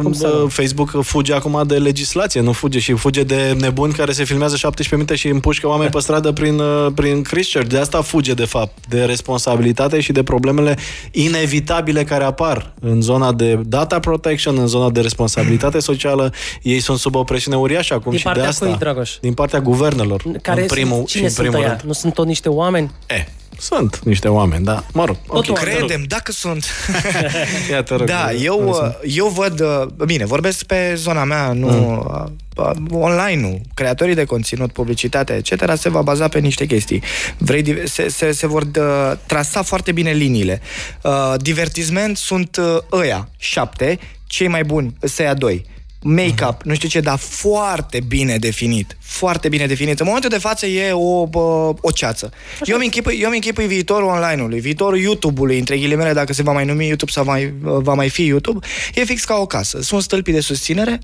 Cum 0.02 0.12
să 0.12 0.26
uh, 0.34 0.40
nu? 0.40 0.46
Facebook 0.48 1.02
fuge 1.02 1.32
acum 1.34 1.50
de 1.64 1.78
legislație, 1.78 2.40
nu 2.40 2.52
fuge 2.52 2.78
și 2.78 2.92
fuge 2.92 3.22
de 3.22 3.56
nebuni 3.58 3.92
care 3.92 4.12
se 4.12 4.24
filmează 4.24 4.56
17 4.56 4.94
minute 4.94 5.14
și 5.14 5.28
împușcă 5.28 5.68
oameni 5.68 5.90
pe 5.90 5.98
stradă 5.98 6.32
prin, 6.32 6.58
uh, 6.58 6.92
prin 6.94 7.22
Christchurch. 7.22 7.68
De 7.68 7.78
asta 7.78 8.00
fuge 8.02 8.34
de 8.34 8.44
fapt, 8.44 8.86
de 8.88 9.04
responsabilitate 9.04 10.00
și 10.00 10.12
de 10.12 10.22
problemele 10.22 10.76
inevitabile 11.10 12.04
care 12.04 12.24
apar 12.24 12.74
în 12.80 13.00
zona 13.00 13.32
de 13.32 13.60
data 13.66 13.98
protection, 14.00 14.58
în 14.58 14.66
zona 14.66 14.90
de 14.90 15.00
responsabilitate 15.00 15.78
socială. 15.78 16.32
Ei 16.62 16.80
sunt 16.80 16.98
sub 16.98 17.14
o 17.14 17.22
presiune 17.24 17.56
uriașă 17.56 17.94
acum 17.94 18.10
Din 18.10 18.18
și 18.18 18.24
de 18.24 18.30
partea 18.30 18.48
asta. 18.48 18.66
cui, 18.66 18.76
Dragoș? 18.78 19.10
Din 19.20 19.34
partea 19.34 19.60
guvernelor. 19.60 20.22
Care 20.42 20.60
în 20.60 20.66
primul, 20.66 20.94
sunt, 20.96 21.06
cine 21.06 21.20
și 21.22 21.28
în 21.28 21.34
sunt 21.34 21.46
primul 21.46 21.64
ăia? 21.64 21.68
rând. 21.68 21.86
Nu 21.86 21.92
sunt 21.92 22.12
tot 22.14 22.26
niște 22.26 22.48
oameni? 22.48 22.90
Eh, 23.06 23.24
sunt 23.58 23.98
niște 24.04 24.28
oameni, 24.28 24.64
da. 24.64 24.84
Mă 24.92 25.04
rog. 25.04 25.16
Tot 25.26 25.48
ok. 25.48 25.56
oameni. 25.56 25.76
Credem, 25.76 26.02
dacă 26.02 26.32
sunt. 26.32 26.66
Ia 27.70 27.82
te 27.82 27.94
rog. 27.94 28.06
Da, 28.06 28.30
uh, 28.34 28.40
eu, 28.44 28.60
Alexandru. 28.60 28.98
eu 29.02 29.26
văd, 29.28 29.60
uh, 29.60 30.06
bine, 30.06 30.24
vorbesc 30.24 30.62
pe 30.62 30.94
zona 30.94 31.24
mea, 31.24 31.52
nu 31.52 31.68
mm. 31.68 32.88
online-ul, 32.90 33.60
creatorii 33.74 34.14
de 34.14 34.24
conținut, 34.24 34.72
publicitate, 34.72 35.32
etc., 35.32 35.76
se 35.76 35.88
va 35.88 36.02
baza 36.02 36.28
pe 36.28 36.38
niște 36.38 36.66
chestii. 36.66 37.02
Vrei, 37.38 37.62
div- 37.62 37.86
se, 37.86 38.08
se, 38.08 38.32
se 38.32 38.46
vor 38.46 38.62
uh, 38.62 39.12
trasa 39.26 39.62
foarte 39.62 39.92
bine 39.92 40.10
liniile. 40.10 40.60
Uh, 41.02 41.34
divertisment 41.36 42.16
sunt 42.16 42.56
uh, 42.56 42.78
ăia, 42.92 43.28
șapte, 43.36 43.98
cei 44.26 44.48
mai 44.48 44.64
buni, 44.64 44.96
ăia 45.18 45.34
doi. 45.34 45.70
Make-up, 46.02 46.62
nu 46.62 46.74
știu 46.74 46.88
ce, 46.88 47.00
dar 47.00 47.18
foarte 47.18 48.00
bine 48.00 48.36
definit. 48.36 48.96
Foarte 49.00 49.48
bine 49.48 49.66
definit. 49.66 50.00
În 50.00 50.06
momentul 50.06 50.30
de 50.30 50.38
față 50.38 50.66
e 50.66 50.92
o, 50.92 51.26
bă, 51.26 51.72
o 51.80 51.90
ceață. 51.90 52.32
Eu 52.64 52.78
mi 52.78 52.84
închipui, 52.84 53.18
eu 53.20 53.28
mi 53.28 53.34
închipui 53.34 53.66
viitorul 53.66 54.08
online-ului, 54.08 54.60
viitorul 54.60 54.98
YouTube-ului, 54.98 55.58
între 55.58 55.76
ghilimele, 55.76 56.12
dacă 56.12 56.32
se 56.32 56.42
va 56.42 56.52
mai 56.52 56.64
numi 56.64 56.86
YouTube 56.86 57.10
sau 57.10 57.24
mai, 57.24 57.54
va 57.60 57.94
mai 57.94 58.08
fi 58.08 58.24
YouTube, 58.24 58.66
e 58.94 59.04
fix 59.04 59.24
ca 59.24 59.34
o 59.34 59.46
casă. 59.46 59.82
Sunt 59.82 60.02
stâlpii 60.02 60.32
de 60.32 60.40
susținere, 60.40 61.00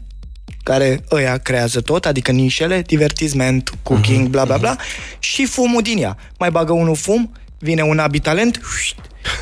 care 0.62 1.04
ăia 1.10 1.36
creează 1.36 1.80
tot, 1.80 2.06
adică 2.06 2.32
nișele, 2.32 2.82
divertisment, 2.86 3.74
cooking, 3.82 4.28
bla 4.28 4.44
bla 4.44 4.56
bla, 4.56 4.76
și 5.18 5.46
fumul 5.46 5.82
din 5.82 6.02
ea. 6.02 6.16
Mai 6.38 6.50
bagă 6.50 6.72
unul 6.72 6.96
fum, 6.96 7.32
vine 7.58 7.82
un 7.82 7.98
abitalent 7.98 8.60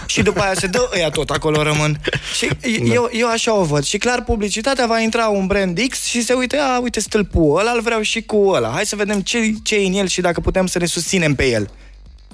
și 0.06 0.22
după 0.22 0.40
aia 0.40 0.54
se 0.54 0.66
dă 0.66 0.90
ăia 0.94 1.10
tot 1.10 1.30
acolo 1.30 1.62
rămân. 1.62 2.00
Și 2.36 2.48
eu, 2.92 3.10
eu 3.12 3.28
așa 3.28 3.54
o 3.54 3.64
văd. 3.64 3.84
Și 3.84 3.98
clar, 3.98 4.22
publicitatea 4.22 4.86
va 4.86 5.00
intra 5.00 5.26
un 5.28 5.46
brand 5.46 5.80
X 5.88 6.04
și 6.04 6.22
se 6.22 6.32
uite, 6.32 6.56
a, 6.56 6.78
uite 6.78 7.00
stâlpul 7.00 7.58
ăla, 7.58 7.70
îl 7.70 7.80
vreau 7.80 8.00
și 8.00 8.22
cu 8.22 8.48
ăla. 8.48 8.70
Hai 8.70 8.86
să 8.86 8.96
vedem 8.96 9.20
ce, 9.20 9.38
ce 9.62 9.76
e 9.76 9.86
în 9.86 9.92
el 9.92 10.06
și 10.06 10.20
dacă 10.20 10.40
putem 10.40 10.66
să 10.66 10.78
ne 10.78 10.86
susținem 10.86 11.34
pe 11.34 11.48
el. 11.48 11.70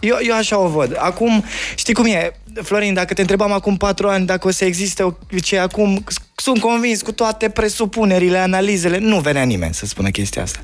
Eu, 0.00 0.18
eu 0.22 0.34
așa 0.34 0.58
o 0.58 0.68
văd. 0.68 0.96
Acum, 0.98 1.44
știi 1.74 1.94
cum 1.94 2.04
e, 2.04 2.32
Florin, 2.62 2.94
dacă 2.94 3.14
te 3.14 3.20
întrebam 3.20 3.52
acum 3.52 3.76
patru 3.76 4.08
ani 4.08 4.26
dacă 4.26 4.48
o 4.48 4.50
să 4.50 4.64
existe 4.64 5.02
o, 5.02 5.12
ce 5.42 5.58
acum, 5.58 6.04
sunt 6.34 6.58
convins 6.58 7.02
cu 7.02 7.12
toate 7.12 7.48
presupunerile, 7.48 8.38
analizele, 8.38 8.98
nu 8.98 9.20
venea 9.20 9.42
nimeni 9.42 9.74
să 9.74 9.86
spună 9.86 10.08
chestia 10.08 10.42
asta. 10.42 10.58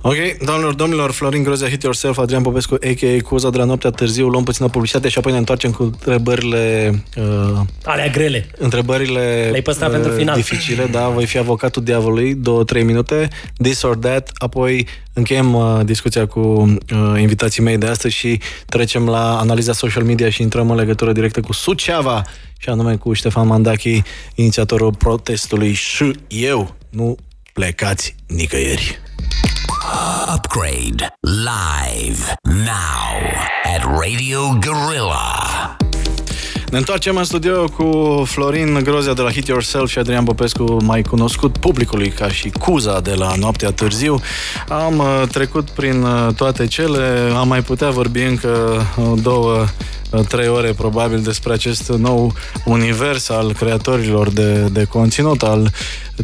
Ok, 0.00 0.16
doamnelor, 0.44 0.74
domnilor, 0.74 1.10
Florin 1.10 1.42
Grozea, 1.42 1.68
Hit 1.68 1.82
Yourself, 1.82 2.18
Adrian 2.18 2.42
Popescu, 2.42 2.74
a.k.a. 2.74 3.22
Cuza 3.22 3.50
de 3.50 3.58
la 3.58 3.64
noaptea 3.64 3.90
târziu, 3.90 4.28
luăm 4.28 4.44
puțină 4.44 4.68
publicitate 4.68 5.08
și 5.08 5.18
apoi 5.18 5.32
ne 5.32 5.38
întoarcem 5.38 5.70
cu 5.70 5.82
întrebările 5.82 6.92
uh, 7.16 7.60
Alea 7.84 8.08
grele. 8.08 8.46
întrebările 8.58 9.46
Le-ai 9.48 9.62
păstrat 9.62 9.90
pentru 9.90 10.12
final. 10.12 10.34
dificile, 10.34 10.86
da, 10.86 11.08
voi 11.08 11.26
fi 11.26 11.38
avocatul 11.38 11.82
diavolului, 11.82 12.34
două, 12.34 12.64
trei 12.64 12.82
minute, 12.82 13.28
this 13.62 13.82
or 13.82 13.96
that, 13.96 14.30
apoi 14.34 14.86
încheiem 15.12 15.54
uh, 15.54 15.80
discuția 15.84 16.26
cu 16.26 16.40
uh, 16.40 17.20
invitații 17.20 17.62
mei 17.62 17.78
de 17.78 17.86
astăzi 17.86 18.14
și 18.14 18.40
trecem 18.66 19.08
la 19.08 19.38
analiza 19.38 19.72
social 19.72 20.02
media 20.02 20.30
și 20.30 20.42
intrăm 20.42 20.70
în 20.70 20.76
legătură 20.76 21.12
directă 21.12 21.40
cu 21.40 21.52
Suceava 21.52 22.24
și 22.64 22.70
anume 22.70 22.96
cu 22.96 23.12
Ștefan 23.12 23.46
Mandachi, 23.46 24.02
inițiatorul 24.34 24.94
protestului 24.94 25.72
și 25.72 26.16
eu, 26.28 26.74
nu 26.90 27.16
plecați 27.52 28.14
nicăieri. 28.26 28.98
Upgrade 30.34 31.14
live 31.20 32.34
now 32.42 33.14
at 33.74 33.82
Radio 34.00 34.58
Gorilla. 34.60 35.76
Ne 36.70 36.78
întoarcem 36.78 37.16
în 37.16 37.24
studio 37.24 37.64
cu 37.64 38.22
Florin 38.26 38.80
Grozea 38.82 39.12
de 39.12 39.22
la 39.22 39.30
Hit 39.30 39.46
Yourself 39.46 39.90
și 39.90 39.98
Adrian 39.98 40.24
Popescu, 40.24 40.76
mai 40.82 41.02
cunoscut 41.02 41.56
publicului 41.56 42.08
ca 42.08 42.28
și 42.28 42.50
Cuza 42.50 43.00
de 43.00 43.14
la 43.14 43.34
Noaptea 43.34 43.70
Târziu. 43.70 44.20
Am 44.68 44.98
uh, 44.98 45.22
trecut 45.32 45.70
prin 45.70 46.02
uh, 46.02 46.34
toate 46.36 46.66
cele, 46.66 47.32
am 47.36 47.48
mai 47.48 47.62
putea 47.62 47.90
vorbi 47.90 48.22
încă 48.22 48.82
uh, 48.96 49.12
două, 49.22 49.52
uh, 49.52 49.68
trei 50.28 50.48
ore 50.48 50.72
probabil 50.72 51.22
despre 51.22 51.52
acest 51.52 51.88
nou 51.88 52.32
univers 52.64 53.28
al 53.28 53.52
creatorilor 53.52 54.30
de, 54.30 54.52
de 54.52 54.84
conținut, 54.84 55.42
al 55.42 55.72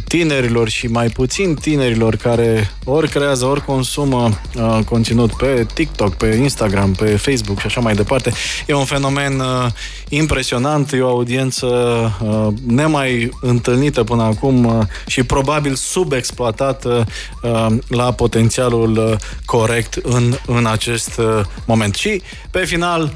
tinerilor 0.07 0.69
și 0.69 0.87
mai 0.87 1.09
puțin 1.09 1.55
tinerilor 1.55 2.15
care 2.15 2.71
ori 2.83 3.09
creează, 3.09 3.45
ori 3.45 3.65
consumă 3.65 4.29
uh, 4.55 4.79
conținut 4.85 5.33
pe 5.33 5.65
TikTok, 5.73 6.13
pe 6.13 6.25
Instagram, 6.25 6.91
pe 6.91 7.05
Facebook 7.05 7.59
și 7.59 7.65
așa 7.65 7.81
mai 7.81 7.93
departe. 7.93 8.31
E 8.67 8.73
un 8.73 8.85
fenomen 8.85 9.39
uh, 9.39 9.67
impresionant, 10.09 10.91
e 10.91 11.01
o 11.01 11.07
audiență 11.07 11.65
uh, 12.21 12.47
nemai 12.67 13.29
întâlnită 13.41 14.03
până 14.03 14.23
acum 14.23 14.65
uh, 14.65 14.85
și 15.07 15.23
probabil 15.23 15.75
subexploatată 15.75 17.05
uh, 17.41 17.67
la 17.87 18.11
potențialul 18.11 18.97
uh, 18.97 19.17
corect 19.45 19.93
în, 20.03 20.33
în 20.45 20.65
acest 20.65 21.17
uh, 21.17 21.41
moment. 21.65 21.95
Și 21.95 22.21
pe 22.51 22.65
final, 22.65 23.13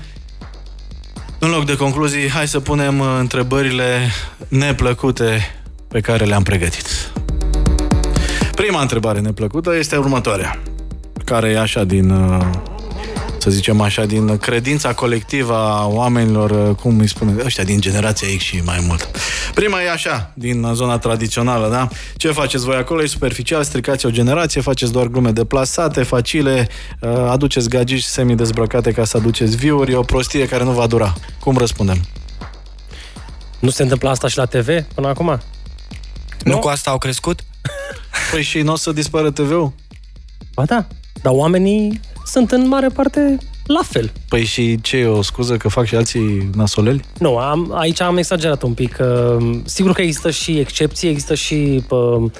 în 1.39 1.49
loc 1.49 1.65
de 1.65 1.75
concluzii, 1.75 2.29
hai 2.29 2.47
să 2.47 2.59
punem 2.59 2.99
uh, 2.99 3.07
întrebările 3.19 3.99
neplăcute 4.47 5.55
pe 5.87 5.99
care 5.99 6.25
le-am 6.25 6.43
pregătit. 6.43 7.11
Prima 8.55 8.81
întrebare 8.81 9.19
neplăcută 9.19 9.75
este 9.75 9.95
următoarea, 9.97 10.61
care 11.25 11.49
e 11.49 11.59
așa 11.59 11.83
din... 11.83 12.09
uh, 13.45 13.51
să 13.51 13.51
zicem 13.51 13.81
așa, 13.81 14.05
din 14.05 14.37
credința 14.37 14.93
colectivă 14.93 15.53
a 15.53 15.87
oamenilor, 15.87 16.75
cum 16.75 16.99
îi 16.99 17.07
spune, 17.07 17.43
ăștia 17.43 17.63
din 17.63 17.79
generația 17.79 18.27
X 18.37 18.43
și 18.43 18.61
mai 18.65 18.83
mult. 18.87 19.09
Prima 19.53 19.81
e 19.81 19.91
așa, 19.91 20.31
din 20.33 20.67
zona 20.73 20.97
tradițională, 20.97 21.69
da? 21.69 21.87
Ce 22.17 22.31
faceți 22.31 22.65
voi 22.65 22.75
acolo? 22.75 23.03
E 23.03 23.05
superficial, 23.05 23.63
stricați 23.63 24.05
o 24.05 24.09
generație, 24.09 24.61
faceți 24.61 24.91
doar 24.91 25.07
glume 25.07 25.31
deplasate, 25.31 26.03
facile, 26.03 26.69
aduceți 27.29 27.69
gagici 27.69 28.03
semi-dezbrăcate 28.03 28.91
ca 28.91 29.03
să 29.03 29.17
aduceți 29.17 29.55
view-uri, 29.55 29.91
e 29.91 29.95
o 29.95 30.01
prostie 30.01 30.47
care 30.47 30.63
nu 30.63 30.71
va 30.71 30.87
dura. 30.87 31.13
Cum 31.39 31.57
răspundem? 31.57 32.01
Nu 33.59 33.69
se 33.69 33.83
întâmplă 33.83 34.09
asta 34.09 34.27
și 34.27 34.37
la 34.37 34.45
TV 34.45 34.81
până 34.95 35.07
acum? 35.07 35.25
Nu, 36.43 36.51
nu 36.51 36.59
cu 36.59 36.67
asta 36.67 36.91
au 36.91 36.97
crescut? 36.97 37.39
Păi 38.31 38.43
și 38.43 38.59
nu 38.61 38.71
o 38.71 38.75
să 38.75 38.91
dispară 38.91 39.31
TV-ul? 39.31 39.73
Ba 40.55 40.65
da, 40.65 40.87
dar 41.25 41.33
oamenii 41.33 41.99
sunt 42.25 42.51
în 42.51 42.67
mare 42.67 42.87
parte 42.87 43.37
la 43.65 43.81
fel. 43.83 44.11
Păi 44.29 44.43
și 44.43 44.81
ce 44.81 44.97
e 44.97 45.05
o 45.05 45.21
scuză 45.21 45.57
că 45.57 45.69
fac 45.69 45.85
și 45.85 45.95
alții 45.95 46.49
nasoleli? 46.55 47.01
Nu, 47.19 47.37
am, 47.37 47.71
aici 47.75 48.01
am 48.01 48.17
exagerat 48.17 48.61
un 48.61 48.73
pic. 48.73 48.97
Uh, 48.99 49.59
sigur 49.63 49.91
că 49.91 50.01
există 50.01 50.31
și 50.31 50.59
excepții, 50.59 51.09
există 51.09 51.35
și 51.35 51.83
uh, 51.89 52.31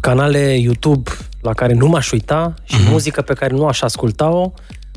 canale 0.00 0.56
YouTube 0.60 1.10
la 1.40 1.52
care 1.52 1.74
nu 1.74 1.86
m-aș 1.86 2.10
uita 2.10 2.54
și 2.64 2.76
uh-huh. 2.76 2.90
muzică 2.90 3.22
pe 3.22 3.32
care 3.32 3.54
nu 3.54 3.66
aș 3.66 3.80
asculta-o, 3.80 4.52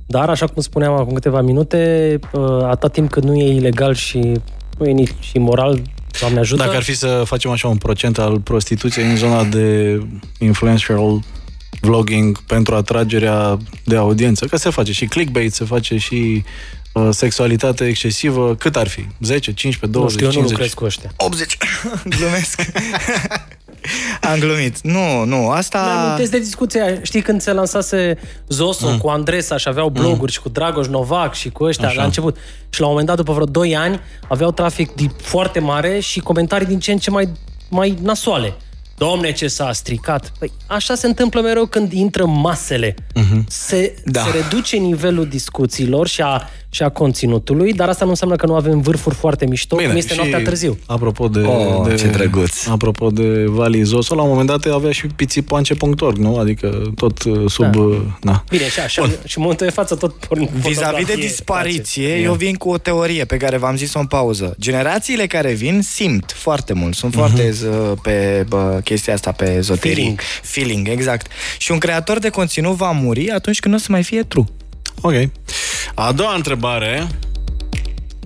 dar, 0.05 0.29
așa 0.29 0.47
cum 0.47 0.61
spuneam 0.61 0.93
acum 0.93 1.13
câteva 1.13 1.41
minute, 1.41 2.19
uh, 2.31 2.63
atât 2.63 2.91
timp 2.91 3.11
cât 3.11 3.23
nu 3.23 3.35
e 3.35 3.53
ilegal 3.53 3.93
și 3.93 4.31
nu 4.77 4.85
e 4.85 4.91
nici 4.91 5.31
moral, 5.33 5.81
Doamne 6.19 6.39
ajută. 6.39 6.63
Dacă 6.63 6.75
ar 6.75 6.83
fi 6.83 6.95
să 6.95 7.21
facem 7.25 7.51
așa 7.51 7.67
un 7.67 7.77
procent 7.77 8.17
al 8.17 8.39
prostituției 8.39 9.05
în 9.05 9.15
zona 9.15 9.43
de 9.43 9.99
influential 10.39 11.19
vlogging 11.81 12.41
pentru 12.41 12.75
atragerea 12.75 13.57
de 13.83 13.95
audiență, 13.95 14.45
că 14.45 14.57
se 14.57 14.69
face 14.69 14.91
și 14.91 15.05
clickbait, 15.05 15.53
se 15.53 15.65
face 15.65 15.97
și 15.97 16.43
uh, 16.93 17.07
sexualitate 17.11 17.85
excesivă, 17.85 18.55
cât 18.55 18.75
ar 18.75 18.87
fi? 18.87 19.07
10, 19.21 19.53
15, 19.53 19.99
20, 19.99 20.21
nu 20.21 20.29
știu, 20.29 20.31
50? 20.31 20.35
Eu 20.35 20.41
nu 20.41 20.49
lucrez 20.49 20.73
cu 20.73 20.85
ăștia. 20.85 21.11
80. 21.17 21.57
Glumesc. 22.17 22.61
Am 24.21 24.39
glumit. 24.39 24.81
Nu, 24.81 25.25
nu, 25.25 25.49
asta... 25.49 25.77
Mi 25.77 26.01
amintesc 26.05 26.31
de 26.31 26.39
discuția, 26.39 27.01
știi 27.01 27.21
când 27.21 27.41
se 27.41 27.51
lansase 27.51 28.17
Zoso 28.47 28.89
mm. 28.89 28.97
cu 28.97 29.07
Andresa 29.07 29.57
și 29.57 29.67
aveau 29.67 29.89
bloguri 29.89 30.21
mm. 30.21 30.27
și 30.27 30.41
cu 30.41 30.49
Dragoș 30.49 30.87
Novac 30.87 31.33
și 31.33 31.49
cu 31.49 31.63
ăștia 31.63 31.87
Așa. 31.87 31.97
la 31.97 32.03
început. 32.03 32.37
Și 32.69 32.79
la 32.79 32.85
un 32.85 32.91
moment 32.91 33.07
dat, 33.07 33.17
după 33.17 33.33
vreo 33.33 33.45
2 33.45 33.75
ani, 33.75 33.99
aveau 34.27 34.51
trafic 34.51 34.91
foarte 35.21 35.59
mare 35.59 35.99
și 35.99 36.19
comentarii 36.19 36.67
din 36.67 36.79
ce 36.79 36.91
în 36.91 36.97
ce 36.97 37.09
mai, 37.09 37.29
mai 37.69 37.97
nasoale. 38.01 38.55
Domne, 38.97 39.31
ce 39.31 39.47
s-a 39.47 39.71
stricat. 39.71 40.31
Păi, 40.39 40.51
așa 40.67 40.95
se 40.95 41.07
întâmplă 41.07 41.41
mereu 41.41 41.65
când 41.65 41.91
intră 41.91 42.25
masele. 42.25 42.93
Uh-huh. 42.93 43.43
Se, 43.47 43.95
da. 44.05 44.21
se 44.23 44.29
reduce 44.29 44.77
nivelul 44.77 45.27
discuțiilor 45.27 46.07
și 46.07 46.21
a, 46.21 46.49
și 46.77 46.83
a 46.83 46.89
conținutului, 46.89 47.73
dar 47.73 47.89
asta 47.89 48.03
nu 48.03 48.09
înseamnă 48.09 48.35
că 48.35 48.45
nu 48.45 48.55
avem 48.55 48.81
vârfuri 48.81 49.15
foarte 49.15 49.45
mișto, 49.45 49.75
Bine, 49.75 49.87
cum 49.87 49.97
este 49.97 50.15
noaptea 50.15 50.41
târziu. 50.41 50.77
Apropo 50.85 51.27
de, 51.27 51.39
oh, 51.39 51.87
de, 51.87 51.95
ce 51.95 52.07
drăguț. 52.07 52.65
Apropo 52.65 53.09
de 53.09 53.45
Vali 53.45 53.83
Zoso, 53.83 54.15
la 54.15 54.21
un 54.21 54.29
moment 54.29 54.47
dat 54.47 54.65
avea 54.65 54.91
și 54.91 55.07
pițipoance.org, 55.07 56.17
nu? 56.17 56.37
Adică 56.37 56.91
tot 56.95 57.23
uh, 57.23 57.49
sub... 57.49 57.71
Da. 57.71 57.79
Uh, 57.79 57.97
na. 58.21 58.43
Bine, 58.49 58.69
și 58.69 58.79
așa. 58.79 59.01
Bun. 59.01 59.11
Și 59.25 59.37
în 59.37 59.41
momentul 59.41 59.65
de 59.67 59.73
față 59.73 59.95
tot 59.95 60.13
porn, 60.13 60.49
Vis-a-vis 60.59 61.05
de 61.05 61.13
dispariție, 61.13 62.09
face. 62.09 62.21
eu 62.21 62.33
vin 62.33 62.55
cu 62.55 62.69
o 62.69 62.77
teorie 62.77 63.25
pe 63.25 63.37
care 63.37 63.57
v-am 63.57 63.75
zis-o 63.75 63.99
în 63.99 64.05
pauză. 64.05 64.55
Generațiile 64.59 65.27
care 65.27 65.53
vin 65.53 65.81
simt 65.81 66.31
foarte 66.35 66.73
mult, 66.73 66.95
sunt 66.95 67.13
uh-huh. 67.13 67.17
foarte 67.17 67.55
pe 68.01 68.45
bă, 68.47 68.79
chestia 68.83 69.13
asta, 69.13 69.31
pe 69.31 69.53
ezoteric. 69.55 69.95
Feeling. 69.95 70.19
Feeling, 70.41 70.87
exact. 70.87 71.31
Și 71.57 71.71
un 71.71 71.77
creator 71.77 72.19
de 72.19 72.29
conținut 72.29 72.75
va 72.75 72.91
muri 72.91 73.29
atunci 73.31 73.59
când 73.59 73.73
nu 73.73 73.79
o 73.79 73.83
să 73.83 73.91
mai 73.91 74.03
fie 74.03 74.23
true. 74.23 74.45
Ok. 75.01 75.13
A 75.95 76.11
doua 76.11 76.35
întrebare, 76.35 77.07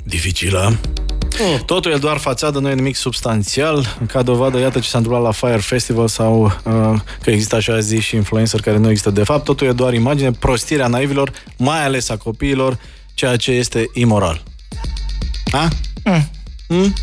dificilă. 0.03 0.80
Mm. 1.39 1.63
Totul 1.65 1.91
e 1.91 1.97
doar 1.97 2.17
fațadă, 2.17 2.59
nu 2.59 2.69
e 2.69 2.74
nimic 2.74 2.95
substanțial. 2.95 3.97
Ca 4.07 4.22
dovadă, 4.22 4.59
iată 4.59 4.80
ce 4.80 4.89
s-a 4.89 4.97
întâmplat 4.97 5.24
la 5.24 5.32
Fire 5.32 5.61
Festival 5.61 6.07
sau 6.07 6.43
uh, 6.43 6.99
că 7.22 7.30
există 7.30 7.55
așa 7.55 7.80
zi 7.80 7.99
și 7.99 8.15
influencer 8.15 8.61
care 8.61 8.78
nu 8.78 8.89
există 8.89 9.09
de 9.09 9.24
fapt. 9.24 9.43
Totul 9.43 9.67
e 9.67 9.72
doar 9.72 9.93
imagine, 9.93 10.32
prostirea 10.32 10.88
naivilor, 10.88 11.32
mai 11.57 11.84
ales 11.84 12.09
a 12.09 12.17
copiilor, 12.17 12.80
ceea 13.13 13.36
ce 13.36 13.51
este 13.51 13.89
imoral. 13.93 14.43
Ha? 15.51 15.67
Mm. 16.03 16.30
Mm? 16.67 16.93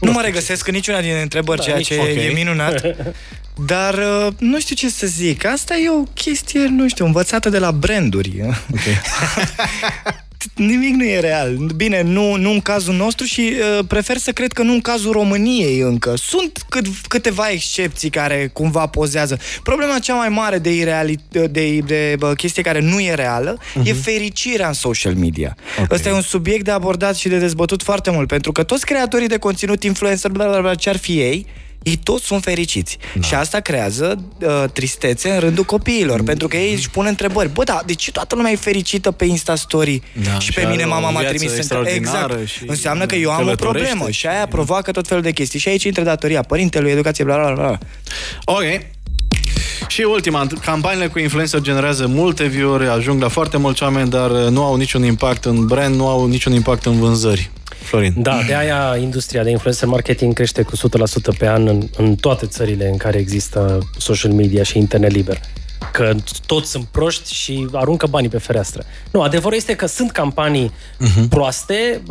Nu 0.00 0.12
mă 0.12 0.20
regăsesc 0.24 0.66
în 0.66 0.74
niciuna 0.74 1.00
din 1.00 1.14
întrebări, 1.22 1.58
da, 1.58 1.64
ceea 1.64 1.80
ce 1.80 1.98
okay. 1.98 2.26
e 2.26 2.32
minunat. 2.32 2.82
Dar 3.64 3.94
uh, 3.94 4.32
nu 4.38 4.60
știu 4.60 4.74
ce 4.74 4.88
să 4.88 5.06
zic. 5.06 5.44
Asta 5.44 5.76
e 5.76 5.90
o 5.90 6.02
chestie, 6.02 6.66
nu 6.66 6.88
știu, 6.88 7.04
învățată 7.04 7.48
de 7.48 7.58
la 7.58 7.72
branduri. 7.72 8.34
Okay. 8.72 9.00
Nimic 10.54 10.94
nu 10.94 11.04
e 11.04 11.20
real. 11.20 11.56
Bine, 11.76 12.02
nu, 12.02 12.36
nu 12.36 12.50
în 12.50 12.60
cazul 12.60 12.94
nostru 12.94 13.26
și 13.26 13.52
uh, 13.78 13.84
prefer 13.88 14.16
să 14.16 14.32
cred 14.32 14.52
că 14.52 14.62
nu 14.62 14.72
în 14.72 14.80
cazul 14.80 15.12
României 15.12 15.80
încă. 15.80 16.14
Sunt 16.16 16.64
cât, 16.68 16.86
câteva 17.08 17.48
excepții 17.50 18.10
care 18.10 18.50
cumva 18.52 18.86
pozează. 18.86 19.38
Problema 19.62 19.98
cea 19.98 20.14
mai 20.14 20.28
mare 20.28 20.58
de, 20.58 20.74
ireali, 20.74 21.18
de, 21.28 21.46
de, 21.46 21.78
de 21.78 22.16
uh, 22.20 22.30
chestie 22.36 22.62
care 22.62 22.80
nu 22.80 23.00
e 23.00 23.14
reală 23.14 23.58
uh-huh. 23.58 23.86
e 23.86 23.92
mhm. 23.92 24.02
fericirea 24.02 24.66
în 24.66 24.72
social 24.72 25.14
media. 25.14 25.56
Okay. 25.72 25.86
Ăsta 25.90 26.08
e 26.08 26.12
un 26.12 26.22
subiect 26.22 26.64
de 26.64 26.70
abordat 26.70 27.16
și 27.16 27.28
de 27.28 27.38
dezbătut 27.38 27.82
foarte 27.82 28.10
mult, 28.10 28.28
pentru 28.28 28.52
că 28.52 28.62
toți 28.62 28.86
creatorii 28.86 29.28
de 29.28 29.38
conținut, 29.38 29.82
influencer, 29.82 30.30
bla, 30.30 30.46
bla, 30.46 30.60
bla, 30.60 30.74
ce 30.74 30.88
ar 30.88 30.96
fi 30.96 31.20
ei, 31.20 31.46
ei 31.86 31.96
toți 31.96 32.24
sunt 32.24 32.42
fericiți. 32.42 32.98
Da. 33.14 33.26
Și 33.26 33.34
asta 33.34 33.60
creează 33.60 34.22
uh, 34.40 34.64
tristețe 34.72 35.30
în 35.30 35.38
rândul 35.38 35.64
copiilor, 35.64 36.18
mm. 36.18 36.24
pentru 36.24 36.48
că 36.48 36.56
ei 36.56 36.74
își 36.74 36.90
pun 36.90 37.06
întrebări. 37.06 37.52
Bă, 37.52 37.64
da, 37.64 37.82
de 37.86 37.94
ce 37.94 38.10
toată 38.10 38.34
lumea 38.34 38.52
e 38.52 38.56
fericită 38.56 39.10
pe 39.10 39.24
Insta 39.24 39.54
Story 39.54 40.02
da, 40.24 40.38
și, 40.38 40.40
și 40.40 40.52
pe 40.52 40.66
mine 40.70 40.84
mama 40.84 41.10
m-a 41.10 41.22
trimis 41.22 41.68
în 41.68 41.86
Exact. 41.86 42.46
Și 42.46 42.64
Înseamnă 42.66 43.06
că 43.06 43.14
eu 43.14 43.30
am 43.30 43.48
o 43.48 43.54
problemă 43.54 44.10
și 44.10 44.26
aia 44.26 44.46
provoacă 44.46 44.90
tot 44.90 45.06
felul 45.06 45.22
de 45.22 45.30
chestii. 45.30 45.58
Și 45.58 45.68
aici 45.68 45.84
intră 45.84 46.02
datoria 46.02 46.42
părintelui, 46.42 46.90
educație, 46.90 47.24
bla, 47.24 47.36
bla, 47.36 47.52
bla. 47.52 47.78
Ok. 48.44 48.62
Și 49.88 50.02
ultima, 50.02 50.46
campaniile 50.64 51.06
cu 51.06 51.18
influencer 51.18 51.60
generează 51.60 52.06
multe 52.06 52.44
view 52.44 52.90
ajung 52.90 53.22
la 53.22 53.28
foarte 53.28 53.56
mulți 53.56 53.82
oameni, 53.82 54.10
dar 54.10 54.30
nu 54.30 54.64
au 54.64 54.76
niciun 54.76 55.04
impact 55.04 55.44
în 55.44 55.66
brand, 55.66 55.94
nu 55.94 56.08
au 56.08 56.26
niciun 56.26 56.52
impact 56.52 56.86
în 56.86 56.98
vânzări. 56.98 57.50
Florin. 57.86 58.14
Da, 58.16 58.38
de 58.46 58.54
aia 58.54 58.96
industria 59.00 59.42
de 59.42 59.50
influencer 59.50 59.88
marketing 59.88 60.34
crește 60.34 60.62
cu 60.62 60.76
100% 60.76 60.80
pe 61.38 61.48
an 61.48 61.66
în, 61.66 61.88
în 61.96 62.14
toate 62.14 62.46
țările 62.46 62.88
în 62.88 62.96
care 62.96 63.18
există 63.18 63.78
social 63.96 64.32
media 64.32 64.62
și 64.62 64.78
internet 64.78 65.10
liber 65.10 65.40
că 65.92 66.14
toți 66.46 66.70
sunt 66.70 66.84
proști 66.84 67.34
și 67.34 67.66
aruncă 67.72 68.06
banii 68.06 68.28
pe 68.28 68.38
fereastră. 68.38 68.82
Nu, 69.10 69.22
adevărul 69.22 69.56
este 69.56 69.74
că 69.74 69.86
sunt 69.86 70.10
campanii 70.10 70.70
uh-huh. 70.70 71.28
proaste, 71.28 72.02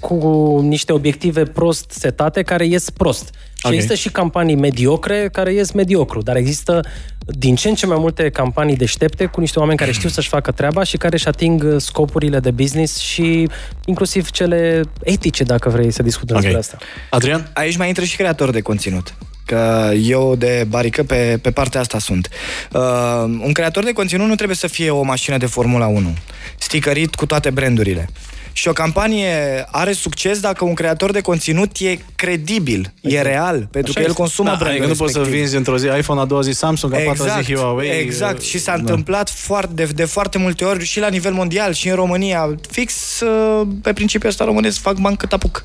cu 0.00 0.16
niște 0.62 0.92
obiective 0.92 1.42
prost 1.42 1.90
setate, 1.90 2.42
care 2.42 2.66
ies 2.66 2.90
prost. 2.90 3.24
Și 3.54 3.62
okay. 3.62 3.74
există 3.74 3.94
și 3.94 4.10
campanii 4.10 4.54
mediocre 4.54 5.28
care 5.32 5.52
ies 5.52 5.70
mediocru, 5.72 6.22
dar 6.22 6.36
există 6.36 6.80
din 7.26 7.54
ce 7.54 7.68
în 7.68 7.74
ce 7.74 7.86
mai 7.86 7.98
multe 7.98 8.30
campanii 8.30 8.76
deștepte 8.76 9.26
cu 9.26 9.40
niște 9.40 9.58
oameni 9.58 9.78
care 9.78 9.92
știu 9.92 10.08
să-și 10.08 10.28
facă 10.28 10.50
treaba 10.50 10.82
și 10.82 10.96
care 10.96 11.14
își 11.14 11.28
ating 11.28 11.74
scopurile 11.78 12.40
de 12.40 12.50
business 12.50 12.98
și 12.98 13.48
inclusiv 13.84 14.30
cele 14.30 14.82
etice, 15.02 15.44
dacă 15.44 15.68
vrei 15.68 15.90
să 15.90 16.02
discutăm 16.02 16.36
okay. 16.36 16.52
despre 16.52 16.76
asta. 16.76 16.86
Adrian? 17.10 17.50
Aici 17.54 17.76
mai 17.76 17.88
intră 17.88 18.04
și 18.04 18.16
creator 18.16 18.50
de 18.50 18.60
conținut 18.60 19.14
că 19.46 19.90
eu 20.02 20.34
de 20.36 20.66
barică 20.68 21.02
pe, 21.02 21.38
pe 21.42 21.50
partea 21.50 21.80
asta 21.80 21.98
sunt. 21.98 22.28
Uh, 22.72 22.80
un 23.24 23.52
creator 23.52 23.84
de 23.84 23.92
conținut 23.92 24.26
nu 24.26 24.34
trebuie 24.34 24.56
să 24.56 24.66
fie 24.66 24.90
o 24.90 25.02
mașină 25.02 25.36
de 25.36 25.46
Formula 25.46 25.86
1, 25.86 26.14
sticărit 26.58 27.14
cu 27.14 27.26
toate 27.26 27.50
brandurile. 27.50 28.08
Și 28.52 28.68
o 28.68 28.72
campanie 28.72 29.66
are 29.70 29.92
succes 29.92 30.40
dacă 30.40 30.64
un 30.64 30.74
creator 30.74 31.10
de 31.10 31.20
conținut 31.20 31.76
e 31.78 31.98
credibil, 32.14 32.92
e 33.00 33.20
real, 33.20 33.68
pentru 33.70 33.92
Așa 33.94 34.00
că 34.00 34.06
el 34.06 34.14
consumă 34.14 34.48
da, 34.48 34.56
brandul 34.56 34.86
Nu 34.86 34.94
poți 34.94 35.12
să 35.12 35.20
vinzi 35.20 35.56
într-o 35.56 35.78
zi 35.78 35.86
iPhone, 35.86 36.20
a 36.20 36.24
doua 36.24 36.40
zi 36.40 36.50
Samsung, 36.50 36.92
a 36.92 36.98
exact, 36.98 37.18
patra 37.18 37.40
zi 37.40 37.54
Huawei. 37.54 38.00
Exact, 38.00 38.42
și 38.42 38.58
s-a 38.58 38.72
da. 38.72 38.78
întâmplat 38.78 39.30
foarte, 39.30 39.72
de, 39.74 39.84
de 39.94 40.04
foarte 40.04 40.38
multe 40.38 40.64
ori 40.64 40.84
și 40.84 41.00
la 41.00 41.08
nivel 41.08 41.32
mondial 41.32 41.72
și 41.72 41.88
în 41.88 41.94
România. 41.94 42.54
Fix 42.70 43.20
uh, 43.20 43.66
pe 43.82 43.92
principiul 43.92 44.30
ăsta 44.30 44.44
românesc 44.44 44.80
fac 44.80 44.96
bani 44.96 45.16
cât 45.16 45.32
apuc. 45.32 45.64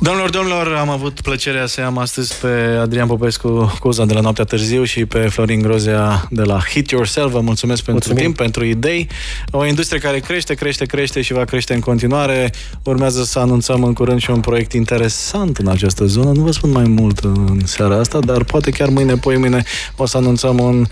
Domnilor, 0.00 0.30
domnilor, 0.30 0.74
am 0.74 0.88
avut 0.88 1.20
plăcerea 1.20 1.66
să 1.66 1.80
am 1.80 1.98
astăzi 1.98 2.34
pe 2.40 2.76
Adrian 2.80 3.06
Popescu, 3.06 3.76
Cuza 3.80 4.04
de 4.04 4.14
la 4.14 4.20
Noaptea 4.20 4.44
Târziu 4.44 4.84
și 4.84 5.04
pe 5.04 5.18
Florin 5.18 5.62
Grozea 5.62 6.26
de 6.30 6.42
la 6.42 6.58
Hit 6.58 6.90
Yourself. 6.90 7.30
Vă 7.32 7.40
mulțumesc 7.40 7.82
pentru 7.82 8.08
Mulțumim. 8.08 8.34
timp, 8.34 8.36
pentru 8.36 8.64
idei. 8.64 9.08
O 9.50 9.66
industrie 9.66 10.00
care 10.00 10.18
crește, 10.18 10.54
crește, 10.54 10.84
crește 10.84 11.20
și 11.20 11.32
va 11.32 11.44
crește 11.44 11.74
în 11.74 11.80
continuare. 11.80 12.52
Urmează 12.82 13.24
să 13.24 13.38
anunțăm 13.38 13.84
în 13.84 13.92
curând 13.92 14.20
și 14.20 14.30
un 14.30 14.40
proiect 14.40 14.72
interesant 14.72 15.56
în 15.56 15.68
această 15.68 16.04
zonă. 16.04 16.32
Nu 16.32 16.42
vă 16.42 16.50
spun 16.52 16.70
mai 16.70 16.84
mult 16.84 17.18
în 17.18 17.60
seara 17.64 17.98
asta, 17.98 18.18
dar 18.18 18.44
poate 18.44 18.70
chiar 18.70 18.88
mâine, 18.88 19.16
poi 19.16 19.36
mâine 19.36 19.62
o 19.96 20.06
să 20.06 20.16
anunțăm 20.16 20.58
un 20.58 20.86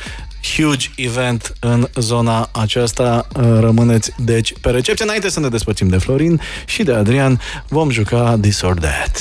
huge 0.57 0.89
event 0.97 1.53
în 1.61 1.89
zona 1.95 2.49
aceasta. 2.53 3.27
Uh, 3.37 3.43
rămâneți, 3.61 4.13
deci, 4.17 4.53
pe 4.61 4.71
recepție. 4.71 5.05
Înainte 5.05 5.31
să 5.31 5.41
ne 5.41 5.49
despărțim 5.49 5.89
de 5.89 5.99
Florin 5.99 6.41
și 6.65 6.83
de 6.83 6.93
Adrian, 6.93 7.41
vom 7.69 7.91
juca 7.91 8.39
This 8.41 8.61
or 8.61 8.75
That. 8.75 9.21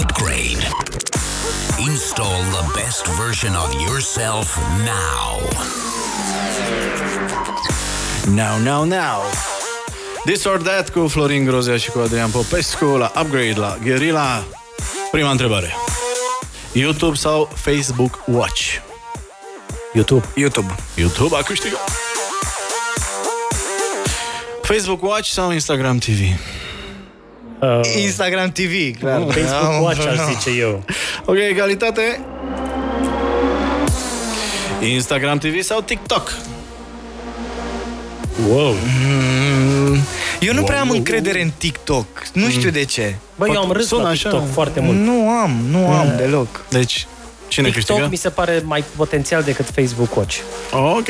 Upgrade. 0.00 0.68
Install 1.78 2.42
the 2.50 2.80
best 2.82 3.06
version 3.26 3.54
of 3.54 3.72
yourself 3.88 4.56
now. 4.84 5.48
Now, 8.34 8.58
now, 8.58 8.84
now. 8.84 9.22
This 10.24 10.44
or 10.44 10.62
That 10.62 10.90
cu 10.90 11.08
Florin 11.08 11.44
Grozea 11.44 11.76
și 11.76 11.90
cu 11.90 11.98
Adrian 11.98 12.30
Popescu 12.30 12.84
la 12.84 13.12
Upgrade, 13.22 13.54
la 13.56 13.78
Guerilla. 13.82 14.44
Prima 15.10 15.30
întrebare. 15.30 15.74
YouTube 16.74 17.14
sau 17.16 17.48
Facebook 17.54 18.18
Watch? 18.26 18.80
YouTube. 19.94 20.24
YouTube. 20.36 20.74
YouTube 20.96 21.34
a 21.38 21.42
câștigat. 21.42 21.90
Facebook 24.62 25.02
Watch 25.02 25.28
sau 25.28 25.50
Instagram 25.50 25.98
TV? 25.98 26.20
Uh, 27.60 27.80
Instagram 27.96 28.50
TV, 28.50 28.98
clar. 29.00 29.20
Facebook 29.30 29.64
Am- 29.64 29.82
Watch, 29.82 30.06
aș 30.06 30.16
zice 30.34 30.50
eu. 30.50 30.84
Ok, 31.24 31.36
egalitate. 31.36 32.20
Instagram 34.80 35.38
TV 35.38 35.60
sau 35.62 35.80
TikTok? 35.80 36.36
Wow. 38.48 38.74
Eu 40.42 40.54
nu 40.54 40.62
prea 40.62 40.80
am 40.80 40.90
încredere 40.90 41.42
în 41.42 41.50
TikTok. 41.58 42.06
Nu 42.32 42.50
știu 42.50 42.70
de 42.70 42.84
ce. 42.84 43.14
Băi, 43.36 43.50
eu 43.54 43.60
am 43.60 43.70
râs 43.70 43.86
Sună 43.86 44.02
la 44.02 44.08
așa. 44.08 44.28
TikTok 44.28 44.52
foarte 44.52 44.80
mult. 44.80 44.96
Nu 44.96 45.28
am, 45.28 45.50
nu 45.70 45.90
am 45.92 46.14
deloc. 46.16 46.64
Deci, 46.68 47.06
cine 47.48 47.66
TikTok 47.66 47.86
câștigă? 47.86 48.08
mi 48.10 48.16
se 48.16 48.28
pare 48.28 48.62
mai 48.64 48.84
potențial 48.96 49.42
decât 49.42 49.70
Facebook 49.74 50.16
Watch. 50.16 50.38
Oh, 50.72 50.94
ok. 50.98 51.08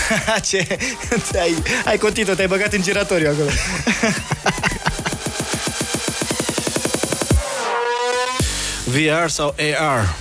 ce? 0.48 0.66
Ai, 1.40 1.54
ai 1.84 1.98
continuă, 1.98 2.34
te-ai 2.34 2.48
băgat 2.48 2.72
în 2.72 2.82
giratoriu 2.82 3.28
acolo. 3.30 3.48
VR 8.84 9.28
sau 9.28 9.54
AR? 9.78 10.14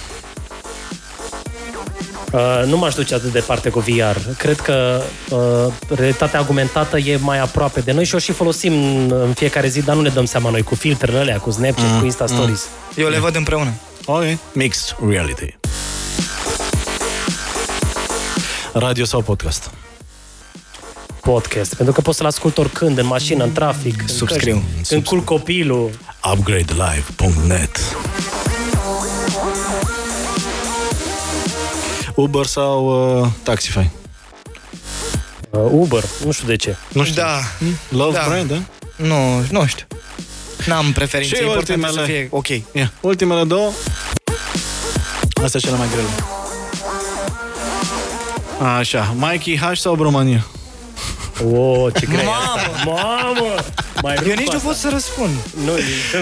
Uh, 2.34 2.64
nu 2.66 2.78
m-aș 2.78 2.94
duce 2.94 3.14
atât 3.14 3.32
de 3.32 3.40
departe 3.40 3.70
cu 3.70 3.80
VR. 3.80 4.18
Cred 4.38 4.60
că 4.60 5.02
uh, 5.30 5.74
realitatea 5.96 6.40
augmentată 6.40 6.98
e 6.98 7.18
mai 7.18 7.40
aproape 7.40 7.80
de 7.80 7.92
noi 7.92 8.06
și 8.06 8.16
o 8.16 8.18
și 8.18 8.32
folosim 8.32 8.74
în 9.12 9.34
fiecare 9.34 9.68
zi, 9.68 9.82
dar 9.82 9.96
nu 9.96 10.02
ne 10.02 10.10
dăm 10.10 10.26
seama 10.26 10.50
noi 10.50 10.62
cu 10.62 10.76
filtrele 10.76 11.18
alea, 11.18 11.38
cu 11.38 11.52
Snapchat, 11.52 11.92
Mm, 11.92 12.00
cu 12.00 12.06
Insta 12.06 12.26
Stories. 12.28 12.68
Eu 12.96 13.08
le 13.08 13.20
văd 13.20 13.36
împreună. 13.36 13.74
Ok. 14.06 14.24
Mixed 14.54 14.96
reality. 15.10 15.58
Radio 18.74 19.06
sau 19.06 19.22
podcast? 19.22 19.70
Podcast. 21.22 21.76
Pentru 21.76 21.94
că 21.94 22.02
pot 22.02 22.16
să-l 22.16 22.26
ascult 22.26 22.58
oricând, 22.58 22.98
în 22.98 23.06
mașină, 23.06 23.44
în 23.44 23.52
trafic. 23.52 24.02
în 24.02 24.08
Subscriu. 24.08 24.64
căști, 24.76 24.94
Când 24.94 25.06
culc 25.06 25.24
copilul. 25.24 25.90
upgradelive.net 26.34 27.78
Uber 32.16 32.46
sau 32.46 32.86
uh, 33.22 33.28
Taxify? 33.44 33.90
Uh, 35.50 35.60
Uber, 35.72 36.04
nu 36.26 36.32
știu 36.32 36.48
de 36.48 36.56
ce. 36.56 36.76
Nu 36.94 37.04
știu. 37.04 37.22
Da. 37.22 37.40
Love 37.90 38.18
Da. 38.18 38.26
brand, 38.28 38.50
da? 38.50 38.62
Nu, 38.96 39.40
nu 39.52 39.66
știu. 39.66 39.86
N-am 40.66 40.92
preferințe. 40.92 41.36
Și 41.36 41.42
Important 41.42 41.70
e 41.70 41.72
să 41.88 41.88
ultimele. 41.88 42.06
fie 42.06 42.28
ok. 42.32 42.48
Ia, 42.76 42.92
ultimele 43.02 43.44
două. 43.44 43.72
Astea 45.44 45.60
cele 45.60 45.78
mai 45.78 45.88
grele. 45.92 46.08
Așa, 48.78 49.16
Mikey 49.18 49.58
H 49.58 49.72
sau 49.78 49.96
Bromania? 49.96 50.46
O, 51.44 51.90
ce 51.90 52.06
greu 52.06 52.20
e 52.20 52.24
Mamă! 52.24 52.38
asta. 52.56 52.84
Mamă! 52.86 53.56
Mai 54.02 54.16
Eu 54.28 54.34
nici 54.36 54.52
nu 54.52 54.60
pot 54.60 54.76
să 54.76 54.90
răspund. 54.92 55.34
Nu, 55.66 55.72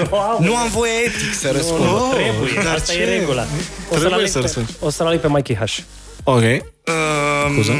wow. 0.09 0.37
Nu 0.41 0.55
am 0.55 0.69
voie 0.69 0.91
etic 1.05 1.33
să 1.39 1.47
Nu, 1.47 1.53
răspund. 1.53 1.83
nu, 1.83 1.95
Oh, 1.95 2.11
trebuie. 2.13 2.63
dar 2.63 2.75
Asta 2.75 2.93
ce? 2.93 2.99
e 2.99 3.17
regula. 3.17 3.41
O 3.41 3.45
să-l 3.45 3.89
Trebuie 3.89 4.13
aleg 4.13 4.27
să 4.27 4.37
pe- 4.37 4.41
răspunzi. 4.43 4.71
O 4.79 4.89
să-l 4.89 5.05
aleg 5.05 5.19
pe 5.19 5.27
Mikey 5.29 5.55
H. 5.55 5.77
Ok. 6.23 6.41
Um, 6.43 7.51
Scuză? 7.53 7.71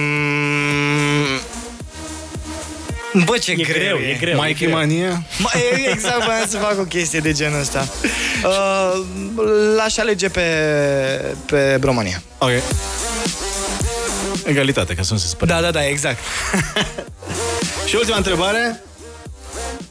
Bă, 3.26 3.38
ce 3.38 3.52
E 3.52 3.56
greu, 3.56 3.98
e 3.98 4.18
greu. 4.20 4.34
e 4.38 4.46
Mikey 4.46 4.54
greu. 4.68 4.72
Mania? 4.78 5.24
Ma, 5.38 5.50
e- 5.54 5.90
exact, 5.90 6.24
voiam 6.26 6.46
să 6.48 6.58
fac 6.58 6.80
o 6.80 6.84
chestie 6.84 7.20
de 7.20 7.32
genul 7.32 7.60
ăsta. 7.60 7.88
Uh, 8.44 9.02
l-aș 9.78 9.98
alege 9.98 10.28
pe, 10.30 10.42
pe 11.46 11.78
Bromania. 11.80 12.22
Ok. 12.38 12.50
Egalitate, 14.46 14.94
ca 14.94 15.02
să 15.02 15.14
nu 15.14 15.20
se 15.20 15.28
spune. 15.28 15.52
Da, 15.52 15.62
da, 15.62 15.72
da, 15.72 15.86
exact. 15.88 16.18
Și 17.88 17.96
ultima 17.96 18.18
întrebare. 18.18 18.84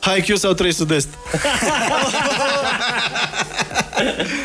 HiQ 0.00 0.34
sau 0.34 0.52
3 0.52 0.72
Sud-Est? 0.72 1.08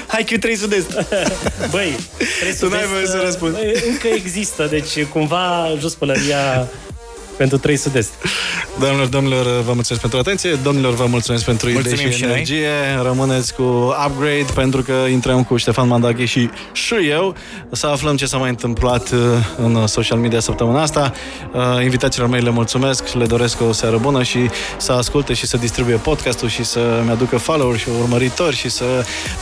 Hai 0.07 0.23
Q3 0.23 0.59
Sud-Est. 0.59 0.91
Băi, 1.71 1.99
trebuie 2.39 2.57
Tu 2.59 2.69
n-ai 2.69 2.79
vezi 2.79 2.91
voie 2.91 3.05
să 3.05 3.15
că 3.17 3.23
răspunzi. 3.23 3.57
Încă 3.89 4.07
există, 4.07 4.65
deci 4.65 5.03
cumva 5.03 5.73
jos 5.79 5.93
pălăria 5.93 6.67
pentru 7.37 7.57
3 7.57 7.77
sud-est. 7.77 8.09
Domnilor, 8.79 9.07
domnilor, 9.07 9.43
vă 9.45 9.73
mulțumesc 9.73 9.99
pentru 9.99 10.19
atenție. 10.19 10.53
Domnilor, 10.63 10.93
vă 10.93 11.05
mulțumesc 11.05 11.45
pentru 11.45 11.69
idei 11.69 11.81
Mulțumim 11.83 12.11
și 12.11 12.17
și 12.17 12.23
noi. 12.23 12.31
energie. 12.31 12.69
Rămâneți 13.03 13.53
cu 13.53 13.63
Upgrade 14.07 14.45
pentru 14.53 14.81
că 14.81 14.93
intrăm 15.11 15.43
cu 15.43 15.57
Ștefan 15.57 15.87
Mandaghi 15.87 16.25
și 16.25 16.49
și 16.71 16.95
eu 17.09 17.35
să 17.71 17.87
aflăm 17.87 18.15
ce 18.15 18.25
s-a 18.25 18.37
mai 18.37 18.49
întâmplat 18.49 19.11
uh, 19.11 19.19
în 19.57 19.87
social 19.87 20.17
media 20.17 20.39
săptămâna 20.39 20.81
asta. 20.81 21.11
Uh, 21.53 21.83
Invitațiilor 21.83 22.29
mei 22.29 22.41
le 22.41 22.49
mulțumesc 22.49 23.07
și 23.07 23.17
le 23.17 23.25
doresc 23.25 23.61
o 23.61 23.71
seară 23.71 23.97
bună 23.97 24.23
și 24.23 24.49
să 24.77 24.91
asculte 24.91 25.33
și 25.33 25.45
să 25.45 25.57
distribuie 25.57 25.95
podcastul 25.95 26.49
și 26.49 26.63
să-mi 26.63 27.09
aducă 27.11 27.37
follower 27.37 27.77
și 27.79 27.87
urmăritori 28.01 28.55
și 28.55 28.69
să 28.69 28.83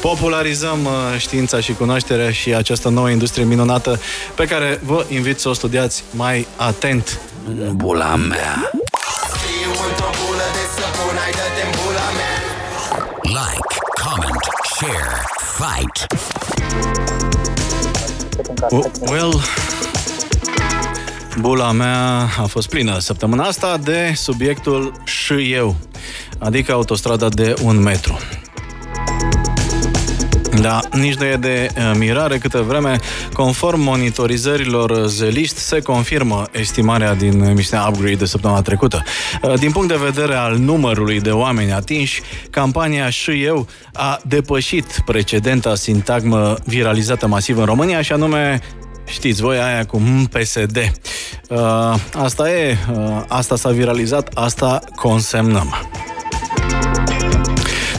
popularizăm 0.01 0.85
uh, 0.85 0.91
știința 1.17 1.59
și 1.59 1.73
cunoașterea 1.73 2.31
și 2.31 2.53
această 2.53 2.89
nouă 2.89 3.09
industrie 3.09 3.45
minunată 3.45 3.99
pe 4.35 4.45
care 4.45 4.79
vă 4.85 5.05
invit 5.09 5.39
să 5.39 5.49
o 5.49 5.53
studiați 5.53 6.03
mai 6.11 6.47
atent. 6.55 7.19
Bula 7.75 8.15
mea. 8.15 8.71
Like, 13.23 13.69
comment, 14.03 14.43
share, 14.63 15.25
fight. 15.57 16.07
Well, 19.09 19.33
bula 21.39 21.71
mea 21.71 22.29
a 22.41 22.45
fost 22.45 22.69
plină 22.69 22.99
săptămâna 22.99 23.43
asta 23.43 23.77
de 23.77 24.13
subiectul 24.15 24.93
și 25.03 25.53
eu, 25.53 25.75
adică 26.39 26.71
autostrada 26.71 27.29
de 27.29 27.53
un 27.63 27.81
metru. 27.81 28.19
Da, 30.65 30.79
nici 30.91 31.13
nu 31.13 31.25
e 31.25 31.35
de 31.35 31.69
uh, 31.77 31.91
mirare 31.97 32.37
câtă 32.37 32.61
vreme, 32.67 32.99
conform 33.33 33.81
monitorizărilor 33.81 35.07
zeliști, 35.07 35.57
se 35.57 35.79
confirmă 35.79 36.43
estimarea 36.51 37.13
din 37.13 37.43
emisiunea 37.43 37.87
Upgrade 37.87 38.15
de 38.15 38.25
săptămâna 38.25 38.61
trecută. 38.61 39.03
Uh, 39.41 39.53
Din 39.59 39.71
punct 39.71 39.87
de 39.87 39.99
vedere 40.03 40.35
al 40.35 40.57
numărului 40.57 41.19
de 41.19 41.31
oameni 41.31 41.71
atinși, 41.71 42.21
campania 42.49 43.09
Și 43.09 43.43
eu 43.43 43.67
a 43.93 44.19
depășit 44.23 45.01
precedenta 45.05 45.75
sintagmă 45.75 46.55
viralizată 46.63 47.27
masiv 47.27 47.57
în 47.57 47.65
România, 47.65 48.01
și 48.01 48.11
anume 48.11 48.59
Știți 49.07 49.41
voi 49.41 49.57
aia 49.57 49.85
cu 49.85 50.01
PSD. 50.31 50.91
Uh, 51.49 51.95
asta 52.13 52.51
e, 52.51 52.77
uh, 52.91 53.21
asta 53.27 53.55
s-a 53.55 53.69
viralizat, 53.69 54.29
asta 54.33 54.79
consemnăm. 54.95 55.75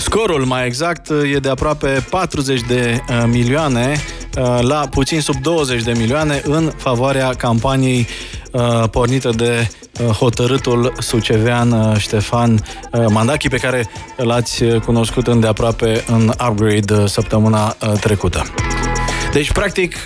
Scorul, 0.06 0.44
mai 0.44 0.66
exact, 0.66 1.10
e 1.34 1.38
de 1.38 1.48
aproape 1.48 2.06
40 2.10 2.60
de 2.60 3.00
uh, 3.08 3.24
milioane 3.26 3.96
uh, 4.38 4.58
la 4.60 4.88
puțin 4.90 5.20
sub 5.20 5.36
20 5.40 5.82
de 5.82 5.92
milioane 5.96 6.42
în 6.44 6.72
favoarea 6.76 7.30
campaniei 7.34 8.06
uh, 8.52 8.84
pornită 8.90 9.30
de 9.36 9.68
uh, 10.00 10.06
hotărâtul 10.06 10.92
sucevean 10.98 11.72
uh, 11.72 11.96
Ștefan 11.96 12.52
uh, 12.92 13.04
Mandachi, 13.08 13.48
pe 13.48 13.56
care 13.56 13.88
l-ați 14.16 14.62
uh, 14.62 14.80
cunoscut 14.80 15.26
îndeaproape 15.26 16.04
în 16.06 16.32
Upgrade 16.48 16.94
uh, 16.94 17.04
săptămâna 17.06 17.76
uh, 17.80 17.92
trecută. 18.00 18.46
Deci, 19.32 19.52
practic, 19.52 19.96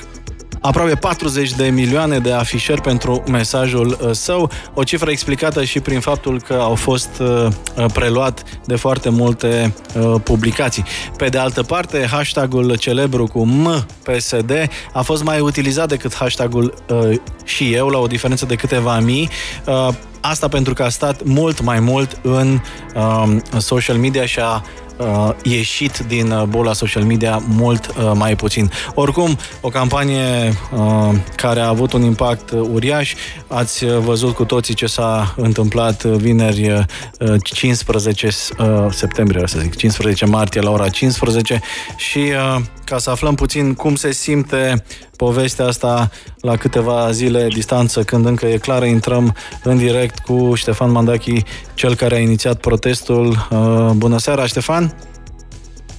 aproape 0.60 0.94
40 0.94 1.52
de 1.52 1.68
milioane 1.68 2.18
de 2.18 2.32
afișări 2.32 2.80
pentru 2.80 3.22
mesajul 3.30 3.98
uh, 4.00 4.10
său, 4.12 4.50
o 4.74 4.82
cifră 4.82 5.10
explicată 5.10 5.64
și 5.64 5.80
prin 5.80 6.00
faptul 6.00 6.40
că 6.40 6.54
au 6.54 6.74
fost 6.74 7.10
uh, 7.20 7.46
uh, 7.76 7.84
preluat 7.92 8.42
de 8.66 8.76
foarte 8.76 9.08
multe 9.08 9.74
uh, 9.94 10.20
publicații. 10.22 10.84
Pe 11.16 11.28
de 11.28 11.38
altă 11.38 11.62
parte, 11.62 12.06
hashtagul 12.10 12.76
celebru 12.76 13.26
cu 13.26 13.44
MPSD 13.44 14.52
a 14.92 15.02
fost 15.02 15.22
mai 15.22 15.40
utilizat 15.40 15.88
decât 15.88 16.14
hashtagul 16.14 16.74
uh, 16.88 17.18
și 17.44 17.72
eu, 17.72 17.88
la 17.88 17.98
o 17.98 18.06
diferență 18.06 18.46
de 18.46 18.54
câteva 18.54 18.98
mii. 18.98 19.28
Uh, 19.66 19.88
Asta 20.20 20.48
pentru 20.48 20.74
că 20.74 20.82
a 20.82 20.88
stat 20.88 21.24
mult 21.24 21.62
mai 21.62 21.80
mult 21.80 22.18
în 22.22 22.60
uh, 22.94 23.36
social 23.58 23.96
media 23.96 24.26
și 24.26 24.38
a 24.40 24.62
uh, 25.00 25.34
ieșit 25.42 25.98
din 25.98 26.30
uh, 26.30 26.42
bola 26.42 26.72
social 26.72 27.02
media 27.02 27.42
mult 27.48 27.86
uh, 27.86 28.12
mai 28.14 28.36
puțin. 28.36 28.70
Oricum, 28.94 29.38
o 29.60 29.68
campanie 29.68 30.52
uh, 30.72 31.14
care 31.36 31.60
a 31.60 31.68
avut 31.68 31.92
un 31.92 32.02
impact 32.02 32.50
uh, 32.50 32.68
uriaș. 32.72 33.14
Ați 33.46 33.84
uh, 33.84 33.98
văzut 33.98 34.34
cu 34.34 34.44
toții 34.44 34.74
ce 34.74 34.86
s-a 34.86 35.34
întâmplat 35.36 36.02
uh, 36.02 36.12
vineri 36.12 36.86
uh, 37.20 37.34
15 37.42 38.28
uh, 38.58 38.66
septembrie, 38.90 39.42
să 39.46 39.58
zic, 39.58 39.76
15 39.76 40.26
martie 40.26 40.60
la 40.60 40.70
ora 40.70 40.88
15 40.88 41.60
și 41.96 42.18
uh, 42.18 42.62
ca 42.84 42.98
să 42.98 43.10
aflăm 43.10 43.34
puțin 43.34 43.74
cum 43.74 43.94
se 43.94 44.12
simte 44.12 44.84
povestea 45.24 45.66
asta 45.66 46.10
la 46.40 46.56
câteva 46.56 47.10
zile 47.10 47.46
distanță, 47.48 48.02
când 48.02 48.26
încă 48.26 48.46
e 48.46 48.56
clară, 48.56 48.84
intrăm 48.84 49.34
în 49.62 49.76
direct 49.76 50.18
cu 50.18 50.54
Ștefan 50.54 50.90
Mandachi, 50.90 51.42
cel 51.74 51.94
care 51.94 52.14
a 52.14 52.18
inițiat 52.18 52.60
protestul. 52.60 53.26
Uh, 53.26 53.90
bună 53.96 54.18
seara, 54.18 54.46
Ștefan! 54.46 54.94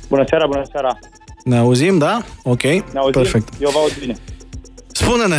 Bună 0.10 0.24
seara, 0.30 0.46
bună 0.46 0.64
seara! 0.72 0.98
Ne 1.44 1.58
auzim, 1.58 1.98
da? 1.98 2.22
Ok, 2.44 2.62
ne 2.62 2.84
auzim? 2.96 3.22
perfect. 3.22 3.48
Eu 3.60 3.70
vă 3.70 3.78
aud 3.78 3.98
bine. 4.00 4.16
Spune-ne, 4.92 5.36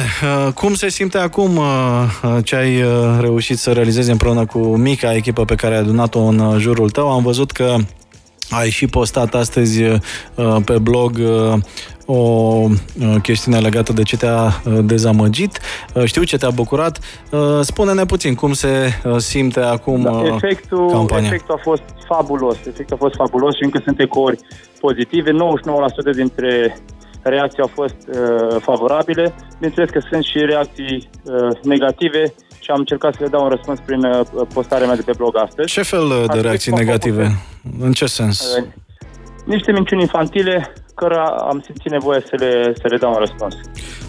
uh, 0.47 0.53
cum 0.53 0.75
se 0.75 0.89
simte 0.89 1.19
acum 1.19 1.57
uh, 1.57 1.65
uh, 2.23 2.45
ce 2.45 2.57
ai 2.57 2.83
reușit 3.21 3.59
să 3.59 3.73
realizezi 3.73 4.11
împreună 4.11 4.47
cu 4.47 4.59
mica 4.59 5.15
echipă 5.15 5.45
pe 5.45 5.55
care 5.55 5.75
ai 5.75 5.81
adunat-o 5.81 6.21
în 6.21 6.59
jurul 6.59 6.91
tău? 6.91 7.11
Am 7.11 7.23
văzut 7.23 7.51
că 7.51 7.77
ai 8.51 8.71
și 8.71 8.87
postat 8.87 9.35
astăzi 9.35 9.83
pe 10.65 10.79
blog 10.79 11.21
o 12.15 12.67
chestiune 13.23 13.59
legată 13.59 13.93
de 13.93 14.03
ce 14.03 14.17
te-a 14.17 14.63
dezamăgit. 14.85 15.61
Știu 16.05 16.23
ce 16.23 16.37
te-a 16.37 16.51
bucurat. 16.51 16.99
Spune-ne 17.61 18.05
puțin 18.05 18.35
cum 18.35 18.53
se 18.53 19.01
simte 19.17 19.61
acum 19.61 20.03
da, 20.03 20.23
efectul, 20.35 20.91
campania. 20.91 21.27
Efectul 21.27 21.55
a 21.55 21.61
fost 21.63 21.83
fabulos. 22.07 22.57
Efectul 22.57 22.97
a 22.97 23.03
fost 23.03 23.15
fabulos 23.15 23.57
și 23.57 23.65
încă 23.65 23.81
sunt 23.85 24.01
ecouri 24.01 24.39
pozitive. 24.81 25.31
99% 25.31 25.35
dintre 26.15 26.77
reacții 27.23 27.63
au 27.63 27.71
fost 27.73 27.97
uh, 28.09 28.57
favorabile. 28.61 29.35
Bineînțeles 29.55 29.91
că 29.91 30.01
sunt 30.11 30.25
și 30.25 30.39
reacții 30.39 31.09
uh, 31.25 31.59
negative 31.63 32.35
și 32.59 32.71
am 32.71 32.79
încercat 32.79 33.15
să 33.15 33.19
le 33.23 33.29
dau 33.29 33.43
un 33.43 33.49
răspuns 33.49 33.79
prin 33.87 34.05
uh, 34.05 34.21
postarea 34.55 34.87
mea 34.87 34.97
de 34.97 35.03
pe 35.03 35.13
blog 35.17 35.37
astăzi. 35.37 35.73
Ce 35.73 35.83
fel 35.83 36.05
uh, 36.05 36.25
de 36.33 36.41
reacții 36.41 36.73
negative? 36.73 37.37
În 37.81 37.93
ce 37.93 38.07
sens? 38.07 38.57
Uh, 38.57 38.65
niște 39.45 39.73
minciuni 39.73 40.01
infantile, 40.01 40.73
cărora 41.03 41.25
am 41.25 41.61
simțit 41.61 41.91
nevoie 41.91 42.21
să 42.21 42.35
le, 42.39 42.73
să 42.75 42.87
le 42.91 42.97
dau 42.97 43.11
un 43.13 43.19
răspuns. 43.19 43.55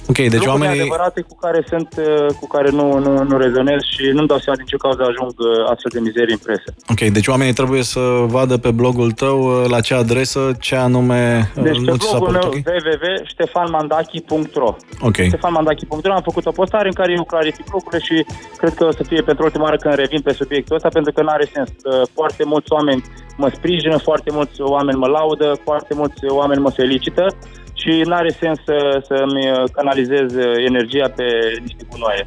Ok, 0.09 0.15
deci 0.15 0.31
Lucruri 0.31 0.49
oamenii... 0.49 0.79
adevărate 0.79 1.21
cu 1.21 1.35
care 1.35 1.63
sunt, 1.67 1.87
uh, 1.97 2.27
cu 2.39 2.47
care 2.47 2.69
nu, 2.69 2.99
nu, 2.99 3.23
nu 3.23 3.37
rezonez 3.37 3.81
și 3.81 4.03
nu-mi 4.13 4.27
dau 4.27 4.37
seama 4.37 4.57
din 4.57 4.65
ce 4.65 4.77
cauză 4.77 5.01
ajung 5.01 5.33
uh, 5.37 5.71
astfel 5.71 5.91
de 5.93 5.99
mizerii 5.99 6.37
în 6.37 6.43
presă. 6.47 6.69
Ok, 6.93 7.01
deci 7.17 7.27
oamenii 7.27 7.53
trebuie 7.53 7.83
să 7.83 7.99
vadă 8.35 8.57
pe 8.57 8.71
blogul 8.71 9.11
tău 9.11 9.37
uh, 9.43 9.69
la 9.69 9.79
ce 9.79 9.93
adresă, 9.93 10.51
ce 10.59 10.75
anume 10.75 11.51
deci 11.67 11.77
nu 11.77 11.91
pe 11.91 11.97
blogul 12.03 12.31
meu 12.31 12.41
okay? 12.45 12.63
www.stefanmandachi.ro 12.67 14.75
Ok. 14.99 15.17
stefanmandachi.ro 15.27 16.13
am 16.13 16.27
făcut 16.29 16.45
o 16.45 16.51
postare 16.51 16.87
în 16.87 16.93
care 16.93 17.11
eu 17.11 17.23
clarific 17.23 17.65
lucrurile 17.71 18.01
și 18.07 18.25
cred 18.57 18.73
că 18.73 18.85
o 18.85 18.91
să 18.91 19.03
fie 19.07 19.21
pentru 19.21 19.43
ultima 19.43 19.63
oară 19.63 19.75
când 19.75 19.95
revin 19.95 20.21
pe 20.21 20.33
subiectul 20.33 20.75
ăsta, 20.75 20.89
pentru 20.89 21.11
că 21.11 21.21
nu 21.21 21.29
are 21.29 21.49
sens. 21.53 21.69
Foarte 22.13 22.43
mulți 22.45 22.71
oameni 22.71 23.03
mă 23.37 23.49
sprijină, 23.55 23.97
foarte 23.97 24.31
mulți 24.31 24.61
oameni 24.61 24.97
mă 24.97 25.07
laudă, 25.07 25.59
foarte 25.63 25.93
mulți 25.93 26.25
oameni 26.27 26.61
mă 26.61 26.69
felicită 26.69 27.35
și 27.83 28.01
nu 28.05 28.15
are 28.15 28.29
sens 28.39 28.59
să, 28.65 29.03
să-mi 29.07 29.69
canalizez 29.73 30.35
energia 30.67 31.09
pe 31.15 31.23
niște 31.61 31.83
gunoaie. 31.89 32.25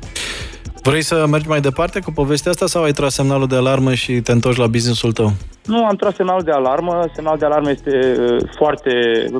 Vrei 0.83 1.03
să 1.03 1.27
mergi 1.31 1.49
mai 1.49 1.61
departe 1.61 2.01
cu 2.01 2.13
povestea 2.13 2.51
asta 2.51 2.67
sau 2.67 2.83
ai 2.83 2.93
tras 2.93 3.15
semnalul 3.15 3.47
de 3.47 3.57
alarmă 3.57 3.95
și 3.95 4.21
te 4.21 4.33
întorci 4.33 4.57
la 4.57 4.67
businessul 4.67 5.13
tău? 5.13 5.33
Nu, 5.65 5.85
am 5.85 5.97
tras 5.97 6.15
semnalul 6.15 6.43
de 6.43 6.51
alarmă. 6.51 7.05
Semnalul 7.15 7.39
de 7.39 7.45
alarmă 7.45 7.71
este 7.71 8.17
uh, 8.19 8.49
foarte 8.57 8.93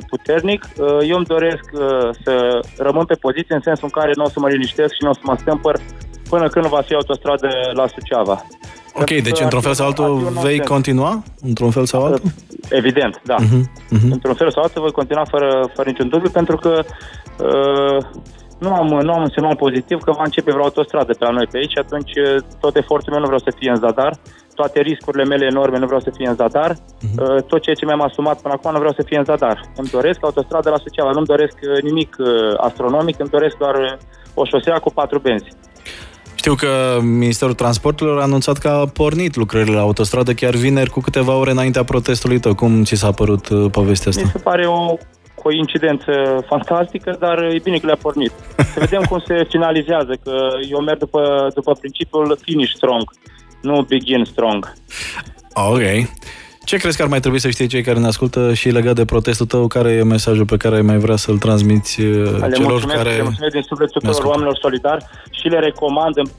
puternic. 0.09 0.61
Uh, 0.77 0.87
eu 1.09 1.17
îmi 1.17 1.25
doresc 1.25 1.65
uh, 1.73 2.09
să 2.23 2.59
rămân 2.77 3.05
pe 3.05 3.15
poziție 3.15 3.55
în 3.55 3.61
sensul 3.61 3.89
în 3.91 4.01
care 4.01 4.11
nu 4.15 4.23
o 4.23 4.29
să 4.29 4.39
mă 4.39 4.49
liniștesc 4.49 4.93
și 4.93 5.03
nu 5.03 5.09
o 5.09 5.13
să 5.13 5.19
mă 5.23 5.35
stâmpăr 5.39 5.79
până 6.29 6.47
când 6.47 6.65
va 6.65 6.81
fi 6.81 6.93
autostradă 6.93 7.49
la 7.73 7.87
Suceava. 7.87 8.45
Ok, 8.93 9.09
deci 9.09 9.39
într-un 9.39 9.61
fel 9.61 9.73
sau 9.73 9.85
altul 9.85 10.13
vei 10.41 10.59
continua? 10.59 11.23
Într-un 11.41 11.71
fel 11.71 11.85
sau 11.85 12.05
altul? 12.05 12.31
Evident, 12.69 13.21
da. 13.23 13.35
Uh-huh, 13.35 13.63
uh-huh. 13.95 14.11
Într-un 14.11 14.33
fel 14.33 14.51
sau 14.51 14.63
altul 14.63 14.81
voi 14.81 14.91
continua 14.91 15.25
fără, 15.29 15.69
fără 15.75 15.89
niciun 15.89 16.09
dubiu, 16.09 16.29
pentru 16.29 16.55
că 16.57 16.83
uh, 16.83 18.05
nu 18.59 18.73
am, 18.73 18.87
nu 18.87 19.13
am 19.13 19.21
un 19.21 19.29
semnal 19.33 19.55
pozitiv 19.55 20.01
că 20.01 20.11
va 20.11 20.23
începe 20.23 20.51
vreo 20.51 20.63
autostradă 20.63 21.13
pe 21.13 21.25
la 21.25 21.31
noi 21.31 21.47
pe 21.51 21.57
aici, 21.57 21.77
atunci 21.77 22.11
uh, 22.15 22.41
tot 22.59 22.75
efortul 22.75 23.11
meu 23.11 23.19
nu 23.19 23.25
vreau 23.25 23.39
să 23.39 23.53
fie 23.57 23.69
în 23.69 23.75
zadar, 23.75 24.13
toate 24.55 24.81
riscurile 24.81 25.23
mele 25.23 25.45
enorme 25.45 25.77
nu 25.77 25.85
vreau 25.85 26.01
să 26.01 26.11
fie 26.15 26.27
în 26.27 26.35
zadar, 26.35 26.73
uh-huh. 26.73 27.45
tot 27.47 27.61
ceea 27.61 27.75
ce 27.75 27.85
mi-am 27.85 28.01
asumat 28.01 28.41
până 28.41 28.53
acum 28.53 28.71
nu 28.71 28.77
vreau 28.77 28.93
să 28.93 29.03
fie 29.05 29.17
în 29.17 29.23
zadar. 29.23 29.61
Îmi 29.75 29.89
doresc 29.89 30.19
autostradă 30.21 30.69
la 30.69 30.77
Suceava, 30.77 31.11
nu-mi 31.11 31.25
doresc 31.25 31.57
uh, 31.61 31.81
nimic 31.81 32.15
uh, 32.19 32.27
astronomic, 32.57 33.19
îmi 33.19 33.29
doresc 33.29 33.57
doar 33.57 33.97
o 34.33 34.45
șosea 34.45 34.79
cu 34.79 34.91
patru 34.91 35.19
benzi. 35.19 35.49
Știu 36.47 36.67
că 36.67 36.99
Ministerul 37.01 37.53
Transporturilor 37.53 38.19
a 38.19 38.23
anunțat 38.23 38.57
că 38.57 38.67
a 38.67 38.85
pornit 38.85 39.35
lucrările 39.35 39.75
la 39.75 39.81
autostradă 39.81 40.33
chiar 40.33 40.55
vineri 40.55 40.89
cu 40.89 40.99
câteva 40.99 41.35
ore 41.35 41.51
înaintea 41.51 41.83
protestului 41.83 42.39
tău. 42.39 42.55
Cum 42.55 42.83
ți 42.83 42.95
s-a 42.95 43.11
părut 43.11 43.49
uh, 43.49 43.71
povestea 43.71 44.09
asta? 44.09 44.21
Mi 44.23 44.31
se 44.31 44.37
pare 44.37 44.65
o 44.65 44.97
coincidență 45.35 46.11
fantastică, 46.47 47.15
dar 47.19 47.43
e 47.43 47.59
bine 47.63 47.77
că 47.77 47.85
le-a 47.85 47.97
pornit. 48.01 48.31
Să 48.73 48.79
vedem 48.79 49.01
cum 49.09 49.23
se 49.27 49.45
finalizează, 49.49 50.13
că 50.23 50.35
eu 50.69 50.79
merg 50.79 50.99
după, 50.99 51.51
după 51.53 51.71
principiul 51.73 52.37
finish 52.41 52.73
strong, 52.75 53.03
nu 53.61 53.85
begin 53.89 54.23
strong. 54.23 54.73
Ok. 55.53 55.81
Ce 56.69 56.77
crezi 56.77 56.97
că 56.97 57.03
ar 57.03 57.09
mai 57.09 57.19
trebui 57.19 57.39
să 57.39 57.49
știe 57.49 57.67
cei 57.73 57.83
care 57.83 57.99
ne 57.99 58.07
ascultă 58.07 58.53
și 58.53 58.69
legat 58.69 58.95
de 58.95 59.05
protestul 59.05 59.45
tău? 59.45 59.67
Care 59.67 59.91
e 59.91 60.03
mesajul 60.03 60.45
pe 60.45 60.57
care 60.57 60.75
ai 60.75 60.81
mai 60.81 60.97
vrea 60.97 61.15
să-l 61.15 61.37
transmiți 61.37 62.01
uh, 62.01 62.07
le 62.07 62.55
celor 62.57 62.71
mulțumesc, 62.71 62.97
care... 63.01 63.15
Le 63.15 63.21
mulțumesc 63.29 63.53
din 63.53 63.61
sufletul 63.61 64.01
tuturor 64.01 64.25
oamenilor 64.25 64.57
solidari 64.61 65.05
și 65.31 65.47
le 65.47 65.59
recomand, 65.59 66.17
îmi, 66.17 66.31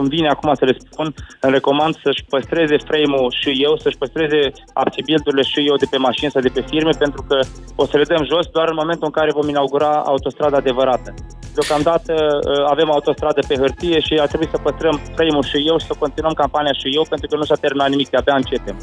îmi 0.00 0.08
vine 0.08 0.28
acum 0.28 0.54
să 0.54 0.64
le 0.64 0.76
spun, 0.84 1.14
îmi 1.40 1.52
recomand 1.52 1.92
să-și 2.04 2.24
păstreze 2.28 2.76
frame-ul 2.88 3.34
și 3.40 3.50
eu, 3.66 3.72
să-și 3.82 4.00
păstreze 4.02 4.40
arțibildurile 4.72 5.42
și 5.42 5.58
eu 5.70 5.76
de 5.76 5.86
pe 5.90 5.96
mașini 5.96 6.30
sau 6.30 6.42
de 6.42 6.54
pe 6.56 6.64
firme, 6.70 6.90
pentru 6.98 7.24
că 7.28 7.38
o 7.74 7.86
să 7.86 7.96
le 7.96 8.10
dăm 8.12 8.24
jos 8.32 8.46
doar 8.46 8.68
în 8.68 8.78
momentul 8.82 9.06
în 9.10 9.16
care 9.18 9.30
vom 9.38 9.48
inaugura 9.48 9.92
autostrada 10.12 10.56
adevărată. 10.56 11.14
Deocamdată 11.54 12.12
uh, 12.14 12.70
avem 12.70 12.90
autostradă 12.90 13.40
pe 13.48 13.54
hârtie 13.54 14.00
și 14.00 14.14
ar 14.20 14.26
trebui 14.26 14.48
să 14.50 14.58
păstrăm 14.62 15.00
frame-ul 15.14 15.44
și 15.44 15.58
eu 15.70 15.78
și 15.78 15.86
să 15.86 15.94
continuăm 15.98 16.32
campania 16.32 16.72
și 16.72 16.88
eu, 16.98 17.04
pentru 17.08 17.26
că 17.28 17.36
nu 17.36 17.44
s-a 17.44 17.54
terminat 17.64 17.88
nimic, 17.88 18.16
abia 18.16 18.34
începem. 18.34 18.76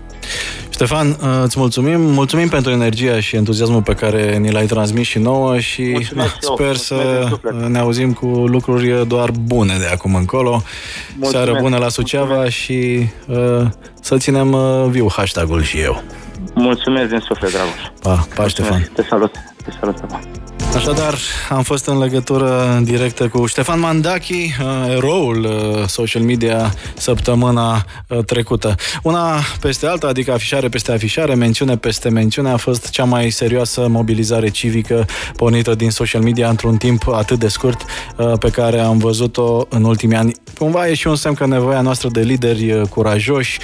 Ștefan, 0.69 1.07
uh, 1.09 1.15
îți 1.43 1.59
mulțumim. 1.59 2.01
Mulțumim 2.01 2.47
pentru 2.47 2.71
energia 2.71 3.19
și 3.19 3.35
entuziasmul 3.35 3.81
pe 3.81 3.93
care 3.93 4.37
ni 4.37 4.51
l-ai 4.51 4.65
transmis 4.65 5.07
și 5.07 5.19
nouă 5.19 5.59
și 5.59 5.81
Mulțumesc 5.81 6.35
sper 6.39 6.67
eu. 6.67 6.73
să 6.73 7.27
ne 7.67 7.79
auzim 7.79 8.13
cu 8.13 8.25
lucruri 8.25 9.07
doar 9.07 9.29
bune 9.45 9.75
de 9.79 9.87
acum 9.93 10.15
încolo. 10.15 10.49
Mulțumesc. 11.17 11.31
Seară 11.31 11.61
bună 11.61 11.77
la 11.77 11.89
Suceava 11.89 12.25
Mulțumesc. 12.25 12.55
și 12.55 13.07
uh, 13.27 13.65
să 14.01 14.17
ținem 14.17 14.51
uh, 14.53 14.85
viu 14.89 15.07
hashtag-ul 15.15 15.61
și 15.61 15.79
eu. 15.79 16.03
Mulțumesc 16.53 17.09
din 17.09 17.19
suflet, 17.19 17.51
Dragoș. 17.51 17.81
Pa, 18.01 18.27
pa 18.35 18.47
Ștefan. 18.47 18.89
Te 18.93 19.03
salut. 19.09 19.31
Te 19.63 19.71
salut, 19.79 19.99
pa. 19.99 20.19
Așadar, 20.75 21.17
am 21.49 21.63
fost 21.63 21.85
în 21.85 21.97
legătură 21.97 22.79
directă 22.83 23.27
cu 23.27 23.45
Ștefan 23.45 23.79
Mandachi, 23.79 24.33
uh, 24.33 24.93
eroul 24.95 25.43
uh, 25.43 25.87
social 25.87 26.21
media 26.21 26.73
săptămâna 26.97 27.85
uh, 28.07 28.25
trecută. 28.25 28.75
Una 29.03 29.39
peste 29.59 29.85
alta, 29.87 30.07
adică 30.07 30.31
afișare 30.31 30.69
peste 30.69 30.91
afișare, 30.91 31.33
mențiune 31.33 31.77
peste 31.77 32.09
mențiune, 32.09 32.49
a 32.49 32.57
fost 32.57 32.89
cea 32.89 33.03
mai 33.03 33.29
serioasă 33.29 33.87
mobilizare 33.87 34.49
civică 34.49 35.05
pornită 35.35 35.75
din 35.75 35.89
social 35.89 36.21
media 36.21 36.49
într-un 36.49 36.77
timp 36.77 37.07
atât 37.13 37.39
de 37.39 37.47
scurt 37.47 37.81
pe 38.39 38.49
care 38.49 38.79
am 38.79 38.97
văzut-o 38.97 39.65
în 39.69 39.83
ultimii 39.83 40.17
ani. 40.17 40.33
Cumva 40.57 40.87
e 40.87 40.93
și 40.93 41.07
un 41.07 41.15
semn 41.15 41.35
că 41.35 41.45
nevoia 41.45 41.81
noastră 41.81 42.09
de 42.09 42.21
lideri 42.21 42.87
curajoși, 42.89 43.59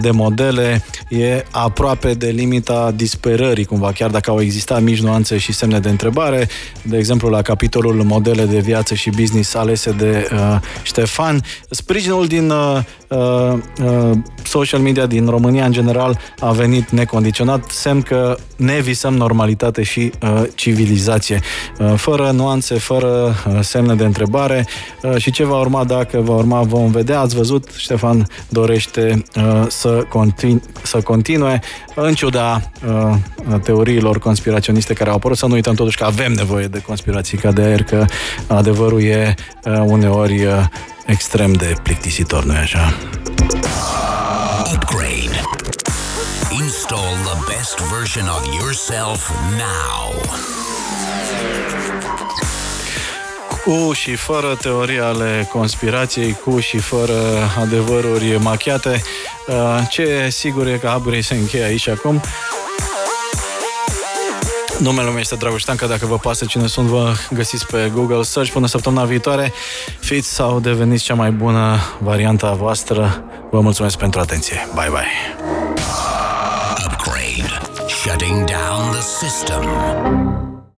de 0.00 0.10
modele, 0.10 0.84
e 1.08 1.44
aproape 1.50 2.14
de 2.14 2.26
limita 2.26 2.92
disperării, 2.94 3.64
cumva, 3.64 3.92
chiar 3.92 4.10
dacă 4.10 4.30
au 4.30 4.40
existat 4.40 4.82
mici 4.82 5.00
nuanțe 5.00 5.38
și 5.38 5.52
semne 5.52 5.78
de 5.78 5.88
întrebare, 5.88 6.48
de 6.82 6.96
exemplu 6.96 7.28
la 7.28 7.42
capitolul 7.42 8.02
modele 8.02 8.44
de 8.44 8.58
viață 8.58 8.94
și 8.94 9.10
business 9.10 9.54
alese 9.54 9.90
de 9.90 10.28
uh, 10.32 10.58
Ștefan. 10.82 11.44
Sprijinul 11.70 12.26
din 12.26 12.50
uh, 12.50 12.56
uh, 12.56 12.78
uh, 12.78 12.84
social 14.42 14.80
media 14.80 15.06
din 15.06 15.26
România 15.26 15.64
în 15.64 15.72
general 15.72 16.18
a 16.38 16.50
venit 16.50 16.90
necondiționat, 16.90 17.70
semn 17.70 18.02
că 18.02 18.36
ne 18.56 18.80
visăm 18.80 19.14
normalitate 19.14 19.82
și 19.82 20.12
uh, 20.22 20.42
civilizație, 20.54 21.40
uh, 21.78 21.92
fără 21.96 22.30
nuanțe, 22.30 22.74
fără 22.74 23.08
uh, 23.08 23.60
semne 23.60 23.94
de 23.94 24.04
întrebare. 24.04 24.66
Uh, 25.02 25.16
și 25.16 25.30
ce 25.30 25.44
va 25.44 25.58
urma 25.58 25.84
dacă 25.84 26.20
va 26.20 26.34
urma 26.34 26.62
vom 26.62 26.90
vedea. 26.90 27.20
Ați 27.20 27.36
văzut, 27.36 27.68
Ștefan 27.76 28.26
dorește 28.48 29.22
uh, 29.36 29.64
să, 29.68 30.04
continu- 30.08 30.62
să 30.82 31.00
continue 31.00 31.60
în 31.94 32.14
ciuda 32.14 32.70
uh, 32.86 33.60
teoriilor 33.62 34.18
conspiraționiste 34.18 34.94
care 34.94 35.10
au 35.10 35.16
apărut, 35.16 35.36
să 35.36 35.46
nu 35.46 35.54
uităm 35.54 35.74
totuși 35.74 35.96
că 35.96 36.04
avem 36.04 36.32
nevoie 36.32 36.66
de 36.66 36.82
conspirații. 36.86 37.38
Ca 37.38 37.52
de 37.52 37.62
aer, 37.62 37.82
că 37.82 38.04
adevărul 38.46 39.02
e 39.02 39.34
uh, 39.64 39.82
uneori 39.86 40.44
uh, 40.44 40.64
extrem 41.06 41.52
de 41.52 41.74
plictisitor, 41.82 42.44
nu-i 42.44 42.56
așa? 42.56 42.94
Upgrade. 44.74 45.40
Install 46.62 47.14
the 47.24 47.54
best 47.54 47.78
version 47.98 48.28
of 48.28 48.60
yourself 48.60 49.30
now. 49.56 50.22
Cu 53.64 53.92
și 53.92 54.14
fără 54.14 54.56
teorii 54.62 55.00
ale 55.00 55.48
conspirației, 55.52 56.38
cu 56.44 56.60
și 56.60 56.78
fără 56.78 57.12
adevăruri 57.60 58.38
machiate, 58.38 59.02
uh, 59.46 59.78
ce 59.90 60.28
sigur 60.30 60.66
e 60.66 60.76
că 60.76 60.94
Upgrade 60.96 61.20
se 61.20 61.34
încheie 61.34 61.64
aici 61.64 61.88
acum. 61.88 62.22
Numele 64.78 65.08
meu 65.08 65.18
este 65.18 65.34
Dragoștanca, 65.34 65.86
dacă 65.86 66.06
vă 66.06 66.18
pasă 66.18 66.44
cine 66.44 66.66
sunt, 66.66 66.86
vă 66.86 67.12
găsiți 67.30 67.66
pe 67.66 67.90
Google 67.94 68.22
Search 68.22 68.52
până 68.52 68.66
săptămâna 68.66 69.04
viitoare. 69.04 69.52
Fiți 70.00 70.28
sau 70.28 70.60
deveniți 70.60 71.04
cea 71.04 71.14
mai 71.14 71.30
bună 71.30 71.78
varianta 71.98 72.52
voastră. 72.52 73.24
Vă 73.50 73.60
mulțumesc 73.60 73.98
pentru 73.98 74.20
atenție. 74.20 74.68
Bye, 74.74 74.88
bye! 74.90 75.42
Upgrade. 76.86 77.60
Shutting 77.88 78.44
down 78.44 78.90
the 78.90 79.00
system. 79.00 80.51